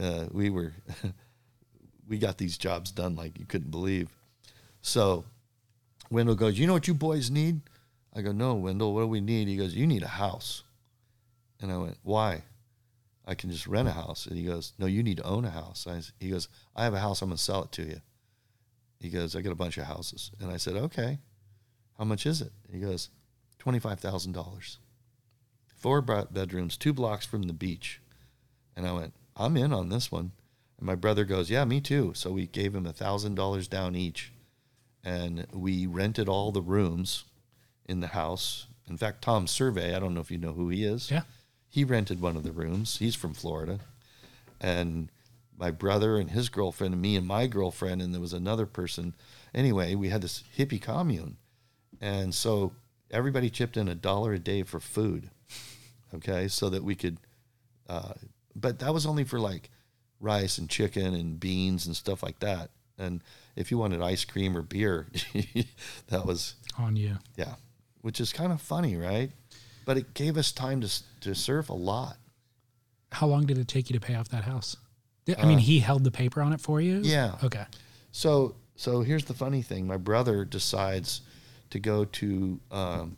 Uh, 0.00 0.26
we 0.30 0.48
were, 0.48 0.72
we 2.08 2.16
got 2.18 2.38
these 2.38 2.56
jobs 2.56 2.90
done 2.92 3.14
like 3.14 3.38
you 3.38 3.44
couldn't 3.44 3.70
believe. 3.70 4.08
So 4.80 5.24
Wendell 6.10 6.36
goes, 6.36 6.58
"You 6.58 6.66
know 6.66 6.72
what 6.72 6.88
you 6.88 6.94
boys 6.94 7.30
need?" 7.30 7.60
I 8.14 8.22
go, 8.22 8.32
"No, 8.32 8.54
Wendell. 8.54 8.94
What 8.94 9.02
do 9.02 9.06
we 9.08 9.20
need?" 9.20 9.48
He 9.48 9.56
goes, 9.56 9.74
"You 9.74 9.86
need 9.86 10.02
a 10.02 10.08
house." 10.08 10.64
And 11.60 11.70
I 11.72 11.76
went, 11.78 11.98
"Why?" 12.02 12.44
I 13.28 13.34
can 13.34 13.50
just 13.50 13.66
rent 13.66 13.88
a 13.88 13.92
house. 13.92 14.24
And 14.24 14.38
he 14.38 14.44
goes, 14.44 14.72
No, 14.78 14.86
you 14.86 15.02
need 15.02 15.18
to 15.18 15.22
own 15.24 15.44
a 15.44 15.50
house. 15.50 15.86
I, 15.86 16.00
he 16.18 16.30
goes, 16.30 16.48
I 16.74 16.84
have 16.84 16.94
a 16.94 16.98
house. 16.98 17.20
I'm 17.20 17.28
going 17.28 17.36
to 17.36 17.42
sell 17.42 17.62
it 17.64 17.72
to 17.72 17.82
you. 17.82 18.00
He 18.98 19.10
goes, 19.10 19.36
I 19.36 19.42
got 19.42 19.52
a 19.52 19.56
bunch 19.56 19.76
of 19.76 19.84
houses. 19.84 20.30
And 20.40 20.50
I 20.50 20.56
said, 20.56 20.76
Okay. 20.76 21.18
How 21.98 22.04
much 22.04 22.24
is 22.24 22.40
it? 22.40 22.52
He 22.72 22.80
goes, 22.80 23.10
$25,000. 23.62 24.78
Four 25.76 26.00
bedrooms, 26.00 26.76
two 26.78 26.94
blocks 26.94 27.26
from 27.26 27.42
the 27.42 27.52
beach. 27.52 28.00
And 28.74 28.86
I 28.86 28.92
went, 28.92 29.12
I'm 29.36 29.58
in 29.58 29.74
on 29.74 29.90
this 29.90 30.10
one. 30.10 30.32
And 30.78 30.86
my 30.86 30.94
brother 30.94 31.24
goes, 31.24 31.50
Yeah, 31.50 31.66
me 31.66 31.82
too. 31.82 32.12
So 32.14 32.30
we 32.30 32.46
gave 32.46 32.74
him 32.74 32.86
$1,000 32.86 33.68
down 33.68 33.94
each. 33.94 34.32
And 35.04 35.46
we 35.52 35.86
rented 35.86 36.28
all 36.28 36.52
the 36.52 36.62
rooms 36.62 37.24
in 37.86 38.00
the 38.00 38.08
house. 38.08 38.66
In 38.88 38.96
fact, 38.96 39.22
Tom 39.22 39.46
Survey, 39.46 39.94
I 39.94 39.98
don't 40.00 40.14
know 40.14 40.20
if 40.20 40.30
you 40.30 40.38
know 40.38 40.52
who 40.52 40.68
he 40.68 40.84
is 40.84 41.10
Yeah. 41.10 41.22
he 41.68 41.84
rented 41.84 42.20
one 42.20 42.36
of 42.36 42.42
the 42.42 42.52
rooms. 42.52 42.98
He's 42.98 43.14
from 43.14 43.34
Florida. 43.34 43.80
And 44.60 45.10
my 45.56 45.70
brother 45.70 46.18
and 46.18 46.30
his 46.30 46.48
girlfriend 46.48 46.94
and 46.94 47.02
me 47.02 47.16
and 47.16 47.26
my 47.26 47.46
girlfriend 47.46 48.00
and 48.02 48.12
there 48.14 48.20
was 48.20 48.32
another 48.32 48.66
person. 48.66 49.14
Anyway, 49.54 49.94
we 49.94 50.08
had 50.08 50.22
this 50.22 50.44
hippie 50.56 50.80
commune. 50.80 51.36
And 52.00 52.34
so 52.34 52.72
everybody 53.10 53.50
chipped 53.50 53.76
in 53.76 53.88
a 53.88 53.94
dollar 53.94 54.32
a 54.34 54.38
day 54.38 54.62
for 54.62 54.80
food. 54.80 55.30
Okay, 56.14 56.48
so 56.48 56.70
that 56.70 56.82
we 56.84 56.94
could 56.94 57.18
uh, 57.88 58.14
but 58.54 58.78
that 58.80 58.92
was 58.94 59.06
only 59.06 59.24
for 59.24 59.38
like 59.38 59.70
rice 60.20 60.58
and 60.58 60.68
chicken 60.68 61.14
and 61.14 61.38
beans 61.40 61.86
and 61.86 61.94
stuff 61.96 62.22
like 62.22 62.38
that. 62.40 62.70
And 62.98 63.22
if 63.56 63.70
you 63.70 63.78
wanted 63.78 64.02
ice 64.02 64.24
cream 64.24 64.56
or 64.56 64.62
beer, 64.62 65.06
that 66.08 66.26
was 66.26 66.54
On 66.78 66.96
you. 66.96 67.18
yeah, 67.36 67.54
which 68.02 68.20
is 68.20 68.32
kind 68.32 68.52
of 68.52 68.60
funny, 68.60 68.96
right? 68.96 69.30
But 69.84 69.96
it 69.96 70.14
gave 70.14 70.36
us 70.36 70.52
time 70.52 70.80
to 70.82 71.02
to 71.20 71.34
surf 71.34 71.68
a 71.68 71.74
lot. 71.74 72.16
How 73.12 73.26
long 73.26 73.46
did 73.46 73.56
it 73.58 73.68
take 73.68 73.88
you 73.88 73.94
to 73.98 74.04
pay 74.04 74.14
off 74.14 74.28
that 74.28 74.44
house? 74.44 74.76
I 75.38 75.44
mean, 75.44 75.58
he 75.58 75.80
held 75.80 76.04
the 76.04 76.10
paper 76.10 76.40
on 76.40 76.52
it 76.54 76.60
for 76.60 76.80
you. 76.80 76.98
Uh, 76.98 77.02
Yeah. 77.04 77.34
Okay. 77.44 77.64
So 78.12 78.56
so 78.76 79.02
here's 79.02 79.24
the 79.26 79.34
funny 79.34 79.62
thing: 79.62 79.86
my 79.86 79.96
brother 79.96 80.44
decides 80.44 81.20
to 81.70 81.78
go 81.78 82.04
to 82.06 82.60
um, 82.70 83.16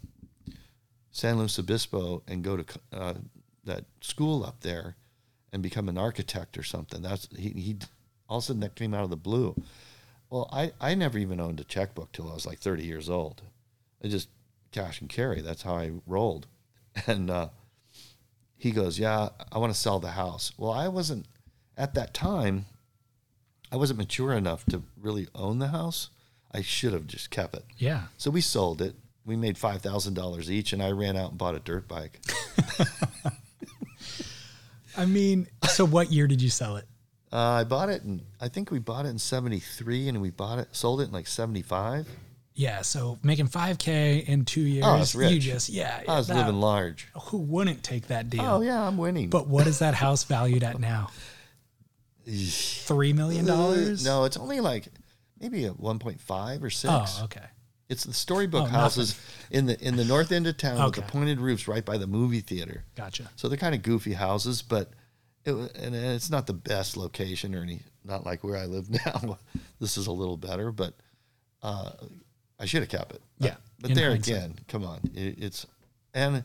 San 1.10 1.38
Luis 1.38 1.58
Obispo 1.58 2.22
and 2.26 2.42
go 2.42 2.56
to 2.56 2.64
uh, 2.92 3.14
that 3.64 3.84
school 4.00 4.44
up 4.44 4.60
there 4.60 4.96
and 5.52 5.62
become 5.62 5.88
an 5.88 5.98
architect 5.98 6.56
or 6.58 6.62
something. 6.62 7.02
That's 7.02 7.28
he, 7.36 7.50
he 7.50 7.76
all 8.30 8.38
of 8.38 8.44
a 8.44 8.46
sudden 8.46 8.60
that 8.60 8.76
came 8.76 8.94
out 8.94 9.04
of 9.04 9.10
the 9.10 9.16
blue. 9.16 9.60
Well, 10.30 10.48
I, 10.52 10.72
I 10.80 10.94
never 10.94 11.18
even 11.18 11.40
owned 11.40 11.58
a 11.58 11.64
checkbook 11.64 12.12
till 12.12 12.30
I 12.30 12.34
was 12.34 12.46
like 12.46 12.60
30 12.60 12.84
years 12.84 13.10
old. 13.10 13.42
I 14.02 14.08
just 14.08 14.28
cash 14.70 15.00
and 15.00 15.10
carry. 15.10 15.40
That's 15.40 15.62
how 15.62 15.74
I 15.74 15.90
rolled. 16.06 16.46
And 17.06 17.30
uh, 17.30 17.50
he 18.56 18.72
goes, 18.72 18.98
Yeah, 18.98 19.28
I 19.52 19.58
want 19.58 19.72
to 19.72 19.78
sell 19.78 20.00
the 20.00 20.10
house. 20.10 20.52
Well, 20.58 20.72
I 20.72 20.88
wasn't, 20.88 21.26
at 21.76 21.94
that 21.94 22.12
time, 22.12 22.66
I 23.70 23.76
wasn't 23.76 23.98
mature 24.00 24.32
enough 24.32 24.64
to 24.66 24.82
really 25.00 25.28
own 25.34 25.60
the 25.60 25.68
house. 25.68 26.10
I 26.52 26.62
should 26.62 26.92
have 26.92 27.06
just 27.06 27.30
kept 27.30 27.54
it. 27.54 27.64
Yeah. 27.78 28.04
So 28.16 28.30
we 28.30 28.40
sold 28.40 28.82
it. 28.82 28.96
We 29.24 29.36
made 29.36 29.54
$5,000 29.56 30.50
each, 30.50 30.72
and 30.72 30.82
I 30.82 30.90
ran 30.90 31.16
out 31.16 31.30
and 31.30 31.38
bought 31.38 31.54
a 31.54 31.60
dirt 31.60 31.86
bike. 31.86 32.20
I 34.96 35.06
mean, 35.06 35.46
so 35.68 35.84
what 35.84 36.10
year 36.10 36.26
did 36.26 36.42
you 36.42 36.50
sell 36.50 36.76
it? 36.76 36.86
Uh, 37.32 37.36
I 37.60 37.64
bought 37.64 37.88
it, 37.90 38.02
and 38.02 38.22
I 38.40 38.48
think 38.48 38.70
we 38.70 38.78
bought 38.80 39.06
it 39.06 39.10
in 39.10 39.18
73, 39.18 40.08
and 40.08 40.20
we 40.20 40.30
bought 40.30 40.58
it, 40.58 40.68
sold 40.72 41.00
it 41.00 41.04
in 41.04 41.12
like 41.12 41.26
75. 41.28 42.08
Yeah, 42.54 42.82
so 42.82 43.18
making 43.22 43.46
5K 43.46 44.26
in 44.26 44.44
two 44.44 44.60
years, 44.62 44.84
Oh, 44.86 44.96
it's 44.96 45.14
rich. 45.14 45.30
you 45.32 45.38
just, 45.38 45.68
yeah. 45.68 46.02
I 46.08 46.16
was 46.18 46.26
that- 46.26 46.36
living 46.36 46.60
large. 46.60 47.08
Who 47.26 47.38
wouldn't 47.38 47.82
take 47.84 48.08
that 48.08 48.28
deal? 48.28 48.44
Oh, 48.44 48.60
yeah, 48.62 48.82
I'm 48.86 48.98
winning. 48.98 49.30
But 49.30 49.46
what 49.46 49.66
is 49.68 49.78
that 49.78 49.94
house 49.94 50.24
valued 50.24 50.62
at 50.64 50.80
now? 50.80 51.10
$3 52.26 53.14
million? 53.14 53.46
No, 53.46 54.24
it's 54.24 54.36
only 54.36 54.60
like 54.60 54.88
maybe 55.40 55.64
a 55.64 55.72
1.5 55.72 56.62
or 56.62 56.70
6. 56.70 56.84
Oh, 56.92 57.24
okay. 57.24 57.44
It's 57.88 58.04
the 58.04 58.12
storybook 58.12 58.64
Oh, 58.64 58.66
houses 58.66 59.18
in 59.50 59.66
the 59.66 59.76
in 59.84 59.96
the 59.96 60.04
north 60.04 60.30
end 60.30 60.46
of 60.46 60.56
town 60.56 60.84
with 60.84 60.94
the 60.94 61.02
pointed 61.02 61.40
roofs 61.40 61.66
right 61.66 61.84
by 61.84 61.98
the 61.98 62.06
movie 62.06 62.40
theater. 62.40 62.84
Gotcha. 62.94 63.28
So 63.34 63.48
they're 63.48 63.58
kind 63.58 63.74
of 63.74 63.82
goofy 63.82 64.12
houses, 64.12 64.62
but 64.62 64.92
it, 65.44 65.76
and 65.76 65.94
it's 65.94 66.30
not 66.30 66.46
the 66.46 66.52
best 66.52 66.96
location 66.96 67.54
or 67.54 67.62
any 67.62 67.80
not 68.04 68.24
like 68.24 68.44
where 68.44 68.56
I 68.56 68.66
live 68.66 68.90
now. 69.06 69.38
this 69.80 69.96
is 69.96 70.06
a 70.06 70.12
little 70.12 70.36
better, 70.36 70.72
but 70.72 70.94
uh, 71.62 71.92
I 72.58 72.66
should 72.66 72.82
have 72.82 72.88
kept 72.88 73.12
it. 73.12 73.22
Yeah, 73.38 73.56
but 73.80 73.90
in 73.90 73.96
there 73.96 74.10
hindsight. 74.10 74.36
again, 74.36 74.54
come 74.68 74.84
on, 74.84 75.00
it, 75.14 75.42
it's 75.42 75.66
and 76.14 76.44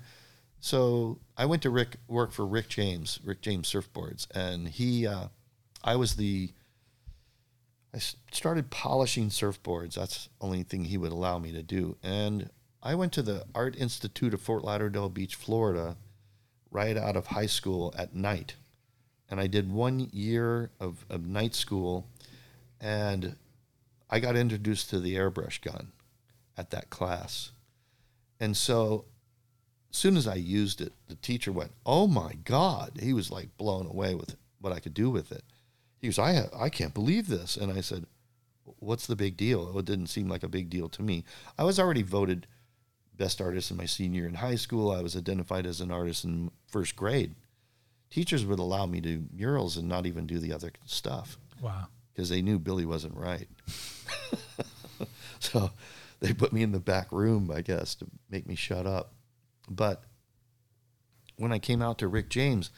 so 0.60 1.20
I 1.38 1.46
went 1.46 1.62
to 1.64 1.70
Rick 1.70 1.98
work 2.08 2.32
for 2.32 2.46
Rick 2.46 2.70
James, 2.70 3.20
Rick 3.24 3.42
James 3.42 3.72
Surfboards, 3.72 4.28
and 4.34 4.68
he, 4.68 5.06
uh, 5.08 5.28
I 5.84 5.96
was 5.96 6.16
the 6.16 6.52
I 7.96 8.00
started 8.32 8.70
polishing 8.72 9.30
surfboards. 9.30 9.94
That's 9.94 10.26
the 10.26 10.46
only 10.46 10.64
thing 10.64 10.84
he 10.84 10.98
would 10.98 11.14
allow 11.14 11.40
me 11.40 11.54
to 11.54 11.64
do. 11.64 11.96
And 12.04 12.50
I 12.84 12.94
went 12.94 13.14
to 13.14 13.22
the 13.22 13.46
Art 13.56 13.78
Institute 13.78 14.34
of 14.34 14.42
Fort 14.42 14.66
Lauderdale 14.66 15.08
Beach, 15.08 15.36
Florida, 15.36 15.96
right 16.72 16.98
out 16.98 17.16
of 17.16 17.28
high 17.28 17.46
school 17.46 17.96
at 17.98 18.14
night. 18.14 18.56
And 19.30 19.40
I 19.40 19.48
did 19.48 19.72
one 19.72 20.10
year 20.12 20.70
of, 20.80 21.06
of 21.10 21.26
night 21.26 21.56
school, 21.56 22.08
and 22.80 23.36
I 24.10 24.20
got 24.20 24.36
introduced 24.36 24.90
to 24.92 25.00
the 25.00 25.16
airbrush 25.16 25.62
gun 25.62 25.92
at 26.58 26.70
that 26.70 26.90
class. 26.90 27.52
And 28.40 28.56
so 28.56 29.06
as 29.96 29.98
soon 29.98 30.18
as 30.18 30.28
I 30.28 30.36
used 30.36 30.82
it, 30.82 30.94
the 31.08 31.16
teacher 31.16 31.52
went, 31.52 31.72
"Oh 31.86 32.06
my 32.06 32.34
God!" 32.44 33.00
He 33.02 33.14
was 33.14 33.32
like 33.32 33.56
blown 33.58 33.88
away 33.88 34.14
with 34.14 34.36
what 34.60 34.74
I 34.74 34.80
could 34.80 34.94
do 34.94 35.10
with 35.10 35.32
it. 35.32 35.44
He 36.00 36.08
goes, 36.08 36.20
"I 36.20 36.50
I 36.54 36.70
can't 36.70 36.94
believe 36.94 37.28
this," 37.28 37.56
and 37.56 37.72
I 37.72 37.80
said, 37.80 38.06
"What's 38.80 39.08
the 39.08 39.16
big 39.16 39.38
deal?" 39.38 39.72
Oh, 39.74 39.80
it 39.80 39.86
didn't 39.86 40.08
seem 40.08 40.28
like 40.28 40.44
a 40.44 40.50
big 40.50 40.70
deal 40.70 40.90
to 40.90 41.02
me. 41.02 41.24
I 41.58 41.64
was 41.64 41.80
already 41.80 42.02
voted 42.02 42.46
best 43.16 43.40
artist 43.40 43.72
in 43.72 43.78
my 43.78 43.86
senior 43.86 44.28
in 44.28 44.36
high 44.36 44.56
school. 44.56 44.92
I 44.92 45.02
was 45.02 45.16
identified 45.16 45.66
as 45.66 45.80
an 45.80 45.92
artist 45.92 46.26
in 46.26 46.52
first 46.68 46.98
grade. 46.98 47.34
Teachers 48.10 48.46
would 48.46 48.60
allow 48.60 48.86
me 48.86 49.02
to 49.02 49.18
do 49.18 49.26
murals 49.34 49.78
and 49.78 49.88
not 49.90 50.06
even 50.06 50.26
do 50.26 50.40
the 50.40 50.54
other 50.54 50.72
stuff 50.86 51.38
Wow. 51.62 51.88
because 52.14 52.30
they 52.30 52.42
knew 52.42 52.60
Billy 52.60 52.86
wasn't 52.86 53.16
right. 53.16 53.48
so 55.40 55.72
they 56.20 56.34
put 56.34 56.54
me 56.54 56.64
in 56.64 56.72
the 56.72 56.80
back 56.80 57.12
room, 57.12 57.52
I 57.54 57.62
guess, 57.62 57.96
to 57.96 58.08
make 58.30 58.48
me 58.48 58.56
shut 58.56 58.86
up. 58.86 59.14
But 59.70 60.04
when 61.38 61.52
I 61.52 61.60
came 61.60 61.82
out 61.82 61.98
to 62.00 62.08
Rick 62.08 62.30
James, 62.30 62.70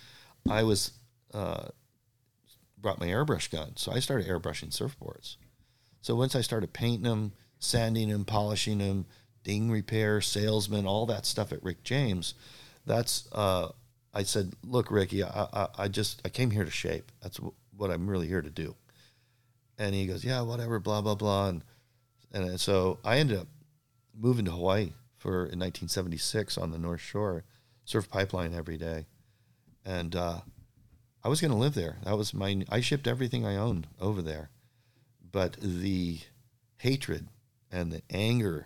I 0.49 0.63
was 0.63 0.91
uh, 1.33 1.67
brought 2.77 2.99
my 2.99 3.07
airbrush 3.07 3.51
gun, 3.51 3.73
so 3.75 3.91
I 3.91 3.99
started 3.99 4.27
airbrushing 4.27 4.69
surfboards. 4.75 5.35
So 6.01 6.15
once 6.15 6.35
I 6.35 6.41
started 6.41 6.73
painting 6.73 7.03
them, 7.03 7.33
sanding 7.59 8.09
them, 8.09 8.23
polishing 8.25 8.77
them, 8.79 9.05
ding 9.43 9.69
repair, 9.69 10.21
salesman, 10.21 10.85
all 10.87 11.05
that 11.07 11.25
stuff 11.25 11.51
at 11.51 11.61
Rick 11.63 11.83
James, 11.83 12.33
that's 12.85 13.27
uh, 13.33 13.69
I 14.17 14.23
said, 14.23 14.53
look, 14.63 14.89
Ricky, 14.89 15.23
I, 15.23 15.47
I, 15.53 15.67
I 15.77 15.87
just 15.87 16.23
I 16.25 16.29
came 16.29 16.49
here 16.49 16.65
to 16.65 16.71
shape. 16.71 17.11
That's 17.21 17.37
wh- 17.37 17.53
what 17.79 17.91
I'm 17.91 18.09
really 18.09 18.27
here 18.27 18.41
to 18.41 18.49
do. 18.49 18.75
And 19.77 19.93
he 19.93 20.07
goes, 20.07 20.25
yeah, 20.25 20.41
whatever, 20.41 20.79
blah 20.79 21.01
blah 21.01 21.13
blah, 21.13 21.49
and 21.49 21.63
and 22.33 22.59
so 22.59 22.97
I 23.05 23.19
ended 23.19 23.37
up 23.37 23.47
moving 24.19 24.45
to 24.45 24.51
Hawaii 24.51 24.93
for 25.17 25.33
in 25.41 25.59
1976 25.59 26.57
on 26.57 26.71
the 26.71 26.79
North 26.79 26.99
Shore, 26.99 27.43
surf 27.85 28.09
pipeline 28.09 28.55
every 28.55 28.75
day, 28.75 29.05
and 29.85 30.15
uh, 30.15 30.39
I 31.23 31.29
was 31.29 31.39
going 31.39 31.51
to 31.51 31.57
live 31.57 31.75
there. 31.75 31.97
That 32.03 32.17
was 32.17 32.33
my. 32.33 32.65
I 32.69 32.81
shipped 32.81 33.07
everything 33.07 33.45
I 33.45 33.55
owned 33.55 33.85
over 34.01 34.23
there, 34.23 34.49
but 35.31 35.57
the 35.61 36.21
hatred 36.77 37.27
and 37.71 37.91
the 37.91 38.01
anger 38.09 38.65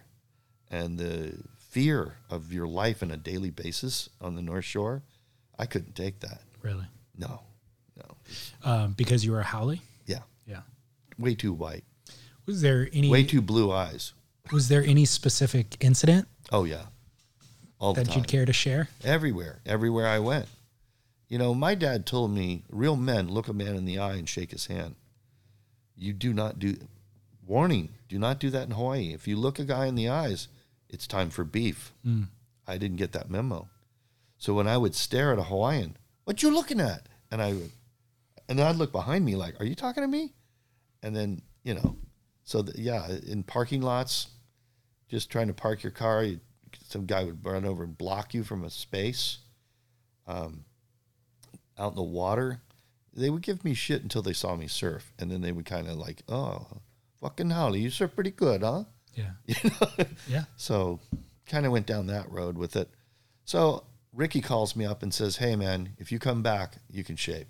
and 0.69 0.97
the 0.97 1.43
fear 1.57 2.19
of 2.29 2.53
your 2.53 2.67
life 2.67 3.03
on 3.03 3.11
a 3.11 3.17
daily 3.17 3.49
basis 3.49 4.07
on 4.21 4.35
the 4.35 4.41
North 4.41 4.63
Shore, 4.63 5.03
I 5.61 5.67
couldn't 5.67 5.95
take 5.95 6.19
that. 6.21 6.41
Really? 6.63 6.87
No, 7.17 7.41
no, 7.95 8.17
Um, 8.63 8.93
because 8.93 9.23
you 9.23 9.31
were 9.31 9.41
a 9.41 9.43
haole? 9.45 9.75
yeah, 10.07 10.23
Yeah. 10.47 10.61
way 11.19 11.35
too 11.35 11.53
white, 11.53 11.83
Was 12.47 12.61
there 12.61 12.89
any 12.91 13.09
way 13.09 13.23
too 13.23 13.41
blue 13.43 13.71
eyes. 13.71 14.13
was 14.51 14.67
there 14.69 14.83
any 14.83 15.05
specific 15.05 15.77
incident 15.79 16.27
Oh 16.51 16.63
yeah, 16.63 16.87
all 17.79 17.93
the 17.93 18.03
that 18.03 18.15
you'd 18.15 18.27
care 18.27 18.45
to 18.45 18.51
share? 18.53 18.89
everywhere, 19.03 19.61
everywhere 19.67 20.07
I 20.07 20.17
went. 20.17 20.47
You 21.29 21.37
know, 21.37 21.53
my 21.53 21.75
dad 21.75 22.05
told 22.07 22.31
me, 22.31 22.63
real 22.69 22.95
men 22.95 23.29
look 23.29 23.47
a 23.47 23.53
man 23.53 23.75
in 23.75 23.85
the 23.85 23.99
eye 23.99 24.15
and 24.15 24.27
shake 24.27 24.49
his 24.51 24.65
hand. 24.65 24.95
You 25.95 26.11
do 26.13 26.33
not 26.33 26.57
do, 26.57 26.75
warning, 27.45 27.89
do 28.09 28.17
not 28.17 28.39
do 28.39 28.49
that 28.49 28.63
in 28.67 28.71
Hawaii. 28.71 29.13
If 29.13 29.27
you 29.27 29.37
look 29.37 29.59
a 29.59 29.63
guy 29.63 29.85
in 29.85 29.93
the 29.95 30.09
eyes, 30.09 30.47
it's 30.89 31.05
time 31.07 31.29
for 31.29 31.43
beef. 31.45 31.93
I 32.67 32.77
didn't 32.79 32.97
get 32.97 33.11
that 33.13 33.29
memo. 33.29 33.69
So 34.41 34.55
when 34.55 34.67
I 34.67 34.75
would 34.75 34.95
stare 34.95 35.31
at 35.31 35.37
a 35.37 35.43
Hawaiian, 35.43 35.95
what 36.23 36.41
you 36.41 36.49
looking 36.49 36.81
at? 36.81 37.07
And 37.29 37.43
I 37.43 37.53
would, 37.53 37.71
and 38.49 38.57
then 38.57 38.65
I'd 38.65 38.75
look 38.75 38.91
behind 38.91 39.23
me 39.23 39.35
like, 39.35 39.61
are 39.61 39.65
you 39.65 39.75
talking 39.75 40.01
to 40.01 40.07
me? 40.07 40.33
And 41.03 41.15
then, 41.15 41.43
you 41.63 41.75
know, 41.75 41.95
so 42.43 42.63
the, 42.63 42.73
yeah, 42.81 43.07
in 43.27 43.43
parking 43.43 43.83
lots, 43.83 44.29
just 45.07 45.29
trying 45.29 45.45
to 45.49 45.53
park 45.53 45.83
your 45.83 45.91
car, 45.91 46.23
you, 46.23 46.39
some 46.87 47.05
guy 47.05 47.23
would 47.23 47.45
run 47.45 47.65
over 47.65 47.83
and 47.83 47.95
block 47.95 48.33
you 48.33 48.43
from 48.43 48.63
a 48.63 48.71
space. 48.71 49.37
Um, 50.25 50.65
out 51.77 51.91
in 51.91 51.95
the 51.95 52.01
water, 52.01 52.63
they 53.13 53.29
would 53.29 53.43
give 53.43 53.63
me 53.63 53.75
shit 53.75 54.01
until 54.01 54.23
they 54.23 54.33
saw 54.33 54.55
me 54.55 54.65
surf, 54.67 55.13
and 55.19 55.29
then 55.29 55.41
they 55.41 55.51
would 55.51 55.65
kind 55.65 55.87
of 55.87 55.97
like, 55.97 56.23
"Oh, 56.27 56.65
fucking 57.19 57.51
haole, 57.51 57.75
you 57.75 57.91
surf 57.91 58.15
pretty 58.15 58.31
good, 58.31 58.61
huh?" 58.63 58.85
Yeah. 59.13 59.31
You 59.45 59.69
know. 59.69 60.05
Yeah. 60.27 60.43
So, 60.55 60.99
kind 61.45 61.65
of 61.65 61.71
went 61.71 61.85
down 61.85 62.07
that 62.07 62.31
road 62.31 62.57
with 62.57 62.75
it. 62.75 62.89
So 63.45 63.83
Ricky 64.13 64.41
calls 64.41 64.75
me 64.75 64.85
up 64.85 65.03
and 65.03 65.13
says, 65.13 65.37
"Hey, 65.37 65.55
man, 65.55 65.95
if 65.97 66.11
you 66.11 66.19
come 66.19 66.41
back, 66.41 66.75
you 66.89 67.03
can 67.03 67.15
shape." 67.15 67.47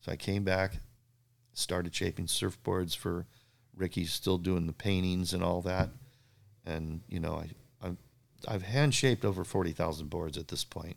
So 0.00 0.12
I 0.12 0.16
came 0.16 0.44
back, 0.44 0.80
started 1.52 1.94
shaping 1.94 2.26
surfboards 2.26 2.96
for 2.96 3.26
Ricky, 3.74 4.04
still 4.04 4.38
doing 4.38 4.66
the 4.66 4.72
paintings 4.72 5.32
and 5.32 5.42
all 5.42 5.60
that, 5.62 5.90
and 6.64 7.02
you 7.08 7.20
know, 7.20 7.36
I, 7.36 7.86
I've 7.86 7.96
I've 8.46 8.62
hand 8.62 8.94
shaped 8.94 9.24
over 9.24 9.44
forty 9.44 9.72
thousand 9.72 10.08
boards 10.08 10.38
at 10.38 10.48
this 10.48 10.64
point, 10.64 10.96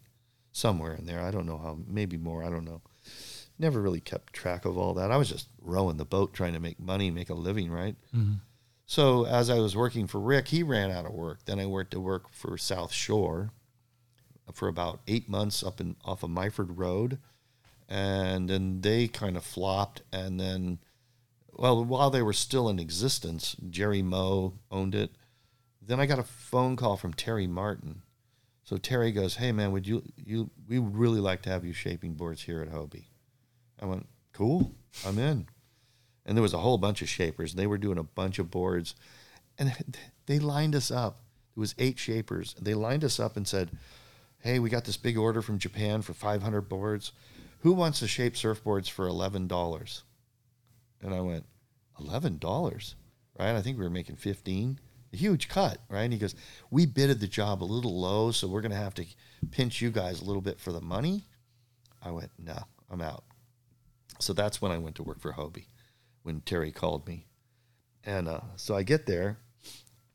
somewhere 0.51 0.93
in 0.93 1.05
there. 1.05 1.21
I 1.21 1.31
don't 1.31 1.47
know 1.47 1.57
how, 1.57 1.79
maybe 1.87 2.17
more. 2.17 2.43
I 2.43 2.49
don't 2.49 2.65
know. 2.65 2.81
Never 3.57 3.81
really 3.81 4.01
kept 4.01 4.33
track 4.33 4.65
of 4.65 4.77
all 4.77 4.93
that. 4.95 5.11
I 5.11 5.17
was 5.17 5.29
just 5.29 5.47
rowing 5.61 5.97
the 5.97 6.05
boat, 6.05 6.33
trying 6.33 6.53
to 6.53 6.59
make 6.59 6.79
money, 6.79 7.11
make 7.11 7.29
a 7.29 7.35
living, 7.35 7.71
right? 7.71 7.95
Mm-hmm. 8.15 8.35
So 8.85 9.25
as 9.25 9.49
I 9.49 9.59
was 9.59 9.75
working 9.75 10.07
for 10.07 10.19
Rick, 10.19 10.49
he 10.49 10.63
ran 10.63 10.91
out 10.91 11.05
of 11.05 11.13
work. 11.13 11.45
Then 11.45 11.59
I 11.59 11.65
went 11.65 11.91
to 11.91 11.99
work 11.99 12.33
for 12.33 12.57
South 12.57 12.91
Shore 12.91 13.51
for 14.53 14.67
about 14.67 15.01
eight 15.07 15.29
months 15.29 15.63
up 15.63 15.79
in 15.79 15.95
off 16.03 16.23
of 16.23 16.29
Myford 16.29 16.77
Road, 16.77 17.19
and 17.89 18.49
then 18.49 18.81
they 18.81 19.07
kind 19.07 19.37
of 19.37 19.43
flopped. 19.43 20.01
And 20.11 20.39
then, 20.39 20.79
well, 21.53 21.83
while 21.83 22.09
they 22.09 22.21
were 22.21 22.33
still 22.33 22.69
in 22.69 22.79
existence, 22.79 23.55
Jerry 23.69 24.01
Moe 24.01 24.53
owned 24.71 24.95
it. 24.95 25.11
Then 25.81 25.99
I 25.99 26.05
got 26.05 26.19
a 26.19 26.23
phone 26.23 26.75
call 26.75 26.97
from 26.97 27.13
Terry 27.13 27.47
Martin. 27.47 28.01
So 28.63 28.77
Terry 28.77 29.11
goes, 29.11 29.35
"Hey 29.35 29.51
man, 29.51 29.71
would 29.71 29.87
you 29.87 30.03
you 30.15 30.49
we 30.67 30.79
would 30.79 30.95
really 30.95 31.19
like 31.19 31.41
to 31.43 31.49
have 31.49 31.65
you 31.65 31.73
shaping 31.73 32.13
boards 32.13 32.43
here 32.43 32.61
at 32.61 32.71
Hobie." 32.71 33.07
I 33.81 33.85
went, 33.85 34.07
"Cool, 34.33 34.71
I'm 35.05 35.19
in." 35.19 35.47
and 36.25 36.37
there 36.37 36.41
was 36.43 36.53
a 36.53 36.59
whole 36.59 36.77
bunch 36.77 37.01
of 37.01 37.09
shapers. 37.09 37.53
They 37.53 37.67
were 37.67 37.77
doing 37.77 37.97
a 37.97 38.03
bunch 38.03 38.39
of 38.39 38.51
boards, 38.51 38.95
and 39.57 39.73
they 40.25 40.39
lined 40.39 40.75
us 40.75 40.91
up. 40.91 41.19
There 41.55 41.61
was 41.61 41.75
eight 41.77 41.99
shapers. 41.99 42.55
They 42.59 42.73
lined 42.73 43.03
us 43.03 43.19
up 43.19 43.35
and 43.35 43.47
said, 43.47 43.71
"Hey, 44.41 44.59
we 44.59 44.69
got 44.69 44.85
this 44.85 44.97
big 44.97 45.17
order 45.17 45.41
from 45.41 45.59
Japan 45.59 46.01
for 46.01 46.13
500 46.13 46.61
boards. 46.61 47.11
Who 47.59 47.73
wants 47.73 47.99
to 47.99 48.07
shape 48.07 48.33
surfboards 48.33 48.89
for 48.89 49.07
eleven 49.07 49.47
dollars?" 49.47 50.03
And 51.01 51.13
I 51.13 51.21
went, 51.21 51.45
11 51.99 52.37
dollars, 52.37 52.95
right? 53.39 53.55
I 53.55 53.61
think 53.61 53.77
we 53.77 53.83
were 53.83 53.89
making 53.89 54.15
15. 54.17 54.79
a 55.13 55.17
huge 55.17 55.47
cut, 55.49 55.79
right? 55.89 56.03
And 56.03 56.13
he 56.13 56.19
goes, 56.19 56.35
"We 56.69 56.85
bidded 56.85 57.19
the 57.19 57.27
job 57.27 57.61
a 57.61 57.65
little 57.65 57.99
low, 57.99 58.31
so 58.31 58.47
we're 58.47 58.61
going 58.61 58.71
to 58.71 58.77
have 58.77 58.93
to 58.95 59.05
pinch 59.51 59.81
you 59.81 59.91
guys 59.91 60.21
a 60.21 60.25
little 60.25 60.41
bit 60.41 60.59
for 60.59 60.71
the 60.71 60.81
money." 60.81 61.25
I 62.01 62.11
went, 62.11 62.31
"No, 62.37 62.57
I'm 62.89 63.01
out." 63.01 63.23
So 64.19 64.33
that's 64.33 64.61
when 64.61 64.71
I 64.71 64.77
went 64.77 64.95
to 64.97 65.03
work 65.03 65.19
for 65.19 65.33
Hobie, 65.33 65.67
when 66.23 66.41
Terry 66.41 66.71
called 66.71 67.07
me, 67.07 67.25
and 68.03 68.27
uh, 68.27 68.41
so 68.55 68.75
I 68.75 68.83
get 68.83 69.05
there 69.07 69.39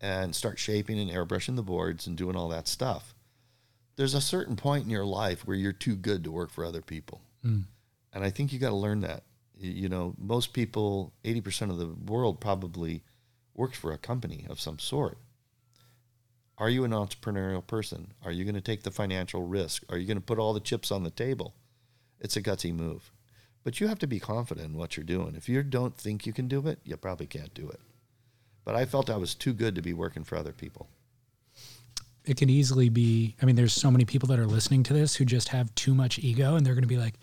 and 0.01 0.35
start 0.35 0.59
shaping 0.59 0.99
and 0.99 1.11
airbrushing 1.11 1.57
the 1.57 1.63
boards 1.63 2.07
and 2.07 2.17
doing 2.17 2.37
all 2.37 2.49
that 2.49 2.69
stuff. 2.69 3.15
There's 3.97 4.15
a 4.15 4.21
certain 4.21 4.57
point 4.57 4.85
in 4.85 4.91
your 4.91 5.07
life 5.07 5.47
where 5.47 5.57
you're 5.57 5.73
too 5.73 5.97
good 5.97 6.23
to 6.25 6.31
work 6.31 6.51
for 6.51 6.65
other 6.65 6.83
people, 6.83 7.23
Mm. 7.45 7.65
and 8.13 8.25
I 8.25 8.31
think 8.31 8.53
you 8.53 8.59
got 8.59 8.71
to 8.71 8.77
learn 8.77 9.01
that. 9.01 9.25
You 9.59 9.89
know, 9.89 10.15
most 10.19 10.53
people, 10.53 11.13
80% 11.25 11.71
of 11.71 11.79
the 11.79 11.89
world 11.89 12.41
probably 12.41 13.03
works 13.55 13.79
for 13.79 13.93
a 13.93 13.99
company 13.99 14.45
of 14.51 14.61
some 14.61 14.79
sort. 14.79 15.17
Are 16.59 16.69
you 16.71 16.85
an 16.85 16.91
entrepreneurial 16.93 17.67
person? 17.67 18.13
Are 18.23 18.33
you 18.33 18.45
going 18.45 18.55
to 18.55 18.61
take 18.61 18.83
the 18.83 18.91
financial 18.91 19.43
risk? 19.47 19.83
Are 19.89 19.97
you 19.97 20.07
going 20.07 20.19
to 20.19 20.23
put 20.23 20.39
all 20.39 20.53
the 20.53 20.61
chips 20.61 20.91
on 20.91 21.05
the 21.05 21.11
table? 21.11 21.55
It's 22.21 22.37
a 22.37 22.43
gutsy 22.43 22.73
move. 22.75 23.11
But 23.65 23.81
you 23.81 23.89
have 23.89 23.99
to 24.01 24.07
be 24.07 24.21
confident 24.21 24.69
in 24.73 24.77
what 24.79 24.97
you're 24.97 25.05
doing. 25.05 25.35
If 25.35 25.49
you 25.49 25.63
don't 25.63 25.97
think 25.97 26.27
you 26.27 26.33
can 26.33 26.49
do 26.49 26.67
it, 26.69 26.79
you 26.85 26.97
probably 26.97 27.27
can't 27.27 27.53
do 27.55 27.69
it. 27.69 27.81
But 28.65 28.75
I 28.75 28.85
felt 28.85 29.11
I 29.11 29.17
was 29.17 29.35
too 29.35 29.53
good 29.53 29.75
to 29.75 29.83
be 29.83 29.93
working 29.93 30.25
for 30.25 30.37
other 30.37 30.53
people. 30.53 30.89
It 32.27 32.37
can 32.37 32.51
easily 32.51 32.89
be. 32.89 33.37
I 33.41 33.47
mean, 33.47 33.57
there's 33.57 33.73
so 33.73 33.91
many 33.91 34.05
people 34.05 34.29
that 34.29 34.39
are 34.39 34.47
listening 34.47 34.83
to 34.85 34.93
this 34.93 35.15
who 35.15 35.25
just 35.25 35.49
have 35.49 35.75
too 35.75 35.95
much 35.95 36.19
ego, 36.19 36.57
and 36.57 36.67
they're 36.67 36.75
going 36.75 36.83
to 36.83 36.89
be 36.89 36.99
like, 36.99 37.15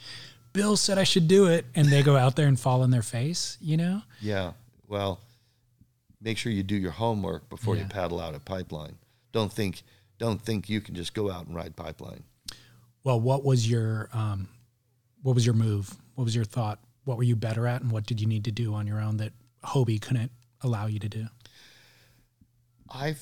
"Bill 0.53 0.77
said 0.77 0.97
I 0.97 1.03
should 1.03 1.27
do 1.27 1.47
it," 1.47 1.65
and 1.75 1.87
they 1.87 2.01
go 2.01 2.15
out 2.15 2.35
there 2.35 2.47
and 2.47 2.59
fall 2.59 2.81
on 2.81 2.91
their 2.91 3.01
face. 3.01 3.57
You 3.61 3.77
know? 3.77 4.01
Yeah. 4.21 4.53
Well, 4.87 5.19
make 6.21 6.37
sure 6.37 6.51
you 6.51 6.63
do 6.63 6.75
your 6.75 6.91
homework 6.91 7.49
before 7.49 7.75
you 7.75 7.85
paddle 7.85 8.19
out 8.19 8.33
a 8.33 8.39
pipeline. 8.39 8.95
Don't 9.31 9.51
think 9.51 9.83
don't 10.17 10.41
think 10.41 10.69
you 10.69 10.79
can 10.79 10.95
just 10.95 11.13
go 11.13 11.29
out 11.29 11.47
and 11.47 11.55
ride 11.55 11.75
pipeline. 11.75 12.23
Well, 13.03 13.19
what 13.19 13.43
was 13.43 13.69
your 13.69 14.09
um, 14.13 14.47
what 15.21 15.35
was 15.35 15.45
your 15.45 15.55
move? 15.55 15.93
What 16.15 16.23
was 16.23 16.35
your 16.35 16.45
thought? 16.45 16.79
What 17.03 17.17
were 17.17 17.23
you 17.23 17.35
better 17.35 17.67
at, 17.67 17.81
and 17.81 17.91
what 17.91 18.05
did 18.05 18.21
you 18.21 18.27
need 18.27 18.45
to 18.45 18.51
do 18.51 18.73
on 18.73 18.87
your 18.87 19.01
own 19.01 19.17
that 19.17 19.33
Hobie 19.63 20.01
couldn't 20.01 20.31
allow 20.61 20.85
you 20.85 20.99
to 20.99 21.09
do? 21.09 21.27
I 22.89 23.13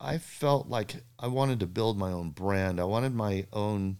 I 0.00 0.18
felt 0.18 0.68
like 0.68 0.96
I 1.18 1.26
wanted 1.26 1.60
to 1.60 1.66
build 1.66 1.98
my 1.98 2.12
own 2.12 2.30
brand. 2.30 2.80
I 2.80 2.84
wanted 2.84 3.14
my 3.14 3.46
own. 3.52 3.98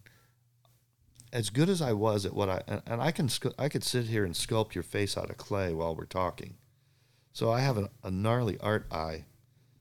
As 1.32 1.50
good 1.50 1.68
as 1.68 1.82
I 1.82 1.92
was 1.92 2.24
at 2.24 2.32
what 2.32 2.48
I 2.48 2.62
and, 2.66 2.82
and 2.86 3.02
I 3.02 3.10
can 3.10 3.28
I 3.58 3.68
could 3.68 3.84
sit 3.84 4.06
here 4.06 4.24
and 4.24 4.34
sculpt 4.34 4.74
your 4.74 4.84
face 4.84 5.16
out 5.18 5.30
of 5.30 5.36
clay 5.36 5.74
while 5.74 5.94
we're 5.94 6.06
talking. 6.06 6.54
So 7.32 7.50
I 7.50 7.60
have 7.60 7.76
a, 7.76 7.90
a 8.02 8.10
gnarly 8.10 8.58
art 8.60 8.86
eye. 8.90 9.24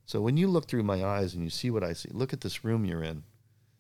So 0.06 0.22
when 0.22 0.38
you 0.38 0.48
look 0.48 0.68
through 0.68 0.84
my 0.84 1.04
eyes 1.04 1.34
and 1.34 1.44
you 1.44 1.50
see 1.50 1.70
what 1.70 1.84
I 1.84 1.94
see, 1.94 2.10
look 2.12 2.34
at 2.34 2.42
this 2.42 2.64
room 2.64 2.86
you're 2.86 3.04
in. 3.04 3.24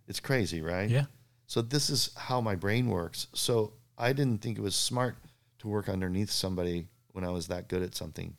It's 0.08 0.20
crazy, 0.20 0.62
right? 0.62 0.90
Yeah. 0.90 1.06
So 1.48 1.62
this 1.62 1.90
is 1.90 2.12
how 2.16 2.42
my 2.42 2.56
brain 2.56 2.88
works. 2.88 3.28
So 3.34 3.74
I 3.98 4.14
didn't 4.14 4.42
think 4.42 4.58
it 4.58 4.62
was 4.62 4.76
smart 4.76 5.16
to 5.60 5.68
work 5.68 5.90
underneath 5.90 6.30
somebody 6.30 6.88
when 7.14 7.24
I 7.24 7.30
was 7.30 7.48
that 7.48 7.68
good 7.68 7.82
at 7.82 7.96
something. 7.96 8.36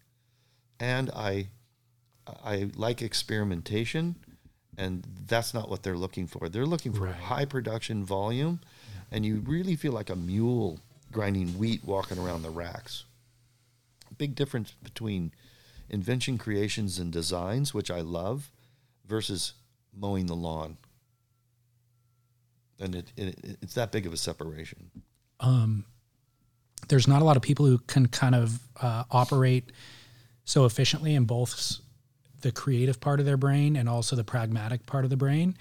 And 0.78 1.10
I 1.10 1.48
I 2.44 2.70
like 2.76 3.02
experimentation 3.02 4.16
and 4.76 5.04
that's 5.26 5.52
not 5.54 5.68
what 5.68 5.82
they're 5.82 5.96
looking 5.96 6.26
for. 6.26 6.48
They're 6.48 6.66
looking 6.66 6.92
for 6.92 7.04
Right. 7.06 7.14
high 7.14 7.44
production 7.44 8.04
volume 8.04 8.60
and 9.10 9.24
you 9.26 9.36
really 9.46 9.74
feel 9.76 9.92
like 9.92 10.10
a 10.10 10.16
mule 10.16 10.80
grinding 11.12 11.58
wheat 11.58 11.84
walking 11.84 12.18
around 12.18 12.42
the 12.42 12.50
racks. 12.50 13.04
Big 14.18 14.34
difference 14.34 14.72
between 14.82 15.32
invention 15.88 16.38
creations 16.38 16.98
and 16.98 17.12
designs, 17.12 17.72
which 17.72 17.90
I 17.90 18.00
love, 18.00 18.50
versus 19.06 19.54
mowing 19.94 20.26
the 20.26 20.36
lawn 20.36 20.76
and 22.80 22.94
it, 22.94 23.12
it 23.16 23.58
it's 23.62 23.74
that 23.74 23.90
big 23.90 24.06
of 24.06 24.12
a 24.12 24.16
separation. 24.16 24.90
um, 25.40 25.84
there's 26.88 27.08
not 27.08 27.20
a 27.22 27.24
lot 27.24 27.36
of 27.36 27.42
people 27.42 27.66
who 27.66 27.78
can 27.78 28.06
kind 28.06 28.34
of 28.36 28.60
uh, 28.80 29.02
operate 29.10 29.72
so 30.44 30.64
efficiently 30.64 31.14
in 31.14 31.24
both 31.24 31.50
the 32.40 32.52
creative 32.52 33.00
part 33.00 33.20
of 33.20 33.26
their 33.26 33.36
brain 33.36 33.76
and 33.76 33.88
also 33.88 34.14
the 34.16 34.24
pragmatic 34.24 34.86
part 34.86 35.04
of 35.04 35.10
the 35.10 35.16
brain. 35.16 35.56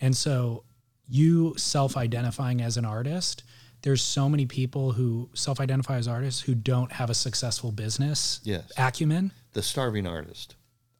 And 0.00 0.16
so, 0.16 0.64
you 1.08 1.54
self 1.56 1.96
identifying 1.96 2.60
as 2.62 2.76
an 2.76 2.84
artist, 2.84 3.42
there's 3.82 4.00
so 4.02 4.28
many 4.28 4.46
people 4.46 4.92
who 4.92 5.28
self 5.34 5.60
identify 5.60 5.96
as 5.96 6.08
artists 6.08 6.40
who 6.42 6.54
don't 6.54 6.92
have 6.92 7.10
a 7.10 7.14
successful 7.14 7.72
business 7.72 8.40
Yes. 8.44 8.70
acumen 8.78 9.32
The 9.52 9.62
starving 9.62 10.06
artist. 10.06 10.54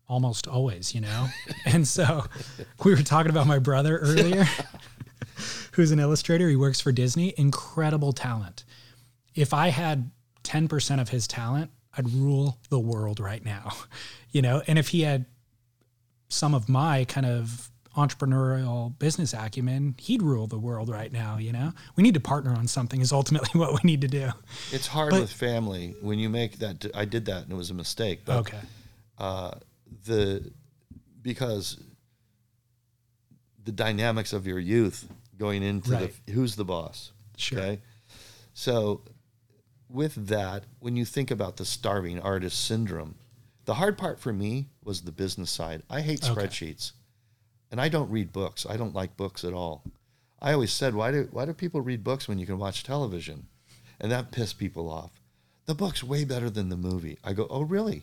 almost 0.08 0.46
always, 0.46 0.94
you 0.94 1.00
know? 1.00 1.28
and 1.64 1.86
so 1.88 2.24
we 2.84 2.90
were 2.94 3.02
talking 3.02 3.30
about 3.30 3.46
my 3.46 3.58
brother 3.58 3.98
earlier, 3.98 4.44
who's 5.72 5.90
an 5.90 5.98
illustrator. 6.00 6.48
He 6.48 6.56
works 6.56 6.80
for 6.80 6.92
Disney, 6.92 7.32
incredible 7.38 8.12
talent. 8.12 8.64
If 9.34 9.54
I 9.54 9.68
had 9.68 10.10
10% 10.44 11.00
of 11.00 11.08
his 11.08 11.26
talent, 11.26 11.70
I'd 11.96 12.10
rule 12.10 12.58
the 12.70 12.78
world 12.78 13.20
right 13.20 13.44
now, 13.44 13.72
you 14.30 14.42
know? 14.42 14.62
And 14.66 14.78
if 14.78 14.88
he 14.88 15.02
had 15.02 15.26
some 16.28 16.54
of 16.54 16.68
my 16.68 17.04
kind 17.04 17.26
of 17.26 17.68
entrepreneurial 17.96 18.98
business 18.98 19.34
acumen, 19.34 19.94
he'd 19.98 20.22
rule 20.22 20.46
the 20.46 20.58
world 20.58 20.88
right 20.88 21.12
now, 21.12 21.36
you 21.36 21.52
know? 21.52 21.72
We 21.94 22.02
need 22.02 22.14
to 22.14 22.20
partner 22.20 22.52
on 22.54 22.66
something, 22.66 23.00
is 23.02 23.12
ultimately 23.12 23.50
what 23.60 23.72
we 23.74 23.80
need 23.86 24.00
to 24.00 24.08
do. 24.08 24.30
It's 24.70 24.86
hard 24.86 25.10
But- 25.10 25.20
with 25.20 25.32
family 25.32 25.94
when 26.00 26.18
you 26.18 26.30
make 26.30 26.58
that. 26.60 26.86
I 26.94 27.04
did 27.04 27.26
that 27.26 27.42
and 27.44 27.52
it 27.52 27.56
was 27.56 27.70
a 27.70 27.74
mistake. 27.74 28.20
But 28.24 28.38
Okay. 28.38 28.60
uh, 29.18 29.50
the 30.06 30.50
because 31.20 31.76
the 33.64 33.72
dynamics 33.72 34.32
of 34.32 34.46
your 34.46 34.58
youth 34.58 35.06
going 35.38 35.62
into 35.62 35.90
Right. 35.92 36.12
the 36.26 36.32
who's 36.32 36.56
the 36.56 36.64
boss. 36.64 37.12
Sure. 37.36 37.58
Okay. 37.60 37.80
So 38.54 39.02
with 39.92 40.28
that, 40.28 40.64
when 40.80 40.96
you 40.96 41.04
think 41.04 41.30
about 41.30 41.56
the 41.56 41.64
starving 41.64 42.20
artist 42.20 42.64
syndrome, 42.64 43.16
the 43.64 43.74
hard 43.74 43.98
part 43.98 44.18
for 44.18 44.32
me 44.32 44.68
was 44.82 45.02
the 45.02 45.12
business 45.12 45.50
side. 45.50 45.82
I 45.90 46.00
hate 46.00 46.24
Okay. 46.28 46.46
spreadsheets. 46.46 46.92
And 47.70 47.80
I 47.80 47.88
don't 47.88 48.10
read 48.10 48.32
books. 48.32 48.66
I 48.68 48.76
don't 48.76 48.94
like 48.94 49.16
books 49.16 49.44
at 49.44 49.52
all. 49.52 49.82
I 50.40 50.52
always 50.52 50.72
said, 50.72 50.94
why 50.94 51.10
do 51.12 51.28
why 51.30 51.44
do 51.44 51.52
people 51.54 51.80
read 51.80 52.02
books 52.04 52.28
when 52.28 52.38
you 52.38 52.46
can 52.46 52.58
watch 52.58 52.82
television? 52.82 53.46
And 54.00 54.10
that 54.10 54.32
pissed 54.32 54.58
people 54.58 54.90
off. 54.90 55.12
The 55.66 55.74
book's 55.74 56.02
way 56.02 56.24
better 56.24 56.50
than 56.50 56.68
the 56.68 56.76
movie. 56.76 57.18
I 57.22 57.32
go, 57.32 57.46
oh 57.48 57.62
really? 57.62 58.02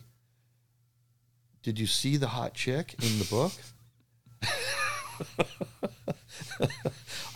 Did 1.61 1.77
you 1.77 1.87
see 1.87 2.15
the 2.17 2.29
hot 2.29 2.53
chick 2.53 2.95
in 3.01 3.19
the 3.19 3.25
book? 3.25 3.51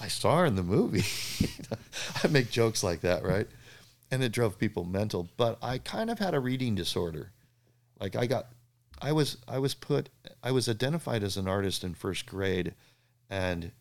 I 0.01 0.07
saw 0.07 0.39
her 0.39 0.45
in 0.45 0.55
the 0.55 0.63
movie. 0.63 1.03
I 2.23 2.27
make 2.27 2.49
jokes 2.49 2.83
like 2.83 3.01
that, 3.01 3.23
right? 3.23 3.47
And 4.13 4.23
it 4.23 4.31
drove 4.31 4.59
people 4.59 4.83
mental. 4.83 5.27
But 5.37 5.57
I 5.59 5.79
kind 5.79 6.11
of 6.11 6.19
had 6.19 6.35
a 6.35 6.39
reading 6.39 6.75
disorder. 6.75 7.31
Like 7.99 8.15
I 8.15 8.27
got, 8.27 8.49
I 9.01 9.11
was, 9.11 9.37
I 9.47 9.57
was 9.57 9.73
put, 9.73 10.09
I 10.43 10.51
was 10.51 10.69
identified 10.69 11.23
as 11.23 11.35
an 11.35 11.47
artist 11.47 11.83
in 11.83 11.95
first 11.95 12.27
grade, 12.27 12.75
and 13.27 13.71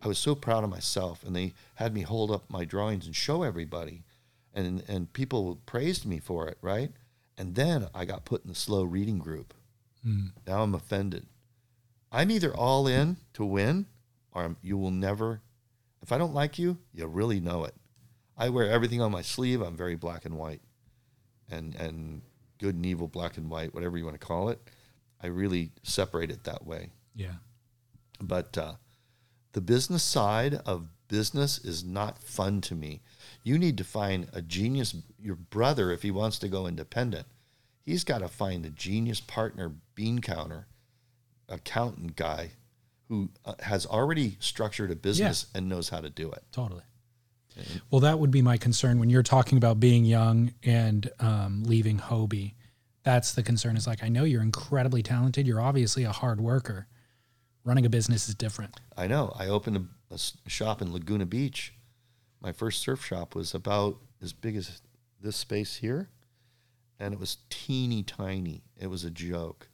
I 0.00 0.06
was 0.06 0.18
so 0.18 0.36
proud 0.36 0.62
of 0.62 0.70
myself. 0.70 1.24
And 1.24 1.34
they 1.34 1.54
had 1.74 1.92
me 1.92 2.02
hold 2.02 2.30
up 2.30 2.48
my 2.48 2.64
drawings 2.64 3.06
and 3.06 3.16
show 3.16 3.42
everybody, 3.42 4.04
and 4.54 4.84
and 4.86 5.12
people 5.12 5.58
praised 5.66 6.06
me 6.06 6.20
for 6.20 6.46
it, 6.46 6.58
right? 6.62 6.92
And 7.36 7.56
then 7.56 7.88
I 7.92 8.04
got 8.04 8.24
put 8.24 8.44
in 8.44 8.50
the 8.50 8.54
slow 8.54 8.84
reading 8.84 9.18
group. 9.18 9.54
Hmm. 10.04 10.26
Now 10.46 10.62
I'm 10.62 10.74
offended. 10.74 11.26
I'm 12.12 12.30
either 12.30 12.54
all 12.54 12.86
in 12.86 13.16
to 13.32 13.44
win, 13.44 13.86
or 14.30 14.44
I'm, 14.44 14.56
you 14.62 14.78
will 14.78 14.92
never. 14.92 15.40
If 16.00 16.12
I 16.12 16.18
don't 16.18 16.34
like 16.34 16.60
you, 16.60 16.78
you 16.92 17.06
really 17.06 17.40
know 17.40 17.64
it. 17.64 17.74
I 18.36 18.48
wear 18.48 18.70
everything 18.70 19.00
on 19.00 19.12
my 19.12 19.22
sleeve. 19.22 19.60
I'm 19.60 19.76
very 19.76 19.96
black 19.96 20.24
and 20.24 20.36
white, 20.36 20.60
and 21.50 21.74
and 21.76 22.22
good 22.58 22.74
and 22.74 22.86
evil, 22.86 23.08
black 23.08 23.36
and 23.36 23.50
white, 23.50 23.74
whatever 23.74 23.96
you 23.96 24.04
want 24.04 24.20
to 24.20 24.26
call 24.26 24.48
it. 24.48 24.60
I 25.22 25.28
really 25.28 25.72
separate 25.82 26.30
it 26.30 26.44
that 26.44 26.66
way. 26.66 26.90
Yeah. 27.14 27.34
But 28.20 28.56
uh, 28.58 28.74
the 29.52 29.60
business 29.60 30.02
side 30.02 30.54
of 30.66 30.88
business 31.08 31.58
is 31.58 31.84
not 31.84 32.18
fun 32.18 32.60
to 32.62 32.74
me. 32.74 33.02
You 33.42 33.58
need 33.58 33.78
to 33.78 33.84
find 33.84 34.28
a 34.32 34.42
genius. 34.42 34.94
Your 35.20 35.36
brother, 35.36 35.90
if 35.90 36.02
he 36.02 36.10
wants 36.10 36.38
to 36.40 36.48
go 36.48 36.66
independent, 36.66 37.26
he's 37.84 38.04
got 38.04 38.18
to 38.18 38.28
find 38.28 38.64
a 38.66 38.70
genius 38.70 39.20
partner, 39.20 39.72
bean 39.94 40.20
counter, 40.20 40.66
accountant 41.48 42.16
guy 42.16 42.50
who 43.08 43.30
uh, 43.44 43.54
has 43.60 43.86
already 43.86 44.36
structured 44.40 44.90
a 44.90 44.96
business 44.96 45.46
and 45.54 45.68
knows 45.68 45.90
how 45.90 46.00
to 46.00 46.10
do 46.10 46.30
it. 46.30 46.42
Totally. 46.52 46.82
Well, 47.90 48.00
that 48.00 48.18
would 48.18 48.30
be 48.30 48.42
my 48.42 48.56
concern 48.56 48.98
when 48.98 49.10
you're 49.10 49.22
talking 49.22 49.58
about 49.58 49.80
being 49.80 50.04
young 50.04 50.52
and 50.62 51.10
um, 51.20 51.62
leaving 51.64 51.98
Hobie. 51.98 52.54
That's 53.02 53.32
the 53.32 53.42
concern. 53.42 53.76
Is 53.76 53.86
like 53.86 54.02
I 54.02 54.08
know 54.08 54.24
you're 54.24 54.42
incredibly 54.42 55.02
talented. 55.02 55.46
You're 55.46 55.60
obviously 55.60 56.04
a 56.04 56.12
hard 56.12 56.40
worker. 56.40 56.86
Running 57.64 57.86
a 57.86 57.88
business 57.88 58.28
is 58.28 58.34
different. 58.34 58.78
I 58.96 59.06
know. 59.06 59.34
I 59.38 59.48
opened 59.48 59.88
a 60.10 60.18
shop 60.48 60.82
in 60.82 60.92
Laguna 60.92 61.26
Beach. 61.26 61.74
My 62.40 62.52
first 62.52 62.82
surf 62.82 63.04
shop 63.04 63.34
was 63.34 63.54
about 63.54 63.98
as 64.20 64.32
big 64.32 64.56
as 64.56 64.82
this 65.20 65.36
space 65.36 65.76
here, 65.76 66.10
and 67.00 67.14
it 67.14 67.20
was 67.20 67.38
teeny 67.48 68.02
tiny. 68.02 68.62
It 68.76 68.88
was 68.88 69.04
a 69.04 69.10
joke, 69.10 69.68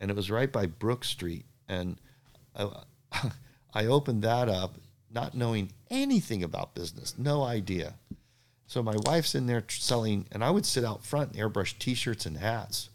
and 0.00 0.10
it 0.10 0.16
was 0.16 0.30
right 0.30 0.52
by 0.52 0.66
Brooks 0.66 1.08
Street. 1.08 1.46
And 1.68 2.00
I, 2.54 2.68
I 3.74 3.86
opened 3.86 4.22
that 4.22 4.48
up, 4.48 4.78
not 5.14 5.34
knowing 5.34 5.70
anything 5.90 6.42
about 6.42 6.74
business, 6.74 7.14
no 7.16 7.42
idea. 7.42 7.94
So 8.66 8.82
my 8.82 8.96
wife's 9.04 9.34
in 9.34 9.46
there 9.46 9.64
selling, 9.68 10.26
and 10.32 10.42
I 10.42 10.50
would 10.50 10.66
sit 10.66 10.84
out 10.84 11.04
front 11.04 11.32
and 11.32 11.40
airbrush 11.40 11.78
T-shirts 11.78 12.26
and 12.26 12.38
hats. 12.38 12.88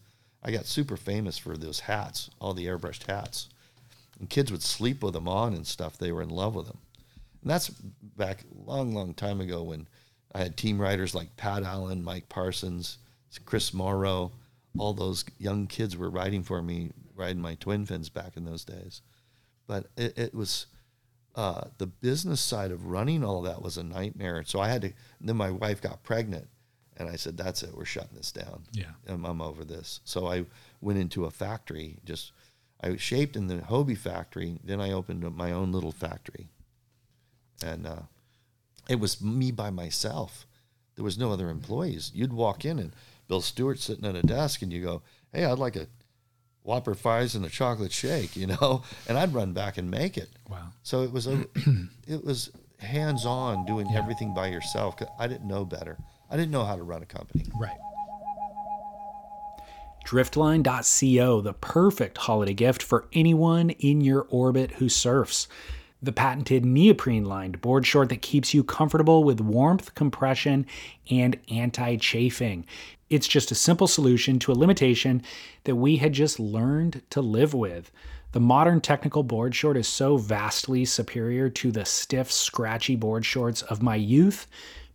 I 0.44 0.52
got 0.52 0.66
super 0.66 0.98
famous 0.98 1.38
for 1.38 1.56
those 1.56 1.82
hats, 1.82 2.30
all 2.40 2.54
the 2.54 2.66
airbrushed 2.66 3.08
hats, 3.08 3.50
and 4.20 4.30
kids 4.30 4.52
would 4.52 4.64
sleep 4.64 5.04
with 5.04 5.14
them 5.14 5.28
on 5.28 5.54
and 5.54 5.66
stuff. 5.66 5.98
They 5.98 6.12
were 6.12 6.22
in 6.22 6.30
love 6.30 6.56
with 6.56 6.68
them, 6.68 6.80
and 7.42 7.50
that's 7.50 7.70
back 7.70 8.44
long, 8.66 8.94
long 8.94 9.14
time 9.14 9.42
ago 9.42 9.64
when 9.64 9.88
I 10.34 10.40
had 10.40 10.58
team 10.58 10.80
riders 10.80 11.16
like 11.16 11.38
Pat 11.38 11.64
Allen, 11.64 12.04
Mike 12.04 12.30
Parsons, 12.30 12.98
Chris 13.46 13.74
Morrow, 13.74 14.32
all 14.78 14.94
those 14.94 15.26
young 15.38 15.68
kids 15.68 15.98
were 15.98 16.10
riding 16.10 16.44
for 16.44 16.62
me, 16.62 16.92
riding 17.16 17.42
my 17.42 17.56
twin 17.56 17.86
fins 17.86 18.10
back 18.10 18.38
in 18.38 18.46
those 18.46 18.64
days. 18.64 19.02
But 19.68 19.88
it, 19.98 20.18
it 20.18 20.34
was 20.34 20.68
uh, 21.40 21.62
the 21.78 21.88
business 21.88 22.42
side 22.42 22.70
of 22.70 22.88
running 22.88 23.24
all 23.24 23.44
that 23.44 23.62
was 23.62 23.78
a 23.78 23.84
nightmare. 23.84 24.44
So 24.46 24.60
I 24.60 24.68
had 24.68 24.82
to. 24.82 24.92
Then 25.22 25.38
my 25.38 25.50
wife 25.50 25.82
got 25.82 26.04
pregnant, 26.04 26.50
and 26.98 27.08
I 27.08 27.16
said, 27.16 27.38
"That's 27.38 27.64
it. 27.64 27.74
We're 27.74 27.86
shutting 27.86 28.18
this 28.18 28.34
down. 28.34 28.64
Yeah, 28.74 28.92
I'm, 29.08 29.24
I'm 29.24 29.42
over 29.42 29.64
this." 29.64 30.02
So 30.04 30.28
I 30.28 30.44
went 30.82 31.00
into 31.00 31.24
a 31.24 31.32
factory. 31.32 32.00
Just 32.04 32.34
I 32.84 32.98
shaped 32.98 33.38
in 33.38 33.48
the 33.48 33.60
Hobie 33.60 33.98
factory. 33.98 34.60
Then 34.66 34.82
I 34.82 34.92
opened 34.92 35.24
up 35.24 35.32
my 35.32 35.54
own 35.54 35.72
little 35.72 35.94
factory, 35.94 36.50
and 37.64 37.88
uh, 37.88 38.02
it 38.90 39.00
was 39.00 39.22
me 39.22 39.52
by 39.52 39.70
myself. 39.70 40.46
There 40.96 41.06
was 41.06 41.18
no 41.18 41.32
other 41.32 41.50
employees. 41.50 42.12
You'd 42.14 42.34
walk 42.34 42.66
in 42.66 42.80
and 42.80 42.94
Bill 43.30 43.40
Stewart 43.40 43.80
sitting 43.80 44.04
at 44.04 44.18
a 44.18 44.24
desk, 44.24 44.62
and 44.62 44.74
you 44.74 44.84
go, 44.84 45.04
"Hey, 45.32 45.46
I'd 45.46 45.58
like 45.58 45.78
a 45.78 45.88
Whopper 46.64 46.94
fries 46.96 47.36
and 47.36 47.46
a 47.46 47.50
chocolate 47.50 47.92
shake," 47.92 48.36
you 48.36 48.48
know, 48.48 48.84
and 49.08 49.18
I'd 49.18 49.34
run 49.34 49.54
back 49.54 49.78
and 49.78 49.90
make 49.90 50.18
it. 50.18 50.30
Wow. 50.50 50.70
So 50.84 51.04
it 51.04 51.12
was 51.12 51.28
a, 51.28 51.46
it 52.08 52.24
was 52.24 52.52
hands 52.80 53.26
on 53.26 53.66
doing 53.66 53.88
yeah. 53.90 54.00
everything 54.00 54.34
by 54.34 54.48
yourself. 54.48 54.96
I 55.20 55.28
didn't 55.28 55.48
know 55.48 55.66
better. 55.66 55.98
I 56.30 56.38
didn't 56.38 56.52
know 56.52 56.66
how 56.66 56.76
to 56.76 56.84
run 56.84 57.02
a 57.02 57.06
company. 57.06 57.46
Right. 57.60 57.78
Driftline.co, 60.06 61.42
the 61.42 61.54
perfect 61.54 62.18
holiday 62.18 62.54
gift 62.54 62.82
for 62.82 63.08
anyone 63.14 63.70
in 63.72 64.02
your 64.02 64.26
orbit 64.30 64.72
who 64.72 64.90
surfs 64.90 65.48
the 66.02 66.12
patented 66.12 66.66
neoprene 66.66 67.26
lined 67.26 67.62
board 67.62 67.86
short 67.86 68.10
that 68.10 68.22
keeps 68.22 68.54
you 68.54 68.64
comfortable 68.64 69.24
with 69.24 69.42
warmth, 69.42 69.94
compression, 69.96 70.66
and 71.12 71.38
anti 71.52 71.98
chafing. 71.98 72.66
It's 73.10 73.28
just 73.28 73.52
a 73.52 73.56
simple 73.56 73.88
solution 73.88 74.38
to 74.40 74.52
a 74.52 74.54
limitation 74.54 75.24
that 75.64 75.76
we 75.76 75.98
had 75.98 76.14
just 76.14 76.40
learned 76.40 77.02
to 77.10 77.22
live 77.22 77.54
with. 77.54 77.92
The 78.34 78.40
modern 78.40 78.82
technical 78.82 79.24
board 79.24 79.56
short 79.56 79.78
is 79.78 79.88
so 79.88 80.18
vastly 80.18 80.86
superior 80.86 81.50
to 81.50 81.72
the 81.72 81.86
stiff, 81.86 82.32
scratchy 82.32 82.96
board 82.96 83.26
shorts 83.26 83.64
of 83.64 83.82
my 83.82 83.96
youth, 83.96 84.46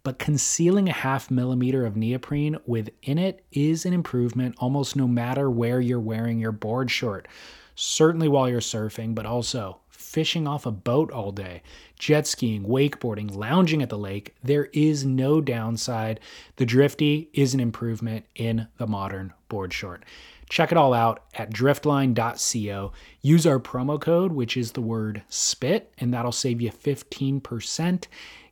but 0.04 0.20
concealing 0.20 0.88
a 0.88 0.92
half 0.92 1.30
millimeter 1.30 1.84
of 1.84 1.96
neoprene 1.96 2.56
within 2.66 3.18
it 3.18 3.44
is 3.50 3.84
an 3.84 3.92
improvement 3.92 4.54
almost 4.58 4.94
no 4.94 5.08
matter 5.08 5.50
where 5.50 5.80
you're 5.80 5.98
wearing 5.98 6.38
your 6.38 6.52
board 6.52 6.90
short. 6.92 7.26
Certainly 7.74 8.28
while 8.28 8.48
you're 8.48 8.60
surfing, 8.60 9.16
but 9.16 9.26
also 9.26 9.80
fishing 10.14 10.46
off 10.46 10.64
a 10.64 10.70
boat 10.70 11.10
all 11.10 11.32
day, 11.32 11.60
jet 11.98 12.24
skiing, 12.24 12.62
wakeboarding, 12.62 13.34
lounging 13.34 13.82
at 13.82 13.88
the 13.88 13.98
lake, 13.98 14.32
there 14.44 14.66
is 14.72 15.04
no 15.04 15.40
downside. 15.40 16.20
The 16.54 16.64
Drifty 16.64 17.30
is 17.32 17.52
an 17.52 17.58
improvement 17.58 18.24
in 18.36 18.68
the 18.78 18.86
modern 18.86 19.32
board 19.48 19.72
short. 19.72 20.04
Check 20.48 20.70
it 20.70 20.78
all 20.78 20.94
out 20.94 21.24
at 21.34 21.50
driftline.co. 21.50 22.92
Use 23.22 23.44
our 23.44 23.58
promo 23.58 24.00
code, 24.00 24.30
which 24.30 24.56
is 24.56 24.70
the 24.72 24.80
word 24.80 25.22
SPIT, 25.28 25.92
and 25.98 26.14
that'll 26.14 26.30
save 26.30 26.60
you 26.60 26.70
15%. 26.70 28.04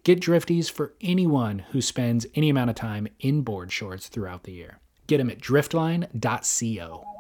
Get 0.03 0.21
Drifties 0.21 0.69
for 0.69 0.95
anyone 1.01 1.61
who 1.71 1.81
spends 1.81 2.27
any 2.35 2.51
amount 2.51 2.71
of 2.71 2.77
time 2.77 3.07
in 3.21 3.43
board 3.43 3.71
shorts 3.71 4.09
throughout 4.09 4.43
the 4.43 4.53
year. 4.53 4.81
Get 5.07 5.19
them 5.19 5.31
at 5.31 5.39
driftline.co. 5.39 7.12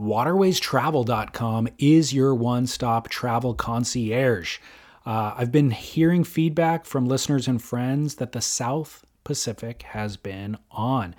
Waterwaystravel.com 0.00 1.68
is 1.78 2.12
your 2.12 2.34
one 2.34 2.66
stop 2.66 3.08
travel 3.08 3.54
concierge. 3.54 4.58
Uh, 5.06 5.32
I've 5.36 5.52
been 5.52 5.70
hearing 5.70 6.22
feedback 6.22 6.84
from 6.84 7.06
listeners 7.06 7.48
and 7.48 7.62
friends 7.62 8.16
that 8.16 8.32
the 8.32 8.42
South 8.42 9.06
Pacific 9.24 9.82
has 9.82 10.18
been 10.18 10.58
on. 10.70 11.14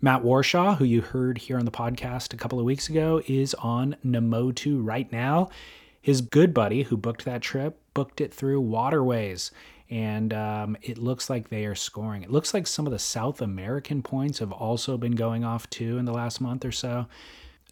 Matt 0.00 0.22
Warshaw, 0.22 0.76
who 0.76 0.84
you 0.84 1.00
heard 1.00 1.38
here 1.38 1.58
on 1.58 1.64
the 1.64 1.72
podcast 1.72 2.32
a 2.32 2.36
couple 2.36 2.60
of 2.60 2.64
weeks 2.64 2.88
ago, 2.88 3.20
is 3.26 3.52
on 3.54 3.96
Namotu 4.04 4.78
right 4.80 5.10
now. 5.10 5.48
His 6.00 6.20
good 6.20 6.54
buddy 6.54 6.84
who 6.84 6.96
booked 6.96 7.24
that 7.24 7.42
trip 7.42 7.80
booked 7.94 8.20
it 8.20 8.32
through 8.32 8.60
Waterways, 8.60 9.50
and 9.90 10.32
um, 10.32 10.76
it 10.82 10.98
looks 10.98 11.28
like 11.28 11.48
they 11.48 11.66
are 11.66 11.74
scoring. 11.74 12.22
It 12.22 12.30
looks 12.30 12.54
like 12.54 12.68
some 12.68 12.86
of 12.86 12.92
the 12.92 12.98
South 12.98 13.42
American 13.42 14.02
points 14.02 14.38
have 14.38 14.52
also 14.52 14.96
been 14.96 15.16
going 15.16 15.44
off 15.44 15.68
too 15.68 15.98
in 15.98 16.04
the 16.04 16.12
last 16.12 16.40
month 16.40 16.64
or 16.64 16.72
so. 16.72 17.06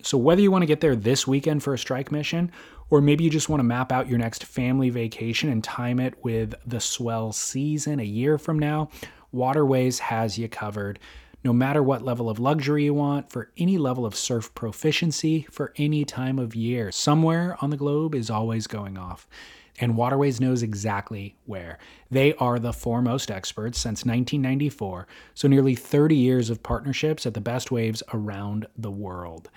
So, 0.02 0.16
whether 0.16 0.40
you 0.40 0.50
want 0.50 0.62
to 0.62 0.66
get 0.66 0.80
there 0.80 0.96
this 0.96 1.26
weekend 1.26 1.62
for 1.62 1.74
a 1.74 1.78
strike 1.78 2.12
mission, 2.12 2.52
or 2.90 3.00
maybe 3.00 3.24
you 3.24 3.30
just 3.30 3.48
want 3.48 3.60
to 3.60 3.64
map 3.64 3.92
out 3.92 4.08
your 4.08 4.18
next 4.18 4.44
family 4.44 4.90
vacation 4.90 5.50
and 5.50 5.62
time 5.62 6.00
it 6.00 6.14
with 6.22 6.54
the 6.66 6.80
swell 6.80 7.32
season 7.32 8.00
a 8.00 8.04
year 8.04 8.38
from 8.38 8.58
now, 8.58 8.88
Waterways 9.32 9.98
has 9.98 10.38
you 10.38 10.48
covered. 10.48 10.98
No 11.44 11.52
matter 11.52 11.82
what 11.82 12.02
level 12.02 12.28
of 12.28 12.40
luxury 12.40 12.84
you 12.84 12.94
want, 12.94 13.30
for 13.30 13.50
any 13.56 13.78
level 13.78 14.04
of 14.04 14.14
surf 14.14 14.52
proficiency, 14.54 15.46
for 15.50 15.72
any 15.76 16.04
time 16.04 16.38
of 16.38 16.54
year, 16.54 16.90
somewhere 16.90 17.56
on 17.60 17.70
the 17.70 17.76
globe 17.76 18.14
is 18.14 18.30
always 18.30 18.66
going 18.66 18.98
off. 18.98 19.28
And 19.80 19.96
Waterways 19.96 20.40
knows 20.40 20.64
exactly 20.64 21.36
where. 21.46 21.78
They 22.10 22.34
are 22.34 22.58
the 22.58 22.72
foremost 22.72 23.30
experts 23.30 23.78
since 23.78 24.04
1994, 24.04 25.06
so 25.34 25.46
nearly 25.46 25.76
30 25.76 26.16
years 26.16 26.50
of 26.50 26.64
partnerships 26.64 27.26
at 27.26 27.34
the 27.34 27.40
best 27.40 27.70
waves 27.70 28.02
around 28.12 28.66
the 28.76 28.90
world 28.90 29.48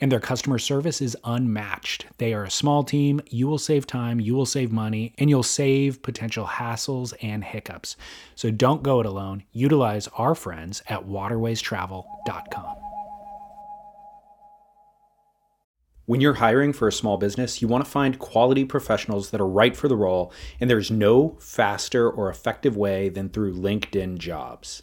and 0.00 0.10
their 0.10 0.20
customer 0.20 0.58
service 0.58 1.00
is 1.00 1.16
unmatched. 1.24 2.06
They 2.18 2.34
are 2.34 2.44
a 2.44 2.50
small 2.50 2.84
team. 2.84 3.20
You 3.28 3.46
will 3.46 3.58
save 3.58 3.86
time, 3.86 4.20
you 4.20 4.34
will 4.34 4.46
save 4.46 4.72
money, 4.72 5.14
and 5.18 5.30
you'll 5.30 5.42
save 5.42 6.02
potential 6.02 6.46
hassles 6.46 7.14
and 7.22 7.44
hiccups. 7.44 7.96
So 8.34 8.50
don't 8.50 8.82
go 8.82 9.00
it 9.00 9.06
alone. 9.06 9.44
Utilize 9.52 10.08
our 10.16 10.34
friends 10.34 10.82
at 10.88 11.06
waterwaystravel.com. 11.06 12.76
When 16.06 16.20
you're 16.20 16.34
hiring 16.34 16.74
for 16.74 16.86
a 16.86 16.92
small 16.92 17.16
business, 17.16 17.62
you 17.62 17.68
want 17.68 17.82
to 17.82 17.90
find 17.90 18.18
quality 18.18 18.66
professionals 18.66 19.30
that 19.30 19.40
are 19.40 19.46
right 19.46 19.74
for 19.74 19.88
the 19.88 19.96
role, 19.96 20.34
and 20.60 20.68
there's 20.68 20.90
no 20.90 21.38
faster 21.40 22.10
or 22.10 22.28
effective 22.28 22.76
way 22.76 23.08
than 23.08 23.30
through 23.30 23.54
LinkedIn 23.54 24.18
jobs. 24.18 24.82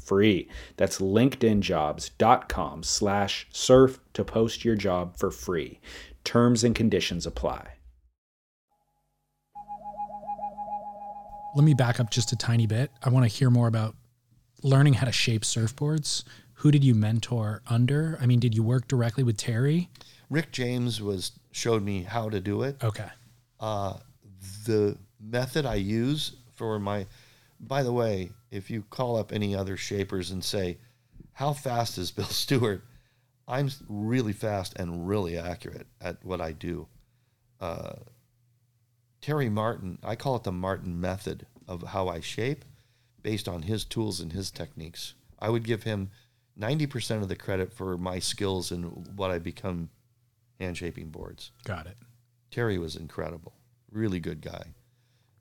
free. 0.11 0.49
That's 0.75 0.99
linkedinjobs.com 0.99 2.83
slash 2.83 3.47
surf 3.51 3.99
to 4.13 4.25
post 4.25 4.65
your 4.65 4.75
job 4.75 5.15
for 5.15 5.31
free. 5.31 5.79
Terms 6.25 6.65
and 6.65 6.75
conditions 6.75 7.25
apply. 7.25 7.75
let 11.55 11.63
me 11.63 11.73
back 11.73 11.99
up 11.99 12.09
just 12.09 12.31
a 12.31 12.35
tiny 12.35 12.65
bit. 12.65 12.91
I 13.03 13.09
want 13.09 13.29
to 13.29 13.37
hear 13.37 13.49
more 13.49 13.67
about 13.67 13.95
learning 14.63 14.93
how 14.93 15.05
to 15.05 15.11
shape 15.11 15.43
surfboards. 15.43 16.23
Who 16.55 16.71
did 16.71 16.83
you 16.83 16.93
mentor 16.93 17.61
under? 17.67 18.17
I 18.21 18.25
mean, 18.25 18.39
did 18.39 18.55
you 18.55 18.63
work 18.63 18.87
directly 18.87 19.23
with 19.23 19.37
Terry? 19.37 19.89
Rick 20.29 20.51
James 20.51 21.01
was 21.01 21.33
showed 21.51 21.83
me 21.83 22.03
how 22.03 22.29
to 22.29 22.39
do 22.39 22.63
it. 22.63 22.81
Okay. 22.83 23.09
Uh, 23.59 23.97
the 24.65 24.97
method 25.19 25.65
I 25.65 25.75
use 25.75 26.37
for 26.55 26.79
my, 26.79 27.05
by 27.59 27.83
the 27.83 27.91
way, 27.91 28.31
if 28.51 28.69
you 28.69 28.83
call 28.83 29.15
up 29.15 29.31
any 29.31 29.55
other 29.55 29.77
shapers 29.77 30.29
and 30.29 30.43
say, 30.43 30.77
"How 31.33 31.53
fast 31.53 31.97
is 31.97 32.11
Bill 32.11 32.25
Stewart?" 32.43 32.83
I'm 33.47 33.69
really 33.89 34.33
fast 34.33 34.77
and 34.77 35.07
really 35.07 35.37
accurate 35.37 35.87
at 35.99 36.23
what 36.23 36.39
I 36.39 36.51
do. 36.51 36.87
Uh, 37.59 37.93
Terry 39.19 39.49
Martin, 39.49 39.97
I 40.03 40.15
call 40.15 40.35
it 40.35 40.43
the 40.43 40.51
Martin 40.51 40.99
method 41.01 41.45
of 41.67 41.83
how 41.83 42.07
I 42.07 42.19
shape 42.19 42.65
based 43.21 43.47
on 43.47 43.63
his 43.63 43.83
tools 43.83 44.19
and 44.19 44.31
his 44.31 44.51
techniques. 44.51 45.15
I 45.39 45.49
would 45.49 45.63
give 45.63 45.83
him 45.83 46.11
90% 46.59 47.21
of 47.21 47.29
the 47.29 47.35
credit 47.35 47.73
for 47.73 47.97
my 47.97 48.19
skills 48.19 48.71
and 48.71 49.07
what 49.15 49.31
I 49.31 49.39
become 49.39 49.89
hand 50.59 50.77
shaping 50.77 51.09
boards. 51.09 51.51
Got 51.63 51.87
it. 51.87 51.97
Terry 52.51 52.77
was 52.77 52.95
incredible, 52.95 53.53
really 53.91 54.19
good 54.19 54.41
guy, 54.41 54.73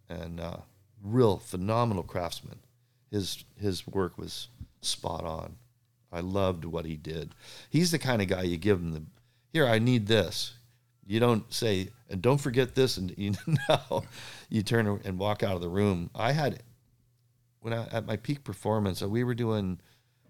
and 0.09 0.41
uh, 0.41 0.59
real 1.03 1.39
phenomenal 1.39 2.03
craftsman. 2.03 2.61
His 3.11 3.45
his 3.61 3.87
work 3.87 4.19
was 4.19 4.49
spot 4.81 5.25
on. 5.25 5.57
I 6.13 6.21
loved 6.21 6.65
what 6.65 6.85
he 6.85 6.97
did. 6.97 7.35
He's 7.69 7.91
the 7.91 7.99
kind 7.99 8.21
of 8.21 8.29
guy 8.29 8.43
you 8.43 8.57
give 8.57 8.79
him 8.79 8.93
the 8.93 9.03
here. 9.53 9.67
I 9.67 9.79
need 9.79 10.07
this. 10.07 10.55
You 11.07 11.21
don't 11.21 11.53
say 11.53 11.89
and 12.09 12.23
don't 12.23 12.39
forget 12.39 12.75
this, 12.75 12.97
and 12.97 13.15
you 13.19 13.35
know, 13.69 14.05
you 14.49 14.63
turn 14.63 15.01
and 15.05 15.19
walk 15.19 15.43
out 15.43 15.55
of 15.55 15.61
the 15.61 15.69
room. 15.69 16.11
I 16.15 16.33
had 16.33 16.63
when 17.61 17.73
I 17.73 17.87
at 17.93 18.07
my 18.07 18.17
peak 18.17 18.45
performance, 18.45 19.03
we 19.03 19.25
were 19.25 19.35
doing 19.35 19.81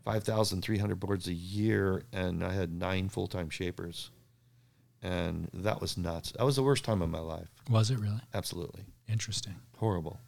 five 0.04 0.24
thousand 0.24 0.62
three 0.62 0.78
hundred 0.78 1.00
boards 1.00 1.28
a 1.28 1.34
year, 1.34 2.02
and 2.12 2.42
I 2.44 2.52
had 2.52 2.72
nine 2.72 3.08
full 3.08 3.26
time 3.26 3.50
shapers 3.50 4.10
and 5.02 5.48
that 5.54 5.80
was 5.80 5.96
nuts. 5.96 6.32
That 6.32 6.44
was 6.44 6.56
the 6.56 6.62
worst 6.62 6.84
time 6.84 7.02
of 7.02 7.08
my 7.08 7.20
life. 7.20 7.48
Was 7.68 7.90
it 7.90 7.98
really? 7.98 8.20
Absolutely 8.34 8.84
Interesting. 9.08 9.54
horrible. 9.78 10.20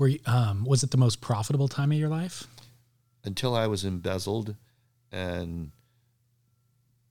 Were 0.00 0.08
you, 0.08 0.18
um, 0.24 0.64
was 0.64 0.82
it 0.82 0.92
the 0.92 0.96
most 0.96 1.20
profitable 1.20 1.68
time 1.68 1.92
of 1.92 1.98
your 1.98 2.08
life? 2.08 2.46
Until 3.22 3.54
I 3.54 3.66
was 3.66 3.84
embezzled, 3.84 4.56
and 5.12 5.72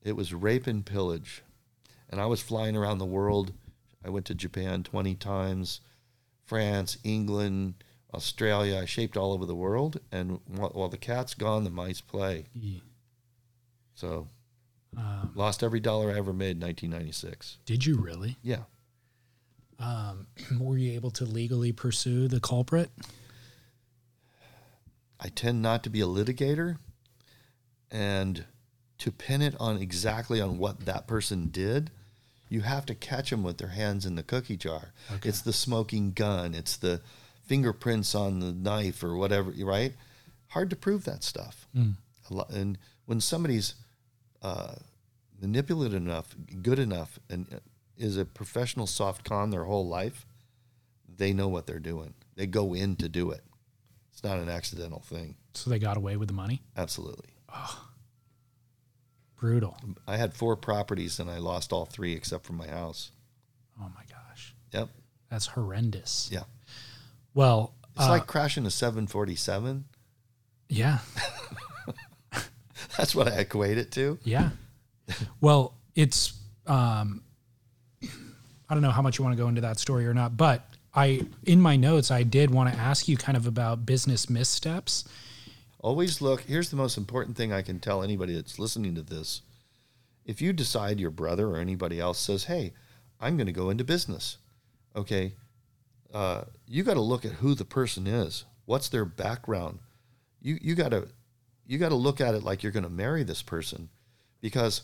it 0.02 0.14
was 0.14 0.34
rape 0.34 0.66
and 0.66 0.84
pillage, 0.84 1.44
and 2.10 2.20
I 2.20 2.26
was 2.26 2.42
flying 2.42 2.76
around 2.76 2.98
the 2.98 3.06
world. 3.06 3.54
I 4.04 4.10
went 4.10 4.26
to 4.26 4.34
Japan 4.34 4.82
twenty 4.82 5.14
times, 5.14 5.82
France, 6.48 6.98
England, 7.04 7.76
Australia. 8.12 8.80
I 8.82 8.86
shaped 8.86 9.16
all 9.16 9.34
over 9.34 9.46
the 9.46 9.54
world, 9.56 10.00
and 10.12 10.40
while, 10.48 10.72
while 10.72 10.90
the 10.90 10.98
cat's 10.98 11.36
gone, 11.36 11.66
the 11.66 11.70
mice 11.70 12.02
play. 12.02 12.48
Ye- 12.56 12.82
So 13.94 14.30
Um, 14.98 15.32
lost 15.36 15.62
every 15.62 15.80
dollar 15.80 16.10
I 16.12 16.18
ever 16.18 16.34
made 16.34 16.58
in 16.58 16.62
1996. 16.62 17.60
did 17.66 17.86
you 17.86 17.98
really? 17.98 18.38
Yeah. 18.42 18.64
Um, 19.80 20.28
were 20.60 20.78
you 20.78 20.92
able 20.94 21.12
to 21.12 21.26
legally 21.26 21.72
pursue 21.72 22.28
the 22.28 22.40
culprit? 22.40 22.90
I 25.20 25.30
tend 25.30 25.62
not 25.62 25.84
to 25.84 25.90
be 25.90 26.02
a 26.02 26.06
litigator 26.06 26.78
and 27.92 28.46
to 29.00 29.12
pin 29.12 29.42
it 29.42 29.56
on 29.60 29.78
exactly 29.78 30.40
on 30.42 30.58
what 30.58 30.86
that 30.86 31.08
person 31.08 31.48
did, 31.50 31.92
you 32.50 32.62
have 32.62 32.86
to 32.88 32.96
catch 32.96 33.30
them 33.30 33.44
with 33.44 33.58
their 33.58 33.70
hands 33.70 34.06
in 34.06 34.16
the 34.16 34.24
cookie 34.24 34.58
jar. 34.58 34.94
Okay. 35.12 35.30
It's 35.30 35.42
the 35.42 35.54
smoking 35.54 36.12
gun, 36.12 36.54
it's 36.54 36.78
the 36.78 37.02
fingerprints 37.46 38.14
on 38.16 38.40
the 38.40 38.52
knife 38.52 39.04
or 39.04 39.16
whatever, 39.16 39.54
right? 39.64 39.94
Hard 40.50 40.70
to 40.70 40.76
prove 40.76 41.06
that 41.06 41.24
stuff. 41.24 41.68
Mm. 41.76 41.96
A 42.30 42.34
lo- 42.34 42.48
And 42.52 42.78
when 43.06 43.22
somebody's 43.22 43.76
uh, 44.42 44.76
manipulative 45.42 45.96
enough, 46.02 46.36
good 46.62 46.80
enough, 46.80 47.20
and 47.30 47.46
uh, 47.54 47.58
is 48.00 48.18
a 48.18 48.26
professional 48.26 48.88
soft 48.88 49.24
con 49.24 49.52
their 49.52 49.66
whole 49.66 49.88
life, 49.88 50.26
they 51.18 51.34
know 51.34 51.48
what 51.48 51.68
they're 51.68 51.80
doing. 51.80 52.14
They 52.36 52.48
go 52.48 52.74
in 52.74 52.96
to 52.96 53.10
do 53.10 53.30
it. 53.32 53.44
It's 54.12 54.24
not 54.24 54.40
an 54.40 54.50
accidental 54.50 55.02
thing. 55.02 55.36
So 55.54 55.70
they 55.70 55.78
got 55.80 55.98
away 55.98 56.16
with 56.18 56.30
the 56.30 56.34
money? 56.34 56.62
Absolutely. 56.78 57.30
Oh, 57.54 57.86
brutal. 59.36 59.78
I 60.08 60.18
had 60.18 60.34
four 60.34 60.56
properties 60.56 61.20
and 61.20 61.30
I 61.30 61.38
lost 61.38 61.72
all 61.74 61.86
three 61.86 62.14
except 62.14 62.46
for 62.46 62.54
my 62.54 62.68
house. 62.68 63.12
Oh 63.80 63.90
my 63.96 64.04
gosh. 64.10 64.56
Yep. 64.74 64.90
That's 65.30 65.48
horrendous. 65.48 66.30
Yeah. 66.32 66.44
Well, 67.34 67.74
It's 67.96 68.06
uh, 68.06 68.10
like 68.10 68.28
crashing 68.28 68.66
a 68.66 68.72
747. 68.72 69.86
yeah. 70.70 71.00
That's 72.98 73.16
what 73.16 73.28
I 73.28 73.40
equate 73.40 73.78
it 73.78 73.92
to. 73.94 74.18
Yeah. 74.24 74.50
Well, 75.42 75.76
it's 75.96 76.34
um 76.68 77.24
I 78.70 78.76
don't 78.76 78.84
know 78.84 78.92
how 78.92 79.02
much 79.02 79.18
you 79.18 79.24
want 79.24 79.36
to 79.36 79.42
go 79.42 79.50
into 79.50 79.62
that 79.62 79.80
story 79.80 80.06
or 80.06 80.14
not, 80.14 80.38
but 80.38 80.64
I 80.94 81.26
in 81.44 81.62
my 81.62 81.76
notes 81.76 82.12
I 82.12 82.24
did 82.24 82.52
want 82.52 82.74
to 82.74 82.80
ask 82.80 83.08
you 83.08 83.18
kind 83.18 83.38
of 83.38 83.48
about 83.48 83.86
business 83.86 84.30
missteps. 84.30 85.06
Always 85.80 86.22
look. 86.22 86.42
Here's 86.42 86.70
the 86.70 86.76
most 86.76 86.98
important 86.98 87.38
thing 87.38 87.54
I 87.54 87.62
can 87.62 87.80
tell 87.80 88.04
anybody 88.04 88.36
that's 88.36 88.60
listening 88.60 88.96
to 88.96 89.02
this. 89.02 89.42
If 90.26 90.42
you 90.42 90.54
decide 90.54 91.00
your 91.00 91.10
brother 91.10 91.48
or 91.48 91.58
anybody 91.58 92.00
else 92.00 92.20
says, 92.20 92.44
"Hey, 92.46 92.74
I'm 93.20 93.38
going 93.38 93.48
to 93.48 93.54
go 93.54 93.70
into 93.70 93.84
business," 93.84 94.38
okay, 94.96 95.34
uh, 96.14 96.44
you 96.68 96.84
got 96.84 96.96
to 96.96 97.02
look 97.02 97.26
at 97.26 97.34
who 97.34 97.56
the 97.56 97.66
person 97.66 98.08
is. 98.08 98.46
What's 98.66 98.90
their 98.90 99.06
background? 99.06 99.80
You 100.42 100.60
you 100.62 100.76
got 100.76 100.90
to 100.90 101.08
you 101.66 101.78
got 101.78 101.90
to 101.90 101.96
look 101.96 102.20
at 102.20 102.36
it 102.36 102.44
like 102.44 102.62
you're 102.62 102.72
going 102.72 102.84
to 102.84 102.90
marry 102.90 103.24
this 103.24 103.42
person, 103.42 103.90
because 104.42 104.84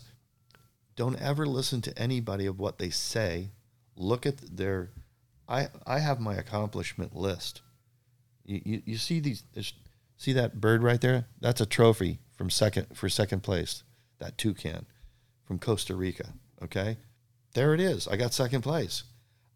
don't 0.96 1.20
ever 1.20 1.46
listen 1.46 1.82
to 1.82 1.98
anybody 1.98 2.46
of 2.46 2.58
what 2.58 2.78
they 2.78 2.90
say. 2.90 3.50
Look 3.96 4.26
at 4.26 4.56
their. 4.56 4.90
I 5.48 5.68
I 5.86 5.98
have 6.00 6.20
my 6.20 6.34
accomplishment 6.34 7.14
list. 7.14 7.62
You 8.44 8.60
you, 8.64 8.82
you 8.84 8.96
see 8.98 9.20
these. 9.20 9.42
See 10.18 10.32
that 10.32 10.60
bird 10.60 10.82
right 10.82 11.00
there? 11.00 11.26
That's 11.40 11.60
a 11.60 11.66
trophy 11.66 12.20
from 12.36 12.50
second 12.50 12.86
for 12.94 13.08
second 13.08 13.42
place. 13.42 13.82
That 14.18 14.38
toucan 14.38 14.86
from 15.44 15.58
Costa 15.58 15.94
Rica. 15.94 16.32
Okay, 16.62 16.96
there 17.54 17.74
it 17.74 17.80
is. 17.80 18.08
I 18.08 18.16
got 18.16 18.32
second 18.32 18.62
place. 18.62 19.04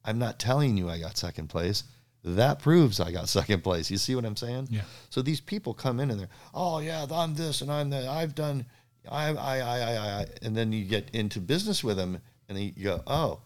I'm 0.04 0.18
not 0.18 0.38
telling 0.38 0.76
you 0.76 0.88
I 0.88 0.98
got 0.98 1.16
second 1.16 1.48
place. 1.48 1.84
That 2.24 2.58
proves 2.58 3.00
I 3.00 3.12
got 3.12 3.28
second 3.40 3.62
place. 3.62 3.90
You 3.90 3.96
see 3.96 4.14
what 4.14 4.24
I'm 4.24 4.36
saying? 4.36 4.68
Yeah. 4.70 4.82
So 5.10 5.22
these 5.22 5.40
people 5.40 5.74
come 5.74 6.00
in 6.00 6.10
and 6.10 6.20
they're, 6.20 6.28
oh 6.54 6.78
yeah, 6.78 7.06
I'm 7.10 7.34
this 7.34 7.60
and 7.62 7.70
I'm 7.70 7.90
that. 7.90 8.06
I've 8.06 8.34
done, 8.34 8.66
I, 9.10 9.28
I, 9.28 9.58
I, 9.58 9.78
I, 9.78 10.20
I, 10.20 10.26
and 10.42 10.56
then 10.56 10.72
you 10.72 10.84
get 10.84 11.10
into 11.14 11.40
business 11.40 11.82
with 11.82 11.96
them 11.96 12.20
and 12.48 12.58
you 12.58 12.72
go, 12.84 13.02
oh, 13.06 13.40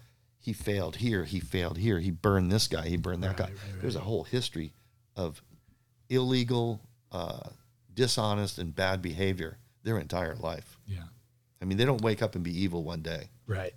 he 0.44 0.52
failed 0.52 0.96
here, 0.96 1.24
he 1.24 1.40
failed 1.40 1.78
here, 1.78 1.98
he 1.98 2.10
burned 2.10 2.52
this 2.52 2.68
guy, 2.68 2.86
he 2.86 2.98
burned 2.98 3.24
that 3.24 3.38
guy. 3.38 3.50
There's 3.80 3.96
a 3.96 4.00
whole 4.00 4.24
history 4.24 4.74
of 5.16 5.42
illegal, 6.10 6.82
uh, 7.10 7.48
dishonest, 7.94 8.58
and 8.58 8.76
bad 8.76 9.00
behavior 9.00 9.56
their 9.84 9.98
entire 9.98 10.34
life. 10.34 10.78
Yeah. 10.86 11.04
I 11.62 11.64
mean, 11.64 11.78
they 11.78 11.86
don't 11.86 12.02
wake 12.02 12.20
up 12.20 12.34
and 12.34 12.44
be 12.44 12.62
evil 12.62 12.84
one 12.84 13.00
day. 13.00 13.30
Right. 13.46 13.72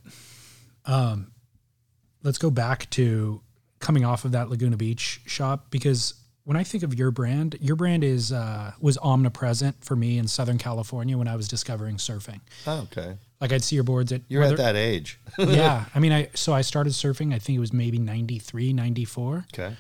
Um 0.86 1.32
let's 2.24 2.38
go 2.38 2.50
back 2.50 2.90
to 2.90 3.42
coming 3.80 4.04
off 4.04 4.26
of 4.26 4.34
that 4.34 4.50
Laguna 4.50 4.76
Beach 4.76 5.22
shop 5.26 5.68
because 5.70 6.16
when 6.44 6.58
I 6.58 6.64
think 6.64 6.84
of 6.84 6.94
your 6.94 7.12
brand, 7.12 7.58
your 7.62 7.76
brand 7.76 8.04
is 8.04 8.32
uh, 8.32 8.72
was 8.80 8.98
omnipresent 8.98 9.84
for 9.84 9.96
me 9.96 10.18
in 10.18 10.28
Southern 10.28 10.58
California 10.58 11.18
when 11.18 11.28
I 11.28 11.36
was 11.36 11.48
discovering 11.48 11.98
surfing. 11.98 12.42
Oh, 12.66 12.88
okay. 12.92 13.16
Like 13.40 13.52
I'd 13.54 13.64
see 13.64 13.76
your 13.76 13.84
boards 13.84 14.12
at 14.12 14.22
You're 14.28 14.42
whether- 14.42 14.54
at 14.54 14.58
that 14.58 14.76
age. 14.76 15.20
yeah. 15.38 15.86
I 15.94 16.00
mean, 16.00 16.12
I 16.12 16.30
so 16.34 16.54
I 16.54 16.62
started 16.62 16.94
surfing. 16.94 17.34
I 17.34 17.40
think 17.40 17.56
it 17.58 17.60
was 17.60 17.72
maybe 17.74 18.00
93, 18.00 18.74
94. 18.74 19.46
okay. 19.54 19.76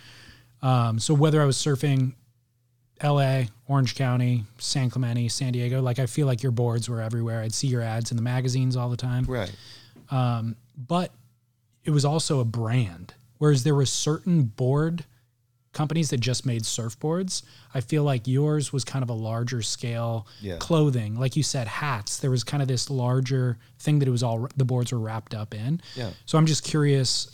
Um, 0.61 0.99
so 0.99 1.13
whether 1.13 1.41
I 1.41 1.45
was 1.45 1.55
surfing 1.57 2.13
L.A., 3.01 3.47
Orange 3.67 3.93
County, 3.95 4.43
San 4.57 4.89
Clemente, 4.89 5.27
San 5.29 5.53
Diego, 5.53 5.81
like 5.81 5.99
I 5.99 6.07
feel 6.07 6.25
like 6.25 6.41
your 6.41 6.51
boards 6.51 6.89
were 6.89 6.99
everywhere. 7.01 7.41
I'd 7.41 7.53
see 7.53 7.67
your 7.67 7.81
ads 7.83 8.09
in 8.11 8.17
the 8.17 8.23
magazines 8.23 8.75
all 8.75 8.89
the 8.89 8.97
time. 8.97 9.25
Right. 9.25 9.51
But 10.11 11.11
it 11.83 11.91
was 11.91 12.05
also 12.05 12.39
a 12.39 12.45
brand. 12.45 13.13
Whereas 13.37 13.63
there 13.63 13.75
was 13.75 13.91
certain 13.91 14.43
board 14.43 15.05
companies 15.77 16.09
that 16.09 16.19
just 16.19 16.45
made 16.45 16.63
surfboards. 16.63 17.43
I 17.73 17.81
feel 17.81 18.03
like 18.03 18.27
yours 18.27 18.73
was 18.73 18.83
kind 18.83 19.03
of 19.03 19.09
a 19.09 19.13
larger 19.13 19.61
scale 19.61 20.27
Yeah. 20.41 20.57
clothing, 20.57 21.19
like 21.19 21.35
you 21.35 21.43
said, 21.43 21.67
hats. 21.67 22.17
There 22.17 22.31
was 22.31 22.43
kind 22.43 22.61
of 22.63 22.67
this 22.67 22.89
larger 22.89 23.57
thing 23.79 23.99
that 23.99 24.07
it 24.07 24.11
was 24.11 24.23
all 24.23 24.47
the 24.57 24.65
boards 24.65 24.91
were 24.91 24.99
wrapped 24.99 25.35
up 25.35 25.53
in. 25.53 25.79
Yeah. 25.95 26.09
So 26.25 26.37
I'm 26.39 26.47
just 26.47 26.63
curious, 26.63 27.27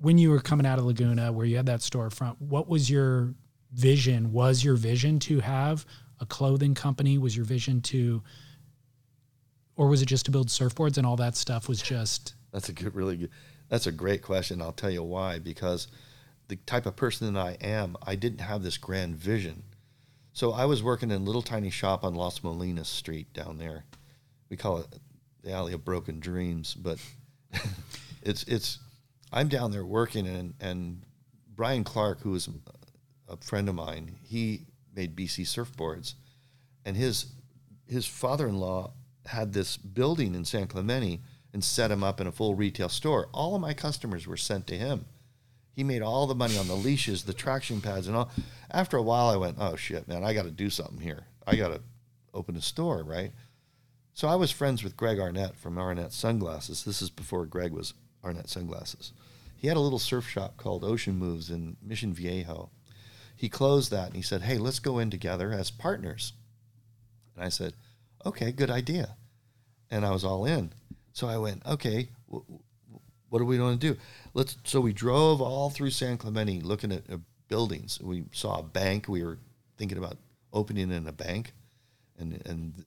when 0.00 0.16
you 0.16 0.30
were 0.30 0.40
coming 0.40 0.64
out 0.66 0.78
of 0.78 0.86
Laguna, 0.86 1.30
where 1.30 1.44
you 1.44 1.56
had 1.56 1.66
that 1.66 1.80
storefront, 1.80 2.36
what 2.40 2.68
was 2.68 2.88
your 2.88 3.34
vision? 3.72 4.32
Was 4.32 4.64
your 4.64 4.76
vision 4.76 5.18
to 5.20 5.40
have 5.40 5.84
a 6.20 6.26
clothing 6.26 6.74
company? 6.74 7.18
Was 7.18 7.36
your 7.36 7.44
vision 7.44 7.82
to, 7.82 8.22
or 9.76 9.88
was 9.88 10.00
it 10.02 10.06
just 10.06 10.24
to 10.24 10.30
build 10.30 10.48
surfboards 10.48 10.96
and 10.98 11.06
all 11.06 11.16
that 11.16 11.36
stuff 11.36 11.68
was 11.68 11.80
just 11.82 12.34
That's 12.52 12.68
a 12.70 12.72
good, 12.72 12.94
really 12.94 13.16
good. 13.18 13.30
That's 13.68 13.86
a 13.86 13.92
great 13.92 14.22
question. 14.22 14.60
I'll 14.60 14.72
tell 14.72 14.90
you 14.90 15.02
why. 15.02 15.38
Because 15.38 15.86
the 16.50 16.56
type 16.56 16.84
of 16.84 16.96
person 16.96 17.32
that 17.32 17.40
I 17.40 17.56
am, 17.60 17.96
I 18.04 18.16
didn't 18.16 18.40
have 18.40 18.62
this 18.62 18.76
grand 18.76 19.14
vision. 19.14 19.62
So 20.32 20.52
I 20.52 20.64
was 20.64 20.82
working 20.82 21.12
in 21.12 21.22
a 21.22 21.24
little 21.24 21.42
tiny 21.42 21.70
shop 21.70 22.04
on 22.04 22.16
Los 22.16 22.40
Molinos 22.40 22.86
Street 22.86 23.32
down 23.32 23.56
there. 23.56 23.84
We 24.48 24.56
call 24.56 24.78
it 24.78 24.86
the 25.42 25.52
Alley 25.52 25.72
of 25.72 25.84
Broken 25.84 26.18
Dreams, 26.18 26.74
but 26.74 26.98
it's 28.22 28.42
it's 28.44 28.80
I'm 29.32 29.46
down 29.48 29.70
there 29.70 29.84
working 29.84 30.26
and 30.26 30.54
and 30.60 31.02
Brian 31.54 31.84
Clark, 31.84 32.20
who 32.20 32.34
is 32.34 32.48
a 33.28 33.36
friend 33.36 33.68
of 33.68 33.76
mine, 33.76 34.16
he 34.22 34.66
made 34.94 35.14
BC 35.14 35.42
surfboards, 35.42 36.14
and 36.84 36.96
his 36.96 37.26
his 37.86 38.06
father-in-law 38.06 38.92
had 39.26 39.52
this 39.52 39.76
building 39.76 40.34
in 40.34 40.44
San 40.44 40.66
Clemente 40.66 41.20
and 41.52 41.62
set 41.62 41.92
him 41.92 42.02
up 42.02 42.20
in 42.20 42.26
a 42.26 42.32
full 42.32 42.56
retail 42.56 42.88
store. 42.88 43.28
All 43.32 43.54
of 43.54 43.60
my 43.60 43.72
customers 43.72 44.26
were 44.26 44.36
sent 44.36 44.66
to 44.68 44.76
him. 44.76 45.06
He 45.80 45.84
made 45.84 46.02
all 46.02 46.26
the 46.26 46.34
money 46.34 46.58
on 46.58 46.68
the 46.68 46.76
leashes, 46.76 47.22
the 47.22 47.32
traction 47.32 47.80
pads, 47.80 48.06
and 48.06 48.14
all. 48.14 48.30
After 48.70 48.98
a 48.98 49.02
while, 49.02 49.30
I 49.30 49.36
went, 49.36 49.56
"Oh 49.58 49.76
shit, 49.76 50.06
man! 50.06 50.22
I 50.22 50.34
got 50.34 50.42
to 50.42 50.50
do 50.50 50.68
something 50.68 51.00
here. 51.00 51.24
I 51.46 51.56
got 51.56 51.68
to 51.68 51.80
open 52.34 52.54
a 52.54 52.60
store, 52.60 53.02
right?" 53.02 53.32
So 54.12 54.28
I 54.28 54.34
was 54.34 54.50
friends 54.50 54.84
with 54.84 54.94
Greg 54.94 55.16
Arnette 55.16 55.56
from 55.56 55.76
Arnette 55.76 56.12
Sunglasses. 56.12 56.84
This 56.84 57.00
is 57.00 57.08
before 57.08 57.46
Greg 57.46 57.72
was 57.72 57.94
Arnette 58.22 58.50
Sunglasses. 58.50 59.14
He 59.56 59.68
had 59.68 59.78
a 59.78 59.80
little 59.80 59.98
surf 59.98 60.28
shop 60.28 60.58
called 60.58 60.84
Ocean 60.84 61.16
Moves 61.16 61.48
in 61.48 61.78
Mission 61.80 62.12
Viejo. 62.12 62.68
He 63.34 63.48
closed 63.48 63.90
that 63.90 64.08
and 64.08 64.16
he 64.16 64.22
said, 64.22 64.42
Hey, 64.42 64.58
let's 64.58 64.80
go 64.80 64.98
in 64.98 65.08
together 65.08 65.50
as 65.50 65.70
partners. 65.70 66.34
And 67.34 67.42
I 67.42 67.48
said, 67.48 67.72
Okay, 68.26 68.52
good 68.52 68.70
idea. 68.70 69.16
And 69.90 70.04
I 70.04 70.10
was 70.10 70.24
all 70.24 70.44
in. 70.44 70.74
So 71.14 71.26
I 71.26 71.38
went, 71.38 71.64
Okay, 71.66 72.10
what 73.30 73.40
are 73.40 73.46
we 73.46 73.56
going 73.56 73.78
to 73.78 73.94
do? 73.94 74.00
Let's. 74.34 74.56
So 74.64 74.80
we 74.80 74.92
drove 74.92 75.40
all 75.40 75.70
through 75.70 75.90
San 75.90 76.18
Clemente 76.18 76.60
looking 76.60 76.92
at 76.92 77.10
uh, 77.10 77.16
buildings. 77.48 77.98
We 78.00 78.24
saw 78.32 78.58
a 78.58 78.62
bank. 78.62 79.08
We 79.08 79.24
were 79.24 79.38
thinking 79.78 79.98
about 79.98 80.18
opening 80.52 80.90
in 80.90 81.06
a 81.06 81.12
bank. 81.12 81.54
And, 82.18 82.42
and 82.44 82.84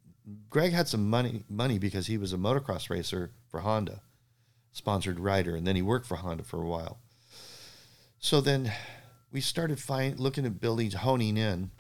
Greg 0.50 0.74
had 0.74 0.88
some 0.88 1.10
money 1.10 1.44
money 1.50 1.80
because 1.80 2.08
he 2.08 2.18
was 2.18 2.34
a 2.34 2.38
motocross 2.38 2.90
racer 2.90 3.32
for 3.50 3.62
Honda, 3.62 4.02
sponsored 4.72 5.20
rider, 5.20 5.56
and 5.56 5.66
then 5.66 5.76
he 5.76 5.82
worked 5.82 6.06
for 6.06 6.18
Honda 6.18 6.44
for 6.44 6.62
a 6.62 6.68
while. 6.68 7.00
So 8.20 8.40
then 8.40 8.72
we 9.32 9.42
started 9.42 9.80
find, 9.80 10.20
looking 10.20 10.46
at 10.46 10.62
buildings, 10.62 10.94
honing 10.94 11.38
in, 11.38 11.72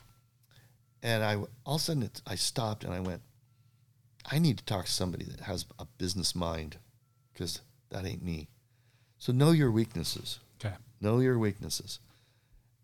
and 1.01 1.24
I 1.24 1.36
all 1.66 1.76
of 1.76 1.82
a 1.82 1.84
sudden 1.84 2.03
it, 2.03 2.22
I 2.26 2.36
stopped 2.36 2.84
and 2.84 2.93
I 2.93 2.99
went, 2.99 3.22
I 4.30 4.39
need 4.39 4.57
to 4.57 4.66
talk 4.66 4.86
to 4.86 4.91
somebody 4.91 5.26
that 5.26 5.41
has 5.41 5.66
a 5.78 5.86
business 5.97 6.34
mind, 6.34 6.78
because 7.32 7.61
that 7.91 8.05
ain't 8.05 8.24
me. 8.24 8.49
So 9.24 9.32
know 9.32 9.52
your 9.52 9.72
weaknesses. 9.72 10.40
Okay. 10.60 10.76
Know 11.00 11.20
your 11.20 11.40
weaknesses. 11.40 12.00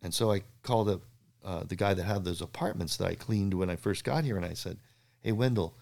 And 0.01 0.13
so 0.13 0.31
I 0.31 0.43
called 0.63 0.87
up 0.87 1.01
uh, 1.43 1.63
the 1.65 1.75
guy 1.75 1.93
that 1.93 2.05
had 2.05 2.23
those 2.23 2.39
apartments 2.39 2.95
that 2.95 3.07
I 3.07 3.15
cleaned 3.15 3.53
when 3.55 3.69
I 3.69 3.75
first 3.75 4.05
got 4.05 4.23
here, 4.23 4.37
and 4.37 4.45
I 4.45 4.53
said, 4.53 4.77
hey, 5.21 5.33
Wendell, 5.33 5.75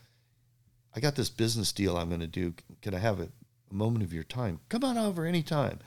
I 0.95 0.99
got 0.99 1.13
this 1.13 1.29
business 1.29 1.71
deal 1.71 1.95
I'm 1.95 2.07
going 2.07 2.21
to 2.21 2.25
do. 2.25 2.55
Can 2.81 2.95
I 2.95 2.97
have 2.97 3.19
a, 3.19 3.29
a, 3.69 3.73
moment 3.75 4.03
of 4.03 4.11
your 4.11 4.23
time? 4.23 4.59
Come 4.67 4.83
on 4.83 4.97
over 4.97 5.27
anytime. 5.27 5.77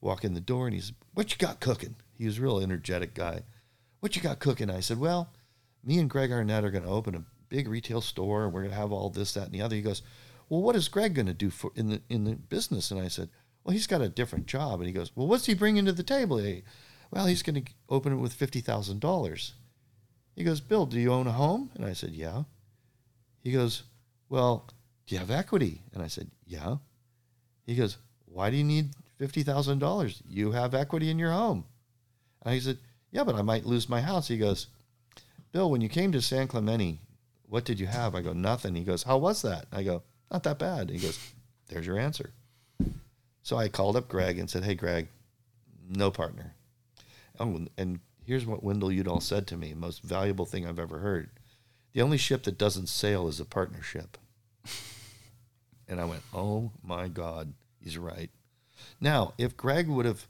Walk 0.00 0.24
in 0.24 0.32
the 0.32 0.40
door 0.40 0.68
and 0.68 0.74
he's, 0.74 0.92
what 1.12 1.30
you 1.30 1.36
got 1.36 1.60
cooking? 1.60 1.94
He 2.16 2.24
was 2.24 2.38
a 2.38 2.40
real 2.40 2.60
energetic 2.60 3.12
guy. 3.12 3.42
What 4.00 4.16
you 4.16 4.22
got 4.22 4.38
cooking? 4.38 4.70
I 4.70 4.80
said, 4.80 4.98
well, 4.98 5.34
me 5.84 5.98
and 5.98 6.08
Greg 6.08 6.30
Arnette 6.30 6.64
are 6.64 6.70
going 6.70 6.84
to 6.84 6.88
open 6.88 7.14
a 7.14 7.24
big 7.50 7.68
retail 7.68 8.00
store 8.00 8.44
and 8.44 8.54
we're 8.54 8.62
going 8.62 8.72
to 8.72 8.80
have 8.80 8.90
all 8.90 9.10
this, 9.10 9.34
that, 9.34 9.44
and 9.44 9.52
the 9.52 9.60
other. 9.60 9.76
He 9.76 9.82
goes, 9.82 10.00
well, 10.48 10.62
what 10.62 10.76
is 10.76 10.88
Greg 10.88 11.12
going 11.12 11.26
to 11.26 11.34
do 11.34 11.50
for 11.50 11.72
in 11.74 11.88
the 11.88 12.00
in 12.08 12.24
the 12.24 12.36
business? 12.36 12.90
And 12.90 13.00
I 13.00 13.08
said, 13.08 13.28
well, 13.64 13.72
he's 13.72 13.86
got 13.86 14.02
a 14.02 14.08
different 14.08 14.46
job. 14.46 14.80
And 14.80 14.86
he 14.86 14.92
goes, 14.92 15.10
well, 15.14 15.26
what's 15.26 15.46
he 15.46 15.54
bringing 15.54 15.86
to 15.86 15.92
the 15.92 16.02
table? 16.02 16.42
Well, 17.10 17.26
he's 17.26 17.42
going 17.42 17.64
to 17.64 17.72
open 17.88 18.12
it 18.12 18.16
with 18.16 18.32
fifty 18.32 18.60
thousand 18.60 19.00
dollars. 19.00 19.54
He 20.36 20.44
goes, 20.44 20.60
Bill, 20.60 20.84
do 20.86 20.98
you 20.98 21.12
own 21.12 21.26
a 21.26 21.32
home? 21.32 21.70
And 21.74 21.84
I 21.84 21.92
said, 21.92 22.10
yeah. 22.10 22.42
He 23.44 23.52
goes, 23.52 23.84
Well, 24.28 24.66
do 25.06 25.14
you 25.14 25.20
have 25.20 25.30
equity? 25.30 25.82
And 25.92 26.02
I 26.02 26.08
said, 26.08 26.30
Yeah. 26.46 26.76
He 27.66 27.76
goes, 27.76 27.98
Why 28.24 28.50
do 28.50 28.56
you 28.56 28.64
need 28.64 28.90
$50,000? 29.20 30.22
You 30.28 30.52
have 30.52 30.74
equity 30.74 31.10
in 31.10 31.18
your 31.18 31.30
home. 31.30 31.64
And 32.42 32.54
I 32.54 32.58
said, 32.58 32.78
Yeah, 33.12 33.22
but 33.22 33.36
I 33.36 33.42
might 33.42 33.66
lose 33.66 33.88
my 33.88 34.00
house. 34.00 34.28
He 34.28 34.38
goes, 34.38 34.68
Bill, 35.52 35.70
when 35.70 35.82
you 35.82 35.88
came 35.88 36.10
to 36.12 36.22
San 36.22 36.48
Clemente, 36.48 37.00
what 37.46 37.64
did 37.64 37.78
you 37.78 37.86
have? 37.86 38.14
I 38.14 38.22
go, 38.22 38.32
Nothing. 38.32 38.74
He 38.74 38.82
goes, 38.82 39.02
How 39.04 39.18
was 39.18 39.42
that? 39.42 39.66
I 39.70 39.82
go, 39.82 40.02
Not 40.32 40.42
that 40.44 40.58
bad. 40.58 40.90
He 40.90 40.98
goes, 40.98 41.18
There's 41.68 41.86
your 41.86 41.98
answer. 41.98 42.32
So 43.44 43.58
I 43.58 43.68
called 43.68 43.94
up 43.94 44.08
Greg 44.08 44.38
and 44.38 44.48
said, 44.48 44.64
Hey, 44.64 44.74
Greg, 44.74 45.08
no 45.88 46.10
partner. 46.10 46.54
Oh, 47.38 47.66
and 47.76 48.00
here's 48.24 48.46
what 48.46 48.64
Wendell 48.64 48.90
Udall 48.90 49.20
said 49.20 49.46
to 49.48 49.56
me, 49.56 49.74
most 49.74 50.02
valuable 50.02 50.46
thing 50.46 50.66
I've 50.66 50.78
ever 50.78 51.00
heard. 51.00 51.28
The 51.92 52.00
only 52.00 52.16
ship 52.16 52.44
that 52.44 52.56
doesn't 52.56 52.88
sail 52.88 53.28
is 53.28 53.40
a 53.40 53.44
partnership. 53.44 54.16
and 55.88 56.00
I 56.00 56.06
went, 56.06 56.22
oh 56.32 56.72
my 56.82 57.06
God, 57.06 57.52
he's 57.82 57.98
right. 57.98 58.30
Now, 58.98 59.34
if 59.36 59.58
Greg 59.58 59.88
would 59.88 60.06
have, 60.06 60.26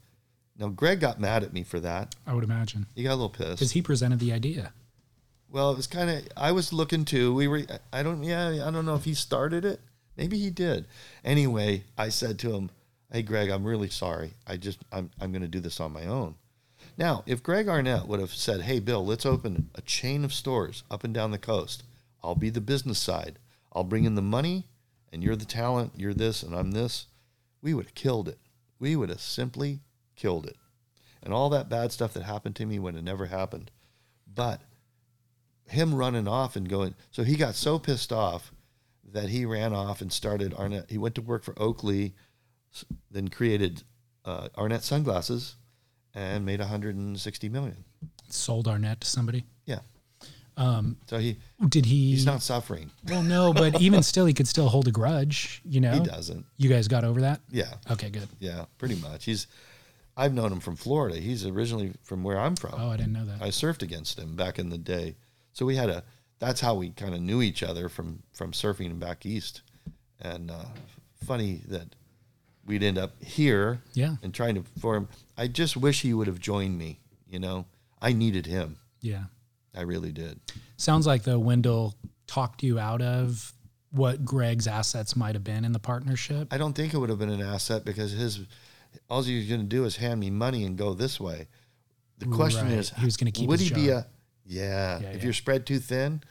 now 0.59 0.67
Greg 0.67 0.99
got 0.99 1.17
mad 1.17 1.41
at 1.41 1.53
me 1.53 1.63
for 1.63 1.79
that. 1.79 2.15
I 2.27 2.33
would 2.33 2.43
imagine. 2.43 2.85
He 2.95 3.03
got 3.03 3.11
a 3.11 3.15
little 3.15 3.29
pissed. 3.29 3.59
Because 3.59 3.71
he 3.71 3.81
presented 3.81 4.19
the 4.19 4.33
idea. 4.33 4.73
Well, 5.49 5.71
it 5.71 5.77
was 5.77 5.87
kind 5.87 6.09
of, 6.09 6.27
I 6.35 6.51
was 6.51 6.73
looking 6.73 7.05
too. 7.05 7.33
We 7.33 7.47
were, 7.47 7.61
I 7.93 8.03
don't, 8.03 8.23
yeah, 8.23 8.67
I 8.67 8.71
don't 8.71 8.85
know 8.85 8.95
if 8.95 9.05
he 9.05 9.13
started 9.13 9.63
it. 9.63 9.79
Maybe 10.17 10.37
he 10.37 10.49
did. 10.49 10.85
Anyway, 11.23 11.85
I 11.97 12.09
said 12.09 12.39
to 12.39 12.53
him, 12.53 12.71
hey, 13.11 13.21
Greg, 13.21 13.49
I'm 13.49 13.65
really 13.65 13.89
sorry. 13.89 14.33
I 14.47 14.57
just, 14.57 14.79
I'm, 14.91 15.11
I'm 15.19 15.31
going 15.31 15.41
to 15.41 15.47
do 15.47 15.59
this 15.59 15.79
on 15.79 15.93
my 15.93 16.05
own. 16.05 16.35
Now, 16.97 17.23
if 17.25 17.43
Greg 17.43 17.67
Arnette 17.67 18.07
would 18.07 18.19
have 18.19 18.33
said, 18.33 18.61
hey, 18.61 18.79
Bill, 18.79 19.05
let's 19.05 19.25
open 19.25 19.69
a 19.75 19.81
chain 19.81 20.23
of 20.23 20.33
stores 20.33 20.83
up 20.89 21.03
and 21.03 21.13
down 21.13 21.31
the 21.31 21.37
coast, 21.37 21.83
I'll 22.23 22.35
be 22.35 22.49
the 22.49 22.61
business 22.61 22.99
side. 22.99 23.39
I'll 23.73 23.83
bring 23.83 24.05
in 24.05 24.15
the 24.15 24.21
money, 24.21 24.67
and 25.11 25.23
you're 25.23 25.35
the 25.35 25.45
talent, 25.45 25.93
you're 25.97 26.13
this, 26.13 26.43
and 26.43 26.55
I'm 26.55 26.71
this, 26.71 27.07
we 27.61 27.73
would 27.73 27.85
have 27.85 27.95
killed 27.95 28.27
it. 28.27 28.39
We 28.79 28.95
would 28.95 29.09
have 29.09 29.21
simply 29.21 29.81
killed 30.15 30.45
it. 30.45 30.57
And 31.21 31.33
all 31.33 31.49
that 31.49 31.69
bad 31.69 31.91
stuff 31.91 32.13
that 32.13 32.23
happened 32.23 32.55
to 32.57 32.65
me 32.65 32.79
would 32.79 32.95
have 32.95 33.03
never 33.03 33.25
happened. 33.25 33.71
But 34.33 34.61
him 35.67 35.95
running 35.95 36.27
off 36.27 36.55
and 36.55 36.69
going, 36.69 36.95
so 37.11 37.23
he 37.23 37.35
got 37.35 37.55
so 37.55 37.79
pissed 37.79 38.13
off 38.13 38.51
that 39.11 39.29
he 39.29 39.45
ran 39.45 39.73
off 39.73 40.01
and 40.01 40.11
started 40.11 40.53
Arnette. 40.53 40.89
He 40.89 40.97
went 40.97 41.15
to 41.15 41.21
work 41.21 41.43
for 41.43 41.59
Oakley, 41.59 42.13
then 43.11 43.27
created 43.27 43.83
uh, 44.25 44.49
Arnette 44.57 44.83
Sunglasses 44.83 45.55
and 46.13 46.45
made 46.45 46.59
160 46.59 47.49
million. 47.49 47.83
Sold 48.29 48.67
Arnette 48.67 49.01
to 49.01 49.07
somebody. 49.07 49.45
Yeah. 49.65 49.79
Um, 50.57 50.97
so 51.07 51.17
he 51.17 51.37
did 51.67 51.85
he? 51.85 52.11
He's 52.11 52.25
not 52.25 52.41
suffering. 52.41 52.89
Well, 53.09 53.23
no, 53.23 53.53
but 53.53 53.81
even 53.81 54.01
still, 54.03 54.25
he 54.25 54.33
could 54.33 54.47
still 54.47 54.69
hold 54.69 54.87
a 54.87 54.91
grudge. 54.91 55.61
You 55.65 55.81
know, 55.81 55.91
he 55.91 55.99
doesn't. 55.99 56.45
You 56.57 56.69
guys 56.69 56.87
got 56.87 57.03
over 57.03 57.21
that? 57.21 57.41
Yeah. 57.49 57.73
Okay, 57.91 58.09
good. 58.09 58.27
Yeah, 58.39 58.65
pretty 58.77 58.95
much. 58.95 59.25
He's. 59.25 59.47
I've 60.17 60.33
known 60.33 60.49
him 60.53 60.61
from 60.61 60.77
Florida. 60.77 61.17
He's 61.17 61.45
originally 61.45 61.91
from 62.03 62.23
where 62.23 62.39
I'm 62.39 62.55
from. 62.55 62.75
Oh, 62.77 62.89
I 62.89 62.95
didn't 62.95 63.11
know 63.11 63.25
that. 63.25 63.41
I 63.41 63.49
surfed 63.49 63.81
against 63.81 64.17
him 64.17 64.37
back 64.37 64.57
in 64.57 64.69
the 64.69 64.77
day, 64.77 65.17
so 65.51 65.65
we 65.65 65.75
had 65.75 65.89
a. 65.89 66.03
That's 66.39 66.61
how 66.61 66.75
we 66.75 66.91
kind 66.91 67.13
of 67.13 67.21
knew 67.21 67.41
each 67.41 67.61
other 67.61 67.89
from 67.89 68.23
from 68.31 68.53
surfing 68.53 68.97
back 68.97 69.25
east, 69.25 69.61
and 70.21 70.51
uh, 70.51 70.65
funny 71.25 71.63
that 71.67 71.95
we'd 72.65 72.83
end 72.83 72.97
up 72.97 73.21
here 73.23 73.81
yeah. 73.93 74.15
and 74.23 74.33
trying 74.33 74.55
to 74.55 74.63
form. 74.79 75.07
I 75.37 75.47
just 75.47 75.77
wish 75.77 76.01
he 76.01 76.13
would 76.13 76.27
have 76.27 76.39
joined 76.39 76.77
me. 76.77 76.99
You 77.29 77.39
know, 77.39 77.65
I 78.01 78.13
needed 78.13 78.45
him. 78.45 78.77
Yeah. 79.01 79.25
I 79.75 79.81
really 79.81 80.11
did. 80.11 80.39
Sounds 80.77 81.05
like 81.05 81.23
though 81.23 81.39
Wendell 81.39 81.95
talked 82.27 82.63
you 82.63 82.79
out 82.79 83.01
of 83.01 83.53
what 83.91 84.25
Greg's 84.25 84.67
assets 84.67 85.15
might 85.15 85.35
have 85.35 85.43
been 85.43 85.65
in 85.65 85.71
the 85.71 85.79
partnership. 85.79 86.47
I 86.51 86.57
don't 86.57 86.73
think 86.73 86.93
it 86.93 86.97
would 86.97 87.09
have 87.09 87.19
been 87.19 87.29
an 87.29 87.41
asset 87.41 87.85
because 87.85 88.11
his 88.11 88.41
all 89.09 89.23
he's 89.23 89.49
going 89.49 89.61
to 89.61 89.67
do 89.67 89.85
is 89.85 89.97
hand 89.97 90.19
me 90.19 90.29
money 90.29 90.63
and 90.65 90.77
go 90.77 90.93
this 90.93 91.19
way. 91.19 91.47
The 92.17 92.27
question 92.27 92.65
right. 92.65 92.77
is, 92.77 92.91
he 92.91 93.05
was 93.05 93.17
going 93.17 93.31
to 93.31 93.37
keep. 93.37 93.49
Would 93.49 93.59
he 93.59 93.69
job. 93.69 93.75
be 93.75 93.89
a? 93.89 94.07
Yeah, 94.45 94.99
yeah 94.99 95.09
if 95.09 95.17
yeah. 95.17 95.23
you're 95.23 95.33
spread 95.33 95.65
too 95.65 95.79
thin, 95.79 96.21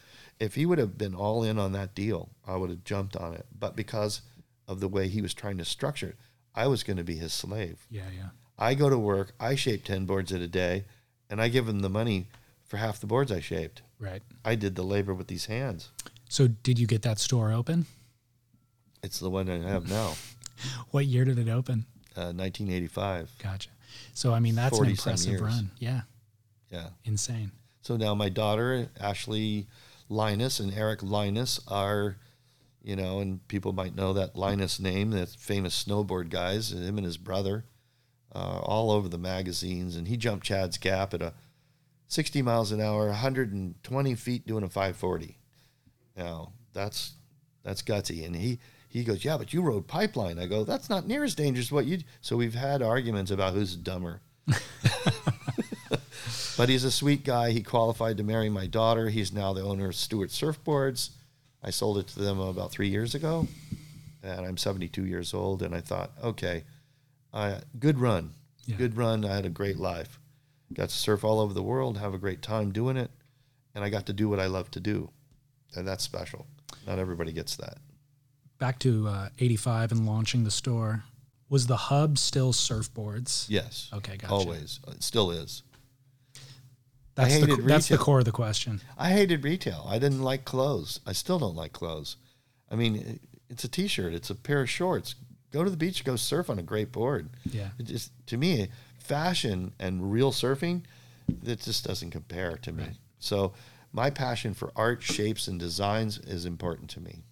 if 0.40 0.54
he 0.54 0.66
would 0.66 0.78
have 0.78 0.96
been 0.96 1.14
all 1.14 1.42
in 1.42 1.58
on 1.58 1.72
that 1.72 1.94
deal, 1.94 2.30
I 2.46 2.56
would 2.56 2.70
have 2.70 2.84
jumped 2.84 3.16
on 3.16 3.34
it. 3.34 3.46
But 3.58 3.76
because 3.76 4.22
of 4.66 4.80
the 4.80 4.88
way 4.88 5.08
he 5.08 5.20
was 5.20 5.34
trying 5.34 5.58
to 5.58 5.64
structure 5.64 6.08
it, 6.08 6.16
I 6.54 6.66
was 6.66 6.82
going 6.82 6.96
to 6.96 7.04
be 7.04 7.16
his 7.16 7.32
slave. 7.32 7.86
Yeah, 7.90 8.02
yeah. 8.16 8.28
I 8.58 8.74
go 8.74 8.88
to 8.88 8.98
work, 8.98 9.32
I 9.40 9.56
shape 9.56 9.84
10 9.84 10.06
boards 10.06 10.32
at 10.32 10.40
a 10.40 10.46
day, 10.46 10.84
and 11.28 11.40
I 11.40 11.48
give 11.48 11.68
him 11.68 11.80
the 11.80 11.88
money 11.88 12.28
for 12.64 12.76
half 12.76 13.00
the 13.00 13.06
boards 13.06 13.32
I 13.32 13.40
shaped. 13.40 13.82
Right. 13.98 14.22
I 14.44 14.54
did 14.54 14.76
the 14.76 14.82
labor 14.82 15.14
with 15.14 15.26
these 15.26 15.46
hands. 15.46 15.90
So, 16.28 16.48
did 16.48 16.78
you 16.78 16.86
get 16.86 17.02
that 17.02 17.18
store 17.18 17.52
open? 17.52 17.86
It's 19.02 19.18
the 19.18 19.30
one 19.30 19.48
I 19.50 19.58
have 19.58 19.88
now. 19.88 20.14
what 20.90 21.06
year 21.06 21.24
did 21.24 21.38
it 21.38 21.48
open? 21.48 21.86
Uh, 22.16 22.32
1985. 22.32 23.30
Gotcha. 23.42 23.70
So, 24.14 24.32
I 24.32 24.40
mean, 24.40 24.54
that's 24.54 24.78
an 24.78 24.86
impressive 24.86 25.40
run. 25.40 25.70
Yeah. 25.78 26.02
Yeah. 26.70 26.88
Insane. 27.04 27.52
So 27.82 27.96
now 27.96 28.14
my 28.14 28.30
daughter, 28.30 28.88
Ashley 28.98 29.66
Linus, 30.08 30.58
and 30.58 30.72
Eric 30.72 31.02
Linus 31.02 31.60
are, 31.68 32.16
you 32.84 32.94
know, 32.94 33.18
and 33.20 33.46
people 33.48 33.72
might 33.72 33.96
know 33.96 34.12
that 34.12 34.36
Linus 34.36 34.78
name, 34.78 35.10
that 35.10 35.30
famous 35.30 35.82
snowboard 35.82 36.28
guys, 36.30 36.70
him 36.72 36.98
and 36.98 37.04
his 37.06 37.16
brother. 37.16 37.64
uh, 38.34 38.58
all 38.62 38.90
over 38.90 39.08
the 39.08 39.18
magazines, 39.18 39.96
and 39.96 40.08
he 40.08 40.16
jumped 40.16 40.44
Chad's 40.44 40.76
Gap 40.76 41.14
at 41.14 41.22
a 41.22 41.34
60 42.08 42.42
miles 42.42 42.72
an 42.72 42.80
hour, 42.80 43.06
120 43.06 44.14
feet 44.16 44.46
doing 44.46 44.64
a 44.64 44.68
540. 44.68 45.38
Now 46.16 46.52
that's 46.72 47.12
that's 47.62 47.82
gutsy, 47.82 48.26
and 48.26 48.36
he 48.36 48.58
he 48.88 49.04
goes, 49.04 49.24
yeah, 49.24 49.36
but 49.36 49.52
you 49.52 49.62
rode 49.62 49.86
pipeline. 49.88 50.38
I 50.38 50.46
go, 50.46 50.64
that's 50.64 50.88
not 50.90 51.06
near 51.06 51.24
as 51.24 51.34
dangerous 51.34 51.68
as 51.68 51.72
what 51.72 51.86
you. 51.86 51.98
So 52.20 52.36
we've 52.36 52.54
had 52.54 52.82
arguments 52.82 53.30
about 53.32 53.54
who's 53.54 53.74
dumber. 53.76 54.20
but 56.56 56.68
he's 56.68 56.84
a 56.84 56.92
sweet 56.92 57.24
guy. 57.24 57.50
He 57.50 57.62
qualified 57.62 58.16
to 58.18 58.22
marry 58.24 58.48
my 58.48 58.66
daughter. 58.66 59.08
He's 59.08 59.32
now 59.32 59.52
the 59.52 59.62
owner 59.62 59.88
of 59.88 59.96
Stewart 59.96 60.30
Surfboards. 60.30 61.10
I 61.64 61.70
sold 61.70 61.96
it 61.98 62.06
to 62.08 62.18
them 62.18 62.38
about 62.38 62.70
three 62.70 62.88
years 62.88 63.14
ago, 63.14 63.48
and 64.22 64.44
I'm 64.44 64.58
72 64.58 65.06
years 65.06 65.32
old. 65.32 65.62
And 65.62 65.74
I 65.74 65.80
thought, 65.80 66.12
okay, 66.22 66.64
uh, 67.32 67.60
good 67.78 67.98
run, 67.98 68.34
Yeah. 68.66 68.76
good 68.76 68.96
run. 68.96 69.24
I 69.24 69.34
had 69.34 69.46
a 69.46 69.50
great 69.50 69.78
life. 69.78 70.20
Got 70.74 70.90
to 70.90 70.94
surf 70.94 71.24
all 71.24 71.40
over 71.40 71.54
the 71.54 71.62
world, 71.62 71.96
have 71.98 72.12
a 72.14 72.18
great 72.18 72.42
time 72.42 72.70
doing 72.70 72.96
it, 72.98 73.10
and 73.74 73.82
I 73.82 73.88
got 73.88 74.04
to 74.06 74.12
do 74.12 74.28
what 74.28 74.38
I 74.40 74.46
love 74.46 74.70
to 74.72 74.80
do, 74.80 75.10
and 75.74 75.88
that's 75.88 76.04
special. 76.04 76.46
Not 76.86 76.98
everybody 76.98 77.32
gets 77.32 77.56
that. 77.56 77.78
Back 78.58 78.78
to 78.80 79.08
uh, 79.08 79.28
85 79.38 79.92
and 79.92 80.06
launching 80.06 80.44
the 80.44 80.50
store. 80.50 81.04
Was 81.48 81.66
the 81.66 81.76
hub 81.76 82.18
still 82.18 82.52
surfboards? 82.52 83.46
Yes. 83.48 83.88
Okay, 83.92 84.16
gotcha. 84.16 84.32
Always. 84.32 84.80
It 84.88 85.02
still 85.02 85.30
is. 85.30 85.62
That's, 87.14 87.38
the, 87.38 87.46
hated 87.46 87.66
that's 87.66 87.88
the 87.88 87.98
core 87.98 88.18
of 88.18 88.24
the 88.24 88.32
question. 88.32 88.80
I 88.98 89.10
hated 89.10 89.44
retail. 89.44 89.86
I 89.88 89.98
didn't 89.98 90.22
like 90.22 90.44
clothes. 90.44 91.00
I 91.06 91.12
still 91.12 91.38
don't 91.38 91.54
like 91.54 91.72
clothes. 91.72 92.16
I 92.70 92.74
mean, 92.74 93.20
it's 93.48 93.62
a 93.62 93.68
t-shirt. 93.68 94.12
It's 94.12 94.30
a 94.30 94.34
pair 94.34 94.62
of 94.62 94.70
shorts. 94.70 95.14
Go 95.52 95.62
to 95.62 95.70
the 95.70 95.76
beach. 95.76 96.04
Go 96.04 96.16
surf 96.16 96.50
on 96.50 96.58
a 96.58 96.62
great 96.62 96.90
board. 96.90 97.30
Yeah. 97.44 97.68
It 97.78 97.84
just 97.84 98.10
to 98.26 98.36
me, 98.36 98.68
fashion 98.98 99.72
and 99.78 100.10
real 100.10 100.32
surfing, 100.32 100.82
it 101.44 101.60
just 101.60 101.84
doesn't 101.84 102.10
compare 102.10 102.56
to 102.56 102.72
me. 102.72 102.82
Right. 102.84 102.96
So 103.20 103.52
my 103.92 104.10
passion 104.10 104.54
for 104.54 104.72
art, 104.74 105.02
shapes, 105.02 105.46
and 105.46 105.60
designs 105.60 106.18
is 106.18 106.46
important 106.46 106.90
to 106.90 107.00
me. 107.00 107.22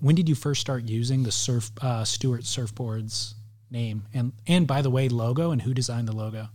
When 0.00 0.16
did 0.16 0.28
you 0.28 0.34
first 0.34 0.60
start 0.60 0.84
using 0.84 1.22
the 1.22 1.32
surf 1.32 1.70
uh, 1.80 2.04
Stewart 2.04 2.42
Surfboards 2.42 3.34
name 3.70 4.06
and 4.14 4.32
and 4.46 4.66
by 4.66 4.80
the 4.80 4.88
way 4.88 5.10
logo 5.10 5.50
and 5.50 5.62
who 5.62 5.72
designed 5.74 6.08
the 6.08 6.16
logo? 6.16 6.48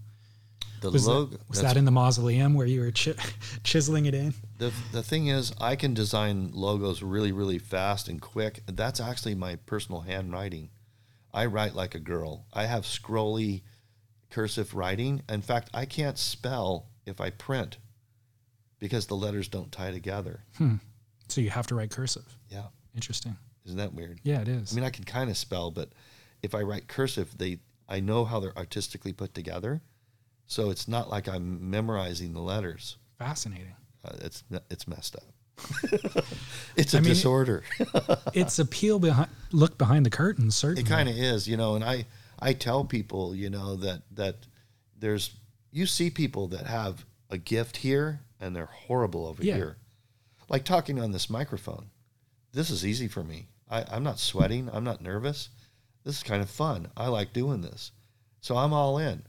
The 0.84 0.92
Was, 0.92 1.08
logo. 1.08 1.38
that, 1.38 1.50
was 1.50 1.62
that 1.62 1.78
in 1.78 1.86
the 1.86 1.92
mausoleum 1.92 2.54
where 2.54 2.68
you 2.68 2.82
were 2.82 2.92
chi- 2.92 3.16
chiseling 3.64 4.06
it 4.06 4.14
in? 4.14 4.34
The, 4.58 4.72
the 4.92 5.02
thing 5.02 5.28
is, 5.28 5.54
I 5.62 5.76
can 5.76 5.94
design 5.94 6.52
logos 6.54 7.02
really, 7.02 7.32
really 7.32 7.58
fast 7.58 8.10
and 8.10 8.22
quick. 8.22 8.62
That's 8.68 9.00
actually 9.00 9.36
my 9.36 9.56
personal 9.56 10.02
handwriting. 10.02 10.70
I 11.34 11.46
write 11.46 11.74
like 11.74 11.96
a 11.96 12.00
girl. 12.00 12.46
I 12.54 12.66
have 12.66 12.84
scrolly 12.84 13.62
cursive 14.30 14.74
writing. 14.74 15.22
In 15.30 15.42
fact, 15.42 15.70
I 15.74 15.86
can't 15.86 16.18
spell 16.18 16.88
if 17.06 17.22
I 17.22 17.30
print 17.30 17.78
because 18.80 19.08
the 19.08 19.16
letters 19.16 19.48
don't 19.48 19.72
tie 19.72 19.92
together. 19.92 20.44
Hmm. 20.58 20.76
So 21.30 21.40
you 21.42 21.50
have 21.50 21.68
to 21.68 21.76
write 21.76 21.92
cursive. 21.92 22.26
Yeah. 22.50 22.66
Interesting. 22.94 23.38
Isn't 23.66 23.78
that 23.78 23.94
weird? 23.94 24.20
Yeah, 24.24 24.42
it 24.42 24.48
is. 24.50 24.74
I 24.74 24.76
mean, 24.76 24.84
I 24.84 24.90
can 24.90 25.06
kind 25.06 25.30
of 25.30 25.38
spell, 25.38 25.72
but 25.72 25.90
if 26.42 26.54
I 26.54 26.62
write 26.62 26.88
cursive, 26.88 27.38
they 27.38 27.60
I 27.88 28.00
know 28.00 28.26
how 28.26 28.40
they're 28.40 28.58
artistically 28.58 29.14
put 29.14 29.34
together. 29.34 29.82
So 30.48 30.70
it's 30.70 30.88
not 30.88 31.10
like 31.10 31.28
I'm 31.28 31.70
memorizing 31.70 32.34
the 32.34 32.41
letters. 32.41 32.98
Fascinating. 33.18 33.76
Uh, 34.06 34.12
it's 34.22 34.44
it's 34.70 34.88
messed 34.88 35.16
up. 35.16 35.24
it's 36.76 36.94
a 36.94 36.98
I 36.98 37.02
mean, 37.02 37.10
disorder. 37.10 37.64
it's 38.34 38.60
a 38.60 38.66
peel 38.66 39.00
behind, 39.00 39.30
look 39.52 39.78
behind 39.78 40.06
the 40.06 40.10
curtain. 40.10 40.52
Certainly. 40.52 40.82
It 40.84 40.88
kind 40.94 41.08
of 41.10 41.16
is, 41.18 41.48
you 41.48 41.58
know, 41.58 41.76
and 41.76 41.84
I 41.84 42.06
I 42.39 42.54
tell 42.54 42.84
people, 42.84 43.36
you 43.36 43.50
know, 43.50 43.76
that 43.78 44.02
that 44.12 44.36
there's 45.00 45.32
you 45.72 45.86
see 45.86 46.10
people 46.10 46.48
that 46.50 46.66
have 46.68 47.06
a 47.30 47.38
gift 47.38 47.78
here 47.78 48.20
and 48.39 48.56
they're 48.56 48.66
horrible 48.66 49.26
over 49.26 49.44
Yeah. 49.44 49.56
here. 49.56 49.78
Like 50.50 50.66
talking 50.66 51.00
on 51.00 51.12
this 51.12 51.30
microphone. 51.30 51.89
This 52.52 52.70
is 52.70 52.86
easy 52.86 53.08
for 53.08 53.24
me. 53.24 53.48
I, 53.72 53.86
I'm 53.91 54.04
not 54.04 54.20
sweating. 54.20 54.70
I'm 54.72 54.84
not 54.84 55.02
nervous. 55.02 55.50
This 56.04 56.18
is 56.18 56.24
kind 56.24 56.44
of 56.44 56.50
fun. 56.50 56.89
I 56.98 57.08
like 57.08 57.34
doing 57.34 57.62
this. 57.62 57.91
So 58.41 58.58
I'm 58.58 58.74
all 58.74 58.98
in. 59.00 59.24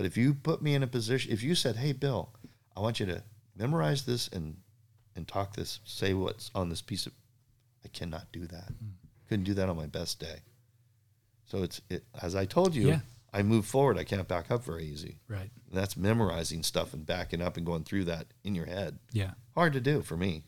But 0.00 0.06
if 0.06 0.16
you 0.16 0.32
put 0.32 0.62
me 0.62 0.74
in 0.74 0.82
a 0.82 0.86
position, 0.86 1.30
if 1.30 1.42
you 1.42 1.54
said, 1.54 1.76
"Hey, 1.76 1.92
Bill, 1.92 2.32
I 2.74 2.80
want 2.80 3.00
you 3.00 3.04
to 3.04 3.22
memorize 3.54 4.06
this 4.06 4.28
and 4.28 4.56
and 5.14 5.28
talk 5.28 5.54
this, 5.54 5.80
say 5.84 6.14
what's 6.14 6.50
on 6.54 6.70
this 6.70 6.80
piece 6.80 7.04
of," 7.04 7.12
I 7.84 7.88
cannot 7.88 8.32
do 8.32 8.46
that. 8.46 8.72
Couldn't 9.28 9.44
do 9.44 9.52
that 9.52 9.68
on 9.68 9.76
my 9.76 9.84
best 9.84 10.18
day. 10.18 10.40
So 11.44 11.62
it's 11.62 11.82
it, 11.90 12.06
as 12.22 12.34
I 12.34 12.46
told 12.46 12.74
you, 12.74 12.88
Yeah. 12.88 13.00
I 13.34 13.42
move 13.42 13.66
forward. 13.66 13.98
I 13.98 14.04
can't 14.04 14.26
back 14.26 14.50
up 14.50 14.64
very 14.64 14.86
easy. 14.86 15.18
Right. 15.28 15.50
And 15.68 15.78
that's 15.78 15.98
memorizing 15.98 16.62
stuff 16.62 16.94
and 16.94 17.04
backing 17.04 17.42
up 17.42 17.58
and 17.58 17.66
going 17.66 17.84
through 17.84 18.04
that 18.04 18.28
in 18.42 18.54
your 18.54 18.64
head. 18.64 18.98
Yeah. 19.12 19.32
Hard 19.54 19.74
to 19.74 19.82
do 19.82 20.00
for 20.00 20.16
me. 20.16 20.44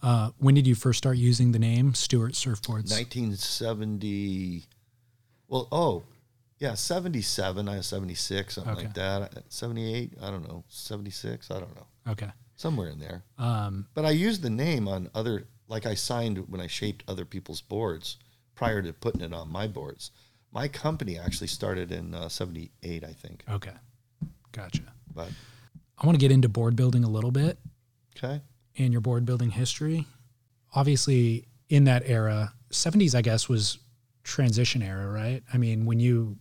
Uh, 0.00 0.30
when 0.38 0.54
did 0.54 0.66
you 0.66 0.74
first 0.74 0.96
start 0.96 1.18
using 1.18 1.52
the 1.52 1.58
name 1.58 1.92
Stewart 1.92 2.32
Surfboards? 2.32 2.90
1970. 2.90 4.64
Well, 5.48 5.68
oh, 5.70 6.04
yeah, 6.58 6.74
77. 6.74 7.68
I 7.68 7.76
was 7.76 7.86
76, 7.86 8.54
something 8.54 8.72
Okay. 8.72 8.84
like 8.84 8.94
that. 8.94 9.44
78. 9.48 10.14
I 10.22 10.30
don't 10.30 10.46
know. 10.48 10.64
76. 10.68 11.50
I 11.50 11.60
don't 11.60 11.74
know. 11.76 11.86
Okay. 12.08 12.30
Somewhere 12.56 12.88
in 12.88 12.98
there. 12.98 13.22
Um, 13.38 13.86
But 13.94 14.04
I 14.06 14.10
used 14.10 14.42
the 14.42 14.50
name 14.50 14.88
on 14.88 15.10
other, 15.14 15.46
like 15.68 15.84
I 15.86 15.94
signed 15.94 16.48
when 16.48 16.60
I 16.60 16.66
shaped 16.66 17.04
other 17.08 17.24
people's 17.24 17.60
boards 17.60 18.16
prior 18.54 18.80
to 18.82 18.92
putting 18.92 19.20
it 19.20 19.32
on 19.34 19.50
my 19.50 19.66
boards. 19.66 20.10
My 20.52 20.68
company 20.68 21.18
actually 21.18 21.48
started 21.48 21.92
in 21.92 22.14
uh, 22.14 22.28
78, 22.28 23.04
I 23.04 23.12
think. 23.12 23.44
okay. 23.50 23.74
Gotcha. 24.52 24.82
But, 25.14 25.30
I 25.98 26.06
want 26.06 26.16
to 26.16 26.20
get 26.20 26.32
into 26.32 26.48
board 26.48 26.76
building 26.76 27.04
a 27.04 27.10
little 27.10 27.30
bit 27.30 27.58
okay. 28.16 28.40
and 28.78 28.92
your 28.92 29.00
board 29.02 29.26
building 29.26 29.50
history. 29.50 30.06
Obviously, 30.74 31.46
in 31.68 31.84
that 31.84 32.02
era, 32.06 32.52
70s, 32.70 33.14
I 33.14 33.20
guess, 33.22 33.48
was 33.48 33.78
transition 34.24 34.82
era, 34.82 35.10
right? 35.10 35.42
I 35.52 35.58
mean, 35.58 35.84
when 35.86 36.00
you 36.00 36.38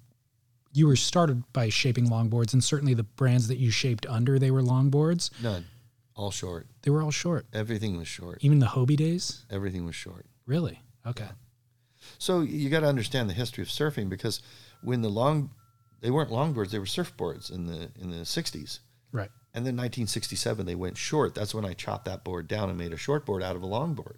you 0.76 0.88
were 0.88 0.96
started 0.96 1.44
by 1.54 1.70
shaping 1.70 2.08
longboards, 2.10 2.54
and 2.54 2.64
certainly 2.64 2.94
the 2.94 3.04
brands 3.04 3.48
that 3.48 3.58
you 3.58 3.72
shaped 3.72 4.06
under 4.08 4.38
they 4.38 4.52
were 4.52 4.62
longboards. 4.62 5.30
None. 5.42 5.66
All 6.16 6.32
short. 6.32 6.68
They 6.82 6.92
were 6.92 7.02
all 7.02 7.12
short. 7.12 7.46
Everything 7.54 7.98
was 7.98 8.08
short. 8.08 8.40
Even 8.42 8.60
the 8.60 8.68
Hobie 8.68 8.96
days, 8.98 9.46
Everything 9.50 9.86
was 9.86 9.96
short. 9.96 10.26
really? 10.46 10.82
Okay. 11.06 11.28
So 12.20 12.42
you 12.42 12.70
got 12.70 12.82
to 12.82 12.88
understand 12.88 13.30
the 13.30 13.34
history 13.34 13.62
of 13.62 13.68
surfing 13.68 14.10
because 14.10 14.42
when 14.82 15.02
the 15.02 15.10
long, 15.10 15.52
they 16.02 16.12
weren't 16.12 16.30
longboards, 16.30 16.72
they 16.72 16.80
were 16.80 16.86
surfboards 16.86 17.52
in 17.52 17.66
the 17.68 17.90
in 18.00 18.12
the 18.12 18.18
60s. 18.18 18.80
Right. 19.12 19.30
And 19.54 19.66
then 19.66 19.76
1967 19.78 20.66
they 20.66 20.76
went 20.76 20.98
short. 20.98 21.34
That's 21.36 21.54
when 21.56 21.66
I 21.66 21.74
chopped 21.74 22.06
that 22.06 22.24
board 22.24 22.48
down 22.48 22.70
and 22.70 22.78
made 22.78 22.94
a 22.94 22.98
short 22.98 23.26
board 23.26 23.42
out 23.42 23.56
of 23.56 23.64
a 23.64 23.68
longboard. 23.68 24.18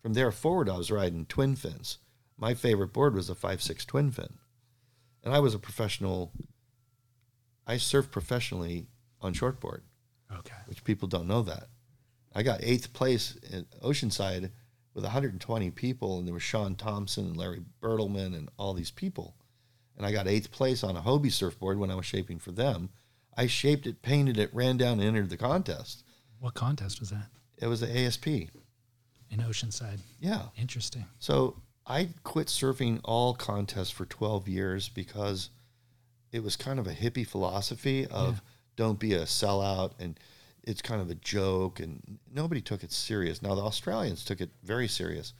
From 0.00 0.14
there 0.14 0.32
forward, 0.32 0.68
I 0.68 0.76
was 0.76 0.90
riding 0.90 1.26
twin 1.26 1.54
fins. 1.54 1.98
My 2.36 2.54
favorite 2.54 2.92
board 2.92 3.14
was 3.14 3.30
a 3.30 3.34
five 3.34 3.62
six 3.62 3.84
twin 3.84 4.10
fin, 4.10 4.38
and 5.24 5.34
I 5.34 5.38
was 5.40 5.54
a 5.54 5.58
professional. 5.58 6.32
I 7.66 7.76
surfed 7.76 8.10
professionally 8.10 8.86
on 9.20 9.34
shortboard, 9.34 9.82
Okay. 10.30 10.56
which 10.66 10.84
people 10.84 11.08
don't 11.08 11.28
know 11.28 11.42
that. 11.42 11.68
I 12.34 12.42
got 12.42 12.62
eighth 12.62 12.92
place 12.92 13.36
in 13.50 13.66
Oceanside 13.82 14.50
with 14.94 15.04
120 15.04 15.70
people, 15.70 16.18
and 16.18 16.26
there 16.26 16.34
was 16.34 16.42
Shaun 16.42 16.74
Tomson 16.74 17.26
and 17.26 17.36
Larry 17.36 17.62
Bertlemann 17.80 18.34
and 18.34 18.48
all 18.56 18.74
these 18.74 18.90
people. 18.90 19.36
And 19.96 20.06
I 20.06 20.12
got 20.12 20.26
eighth 20.26 20.50
place 20.50 20.82
on 20.82 20.96
a 20.96 21.02
Hobie 21.02 21.30
surfboard 21.32 21.78
when 21.78 21.90
I 21.90 21.94
was 21.94 22.06
shaping 22.06 22.38
for 22.38 22.50
them. 22.52 22.90
I 23.36 23.46
shaped 23.46 23.86
it, 23.86 24.02
painted 24.02 24.38
it, 24.38 24.52
ran 24.54 24.76
down, 24.76 24.98
and 25.00 25.02
entered 25.08 25.30
the 25.30 25.36
contest. 25.36 26.04
What 26.40 26.54
contest 26.54 27.00
was 27.00 27.10
that? 27.10 27.28
It 27.58 27.66
was 27.66 27.80
the 27.80 27.96
ASP. 27.96 28.26
In 28.26 29.38
Oceanside. 29.40 30.00
Yeah. 30.20 30.46
Interesting. 30.56 31.04
So 31.18 31.62
I 31.86 32.10
quit 32.22 32.46
surfing 32.46 33.00
all 33.04 33.34
contests 33.34 33.90
for 33.90 34.06
12 34.06 34.48
years 34.48 34.88
because 34.88 35.50
it 36.30 36.42
was 36.42 36.56
kind 36.56 36.78
of 36.78 36.86
a 36.86 36.92
hippie 36.92 37.26
philosophy 37.26 38.06
of 38.06 38.40
don't 38.76 38.98
be 38.98 39.14
a 39.14 39.22
sellout 39.22 39.92
and 39.98 40.18
it's 40.62 40.80
kind 40.80 41.00
of 41.00 41.10
a 41.10 41.14
joke 41.16 41.80
and 41.80 42.18
nobody 42.32 42.60
took 42.60 42.82
it 42.82 42.92
serious. 42.92 43.42
Now 43.42 43.54
the 43.54 43.62
Australians 43.62 44.24
took 44.24 44.40
it 44.40 44.50
very 44.62 44.88
serious. 44.88 45.34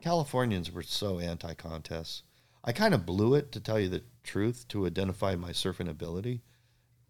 Californians 0.00 0.72
were 0.72 0.82
so 0.82 1.20
anti-contests. 1.20 2.22
I 2.64 2.72
kind 2.72 2.94
of 2.94 3.06
blew 3.06 3.34
it 3.34 3.52
to 3.52 3.60
tell 3.60 3.78
you 3.78 3.88
the 3.88 4.02
truth 4.24 4.66
to 4.68 4.86
identify 4.86 5.36
my 5.36 5.50
surfing 5.50 5.88
ability. 5.88 6.42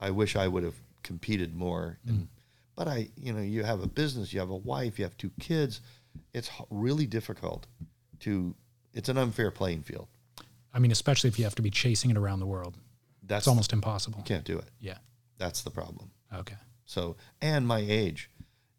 I 0.00 0.10
wish 0.10 0.34
I 0.34 0.48
would 0.48 0.64
have 0.64 0.74
competed 1.02 1.54
more. 1.54 1.98
And, 2.06 2.18
mm. 2.22 2.26
but 2.74 2.88
I, 2.88 3.08
you 3.16 3.32
know, 3.32 3.40
you 3.40 3.62
have 3.62 3.82
a 3.82 3.86
business, 3.86 4.32
you 4.32 4.40
have 4.40 4.50
a 4.50 4.56
wife, 4.56 4.98
you 4.98 5.04
have 5.04 5.16
two 5.16 5.30
kids. 5.40 5.80
It's 6.34 6.50
really 6.70 7.06
difficult 7.06 7.66
to. 8.20 8.54
It's 8.94 9.08
an 9.08 9.18
unfair 9.18 9.50
playing 9.50 9.82
field. 9.82 10.08
I 10.74 10.78
mean, 10.78 10.90
especially 10.90 11.28
if 11.28 11.38
you 11.38 11.44
have 11.44 11.54
to 11.56 11.62
be 11.62 11.70
chasing 11.70 12.10
it 12.10 12.16
around 12.16 12.40
the 12.40 12.46
world. 12.46 12.76
That's 13.22 13.42
It's 13.42 13.48
almost 13.48 13.72
impossible. 13.72 14.18
you 14.18 14.24
can't 14.24 14.44
do 14.44 14.58
it. 14.58 14.68
Yeah. 14.80 14.98
That's 15.38 15.62
the 15.62 15.70
problem. 15.70 16.10
Okay. 16.34 16.56
So, 16.84 17.16
and 17.40 17.66
my 17.66 17.78
age. 17.80 18.30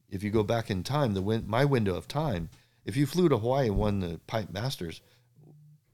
If 0.10 0.22
you 0.24 0.30
go 0.30 0.44
back 0.44 0.70
in 0.70 0.84
time, 0.84 1.14
the 1.14 1.22
win- 1.22 1.48
my 1.48 1.66
window 1.66 1.96
of 1.96 2.08
time. 2.08 2.50
If 2.86 2.96
you 2.98 3.06
flew 3.06 3.30
to 3.30 3.38
Hawaii 3.38 3.68
and 3.68 3.78
won 3.78 4.00
the 4.02 4.20
Pipe 4.28 4.52
Masters, 4.52 5.02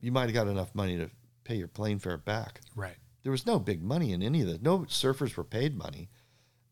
you 0.02 0.12
might 0.12 0.24
have 0.26 0.34
got 0.34 0.48
enough 0.48 0.74
money 0.74 0.98
to 0.98 1.10
pay 1.44 1.56
your 1.56 1.68
plane 1.68 2.00
fare 2.00 2.18
back. 2.18 2.62
Right. 2.76 2.96
there 3.24 3.32
was 3.32 3.46
no 3.46 3.60
big 3.60 3.84
money 3.84 4.12
in 4.14 4.24
any 4.24 4.42
of 4.42 4.48
this. 4.48 4.62
No 4.62 4.80
surfers 4.80 5.36
were 5.36 5.44
paid 5.44 5.78
money. 5.78 6.10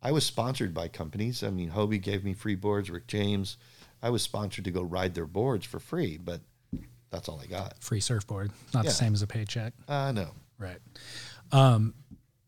I 0.02 0.12
was 0.12 0.26
sponsored 0.26 0.74
by 0.74 0.88
companies. 0.88 1.44
I 1.44 1.50
mean, 1.50 1.72
Hobie 1.72 2.02
gave 2.02 2.24
me 2.24 2.34
free 2.34 2.56
boards. 2.56 2.90
Rick 2.90 3.08
James, 3.08 3.58
I 4.02 4.10
was 4.10 4.22
sponsored 4.24 4.64
to 4.66 4.72
go 4.72 4.82
ride 4.82 5.14
their 5.16 5.26
boards 5.26 5.66
for 5.66 5.80
free, 5.80 6.18
but 6.18 6.42
that's 7.18 7.28
all 7.30 7.42
I 7.44 7.48
got. 7.48 7.74
Free 7.84 8.00
surfboard, 8.00 8.52
not 8.74 8.84
Yeah. 8.86 8.92
the 8.92 8.96
same 8.96 9.14
as 9.14 9.24
a 9.24 9.28
paycheck. 9.28 9.74
Uh, 9.88 10.12
no. 10.12 10.30
Right. 10.60 10.78
Um, 11.52 11.96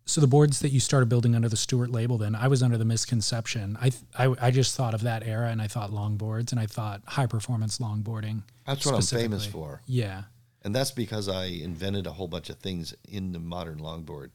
so 0.06 0.22
the 0.22 0.28
boards 0.28 0.60
that 0.60 0.70
you 0.70 0.80
started 0.80 1.10
building 1.10 1.34
under 1.36 1.50
the 1.50 1.58
Stewart 1.58 1.90
label, 1.92 2.18
then 2.20 2.36
I 2.36 2.48
was 2.48 2.62
under 2.64 2.78
the 2.78 2.86
misconception. 2.86 3.78
I, 3.82 3.92
I 4.18 4.36
I 4.42 4.52
just 4.52 4.76
thought 4.76 4.94
of 4.94 5.02
that 5.02 5.24
era, 5.26 5.50
and 5.50 5.62
I 5.62 5.68
thought 5.68 5.92
longboards, 5.92 6.52
and 6.52 6.60
I 6.60 6.66
thought 6.68 7.02
high 7.06 7.26
performance 7.28 7.80
longboarding. 7.80 8.44
That's 8.66 8.86
what 8.86 8.96
I'm 8.96 9.02
famous 9.02 9.46
for. 9.46 9.82
Yeah. 9.88 10.24
And 10.64 10.76
that's 10.76 10.92
because 10.92 11.28
I 11.30 11.46
invented 11.46 12.06
a 12.06 12.12
whole 12.12 12.28
bunch 12.28 12.50
of 12.50 12.58
things 12.58 12.94
in 13.08 13.32
the 13.32 13.40
modern 13.40 13.80
longboard. 13.80 14.32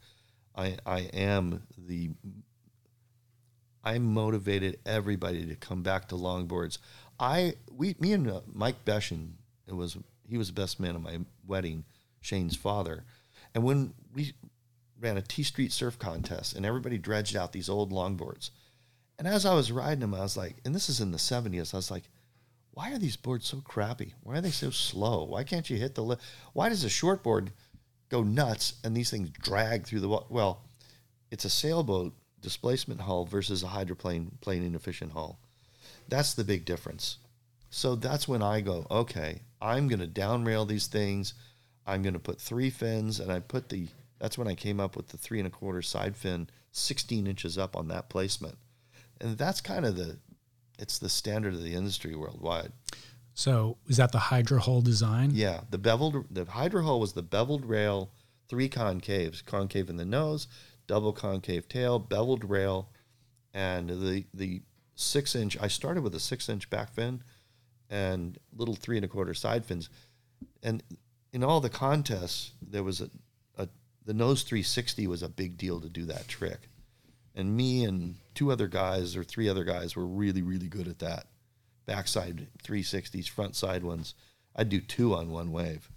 I, 0.56 0.76
I 0.86 1.00
am 1.12 1.62
the 1.76 2.10
I 3.82 3.98
motivated 3.98 4.78
everybody 4.86 5.44
to 5.46 5.54
come 5.56 5.82
back 5.82 6.08
to 6.08 6.14
longboards. 6.14 6.78
I 7.18 7.54
we 7.70 7.94
me 7.98 8.12
and 8.12 8.28
uh, 8.30 8.40
Mike 8.52 8.84
Beschen 8.84 9.32
it 9.66 9.74
was 9.74 9.96
he 10.28 10.38
was 10.38 10.48
the 10.48 10.60
best 10.60 10.80
man 10.80 10.94
at 10.94 11.02
my 11.02 11.18
wedding, 11.46 11.84
Shane's 12.20 12.56
father, 12.56 13.04
and 13.54 13.64
when 13.64 13.94
we 14.14 14.34
ran 15.00 15.16
a 15.16 15.22
T 15.22 15.42
Street 15.42 15.72
surf 15.72 15.98
contest 15.98 16.54
and 16.54 16.64
everybody 16.64 16.98
dredged 16.98 17.36
out 17.36 17.52
these 17.52 17.68
old 17.68 17.92
longboards, 17.92 18.50
and 19.18 19.28
as 19.28 19.46
I 19.46 19.54
was 19.54 19.70
riding 19.70 20.00
them, 20.00 20.14
I 20.14 20.20
was 20.20 20.36
like, 20.36 20.56
and 20.64 20.74
this 20.74 20.88
is 20.88 21.00
in 21.00 21.12
the 21.12 21.18
seventies, 21.18 21.74
I 21.74 21.78
was 21.78 21.90
like, 21.90 22.04
why 22.72 22.92
are 22.92 22.98
these 22.98 23.16
boards 23.16 23.46
so 23.46 23.60
crappy? 23.60 24.14
Why 24.22 24.38
are 24.38 24.40
they 24.40 24.50
so 24.50 24.70
slow? 24.70 25.24
Why 25.24 25.44
can't 25.44 25.70
you 25.70 25.76
hit 25.76 25.94
the 25.94 26.02
li- 26.02 26.16
Why 26.52 26.68
does 26.68 26.84
a 26.84 26.88
shortboard 26.88 27.50
go 28.08 28.22
nuts 28.24 28.74
and 28.82 28.96
these 28.96 29.10
things 29.10 29.30
drag 29.30 29.86
through 29.86 30.00
the 30.00 30.08
wa- 30.08 30.24
well? 30.28 30.62
It's 31.30 31.44
a 31.44 31.50
sailboat 31.50 32.14
displacement 32.40 33.00
hull 33.02 33.26
versus 33.26 33.62
a 33.62 33.68
hydroplane 33.68 34.32
plane 34.40 34.64
inefficient 34.64 35.12
hull. 35.12 35.38
That's 36.08 36.34
the 36.34 36.44
big 36.44 36.64
difference. 36.64 37.18
So 37.74 37.96
that's 37.96 38.28
when 38.28 38.40
I 38.40 38.60
go, 38.60 38.86
okay, 38.88 39.40
I'm 39.60 39.88
going 39.88 39.98
to 39.98 40.06
downrail 40.06 40.66
these 40.66 40.86
things. 40.86 41.34
I'm 41.84 42.02
going 42.02 42.12
to 42.12 42.20
put 42.20 42.40
three 42.40 42.70
fins, 42.70 43.18
and 43.18 43.32
I 43.32 43.40
put 43.40 43.68
the. 43.68 43.88
That's 44.20 44.38
when 44.38 44.46
I 44.46 44.54
came 44.54 44.78
up 44.78 44.96
with 44.96 45.08
the 45.08 45.16
three 45.16 45.40
and 45.40 45.48
a 45.48 45.50
quarter 45.50 45.82
side 45.82 46.16
fin, 46.16 46.48
16 46.70 47.26
inches 47.26 47.58
up 47.58 47.74
on 47.74 47.88
that 47.88 48.08
placement, 48.08 48.58
and 49.20 49.36
that's 49.36 49.60
kind 49.60 49.84
of 49.84 49.96
the. 49.96 50.18
It's 50.78 51.00
the 51.00 51.08
standard 51.08 51.54
of 51.54 51.64
the 51.64 51.74
industry 51.74 52.14
worldwide. 52.14 52.70
So 53.34 53.76
is 53.88 53.96
that 53.96 54.12
the 54.12 54.20
Hydro 54.20 54.60
hull 54.60 54.80
design? 54.80 55.32
Yeah, 55.34 55.62
the 55.68 55.78
beveled 55.78 56.26
the 56.30 56.44
hydro 56.44 56.84
hull 56.84 57.00
was 57.00 57.14
the 57.14 57.22
beveled 57.22 57.66
rail, 57.66 58.12
three 58.48 58.68
concaves, 58.68 59.44
concave 59.44 59.90
in 59.90 59.96
the 59.96 60.04
nose, 60.04 60.46
double 60.86 61.12
concave 61.12 61.68
tail, 61.68 61.98
beveled 61.98 62.48
rail, 62.48 62.88
and 63.52 63.90
the 63.90 64.26
the 64.32 64.62
six 64.94 65.34
inch. 65.34 65.58
I 65.60 65.66
started 65.66 66.04
with 66.04 66.14
a 66.14 66.20
six 66.20 66.48
inch 66.48 66.70
back 66.70 66.94
fin, 66.94 67.24
and 67.90 68.38
little 68.56 68.74
three 68.74 68.96
and 68.96 69.04
a 69.04 69.08
quarter 69.08 69.34
side 69.34 69.64
fins, 69.64 69.90
and 70.62 70.82
in 71.32 71.44
all 71.44 71.60
the 71.60 71.70
contests 71.70 72.52
there 72.62 72.82
was 72.82 73.00
a, 73.00 73.10
a 73.58 73.68
the 74.04 74.14
nose 74.14 74.42
360 74.42 75.06
was 75.06 75.22
a 75.22 75.28
big 75.28 75.56
deal 75.56 75.80
to 75.80 75.88
do 75.88 76.04
that 76.06 76.28
trick, 76.28 76.68
and 77.34 77.56
me 77.56 77.84
and 77.84 78.16
two 78.34 78.50
other 78.50 78.66
guys 78.66 79.16
or 79.16 79.24
three 79.24 79.48
other 79.48 79.64
guys 79.64 79.96
were 79.96 80.06
really 80.06 80.42
really 80.42 80.68
good 80.68 80.88
at 80.88 80.98
that 80.98 81.26
backside 81.86 82.46
360s, 82.62 83.28
front 83.28 83.56
side 83.56 83.84
ones. 83.84 84.14
I'd 84.56 84.68
do 84.68 84.80
two 84.80 85.14
on 85.14 85.30
one 85.30 85.52
wave 85.52 85.90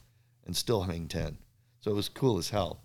and 0.45 0.55
still 0.55 0.83
hang 0.83 1.07
10. 1.07 1.37
So 1.79 1.91
it 1.91 1.95
was 1.95 2.09
cool 2.09 2.37
as 2.37 2.49
hell. 2.49 2.81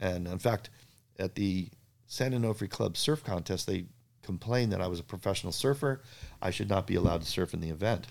And 0.00 0.26
in 0.26 0.38
fact, 0.38 0.70
at 1.18 1.34
the 1.34 1.68
San 2.06 2.32
Onofre 2.32 2.68
Club 2.68 2.96
surf 2.96 3.22
contest, 3.22 3.66
they 3.66 3.86
complained 4.22 4.72
that 4.72 4.80
I 4.80 4.86
was 4.86 5.00
a 5.00 5.04
professional 5.04 5.52
surfer. 5.52 6.02
I 6.40 6.50
should 6.50 6.68
not 6.68 6.86
be 6.86 6.94
allowed 6.94 7.22
to 7.22 7.26
surf 7.26 7.54
in 7.54 7.60
the 7.60 7.70
event. 7.70 8.06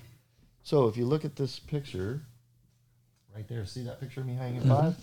So 0.63 0.87
if 0.87 0.97
you 0.97 1.05
look 1.05 1.25
at 1.25 1.35
this 1.35 1.59
picture, 1.59 2.21
right 3.35 3.47
there, 3.47 3.65
see 3.65 3.83
that 3.83 3.99
picture 3.99 4.21
of 4.21 4.27
me 4.27 4.35
hanging 4.35 4.61
mm-hmm. 4.61 4.69
five? 4.69 4.95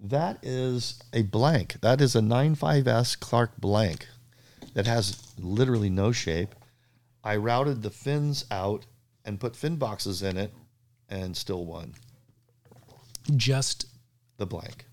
That 0.00 0.38
is 0.42 1.02
a 1.12 1.22
blank. 1.22 1.80
That 1.80 2.00
is 2.00 2.14
a 2.14 2.20
95S 2.20 3.18
Clark 3.18 3.58
blank 3.58 4.06
that 4.74 4.86
has 4.86 5.32
literally 5.38 5.90
no 5.90 6.12
shape. 6.12 6.54
I 7.22 7.36
routed 7.36 7.82
the 7.82 7.90
fins 7.90 8.44
out 8.50 8.84
and 9.24 9.40
put 9.40 9.56
fin 9.56 9.76
boxes 9.76 10.22
in 10.22 10.36
it 10.36 10.52
and 11.08 11.36
still 11.36 11.64
won 11.64 11.94
Just 13.36 13.86
the 14.36 14.46
blank. 14.46 14.84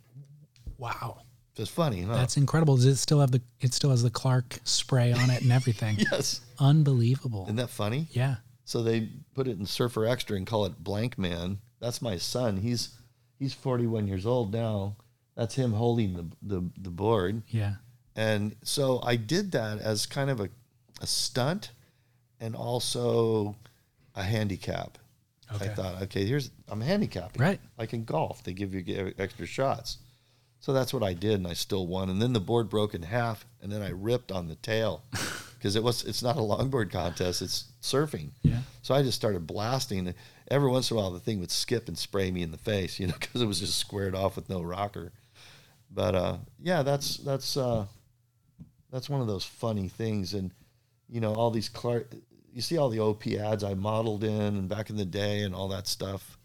wow. 0.78 1.22
It's 1.57 1.70
funny, 1.70 2.01
huh? 2.01 2.16
That's 2.16 2.38
incredible. 2.38 2.78
Does 2.78 2.86
it 2.86 2.95
still 2.95 3.20
have 3.20 3.32
the 3.32 3.41
it 3.59 3.74
still 3.74 3.89
has 3.89 4.01
the 4.01 4.09
Clark 4.09 4.59
spray 4.64 5.12
on 5.12 5.30
it 5.30 5.41
and 5.41 5.51
everything? 5.51 5.97
yes. 6.12 6.41
Unbelievable. 6.59 7.43
Isn't 7.43 7.57
that 7.57 7.70
funny? 7.70 8.07
yeah. 8.12 8.38
So 8.72 8.82
they 8.82 9.09
put 9.34 9.49
it 9.49 9.59
in 9.59 9.65
Surfer 9.65 10.05
Extra 10.05 10.38
and 10.38 10.47
call 10.47 10.63
it 10.63 10.82
Blank 10.82 11.17
Man. 11.17 11.59
That's 11.82 12.01
my 12.01 12.15
son. 12.15 12.55
He's 12.55 12.95
he's 13.38 13.53
41 13.53 14.07
years 14.07 14.26
old 14.26 14.53
now. 14.53 14.95
That's 15.36 15.55
him 15.55 15.74
holding 15.74 16.13
the 16.13 16.28
the, 16.41 16.69
the 16.78 16.89
board. 16.89 17.43
Yeah. 17.49 17.74
And 18.15 18.55
so 18.63 19.01
I 19.03 19.17
did 19.17 19.51
that 19.51 19.80
as 19.80 20.05
kind 20.05 20.30
of 20.30 20.39
a, 20.39 20.47
a 21.01 21.05
stunt 21.05 21.72
and 22.39 22.55
also 22.55 23.57
a 24.15 24.24
handicap. 24.24 24.97
Okay. 25.53 25.65
I 25.65 25.67
thought, 25.74 26.01
okay, 26.03 26.26
here's 26.26 26.49
I'm 26.69 26.80
handicapping. 26.80 27.41
Right. 27.41 27.59
Like 27.78 27.91
in 27.91 28.05
golf, 28.05 28.41
they 28.41 28.53
give 28.53 28.74
you 28.74 29.13
extra 29.17 29.45
shots. 29.45 29.97
So 30.61 30.72
that's 30.72 30.93
what 30.93 31.03
I 31.03 31.11
did, 31.11 31.34
and 31.34 31.47
I 31.47 31.55
still 31.55 31.88
won. 31.88 32.09
And 32.09 32.22
then 32.22 32.32
the 32.32 32.39
board 32.39 32.69
broke 32.69 32.93
in 32.93 33.01
half, 33.01 33.45
and 33.61 33.69
then 33.69 33.82
I 33.82 33.89
ripped 33.89 34.32
on 34.32 34.47
the 34.47 34.55
tail 34.55 35.03
because 35.62 35.76
it 35.76 35.84
was 35.84 36.03
it's 36.05 36.24
not 36.24 36.38
a 36.38 36.39
longboard 36.39 36.89
contest; 36.89 37.43
it's 37.43 37.66
surfing. 37.84 38.32
Yeah. 38.41 38.62
So 38.82 38.95
I 38.95 39.03
just 39.03 39.16
started 39.16 39.45
blasting. 39.45 40.12
Every 40.49 40.70
once 40.70 40.89
in 40.89 40.97
a 40.97 40.99
while, 40.99 41.12
the 41.12 41.20
thing 41.20 41.39
would 41.39 41.51
skip 41.51 41.88
and 41.88 41.95
spray 41.95 42.32
me 42.32 42.41
in 42.41 42.49
the 42.49 42.57
face, 42.57 42.99
you 42.99 43.05
know, 43.05 43.14
because 43.20 43.41
it 43.43 43.45
was 43.45 43.59
just 43.59 43.78
squared 43.78 44.16
off 44.16 44.36
with 44.36 44.49
no 44.49 44.62
rocker. 44.64 45.12
But 45.91 46.16
uh, 46.16 46.38
yeah, 46.59 46.82
that's 46.82 47.18
that's 47.18 47.57
uh, 47.57 47.86
that's 48.91 49.07
one 49.07 49.22
of 49.22 49.28
those 49.28 49.45
funny 49.45 49.88
things, 49.88 50.34
and 50.34 50.51
you 51.07 51.22
know, 51.22 51.36
all 51.36 51.51
these 51.51 51.70
Clark. 51.70 52.12
You 52.53 52.62
see 52.62 52.78
all 52.78 52.89
the 52.89 52.99
OP 52.99 53.28
ads 53.28 53.64
I 53.64 53.76
modeled 53.76 54.26
in 54.26 54.32
and 54.57 54.68
back 54.68 54.89
in 54.89 54.97
the 54.97 55.05
day, 55.05 55.43
and 55.43 55.53
all 55.53 55.68
that 55.70 55.88
stuff. 55.88 56.38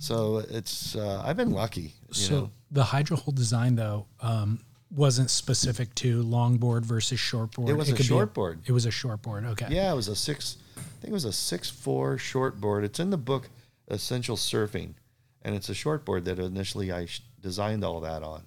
So 0.00 0.38
it's 0.50 0.96
uh, 0.96 1.22
I've 1.24 1.36
been 1.36 1.52
lucky. 1.52 1.94
You 2.08 2.14
So 2.14 2.34
know? 2.34 2.50
the 2.70 2.84
Hydro 2.84 3.16
hull 3.16 3.32
design 3.32 3.74
though 3.76 4.06
um, 4.20 4.60
wasn't 4.90 5.30
specific 5.30 5.94
to 5.96 6.22
longboard 6.24 6.84
versus 6.84 7.18
shortboard. 7.18 7.68
It 7.68 7.74
was 7.74 7.88
a 7.88 7.92
could 7.92 8.08
be 8.08 8.14
shortboard. 8.14 8.58
it 8.66 8.72
was 8.72 8.86
a 8.86 8.90
shortboard. 8.90 9.46
Okay. 9.52 9.66
Yeah, 9.70 9.92
it 9.92 9.94
was 9.96 10.08
a 10.08 10.16
six. 10.16 10.56
I 10.76 10.80
think 11.00 11.10
it 11.10 11.12
was 11.12 11.24
a 11.24 11.32
six 11.32 11.70
four 11.70 12.18
short 12.18 12.60
board. 12.60 12.84
It's 12.84 12.98
in 13.00 13.10
the 13.10 13.16
book 13.18 13.48
Essential 13.88 14.36
Surfing, 14.36 14.94
and 15.42 15.54
it's 15.54 15.68
a 15.68 15.74
short 15.74 16.04
board 16.04 16.24
that 16.26 16.38
initially 16.38 16.92
I 16.92 17.06
designed 17.40 17.84
all 17.84 18.00
that 18.00 18.22
on. 18.22 18.42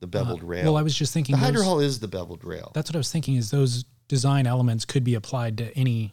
The 0.00 0.06
beveled 0.06 0.42
rail. 0.42 0.62
Uh, 0.62 0.64
Well, 0.72 0.76
I 0.76 0.82
was 0.82 0.94
just 0.94 1.14
thinking 1.14 1.34
the 1.34 1.40
hydro 1.40 1.62
hull 1.62 1.80
is 1.80 1.98
the 2.00 2.08
beveled 2.08 2.44
rail. 2.44 2.70
that's 2.74 2.90
what 2.90 2.96
I 2.96 2.98
was 2.98 3.10
thinking. 3.10 3.36
Is 3.36 3.50
those 3.50 3.84
design 4.06 4.46
elements 4.46 4.84
could 4.84 5.02
be 5.04 5.14
applied 5.14 5.56
to 5.58 5.74
any 5.78 6.12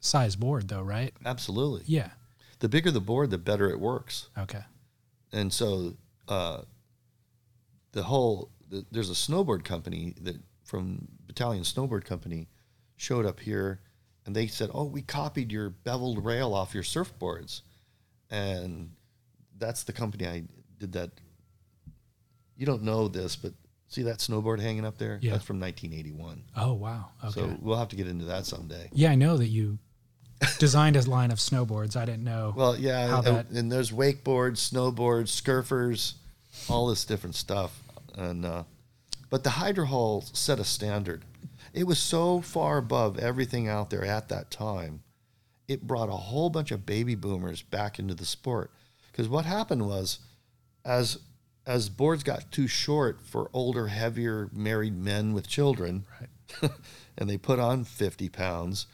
size 0.00 0.36
board 0.36 0.68
though, 0.68 0.82
right? 0.82 1.14
Absolutely. 1.24 1.82
Yeah. 1.86 2.10
The 2.58 2.68
bigger 2.68 2.90
the 2.90 3.00
board, 3.00 3.30
the 3.30 3.38
better 3.38 3.70
it 3.70 3.80
works. 3.80 4.28
Okay. 4.36 4.60
And 5.32 5.50
so, 5.52 5.94
uh, 6.28 6.62
the 7.92 8.02
whole 8.02 8.50
the, 8.70 8.86
there's 8.90 9.10
a 9.10 9.14
snowboard 9.14 9.64
company 9.64 10.14
that 10.22 10.36
from 10.64 11.08
Battalion 11.26 11.64
Snowboard 11.64 12.04
Company 12.04 12.48
showed 12.96 13.26
up 13.26 13.40
here, 13.40 13.80
and 14.24 14.34
they 14.34 14.46
said, 14.46 14.70
"Oh, 14.72 14.84
we 14.84 15.02
copied 15.02 15.50
your 15.52 15.70
beveled 15.70 16.24
rail 16.24 16.54
off 16.54 16.72
your 16.74 16.82
surfboards," 16.84 17.62
and 18.30 18.92
that's 19.58 19.82
the 19.82 19.92
company 19.92 20.26
I 20.26 20.44
did 20.78 20.92
that. 20.92 21.10
You 22.56 22.66
don't 22.66 22.82
know 22.82 23.08
this, 23.08 23.36
but 23.36 23.52
see 23.88 24.02
that 24.02 24.18
snowboard 24.18 24.60
hanging 24.60 24.84
up 24.84 24.98
there? 24.98 25.18
Yeah. 25.22 25.32
That's 25.32 25.44
from 25.44 25.58
1981. 25.60 26.44
Oh 26.56 26.74
wow. 26.74 27.06
Okay. 27.24 27.40
So 27.40 27.56
we'll 27.60 27.78
have 27.78 27.88
to 27.88 27.96
get 27.96 28.06
into 28.06 28.26
that 28.26 28.46
someday. 28.46 28.88
yeah, 28.92 29.10
I 29.10 29.14
know 29.16 29.36
that 29.38 29.48
you 29.48 29.78
designed 30.58 30.96
a 30.96 31.02
line 31.02 31.30
of 31.30 31.38
snowboards. 31.38 31.96
I 31.96 32.04
didn't 32.04 32.24
know. 32.24 32.52
Well, 32.56 32.76
yeah, 32.78 33.08
How 33.08 33.18
and, 33.18 33.26
that- 33.26 33.48
and 33.50 33.72
there's 33.72 33.90
wakeboards, 33.90 34.58
snowboards, 34.70 35.40
surfers, 35.42 36.14
all 36.68 36.86
this 36.88 37.04
different 37.04 37.34
stuff, 37.34 37.79
and 38.16 38.44
uh, 38.44 38.64
but 39.28 39.44
the 39.44 39.50
hydro 39.50 39.86
hull 39.86 40.24
set 40.32 40.58
a 40.58 40.64
standard. 40.64 41.24
It 41.72 41.86
was 41.86 41.98
so 41.98 42.40
far 42.40 42.78
above 42.78 43.18
everything 43.18 43.68
out 43.68 43.90
there 43.90 44.04
at 44.04 44.28
that 44.28 44.50
time. 44.50 45.02
It 45.68 45.86
brought 45.86 46.08
a 46.08 46.12
whole 46.12 46.50
bunch 46.50 46.72
of 46.72 46.84
baby 46.84 47.14
boomers 47.14 47.62
back 47.62 47.98
into 47.98 48.14
the 48.14 48.24
sport 48.24 48.72
because 49.12 49.28
what 49.28 49.44
happened 49.44 49.86
was, 49.86 50.18
as 50.84 51.18
as 51.66 51.88
boards 51.88 52.24
got 52.24 52.50
too 52.50 52.66
short 52.66 53.20
for 53.20 53.50
older, 53.52 53.86
heavier 53.88 54.48
married 54.52 54.96
men 54.96 55.32
with 55.32 55.46
children, 55.46 56.04
Right. 56.20 56.70
and 57.18 57.30
they 57.30 57.36
put 57.36 57.60
on 57.60 57.84
50 57.84 58.28
pounds, 58.30 58.86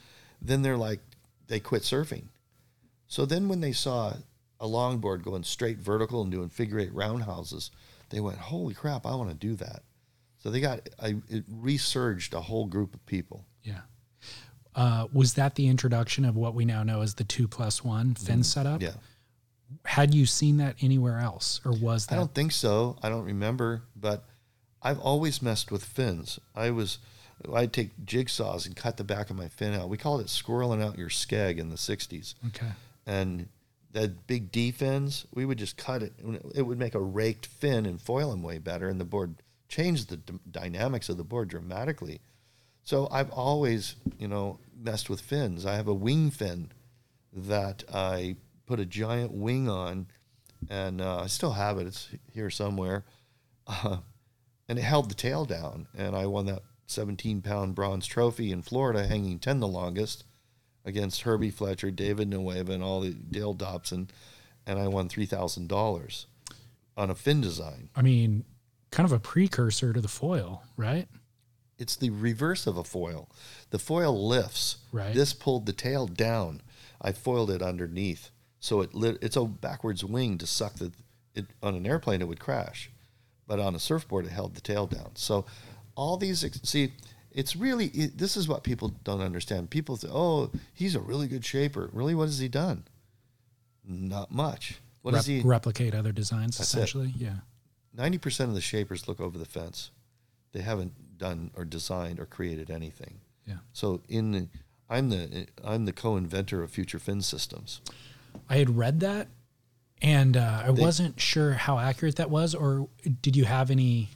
then 0.43 0.63
they're 0.63 0.77
like, 0.77 1.01
they 1.49 1.61
quit 1.61 1.83
surfing. 1.83 2.25
So 3.07 3.25
then 3.25 3.49
when 3.49 3.61
they 3.61 3.73
saw 3.73 4.15
a 4.61 4.67
longboard 4.67 5.23
going 5.23 5.45
straight 5.45 5.79
vertical 5.79 6.23
and 6.23 6.31
doing 6.31 6.49
figure 6.49 6.79
eight 6.79 6.93
roundhouses, 6.93 7.71
they 8.11 8.21
went, 8.21 8.39
"Holy 8.39 8.75
crap, 8.75 9.07
I 9.07 9.15
want 9.15 9.31
to 9.31 9.37
do 9.37 9.55
that." 9.57 9.83
So 10.39 10.51
they 10.51 10.61
got 10.61 10.89
I 11.01 11.17
it 11.29 11.45
resurged 11.49 12.35
a 12.35 12.41
whole 12.41 12.67
group 12.67 12.95
of 12.95 13.05
people. 13.07 13.45
Yeah. 13.63 13.81
Uh, 14.75 15.07
was 15.13 15.35
that 15.35 15.55
the 15.55 15.69
introduction 15.69 16.25
of 16.25 16.37
what 16.37 16.55
we 16.55 16.65
now 16.65 16.83
know 16.83 17.01
as 17.01 17.15
the 17.15 17.25
two 17.25 17.49
plus 17.49 17.83
one 17.83 18.15
fin 18.15 18.43
setup? 18.43 18.83
Yeah. 18.83 18.93
Had 19.85 20.15
you 20.15 20.27
seen 20.27 20.59
that 20.59 20.77
anywhere 20.81 21.19
else, 21.19 21.61
or 21.65 21.73
was 21.73 22.07
that? 22.07 22.15
I 22.15 22.19
don't 22.19 22.35
think 22.35 22.53
so. 22.53 22.97
I 23.03 23.09
don't 23.09 23.25
remember, 23.25 23.83
but 23.97 24.25
I've 24.83 25.01
always 25.01 25.43
messed 25.43 25.73
with 25.73 25.85
fins. 25.85 26.39
I 26.55 26.71
was 26.71 26.99
I'd 27.53 27.73
take 27.73 27.97
jigsaws 28.05 28.67
and 28.67 28.77
cut 28.77 28.97
the 28.97 29.05
back 29.05 29.31
of 29.31 29.37
my 29.37 29.49
fin 29.49 29.75
out. 29.75 29.89
We 29.89 29.97
called 29.97 30.21
it 30.21 30.29
squirreling 30.29 30.83
out 30.83 30.99
your 30.99 31.09
skeg 31.09 31.59
in 31.59 31.69
the 31.69 31.77
60s. 31.77 32.35
Okay. 32.49 32.73
And 33.07 33.49
that 33.97 34.27
big 34.27 34.53
D 34.53 34.73
fins, 34.73 35.25
we 35.35 35.47
would 35.47 35.57
just 35.57 35.79
cut 35.79 36.03
it. 36.03 36.13
It 36.55 36.63
would 36.63 36.79
make 36.79 36.95
a 36.95 37.01
raked 37.01 37.47
fin 37.47 37.87
and 37.87 37.99
foil 38.01 38.31
them 38.31 38.43
way 38.43 38.59
better, 38.59 38.91
and 38.91 39.01
the 39.01 39.07
board 39.07 39.37
changed 39.71 40.11
the 40.11 40.19
d- 40.19 40.39
dynamics 40.51 41.09
of 41.09 41.17
the 41.17 41.25
board 41.25 41.49
dramatically. 41.49 42.21
So 42.83 43.09
I've 43.11 43.31
always, 43.31 43.97
you 44.19 44.29
know, 44.29 44.59
messed 44.79 45.09
with 45.09 45.23
fins. 45.23 45.65
I 45.65 45.77
have 45.77 45.89
a 45.89 45.95
wing 45.95 46.31
fin 46.31 46.73
that 47.33 47.85
I 47.93 48.37
put 48.67 48.81
a 48.81 48.85
giant 48.85 49.33
wing 49.33 49.67
on, 49.67 50.09
and 50.69 51.01
uh, 51.01 51.23
I 51.23 51.27
still 51.27 51.53
have 51.53 51.79
it. 51.79 51.87
It's 51.87 52.11
here 52.31 52.51
somewhere, 52.51 53.07
uh, 53.67 54.01
and 54.69 54.79
it 54.79 54.83
held 54.83 55.11
the 55.11 55.15
tail 55.15 55.47
down. 55.47 55.89
And 55.97 56.15
I 56.15 56.27
won 56.27 56.45
that 56.47 56.61
17 56.87 57.41
pound 57.41 57.75
bronze 57.75 58.07
trophy 58.07 58.53
in 58.53 58.61
Florida, 58.61 59.07
hanging 59.07 59.39
10 59.39 59.61
the 59.61 59.67
longest, 59.67 60.25
against 60.87 61.23
Herbie 61.23 61.51
Fletcher, 61.51 61.91
David 61.91 62.31
Nuuhiwa, 62.31 62.71
and 62.71 62.83
all 62.83 63.01
the 63.01 63.11
Dale 63.11 63.53
Dobson, 63.53 64.09
and 64.67 64.79
I 64.79 64.87
won 64.89 65.09
three 65.09 65.27
thousand 65.27 65.69
dollars 65.69 66.27
on 66.97 67.11
a 67.11 67.15
fin 67.15 67.41
design. 67.41 67.91
I 67.95 68.03
mean, 68.03 68.45
kind 68.91 69.05
of 69.05 69.13
a 69.13 69.19
precursor 69.19 69.93
to 69.93 70.01
the 70.01 70.09
foil, 70.09 70.63
right? 70.77 71.09
It's 71.79 71.97
the 71.97 72.11
reverse 72.11 72.67
of 72.67 72.79
a 72.79 72.85
foil. 72.85 73.29
The 73.69 73.79
foil 73.79 74.27
lifts. 74.27 74.79
Right. 74.93 75.15
This 75.15 75.35
pulled 75.35 75.67
the 75.67 75.75
tail 75.75 76.07
down. 76.07 76.63
I 77.03 77.13
foiled 77.13 77.51
it 77.51 77.61
underneath, 77.61 78.31
so 78.61 78.81
it 78.81 78.95
lit, 78.95 79.19
it's 79.21 79.37
a 79.37 79.45
backwards 79.45 80.03
wing 80.05 80.39
to 80.39 80.47
suck 80.47 80.75
the. 80.75 80.93
It 81.35 81.47
on 81.63 81.75
an 81.75 81.87
airplane 81.87 82.23
it 82.23 82.29
would 82.29 82.41
crash, 82.41 82.91
but 83.47 83.61
on 83.61 83.75
a 83.75 83.79
surfboard 83.79 84.25
it 84.25 84.33
held 84.33 84.55
the 84.55 84.63
tail 84.63 84.87
down. 84.87 85.17
So 85.17 85.45
all 85.97 86.17
these 86.17 86.45
see. 86.63 86.93
It's 87.37 87.55
really 87.55 87.87
it, 87.89 88.19
this 88.19 88.37
is 88.37 88.49
what 88.49 88.65
people 88.65 88.89
don't 89.05 89.21
understand. 89.21 89.71
People 89.71 89.97
say, 89.99 90.09
"Oh, 90.11 90.51
he's 90.75 90.95
a 90.97 91.01
really 91.01 91.29
good 91.29 91.45
shaper." 91.45 91.91
Really, 91.93 92.15
what 92.15 92.25
has 92.25 92.39
he 92.41 92.49
done? 92.49 92.85
Not 93.87 94.33
much. 94.33 94.81
What 95.03 95.13
Rep- 95.15 95.21
is 95.21 95.27
he? 95.27 95.41
replicate 95.43 95.95
other 95.95 96.11
designs, 96.13 96.59
That's 96.59 96.73
it. 96.75 96.79
essentially. 96.79 97.13
Yeah. 97.17 97.37
Ninety 97.95 98.19
percent 98.19 98.49
of 98.49 98.55
the 98.55 98.61
shapers 98.61 99.07
look 99.07 99.21
over 99.21 99.39
the 99.39 99.45
fence. 99.45 99.91
They 100.53 100.63
haven't 100.63 101.19
done 101.19 101.51
or 101.55 101.65
designed 101.65 102.19
or 102.19 102.27
created 102.27 102.71
anything. 102.71 103.21
Yeah. 103.47 103.59
So 103.73 104.01
in 104.09 104.33
the, 104.33 104.49
I'm 104.89 105.11
the 105.11 105.47
I'm 105.63 105.85
the 105.85 105.93
co-inventor 105.93 106.63
of 106.63 106.71
future 106.71 106.99
fin 106.99 107.21
systems. 107.21 107.81
I 108.49 108.57
had 108.57 108.77
read 108.77 109.01
that, 109.01 109.29
and 110.03 110.37
uh, 110.37 110.63
I 110.67 110.73
They- 110.73 110.83
wasn't 110.83 111.21
sure 111.21 111.53
how 111.53 111.79
accurate 111.79 112.17
that 112.17 112.31
was, 112.31 112.55
or 112.55 112.89
did 113.23 113.37
you 113.37 113.45
have 113.45 113.71
any 113.71 114.09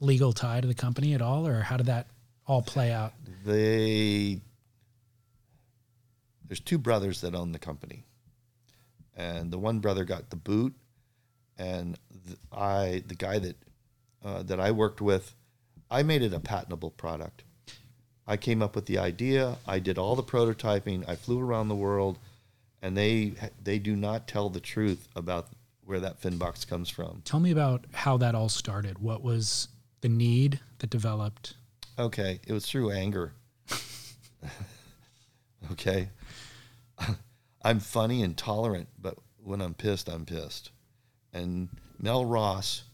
legal 0.00 0.32
tie 0.32 0.60
to 0.60 0.66
the 0.68 0.74
company 0.74 1.14
at 1.14 1.20
all, 1.22 1.46
or 1.46 1.60
how 1.62 1.76
did 1.76 1.86
that 1.86 2.06
all 2.46 2.62
play 2.62 2.92
out? 2.92 3.12
They 3.44 4.40
there's 6.46 6.60
two 6.60 6.78
brothers 6.78 7.20
that 7.22 7.34
own 7.34 7.52
the 7.52 7.58
company, 7.58 8.04
and 9.16 9.50
the 9.50 9.58
one 9.58 9.80
brother 9.80 10.04
got 10.04 10.30
the 10.30 10.36
boot, 10.36 10.74
and 11.58 11.98
th 12.26 12.38
I 12.52 13.02
the 13.06 13.14
guy 13.14 13.38
that 13.38 13.56
uh, 14.24 14.42
that 14.44 14.60
I 14.60 14.70
worked 14.70 15.00
with, 15.00 15.34
I 15.90 16.02
made 16.02 16.22
it 16.22 16.32
a 16.32 16.40
patentable 16.40 16.90
product. 16.90 17.44
I 18.26 18.36
came 18.36 18.62
up 18.62 18.74
with 18.74 18.86
the 18.86 18.98
idea. 18.98 19.58
I 19.66 19.78
did 19.78 19.98
all 19.98 20.16
the 20.16 20.22
prototyping. 20.22 21.06
I 21.08 21.16
flew 21.16 21.40
around 21.40 21.68
the 21.68 21.74
world, 21.74 22.18
and 22.80 22.96
they 22.96 23.34
they 23.62 23.78
do 23.78 23.96
not 23.96 24.26
tell 24.26 24.48
the 24.48 24.60
truth 24.60 25.08
about 25.14 25.48
where 25.84 26.00
that 26.00 26.18
fin 26.18 26.38
box 26.38 26.64
comes 26.64 26.88
from. 26.88 27.20
Tell 27.24 27.40
me 27.40 27.50
about 27.50 27.84
how 27.92 28.16
that 28.18 28.34
all 28.34 28.48
started. 28.48 28.98
What 28.98 29.22
was 29.22 29.68
the 30.00 30.08
need 30.08 30.60
that 30.78 30.90
developed? 30.90 31.56
Okay, 31.98 32.40
it 32.46 32.52
was 32.52 32.66
through 32.66 32.90
anger. 32.90 33.32
okay. 35.72 36.08
I'm 37.62 37.80
funny 37.80 38.22
and 38.22 38.36
tolerant, 38.36 38.88
but 39.00 39.16
when 39.42 39.60
I'm 39.60 39.74
pissed, 39.74 40.08
I'm 40.08 40.26
pissed. 40.26 40.70
And 41.32 41.68
Mel 41.98 42.24
Ross 42.24 42.84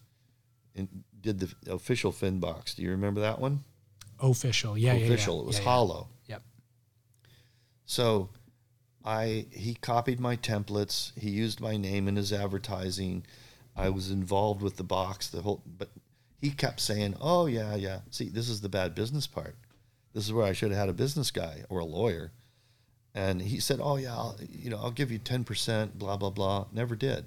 in, 0.74 1.04
did 1.20 1.40
the 1.40 1.72
official 1.72 2.12
fin 2.12 2.38
box. 2.38 2.74
Do 2.74 2.82
you 2.82 2.90
remember 2.90 3.20
that 3.20 3.40
one? 3.40 3.64
Official, 4.20 4.76
yeah, 4.76 4.94
yeah, 4.94 5.06
official. 5.06 5.36
yeah, 5.36 5.42
it 5.42 5.46
was 5.46 5.56
yeah, 5.56 5.62
yeah. 5.62 5.70
hollow. 5.70 6.08
Yep. 6.26 6.42
So 7.86 8.30
I 9.04 9.46
he 9.50 9.74
copied 9.74 10.20
my 10.20 10.36
templates. 10.36 11.18
He 11.18 11.30
used 11.30 11.60
my 11.60 11.76
name 11.76 12.06
in 12.06 12.16
his 12.16 12.32
advertising. 12.32 13.24
I 13.76 13.88
was 13.88 14.10
involved 14.10 14.62
with 14.62 14.76
the 14.76 14.84
box, 14.84 15.28
the 15.28 15.40
whole 15.40 15.62
but 15.66 15.90
he 16.40 16.50
kept 16.50 16.80
saying, 16.80 17.16
"Oh 17.20 17.46
yeah, 17.46 17.74
yeah. 17.74 18.00
See, 18.10 18.28
this 18.28 18.48
is 18.48 18.60
the 18.60 18.68
bad 18.68 18.94
business 18.94 19.26
part. 19.26 19.56
This 20.12 20.24
is 20.24 20.32
where 20.32 20.46
I 20.46 20.52
should 20.52 20.70
have 20.70 20.80
had 20.80 20.88
a 20.88 20.94
business 20.94 21.30
guy 21.30 21.64
or 21.68 21.80
a 21.80 21.84
lawyer." 21.84 22.32
And 23.14 23.42
he 23.42 23.60
said, 23.60 23.80
"Oh 23.82 23.96
yeah, 23.96 24.14
I'll, 24.14 24.36
you 24.48 24.70
know, 24.70 24.78
I'll 24.78 24.90
give 24.90 25.10
you 25.10 25.18
10%, 25.18 25.94
blah 25.94 26.16
blah 26.16 26.30
blah." 26.30 26.66
Never 26.72 26.96
did. 26.96 27.24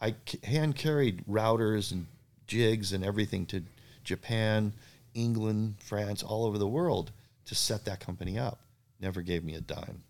I 0.00 0.14
hand 0.44 0.76
carried 0.76 1.26
routers 1.26 1.90
and 1.90 2.06
jigs 2.46 2.92
and 2.92 3.04
everything 3.04 3.46
to 3.46 3.64
Japan, 4.04 4.72
England, 5.14 5.76
France, 5.80 6.22
all 6.22 6.44
over 6.44 6.58
the 6.58 6.68
world 6.68 7.10
to 7.46 7.54
set 7.54 7.84
that 7.84 8.00
company 8.00 8.38
up. 8.38 8.60
Never 9.00 9.22
gave 9.22 9.44
me 9.44 9.54
a 9.54 9.60
dime. 9.60 10.02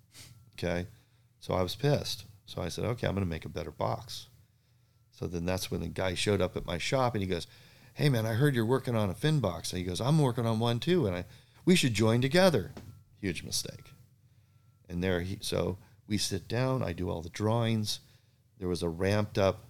Okay. 0.54 0.86
So 1.40 1.54
I 1.54 1.62
was 1.62 1.74
pissed. 1.74 2.24
So 2.46 2.62
I 2.62 2.68
said, 2.68 2.84
okay, 2.84 3.06
I'm 3.06 3.14
going 3.14 3.24
to 3.24 3.30
make 3.30 3.44
a 3.44 3.50
better 3.50 3.70
box. 3.70 4.26
So 5.12 5.26
then 5.26 5.44
that's 5.44 5.70
when 5.70 5.80
the 5.80 5.88
guy 5.88 6.14
showed 6.14 6.40
up 6.40 6.56
at 6.56 6.66
my 6.66 6.78
shop 6.78 7.14
and 7.14 7.22
he 7.22 7.28
goes, 7.28 7.46
hey 7.98 8.08
man, 8.08 8.24
I 8.24 8.34
heard 8.34 8.54
you're 8.54 8.64
working 8.64 8.94
on 8.94 9.10
a 9.10 9.14
fin 9.14 9.40
box. 9.40 9.72
And 9.72 9.80
he 9.80 9.84
goes, 9.84 10.00
I'm 10.00 10.20
working 10.20 10.46
on 10.46 10.60
one 10.60 10.78
too. 10.78 11.08
And 11.08 11.16
I, 11.16 11.24
we 11.64 11.74
should 11.74 11.94
join 11.94 12.20
together. 12.20 12.70
Huge 13.20 13.42
mistake. 13.42 13.92
And 14.88 15.02
there 15.02 15.20
he, 15.20 15.38
so 15.40 15.78
we 16.06 16.16
sit 16.16 16.46
down, 16.46 16.84
I 16.84 16.92
do 16.92 17.10
all 17.10 17.22
the 17.22 17.28
drawings. 17.28 17.98
There 18.60 18.68
was 18.68 18.84
a 18.84 18.88
ramped 18.88 19.36
up, 19.36 19.64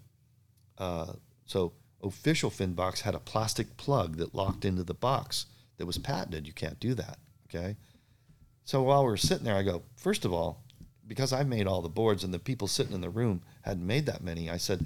uh, 0.76 1.14
so 1.46 1.72
official 2.02 2.50
fin 2.50 2.74
box 2.74 3.00
had 3.00 3.14
a 3.14 3.18
plastic 3.18 3.78
plug 3.78 4.18
that 4.18 4.34
locked 4.34 4.66
into 4.66 4.84
the 4.84 4.92
box 4.92 5.46
that 5.78 5.86
was 5.86 5.96
patented. 5.96 6.46
You 6.46 6.52
can't 6.52 6.78
do 6.78 6.92
that. 6.94 7.18
Okay. 7.48 7.76
So 8.66 8.82
while 8.82 9.06
we 9.06 9.12
are 9.12 9.16
sitting 9.16 9.44
there, 9.44 9.56
I 9.56 9.62
go, 9.62 9.84
first 9.96 10.26
of 10.26 10.34
all, 10.34 10.62
because 11.06 11.32
I 11.32 11.44
made 11.44 11.66
all 11.66 11.80
the 11.80 11.88
boards 11.88 12.24
and 12.24 12.34
the 12.34 12.38
people 12.38 12.68
sitting 12.68 12.92
in 12.92 13.00
the 13.00 13.08
room 13.08 13.40
hadn't 13.62 13.86
made 13.86 14.04
that 14.04 14.22
many, 14.22 14.50
I 14.50 14.58
said, 14.58 14.84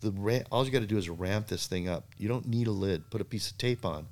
the 0.00 0.12
ra- 0.12 0.40
all 0.50 0.64
you 0.64 0.70
got 0.70 0.80
to 0.80 0.86
do 0.86 0.98
is 0.98 1.08
ramp 1.08 1.48
this 1.48 1.66
thing 1.66 1.88
up. 1.88 2.06
You 2.16 2.28
don't 2.28 2.46
need 2.46 2.66
a 2.66 2.72
lid. 2.72 3.10
Put 3.10 3.20
a 3.20 3.24
piece 3.24 3.50
of 3.50 3.58
tape 3.58 3.84
on. 3.84 4.06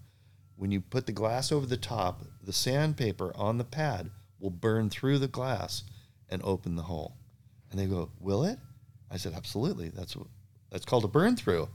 When 0.56 0.70
you 0.70 0.80
put 0.80 1.06
the 1.06 1.12
glass 1.12 1.52
over 1.52 1.66
the 1.66 1.76
top, 1.76 2.24
the 2.42 2.52
sandpaper 2.52 3.32
on 3.36 3.58
the 3.58 3.64
pad 3.64 4.10
will 4.40 4.50
burn 4.50 4.90
through 4.90 5.18
the 5.18 5.28
glass 5.28 5.84
and 6.28 6.42
open 6.42 6.76
the 6.76 6.82
hole. 6.82 7.16
And 7.70 7.78
they 7.78 7.86
go, 7.86 8.10
"Will 8.20 8.44
it?" 8.44 8.58
I 9.10 9.16
said, 9.16 9.34
"Absolutely. 9.34 9.88
That's 9.90 10.16
what 10.16 10.28
that's 10.70 10.84
called 10.84 11.04
a 11.04 11.08
burn 11.08 11.36
through. 11.36 11.68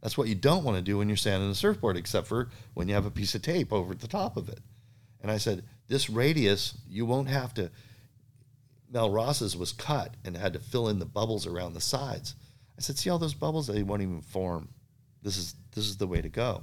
That's 0.00 0.16
what 0.16 0.28
you 0.28 0.34
don't 0.34 0.64
want 0.64 0.76
to 0.76 0.82
do 0.82 0.98
when 0.98 1.08
you're 1.08 1.16
sanding 1.16 1.50
a 1.50 1.54
surfboard, 1.54 1.96
except 1.96 2.26
for 2.26 2.48
when 2.74 2.88
you 2.88 2.94
have 2.94 3.04
a 3.04 3.10
piece 3.10 3.34
of 3.34 3.42
tape 3.42 3.72
over 3.72 3.94
the 3.94 4.08
top 4.08 4.36
of 4.36 4.48
it." 4.48 4.60
And 5.20 5.30
I 5.30 5.36
said, 5.36 5.64
"This 5.88 6.08
radius, 6.08 6.78
you 6.88 7.04
won't 7.04 7.28
have 7.28 7.52
to." 7.54 7.70
Mel 8.88 9.10
Ross's 9.10 9.56
was 9.56 9.72
cut 9.72 10.16
and 10.24 10.36
had 10.36 10.52
to 10.54 10.58
fill 10.58 10.88
in 10.88 10.98
the 10.98 11.06
bubbles 11.06 11.46
around 11.46 11.74
the 11.74 11.80
sides. 11.80 12.34
I 12.80 12.82
said, 12.82 12.98
"See 12.98 13.10
all 13.10 13.18
those 13.18 13.34
bubbles? 13.34 13.66
They 13.66 13.82
won't 13.82 14.00
even 14.02 14.22
form. 14.22 14.68
This 15.22 15.36
is 15.36 15.54
this 15.72 15.84
is 15.86 15.96
the 15.98 16.06
way 16.06 16.20
to 16.22 16.28
go." 16.28 16.62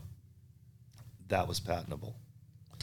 That 1.28 1.48
was 1.48 1.60
patentable. 1.60 2.16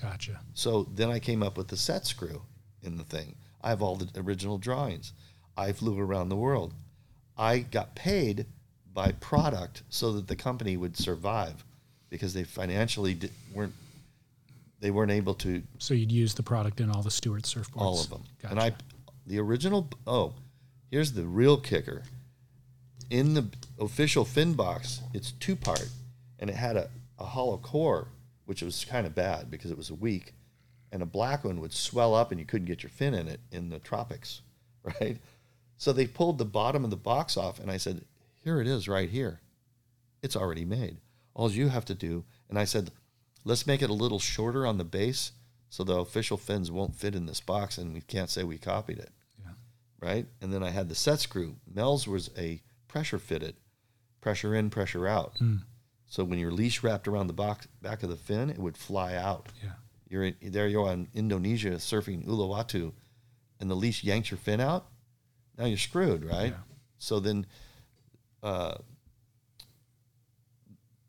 Gotcha. 0.01 0.40
So 0.55 0.85
then 0.94 1.11
I 1.11 1.19
came 1.19 1.43
up 1.43 1.56
with 1.56 1.69
the 1.69 1.77
set 1.77 2.06
screw 2.06 2.43
in 2.82 2.97
the 2.97 3.05
thing. 3.05 3.35
I 3.62 3.70
have 3.70 3.82
all 3.82 3.97
the 3.97 4.09
original 4.20 4.59
drawings. 4.59 5.12
I 5.56 5.73
flew 5.73 5.98
around 5.98 6.28
the 6.28 6.36
world. 6.36 6.74
I 7.36 7.61
got 7.61 7.94
paid 7.97 8.47
by 8.93 9.12
product 9.12 9.82
so 9.89 10.12
that 10.12 10.28
the 10.28 10.36
company 10.36 10.77
would 10.77 10.97
survive 10.97 11.65
because 12.11 12.35
they 12.35 12.44
financially 12.44 13.15
di- 13.15 13.31
weren't 13.52 13.74
they 14.81 14.90
weren't 14.90 15.11
able 15.11 15.35
to 15.35 15.62
So 15.78 15.94
you'd 15.94 16.12
use 16.12 16.35
the 16.35 16.43
product 16.43 16.81
in 16.81 16.90
all 16.90 17.02
the 17.02 17.11
Stewart 17.11 17.43
surfboards. 17.44 17.81
all 17.81 18.01
of 18.01 18.11
them. 18.11 18.23
Gotcha. 18.43 18.52
And 18.52 18.61
I, 18.61 18.73
the 19.27 19.39
original. 19.40 19.89
Oh, 20.06 20.35
here's 20.90 21.12
the 21.12 21.24
real 21.24 21.56
kicker. 21.56 22.02
In 23.10 23.35
the 23.35 23.48
official 23.78 24.24
fin 24.24 24.55
box, 24.55 25.01
it's 25.12 25.32
two 25.32 25.56
part, 25.56 25.89
and 26.39 26.51
it 26.51 26.56
had 26.56 26.76
a, 26.76 26.90
a 27.18 27.24
hollow 27.24 27.59
core, 27.59 28.09
which 28.47 28.62
was 28.62 28.85
kind 28.85 29.06
of 29.06 29.14
bad 29.14 29.51
because 29.51 29.70
it 29.70 29.76
was 29.76 29.90
weak, 29.93 30.35
and 30.90 31.02
a 31.02 31.06
black 31.06 31.44
one 31.44 31.60
would 31.60 31.72
swell 31.72 32.14
up 32.14 32.31
and 32.31 32.40
you 32.40 32.47
couldn't 32.47 32.66
get 32.66 32.82
your 32.82 32.90
fin 32.90 33.14
in 33.14 33.28
it 33.28 33.40
in 33.51 33.68
the 33.68 33.78
tropics, 33.78 34.43
right? 35.01 35.18
So 35.76 35.93
they 35.93 36.06
pulled 36.06 36.39
the 36.39 36.44
bottom 36.44 36.85
of 36.85 36.90
the 36.90 36.97
box 36.97 37.36
off, 37.36 37.59
and 37.59 37.70
I 37.70 37.76
said, 37.76 38.05
"Here 38.43 38.60
it 38.60 38.66
is, 38.66 38.89
right 38.89 39.10
here. 39.10 39.40
It's 40.22 40.36
already 40.36 40.64
made. 40.64 40.98
All 41.35 41.51
you 41.51 41.68
have 41.68 41.85
to 41.86 41.94
do, 41.94 42.24
and 42.48 42.59
I 42.59 42.64
said, 42.64 42.90
let's 43.44 43.66
make 43.66 43.82
it 43.82 43.90
a 43.90 43.94
little 43.94 44.18
shorter 44.18 44.66
on 44.66 44.78
the 44.78 44.85
base 44.85 45.32
so 45.68 45.85
the 45.85 45.98
official 45.98 46.36
fins 46.36 46.70
won't 46.70 46.94
fit 46.94 47.14
in 47.14 47.26
this 47.26 47.40
box 47.40 47.78
and 47.78 47.93
we 47.93 48.01
can't 48.01 48.31
say 48.31 48.43
we 48.43 48.59
copied 48.59 48.98
it. 48.98 49.10
Yeah. 49.39 49.52
Right? 50.01 50.26
And 50.40 50.52
then 50.52 50.62
I 50.62 50.70
had 50.70 50.89
the 50.89 50.94
set 50.94 51.20
screw. 51.20 51.56
Mel's 51.72 52.09
was 52.09 52.31
a 52.39 52.62
pressure 52.94 53.18
fitted, 53.18 53.56
pressure 54.20 54.54
in, 54.54 54.70
pressure 54.70 55.04
out. 55.04 55.36
So 56.06 56.22
when 56.22 56.38
your 56.38 56.52
leash 56.52 56.84
wrapped 56.84 57.08
around 57.08 57.26
the 57.26 57.32
box, 57.32 57.66
back 57.82 58.04
of 58.04 58.08
the 58.08 58.14
fin, 58.14 58.48
it 58.48 58.58
would 58.58 58.76
fly 58.76 59.16
out. 59.16 59.48
Yeah. 59.60 59.70
You're 60.08 60.24
in, 60.26 60.36
there. 60.40 60.68
You're 60.68 60.88
on 60.88 61.08
Indonesia 61.12 61.70
surfing 61.70 62.24
Uluwatu, 62.24 62.92
and 63.58 63.68
the 63.68 63.74
leash 63.74 64.04
yanks 64.04 64.30
your 64.30 64.38
fin 64.38 64.60
out. 64.60 64.86
Now 65.58 65.64
you're 65.64 65.76
screwed, 65.76 66.24
right? 66.24 66.52
Yeah. 66.52 66.76
So 66.98 67.18
then, 67.18 67.46
uh, 68.44 68.76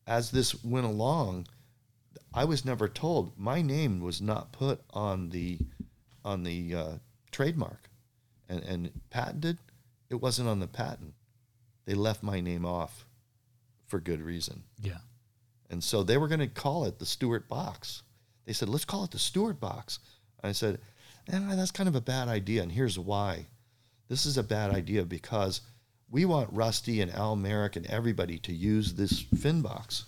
as 0.08 0.32
this 0.32 0.64
went 0.64 0.88
along, 0.88 1.46
I 2.34 2.46
was 2.46 2.66
never 2.66 2.88
told. 2.88 3.38
My 3.38 3.62
name 3.62 4.00
was 4.00 4.24
not 4.24 4.52
put 4.52 4.82
on 4.90 5.30
the 5.30 5.60
on 6.24 6.42
the 6.42 6.74
uh, 6.74 6.94
trademark, 7.30 7.92
and 8.50 8.64
and 8.64 9.02
patented. 9.12 9.60
It 10.10 10.16
wasn't 10.16 10.50
on 10.50 10.60
the 10.60 10.68
patent. 10.68 11.14
They 11.86 11.94
left 11.94 12.24
my 12.24 12.40
name 12.42 12.66
off 12.66 13.06
for 13.88 14.00
good 14.00 14.22
reason. 14.22 14.64
Yeah. 14.82 14.98
And 15.70 15.84
so 15.84 16.04
they 16.04 16.18
were 16.18 16.28
going 16.28 16.40
to 16.40 16.48
call 16.48 16.86
it 16.86 17.00
the 17.00 17.06
Stewart 17.06 17.48
box. 17.48 18.04
They 18.46 18.54
said, 18.54 18.70
let's 18.70 18.86
call 18.86 19.04
it 19.04 19.12
the 19.12 19.20
Stewart 19.20 19.60
box. 19.60 20.00
I 20.44 20.52
said, 20.52 20.80
eh, 21.32 21.40
that's 21.56 21.72
kind 21.72 21.90
of 21.90 21.96
a 21.96 22.02
bad 22.02 22.28
idea. 22.28 22.62
And 22.62 22.72
here's 22.72 23.00
why. 23.00 23.48
This 24.08 24.26
is 24.28 24.38
a 24.38 24.44
bad 24.44 24.70
idea 24.72 25.04
because 25.06 25.62
we 26.10 26.26
want 26.26 26.54
Rusty 26.54 27.02
and 27.02 27.12
Al 27.14 27.36
Merrick 27.36 27.76
and 27.76 27.86
everybody 27.88 28.38
to 28.40 28.54
use 28.54 28.94
this 28.94 29.22
fin 29.42 29.62
box. 29.64 30.06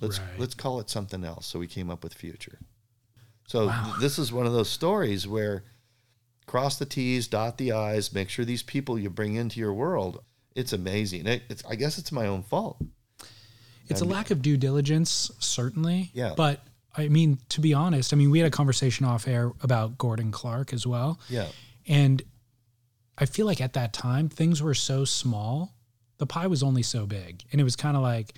Let's 0.00 0.18
Right. 0.18 0.38
let's 0.38 0.54
call 0.54 0.80
it 0.80 0.90
something 0.90 1.24
else. 1.24 1.46
So 1.46 1.58
we 1.58 1.66
came 1.66 1.88
up 1.90 2.02
with 2.04 2.12
Future. 2.12 2.58
So 3.46 3.68
Wow. 3.68 3.84
th- 3.86 4.00
this 4.00 4.18
is 4.18 4.32
one 4.32 4.46
of 4.46 4.52
those 4.52 4.68
stories 4.70 5.26
where 5.26 5.64
cross 6.46 6.76
the 6.78 6.84
T's, 6.84 7.28
dot 7.28 7.56
the 7.56 7.72
I's, 7.72 8.12
make 8.12 8.28
sure 8.28 8.44
these 8.44 8.62
people 8.62 8.98
you 8.98 9.08
bring 9.08 9.34
into 9.36 9.58
your 9.60 9.72
world. 9.72 10.22
It's 10.54 10.72
amazing. 10.72 11.26
It, 11.26 11.42
it's 11.48 11.64
I 11.64 11.74
guess 11.74 11.98
it's 11.98 12.12
my 12.12 12.26
own 12.26 12.42
fault. 12.42 12.78
It's 13.88 14.00
a 14.00 14.06
lack 14.06 14.30
of 14.30 14.40
due 14.40 14.56
diligence, 14.56 15.30
certainly. 15.38 16.10
Yeah. 16.14 16.32
But 16.36 16.60
I 16.96 17.08
mean, 17.08 17.38
to 17.50 17.60
be 17.60 17.74
honest, 17.74 18.12
I 18.12 18.16
mean, 18.16 18.30
we 18.30 18.38
had 18.38 18.48
a 18.48 18.50
conversation 18.50 19.04
off 19.04 19.26
air 19.28 19.52
about 19.62 19.98
Gordon 19.98 20.30
Clark 20.30 20.72
as 20.72 20.86
well. 20.86 21.20
Yeah. 21.28 21.48
And 21.86 22.22
I 23.18 23.26
feel 23.26 23.46
like 23.46 23.60
at 23.60 23.74
that 23.74 23.92
time, 23.92 24.28
things 24.28 24.62
were 24.62 24.74
so 24.74 25.04
small, 25.04 25.74
the 26.18 26.26
pie 26.26 26.46
was 26.46 26.62
only 26.62 26.82
so 26.82 27.06
big. 27.06 27.44
And 27.50 27.60
it 27.60 27.64
was 27.64 27.76
kind 27.76 27.96
of 27.96 28.02
like, 28.02 28.34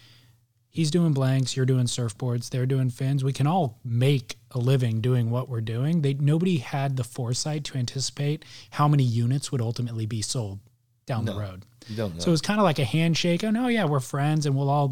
he's 0.71 0.91
doing 0.91 1.13
blanks, 1.13 1.57
you're 1.57 1.67
doing 1.67 1.87
surfboards, 1.87 2.51
they're 2.51 2.67
doing 2.67 2.91
fins. 2.91 3.23
We 3.23 3.33
can 3.33 3.47
all 3.47 3.79
make 3.85 4.37
a 4.51 4.59
living 4.59 5.01
doing 5.01 5.31
what 5.31 5.49
we're 5.49 5.61
doing. 5.61 6.03
They 6.03 6.15
nobody 6.15 6.59
had 6.59 6.97
the 6.97 7.05
foresight 7.05 7.65
to 7.65 7.79
anticipate 7.79 8.45
how 8.71 8.89
many 8.89 9.05
units 9.05 9.53
would 9.53 9.61
ultimately 9.61 10.07
be 10.07 10.23
sold 10.23 10.61
down 11.07 11.25
the 11.25 11.35
road. 11.35 11.65
You 11.89 11.97
don't 11.97 12.15
know. 12.15 12.21
So 12.21 12.29
it 12.29 12.31
was 12.31 12.41
kind 12.41 12.59
of 12.61 12.65
like 12.65 12.79
a 12.79 12.85
handshake. 12.85 13.45
Oh 13.45 13.51
no, 13.51 13.69
yeah, 13.69 13.85
we're 13.85 14.01
friends, 14.01 14.47
and 14.47 14.57
we'll 14.57 14.71
all 14.71 14.91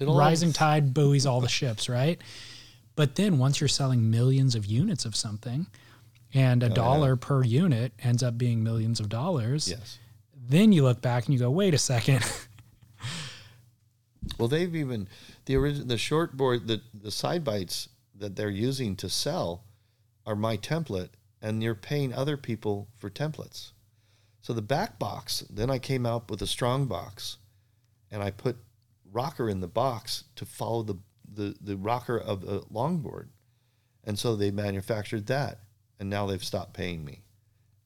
It'll 0.00 0.14
all- 0.14 0.18
rising 0.18 0.52
tide 0.52 0.94
buoys 0.94 1.26
all 1.26 1.40
the 1.40 1.48
ships, 1.60 1.88
right? 1.88 2.20
But 2.96 3.14
then 3.16 3.38
once 3.38 3.60
you're 3.60 3.68
selling 3.68 4.10
millions 4.10 4.54
of 4.54 4.66
units 4.66 5.04
of 5.04 5.16
something, 5.16 5.66
and 6.34 6.62
a 6.62 6.66
Oh, 6.66 6.68
yeah. 6.68 6.74
dollar 6.74 7.16
per 7.16 7.42
unit 7.42 7.92
ends 8.00 8.22
up 8.22 8.36
being 8.38 8.62
millions 8.62 9.00
of 9.00 9.08
dollars, 9.08 9.68
Yes. 9.68 9.98
then 10.48 10.70
you 10.72 10.82
look 10.84 11.00
back 11.00 11.24
and 11.26 11.32
you 11.34 11.40
go, 11.40 11.50
wait 11.50 11.74
a 11.74 11.78
second. 11.78 12.24
Well, 14.38 14.48
they've 14.48 14.74
even 14.74 15.08
the 15.46 15.56
original 15.56 15.86
the 15.86 15.98
short 15.98 16.36
board 16.36 16.66
the 16.66 16.80
the 16.94 17.10
side 17.10 17.42
bites 17.44 17.88
that 18.14 18.36
they're 18.36 18.50
using 18.50 18.94
to 18.96 19.08
sell 19.08 19.64
are 20.26 20.36
my 20.36 20.56
template, 20.56 21.08
and 21.42 21.62
you're 21.62 21.74
paying 21.74 22.12
other 22.12 22.36
people 22.36 22.88
for 22.98 23.08
templates. 23.10 23.72
So 24.42 24.52
the 24.52 24.62
back 24.62 24.98
box, 24.98 25.44
then 25.50 25.70
I 25.70 25.78
came 25.78 26.06
out 26.06 26.30
with 26.30 26.40
a 26.42 26.46
strong 26.46 26.86
box, 26.86 27.38
and 28.10 28.22
I 28.22 28.30
put 28.30 28.56
rocker 29.12 29.48
in 29.48 29.60
the 29.60 29.68
box 29.68 30.24
to 30.36 30.44
follow 30.46 30.82
the 30.82 30.96
the, 31.32 31.54
the 31.60 31.76
rocker 31.76 32.18
of 32.18 32.40
the 32.40 32.60
longboard, 32.72 33.28
and 34.02 34.18
so 34.18 34.34
they 34.34 34.50
manufactured 34.50 35.26
that, 35.28 35.60
and 36.00 36.10
now 36.10 36.26
they've 36.26 36.42
stopped 36.42 36.74
paying 36.74 37.04
me. 37.04 37.22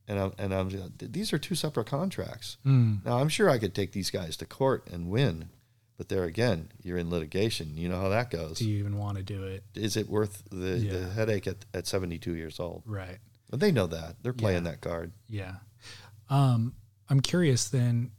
And 0.09 0.19
I'm, 0.19 0.33
and 0.39 0.55
I'm 0.55 0.93
these 0.99 1.33
are 1.33 1.39
two 1.39 1.55
separate 1.55 1.87
contracts. 1.87 2.57
Hmm. 2.63 2.97
Now 3.05 3.19
I'm 3.19 3.29
sure 3.29 3.51
I 3.51 3.59
could 3.59 3.75
take 3.75 3.93
these 3.93 4.11
guys 4.11 4.37
to 4.39 4.47
court 4.47 4.89
and 4.91 5.11
win, 5.11 5.51
but 5.99 6.09
there 6.09 6.25
again, 6.25 6.71
you're 6.83 6.97
in 6.99 7.11
litigation. 7.11 7.77
You 7.77 7.89
know 7.91 8.01
how 8.01 8.09
that 8.11 8.31
goes. 8.31 8.59
Do 8.59 8.69
you 8.69 8.79
even 8.79 8.97
want 8.99 9.17
to 9.19 9.23
do 9.23 9.45
it? 9.45 9.65
Is 9.75 9.97
it 9.97 10.09
worth 10.09 10.43
the, 10.51 10.57
the 10.79 11.11
headache 11.15 11.47
at, 11.47 11.65
at 11.75 11.87
72 11.87 12.35
years 12.35 12.59
old? 12.61 12.83
Right. 12.87 13.19
But 13.51 13.61
they 13.61 13.73
know 13.73 13.87
that. 13.89 14.17
They're 14.23 14.33
playing 14.33 14.65
Yeah. 14.65 14.71
that 14.73 14.81
card. 14.81 15.13
Yeah. 15.29 15.55
Um, 16.35 16.75
I'm 17.09 17.21
curious 17.21 17.69
then, 17.69 18.11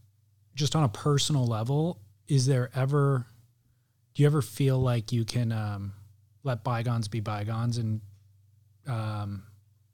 just 0.56 0.76
on 0.76 0.84
a 0.84 0.90
personal 0.90 1.46
level, 1.46 2.00
is 2.28 2.46
there 2.46 2.70
ever, 2.76 3.26
do 4.14 4.24
you 4.24 4.28
ever 4.28 4.42
feel 4.42 4.80
like 4.80 5.12
you 5.12 5.26
can 5.26 5.52
um, 5.52 5.94
let 6.44 6.64
bygones 6.64 7.08
be 7.08 7.20
bygones 7.20 7.78
and 7.78 8.00
um, 8.88 9.44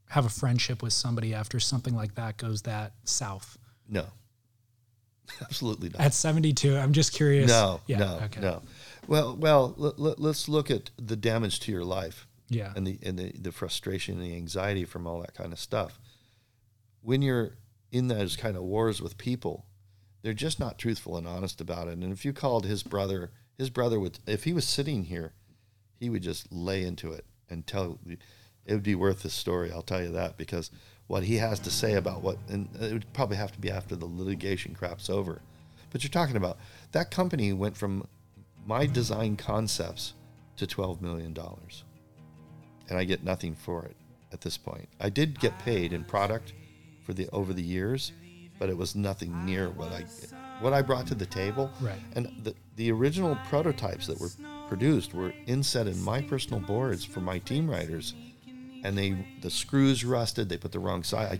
have 0.10 0.26
a 0.26 0.30
friendship 0.30 0.84
with 0.84 0.94
somebody 0.94 1.34
after 1.34 1.60
something 1.60 1.96
like 1.96 2.14
that 2.16 2.38
goes 2.38 2.62
that 2.64 2.94
south? 3.06 3.58
No. 3.90 4.06
Absolutely 5.42 5.90
not. 5.90 6.02
At 6.02 6.14
72, 6.14 6.78
I'm 6.78 6.94
just 6.94 7.14
curious. 7.14 7.50
No, 7.50 7.82
Yeah. 7.88 7.98
no, 7.98 8.20
okay. 8.26 8.42
no. 8.42 8.62
Well, 9.08 9.36
well, 9.36 9.74
let, 9.78 9.98
let, 9.98 10.20
let's 10.20 10.48
look 10.48 10.70
at 10.70 10.92
the 10.98 11.16
damage 11.16 11.60
to 11.62 11.72
your 11.72 11.84
life 11.84 12.28
Yeah. 12.50 12.72
and 12.76 12.86
the 12.86 13.00
and 13.02 13.18
the, 13.18 13.32
the 13.32 13.52
frustration 13.52 14.16
and 14.20 14.24
the 14.24 14.36
anxiety 14.36 14.86
from 14.86 15.08
all 15.08 15.22
that 15.22 15.34
kind 15.34 15.52
of 15.54 15.60
stuff. 15.60 16.00
When 17.02 17.24
you're 17.24 17.56
in 17.92 18.08
those 18.08 18.36
kind 18.36 18.56
of 18.56 18.64
wars 18.64 19.02
with 19.02 19.18
people, 19.18 19.66
they're 20.22 20.34
just 20.34 20.60
not 20.60 20.78
truthful 20.78 21.18
and 21.18 21.28
honest 21.28 21.62
about 21.62 21.88
it. 21.88 21.98
And 21.98 22.14
if 22.14 22.24
you 22.26 22.34
called 22.34 22.66
his 22.66 22.84
brother, 22.84 23.32
his 23.58 23.70
brother 23.70 24.00
would, 24.00 24.20
if 24.28 24.44
he 24.44 24.54
was 24.54 24.68
sitting 24.68 25.06
here, 25.06 25.34
he 26.00 26.10
would 26.10 26.24
just 26.24 26.52
lay 26.52 26.84
into 26.84 27.12
it 27.12 27.26
and 27.50 27.66
tell. 27.66 28.00
It 28.66 28.74
would 28.74 28.84
be 28.84 28.96
worth 28.96 29.24
the 29.24 29.30
story. 29.30 29.72
I'll 29.72 29.82
tell 29.82 30.02
you 30.02 30.12
that 30.12 30.38
because 30.38 30.72
what 31.08 31.24
he 31.24 31.38
has 31.38 31.60
to 31.62 31.72
say 31.72 31.94
about 31.94 32.22
what, 32.22 32.38
and 32.48 32.70
it 32.80 32.94
would 32.94 33.14
probably 33.14 33.38
have 33.38 33.52
to 33.52 33.60
be 33.60 33.72
after 33.72 33.96
the 33.96 34.06
litigation 34.06 34.76
crap's 34.76 35.10
over. 35.10 35.42
But 35.92 36.04
you're 36.04 36.12
talking 36.12 36.38
about 36.38 36.58
that 36.92 37.12
company 37.12 37.52
went 37.54 37.76
from 37.76 38.08
my 38.66 38.86
design 38.86 39.36
concepts 39.36 40.14
to 40.58 40.68
twelve 40.68 41.02
million 41.02 41.34
dollars 41.34 41.84
and 42.92 43.00
I 43.00 43.06
get 43.06 43.24
nothing 43.24 43.56
for 43.56 43.86
it 43.86 43.96
at 44.34 44.42
this 44.42 44.58
point. 44.58 44.90
I 45.00 45.10
did 45.10 45.40
get 45.40 45.58
paid 45.60 45.94
in 45.94 46.04
product 46.04 46.52
for 47.04 47.14
the 47.14 47.28
over 47.30 47.54
the 47.54 47.64
years, 47.64 48.12
but 48.60 48.70
it 48.70 48.78
was 48.78 48.96
nothing 48.96 49.46
near 49.46 49.70
what 49.70 49.92
I 49.92 50.06
what 50.60 50.74
I 50.74 50.82
brought 50.82 51.08
to 51.08 51.16
the 51.16 51.26
table. 51.26 51.72
Right. 51.82 52.00
And 52.16 52.32
the 52.44 52.56
the 52.76 52.92
original 52.92 53.38
prototypes 53.48 54.08
that 54.08 54.20
were 54.20 54.30
produced 54.68 55.14
were 55.14 55.34
inset 55.48 55.88
in 55.88 56.02
my 56.02 56.22
personal 56.22 56.60
boards 56.60 57.04
for 57.04 57.20
my 57.20 57.40
team 57.40 57.70
riders, 57.70 58.14
and 58.84 58.98
they 58.98 59.26
the 59.42 59.50
screws 59.50 60.06
rusted. 60.06 60.50
They 60.50 60.58
put 60.58 60.72
the 60.72 60.80
wrong 60.80 61.04
side. 61.04 61.40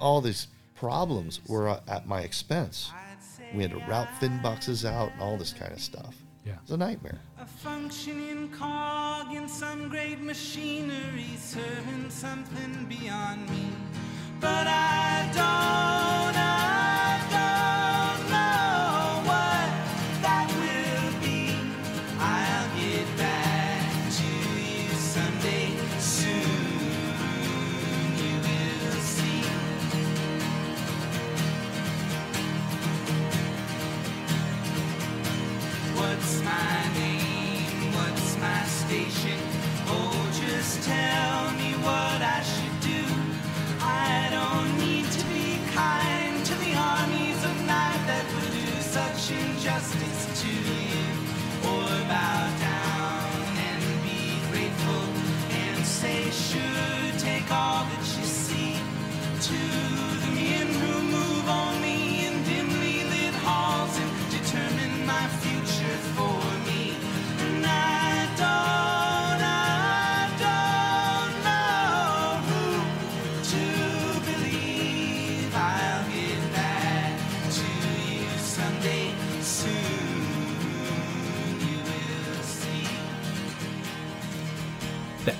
all 0.00 0.20
these 0.20 0.48
problems 0.74 1.40
were 1.48 1.68
uh, 1.68 1.80
at 1.88 2.06
my 2.06 2.20
expense. 2.20 2.90
We 3.54 3.62
had 3.62 3.72
to 3.72 3.78
route 3.78 4.08
fin 4.20 4.40
boxes 4.42 4.84
out 4.84 5.12
and 5.12 5.22
all 5.22 5.36
this 5.36 5.52
kind 5.52 5.72
of 5.72 5.80
stuff. 5.80 6.14
Yeah. 6.44 6.54
It's 6.62 6.70
a 6.70 6.76
nightmare. 6.76 7.18
A 7.38 7.46
functioning 7.46 8.50
cog 8.50 9.34
in 9.34 9.48
some 9.48 9.88
great 9.88 10.20
machinery 10.20 11.36
serving 11.36 12.10
something 12.10 12.86
beyond 12.88 13.48
me. 13.50 13.70
But 14.40 14.68
I 14.68 15.28
don't, 15.34 16.36
sure, 57.48 57.97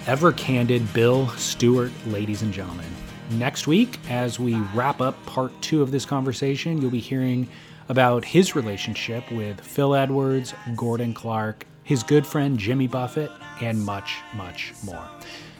ever 0.08 0.32
candid 0.32 0.90
Bill 0.94 1.28
Stewart, 1.36 1.92
ladies 2.06 2.40
and 2.40 2.50
gentlemen. 2.50 2.86
Next 3.32 3.66
week, 3.66 3.98
as 4.08 4.40
we 4.40 4.54
wrap 4.74 5.02
up 5.02 5.22
part 5.26 5.52
two 5.60 5.82
of 5.82 5.90
this 5.90 6.06
conversation, 6.06 6.80
you'll 6.80 6.90
be 6.90 6.98
hearing 6.98 7.46
about 7.90 8.24
his 8.24 8.56
relationship 8.56 9.30
with 9.30 9.60
Phil 9.60 9.94
Edwards, 9.94 10.54
Gordon 10.74 11.12
Clark, 11.12 11.66
his 11.84 12.02
good 12.02 12.26
friend 12.26 12.58
Jimmy 12.58 12.86
Buffett, 12.86 13.30
and 13.60 13.84
much, 13.84 14.16
much 14.34 14.72
more. 14.82 15.04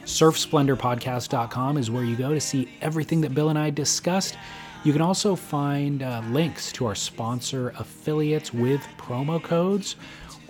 SurfSplendorPodcast.com 0.05 1.77
is 1.77 1.91
where 1.91 2.03
you 2.03 2.15
go 2.15 2.33
to 2.33 2.41
see 2.41 2.71
everything 2.81 3.21
that 3.21 3.35
Bill 3.35 3.49
and 3.49 3.59
I 3.59 3.69
discussed. 3.69 4.35
You 4.83 4.93
can 4.93 5.03
also 5.03 5.35
find 5.35 6.01
uh, 6.01 6.23
links 6.31 6.71
to 6.71 6.87
our 6.87 6.95
sponsor 6.95 7.69
affiliates 7.77 8.51
with 8.51 8.81
promo 8.97 9.43
codes, 9.43 9.95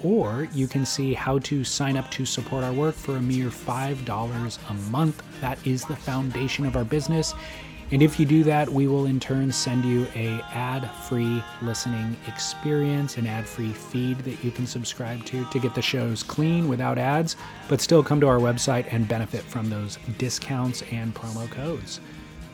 or 0.03 0.47
you 0.53 0.67
can 0.67 0.85
see 0.85 1.13
how 1.13 1.39
to 1.39 1.63
sign 1.63 1.97
up 1.97 2.11
to 2.11 2.25
support 2.25 2.63
our 2.63 2.73
work 2.73 2.95
for 2.95 3.17
a 3.17 3.21
mere 3.21 3.49
$5 3.49 4.69
a 4.69 4.73
month. 4.91 5.23
That 5.41 5.65
is 5.65 5.85
the 5.85 5.95
foundation 5.95 6.65
of 6.65 6.75
our 6.75 6.83
business. 6.83 7.33
And 7.91 8.03
if 8.03 8.19
you 8.19 8.25
do 8.25 8.43
that, 8.43 8.69
we 8.69 8.87
will 8.87 9.07
in 9.07 9.19
turn 9.19 9.51
send 9.51 9.83
you 9.83 10.05
a 10.13 10.39
ad-free 10.53 11.43
listening 11.63 12.15
experience, 12.27 13.17
an 13.17 13.25
ad-free 13.25 13.73
feed 13.73 14.19
that 14.19 14.43
you 14.43 14.51
can 14.51 14.67
subscribe 14.67 15.25
to 15.25 15.43
to 15.45 15.59
get 15.59 15.73
the 15.73 15.81
shows 15.81 16.21
clean 16.21 16.67
without 16.67 16.99
ads, 16.99 17.35
but 17.67 17.81
still 17.81 18.03
come 18.03 18.21
to 18.21 18.27
our 18.27 18.37
website 18.37 18.93
and 18.93 19.07
benefit 19.07 19.41
from 19.41 19.71
those 19.71 19.97
discounts 20.19 20.83
and 20.91 21.15
promo 21.15 21.49
codes. 21.49 21.99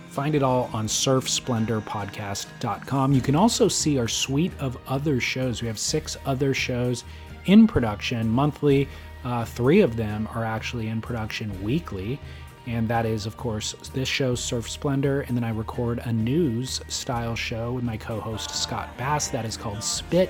Find 0.07 0.33
it 0.33 0.43
all 0.43 0.69
on 0.71 0.87
surfsplendorpodcast.com. 0.87 3.11
You 3.11 3.19
can 3.19 3.35
also 3.35 3.67
see 3.67 3.99
our 3.99 4.07
suite 4.07 4.53
of 4.61 4.77
other 4.87 5.19
shows. 5.19 5.61
We 5.61 5.67
have 5.67 5.77
six 5.77 6.15
other 6.25 6.53
shows 6.53 7.03
in 7.45 7.67
production 7.67 8.29
monthly. 8.29 8.87
Uh, 9.23 9.43
three 9.43 9.81
of 9.81 9.95
them 9.95 10.27
are 10.33 10.45
actually 10.45 10.87
in 10.87 11.01
production 11.01 11.63
weekly. 11.63 12.19
And 12.67 12.87
that 12.87 13.05
is, 13.05 13.25
of 13.25 13.37
course, 13.37 13.73
this 13.93 14.07
show, 14.09 14.33
Surf 14.33 14.69
Splendor. 14.69 15.21
And 15.21 15.37
then 15.37 15.43
I 15.43 15.49
record 15.49 15.99
a 15.99 16.11
news 16.11 16.81
style 16.87 17.35
show 17.35 17.73
with 17.73 17.83
my 17.83 17.97
co 17.97 18.19
host, 18.19 18.51
Scott 18.51 18.95
Bass. 18.97 19.27
That 19.27 19.45
is 19.45 19.55
called 19.55 19.83
Spit. 19.83 20.29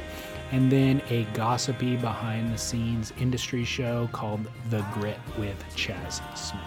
And 0.51 0.71
then 0.71 1.01
a 1.09 1.23
gossipy 1.33 1.95
behind 1.95 2.53
the 2.53 2.57
scenes 2.57 3.13
industry 3.19 3.63
show 3.63 4.09
called 4.11 4.47
The 4.69 4.85
Grit 4.93 5.19
with 5.37 5.63
Chas 5.75 6.21
Smith. 6.35 6.61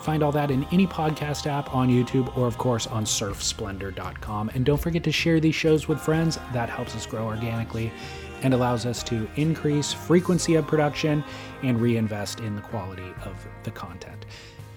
Find 0.00 0.22
all 0.22 0.32
that 0.32 0.50
in 0.50 0.64
any 0.72 0.86
podcast 0.86 1.46
app 1.46 1.74
on 1.74 1.88
YouTube 1.88 2.34
or, 2.36 2.46
of 2.46 2.56
course, 2.56 2.86
on 2.86 3.04
surfsplendor.com. 3.04 4.50
And 4.54 4.64
don't 4.64 4.80
forget 4.80 5.04
to 5.04 5.12
share 5.12 5.38
these 5.38 5.54
shows 5.54 5.86
with 5.86 6.00
friends. 6.00 6.38
That 6.52 6.70
helps 6.70 6.96
us 6.96 7.04
grow 7.04 7.26
organically 7.26 7.92
and 8.42 8.54
allows 8.54 8.86
us 8.86 9.02
to 9.04 9.28
increase 9.36 9.92
frequency 9.92 10.54
of 10.54 10.66
production 10.66 11.24
and 11.62 11.80
reinvest 11.80 12.40
in 12.40 12.54
the 12.56 12.62
quality 12.62 13.12
of 13.24 13.46
the 13.62 13.70
content. 13.70 14.26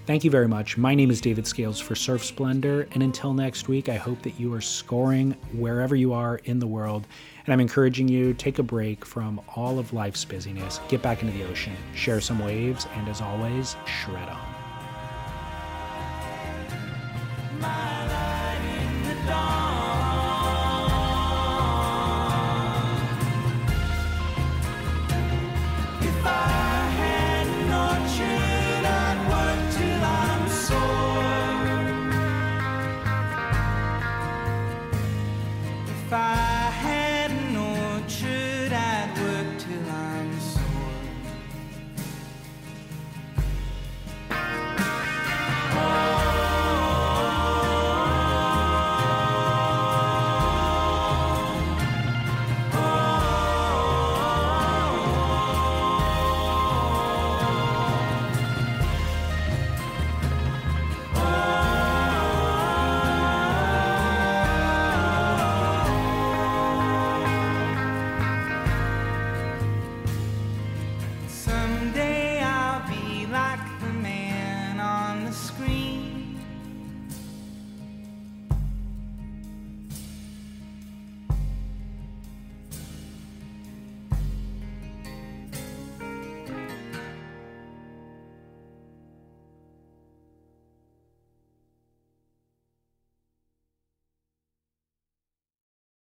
Thank 0.08 0.24
you 0.24 0.32
very 0.32 0.48
much. 0.48 0.78
My 0.78 0.96
name 0.96 1.12
is 1.12 1.22
David 1.22 1.46
Scales 1.46 1.80
for 1.80 1.94
Surf 1.96 2.26
Splendor, 2.26 2.88
and 2.94 3.04
until 3.04 3.34
next 3.34 3.68
week, 3.68 3.88
I 3.88 3.98
hope 3.98 4.22
that 4.24 4.40
you 4.40 4.52
are 4.54 4.62
scoring 4.62 5.38
wherever 5.54 5.96
you 5.96 6.12
are 6.12 6.42
in 6.46 6.58
the 6.58 6.66
world. 6.66 7.06
And 7.46 7.54
I'm 7.54 7.60
encouraging 7.60 8.08
you 8.08 8.34
take 8.34 8.58
a 8.58 8.64
break 8.64 9.06
from 9.06 9.40
all 9.56 9.78
of 9.78 9.94
life's 9.94 10.26
busyness, 10.26 10.80
get 10.90 11.04
back 11.04 11.22
into 11.22 11.38
the 11.38 11.48
ocean, 11.48 11.76
share 11.94 12.20
some 12.20 12.40
waves, 12.40 12.88
and 12.96 13.08
as 13.08 13.22
always, 13.22 13.76
shred 13.86 14.28
on. 14.28 14.56
My 17.60 18.08
light 18.08 18.82
in 18.82 19.04
the 19.04 19.28
dawn. 19.28 19.81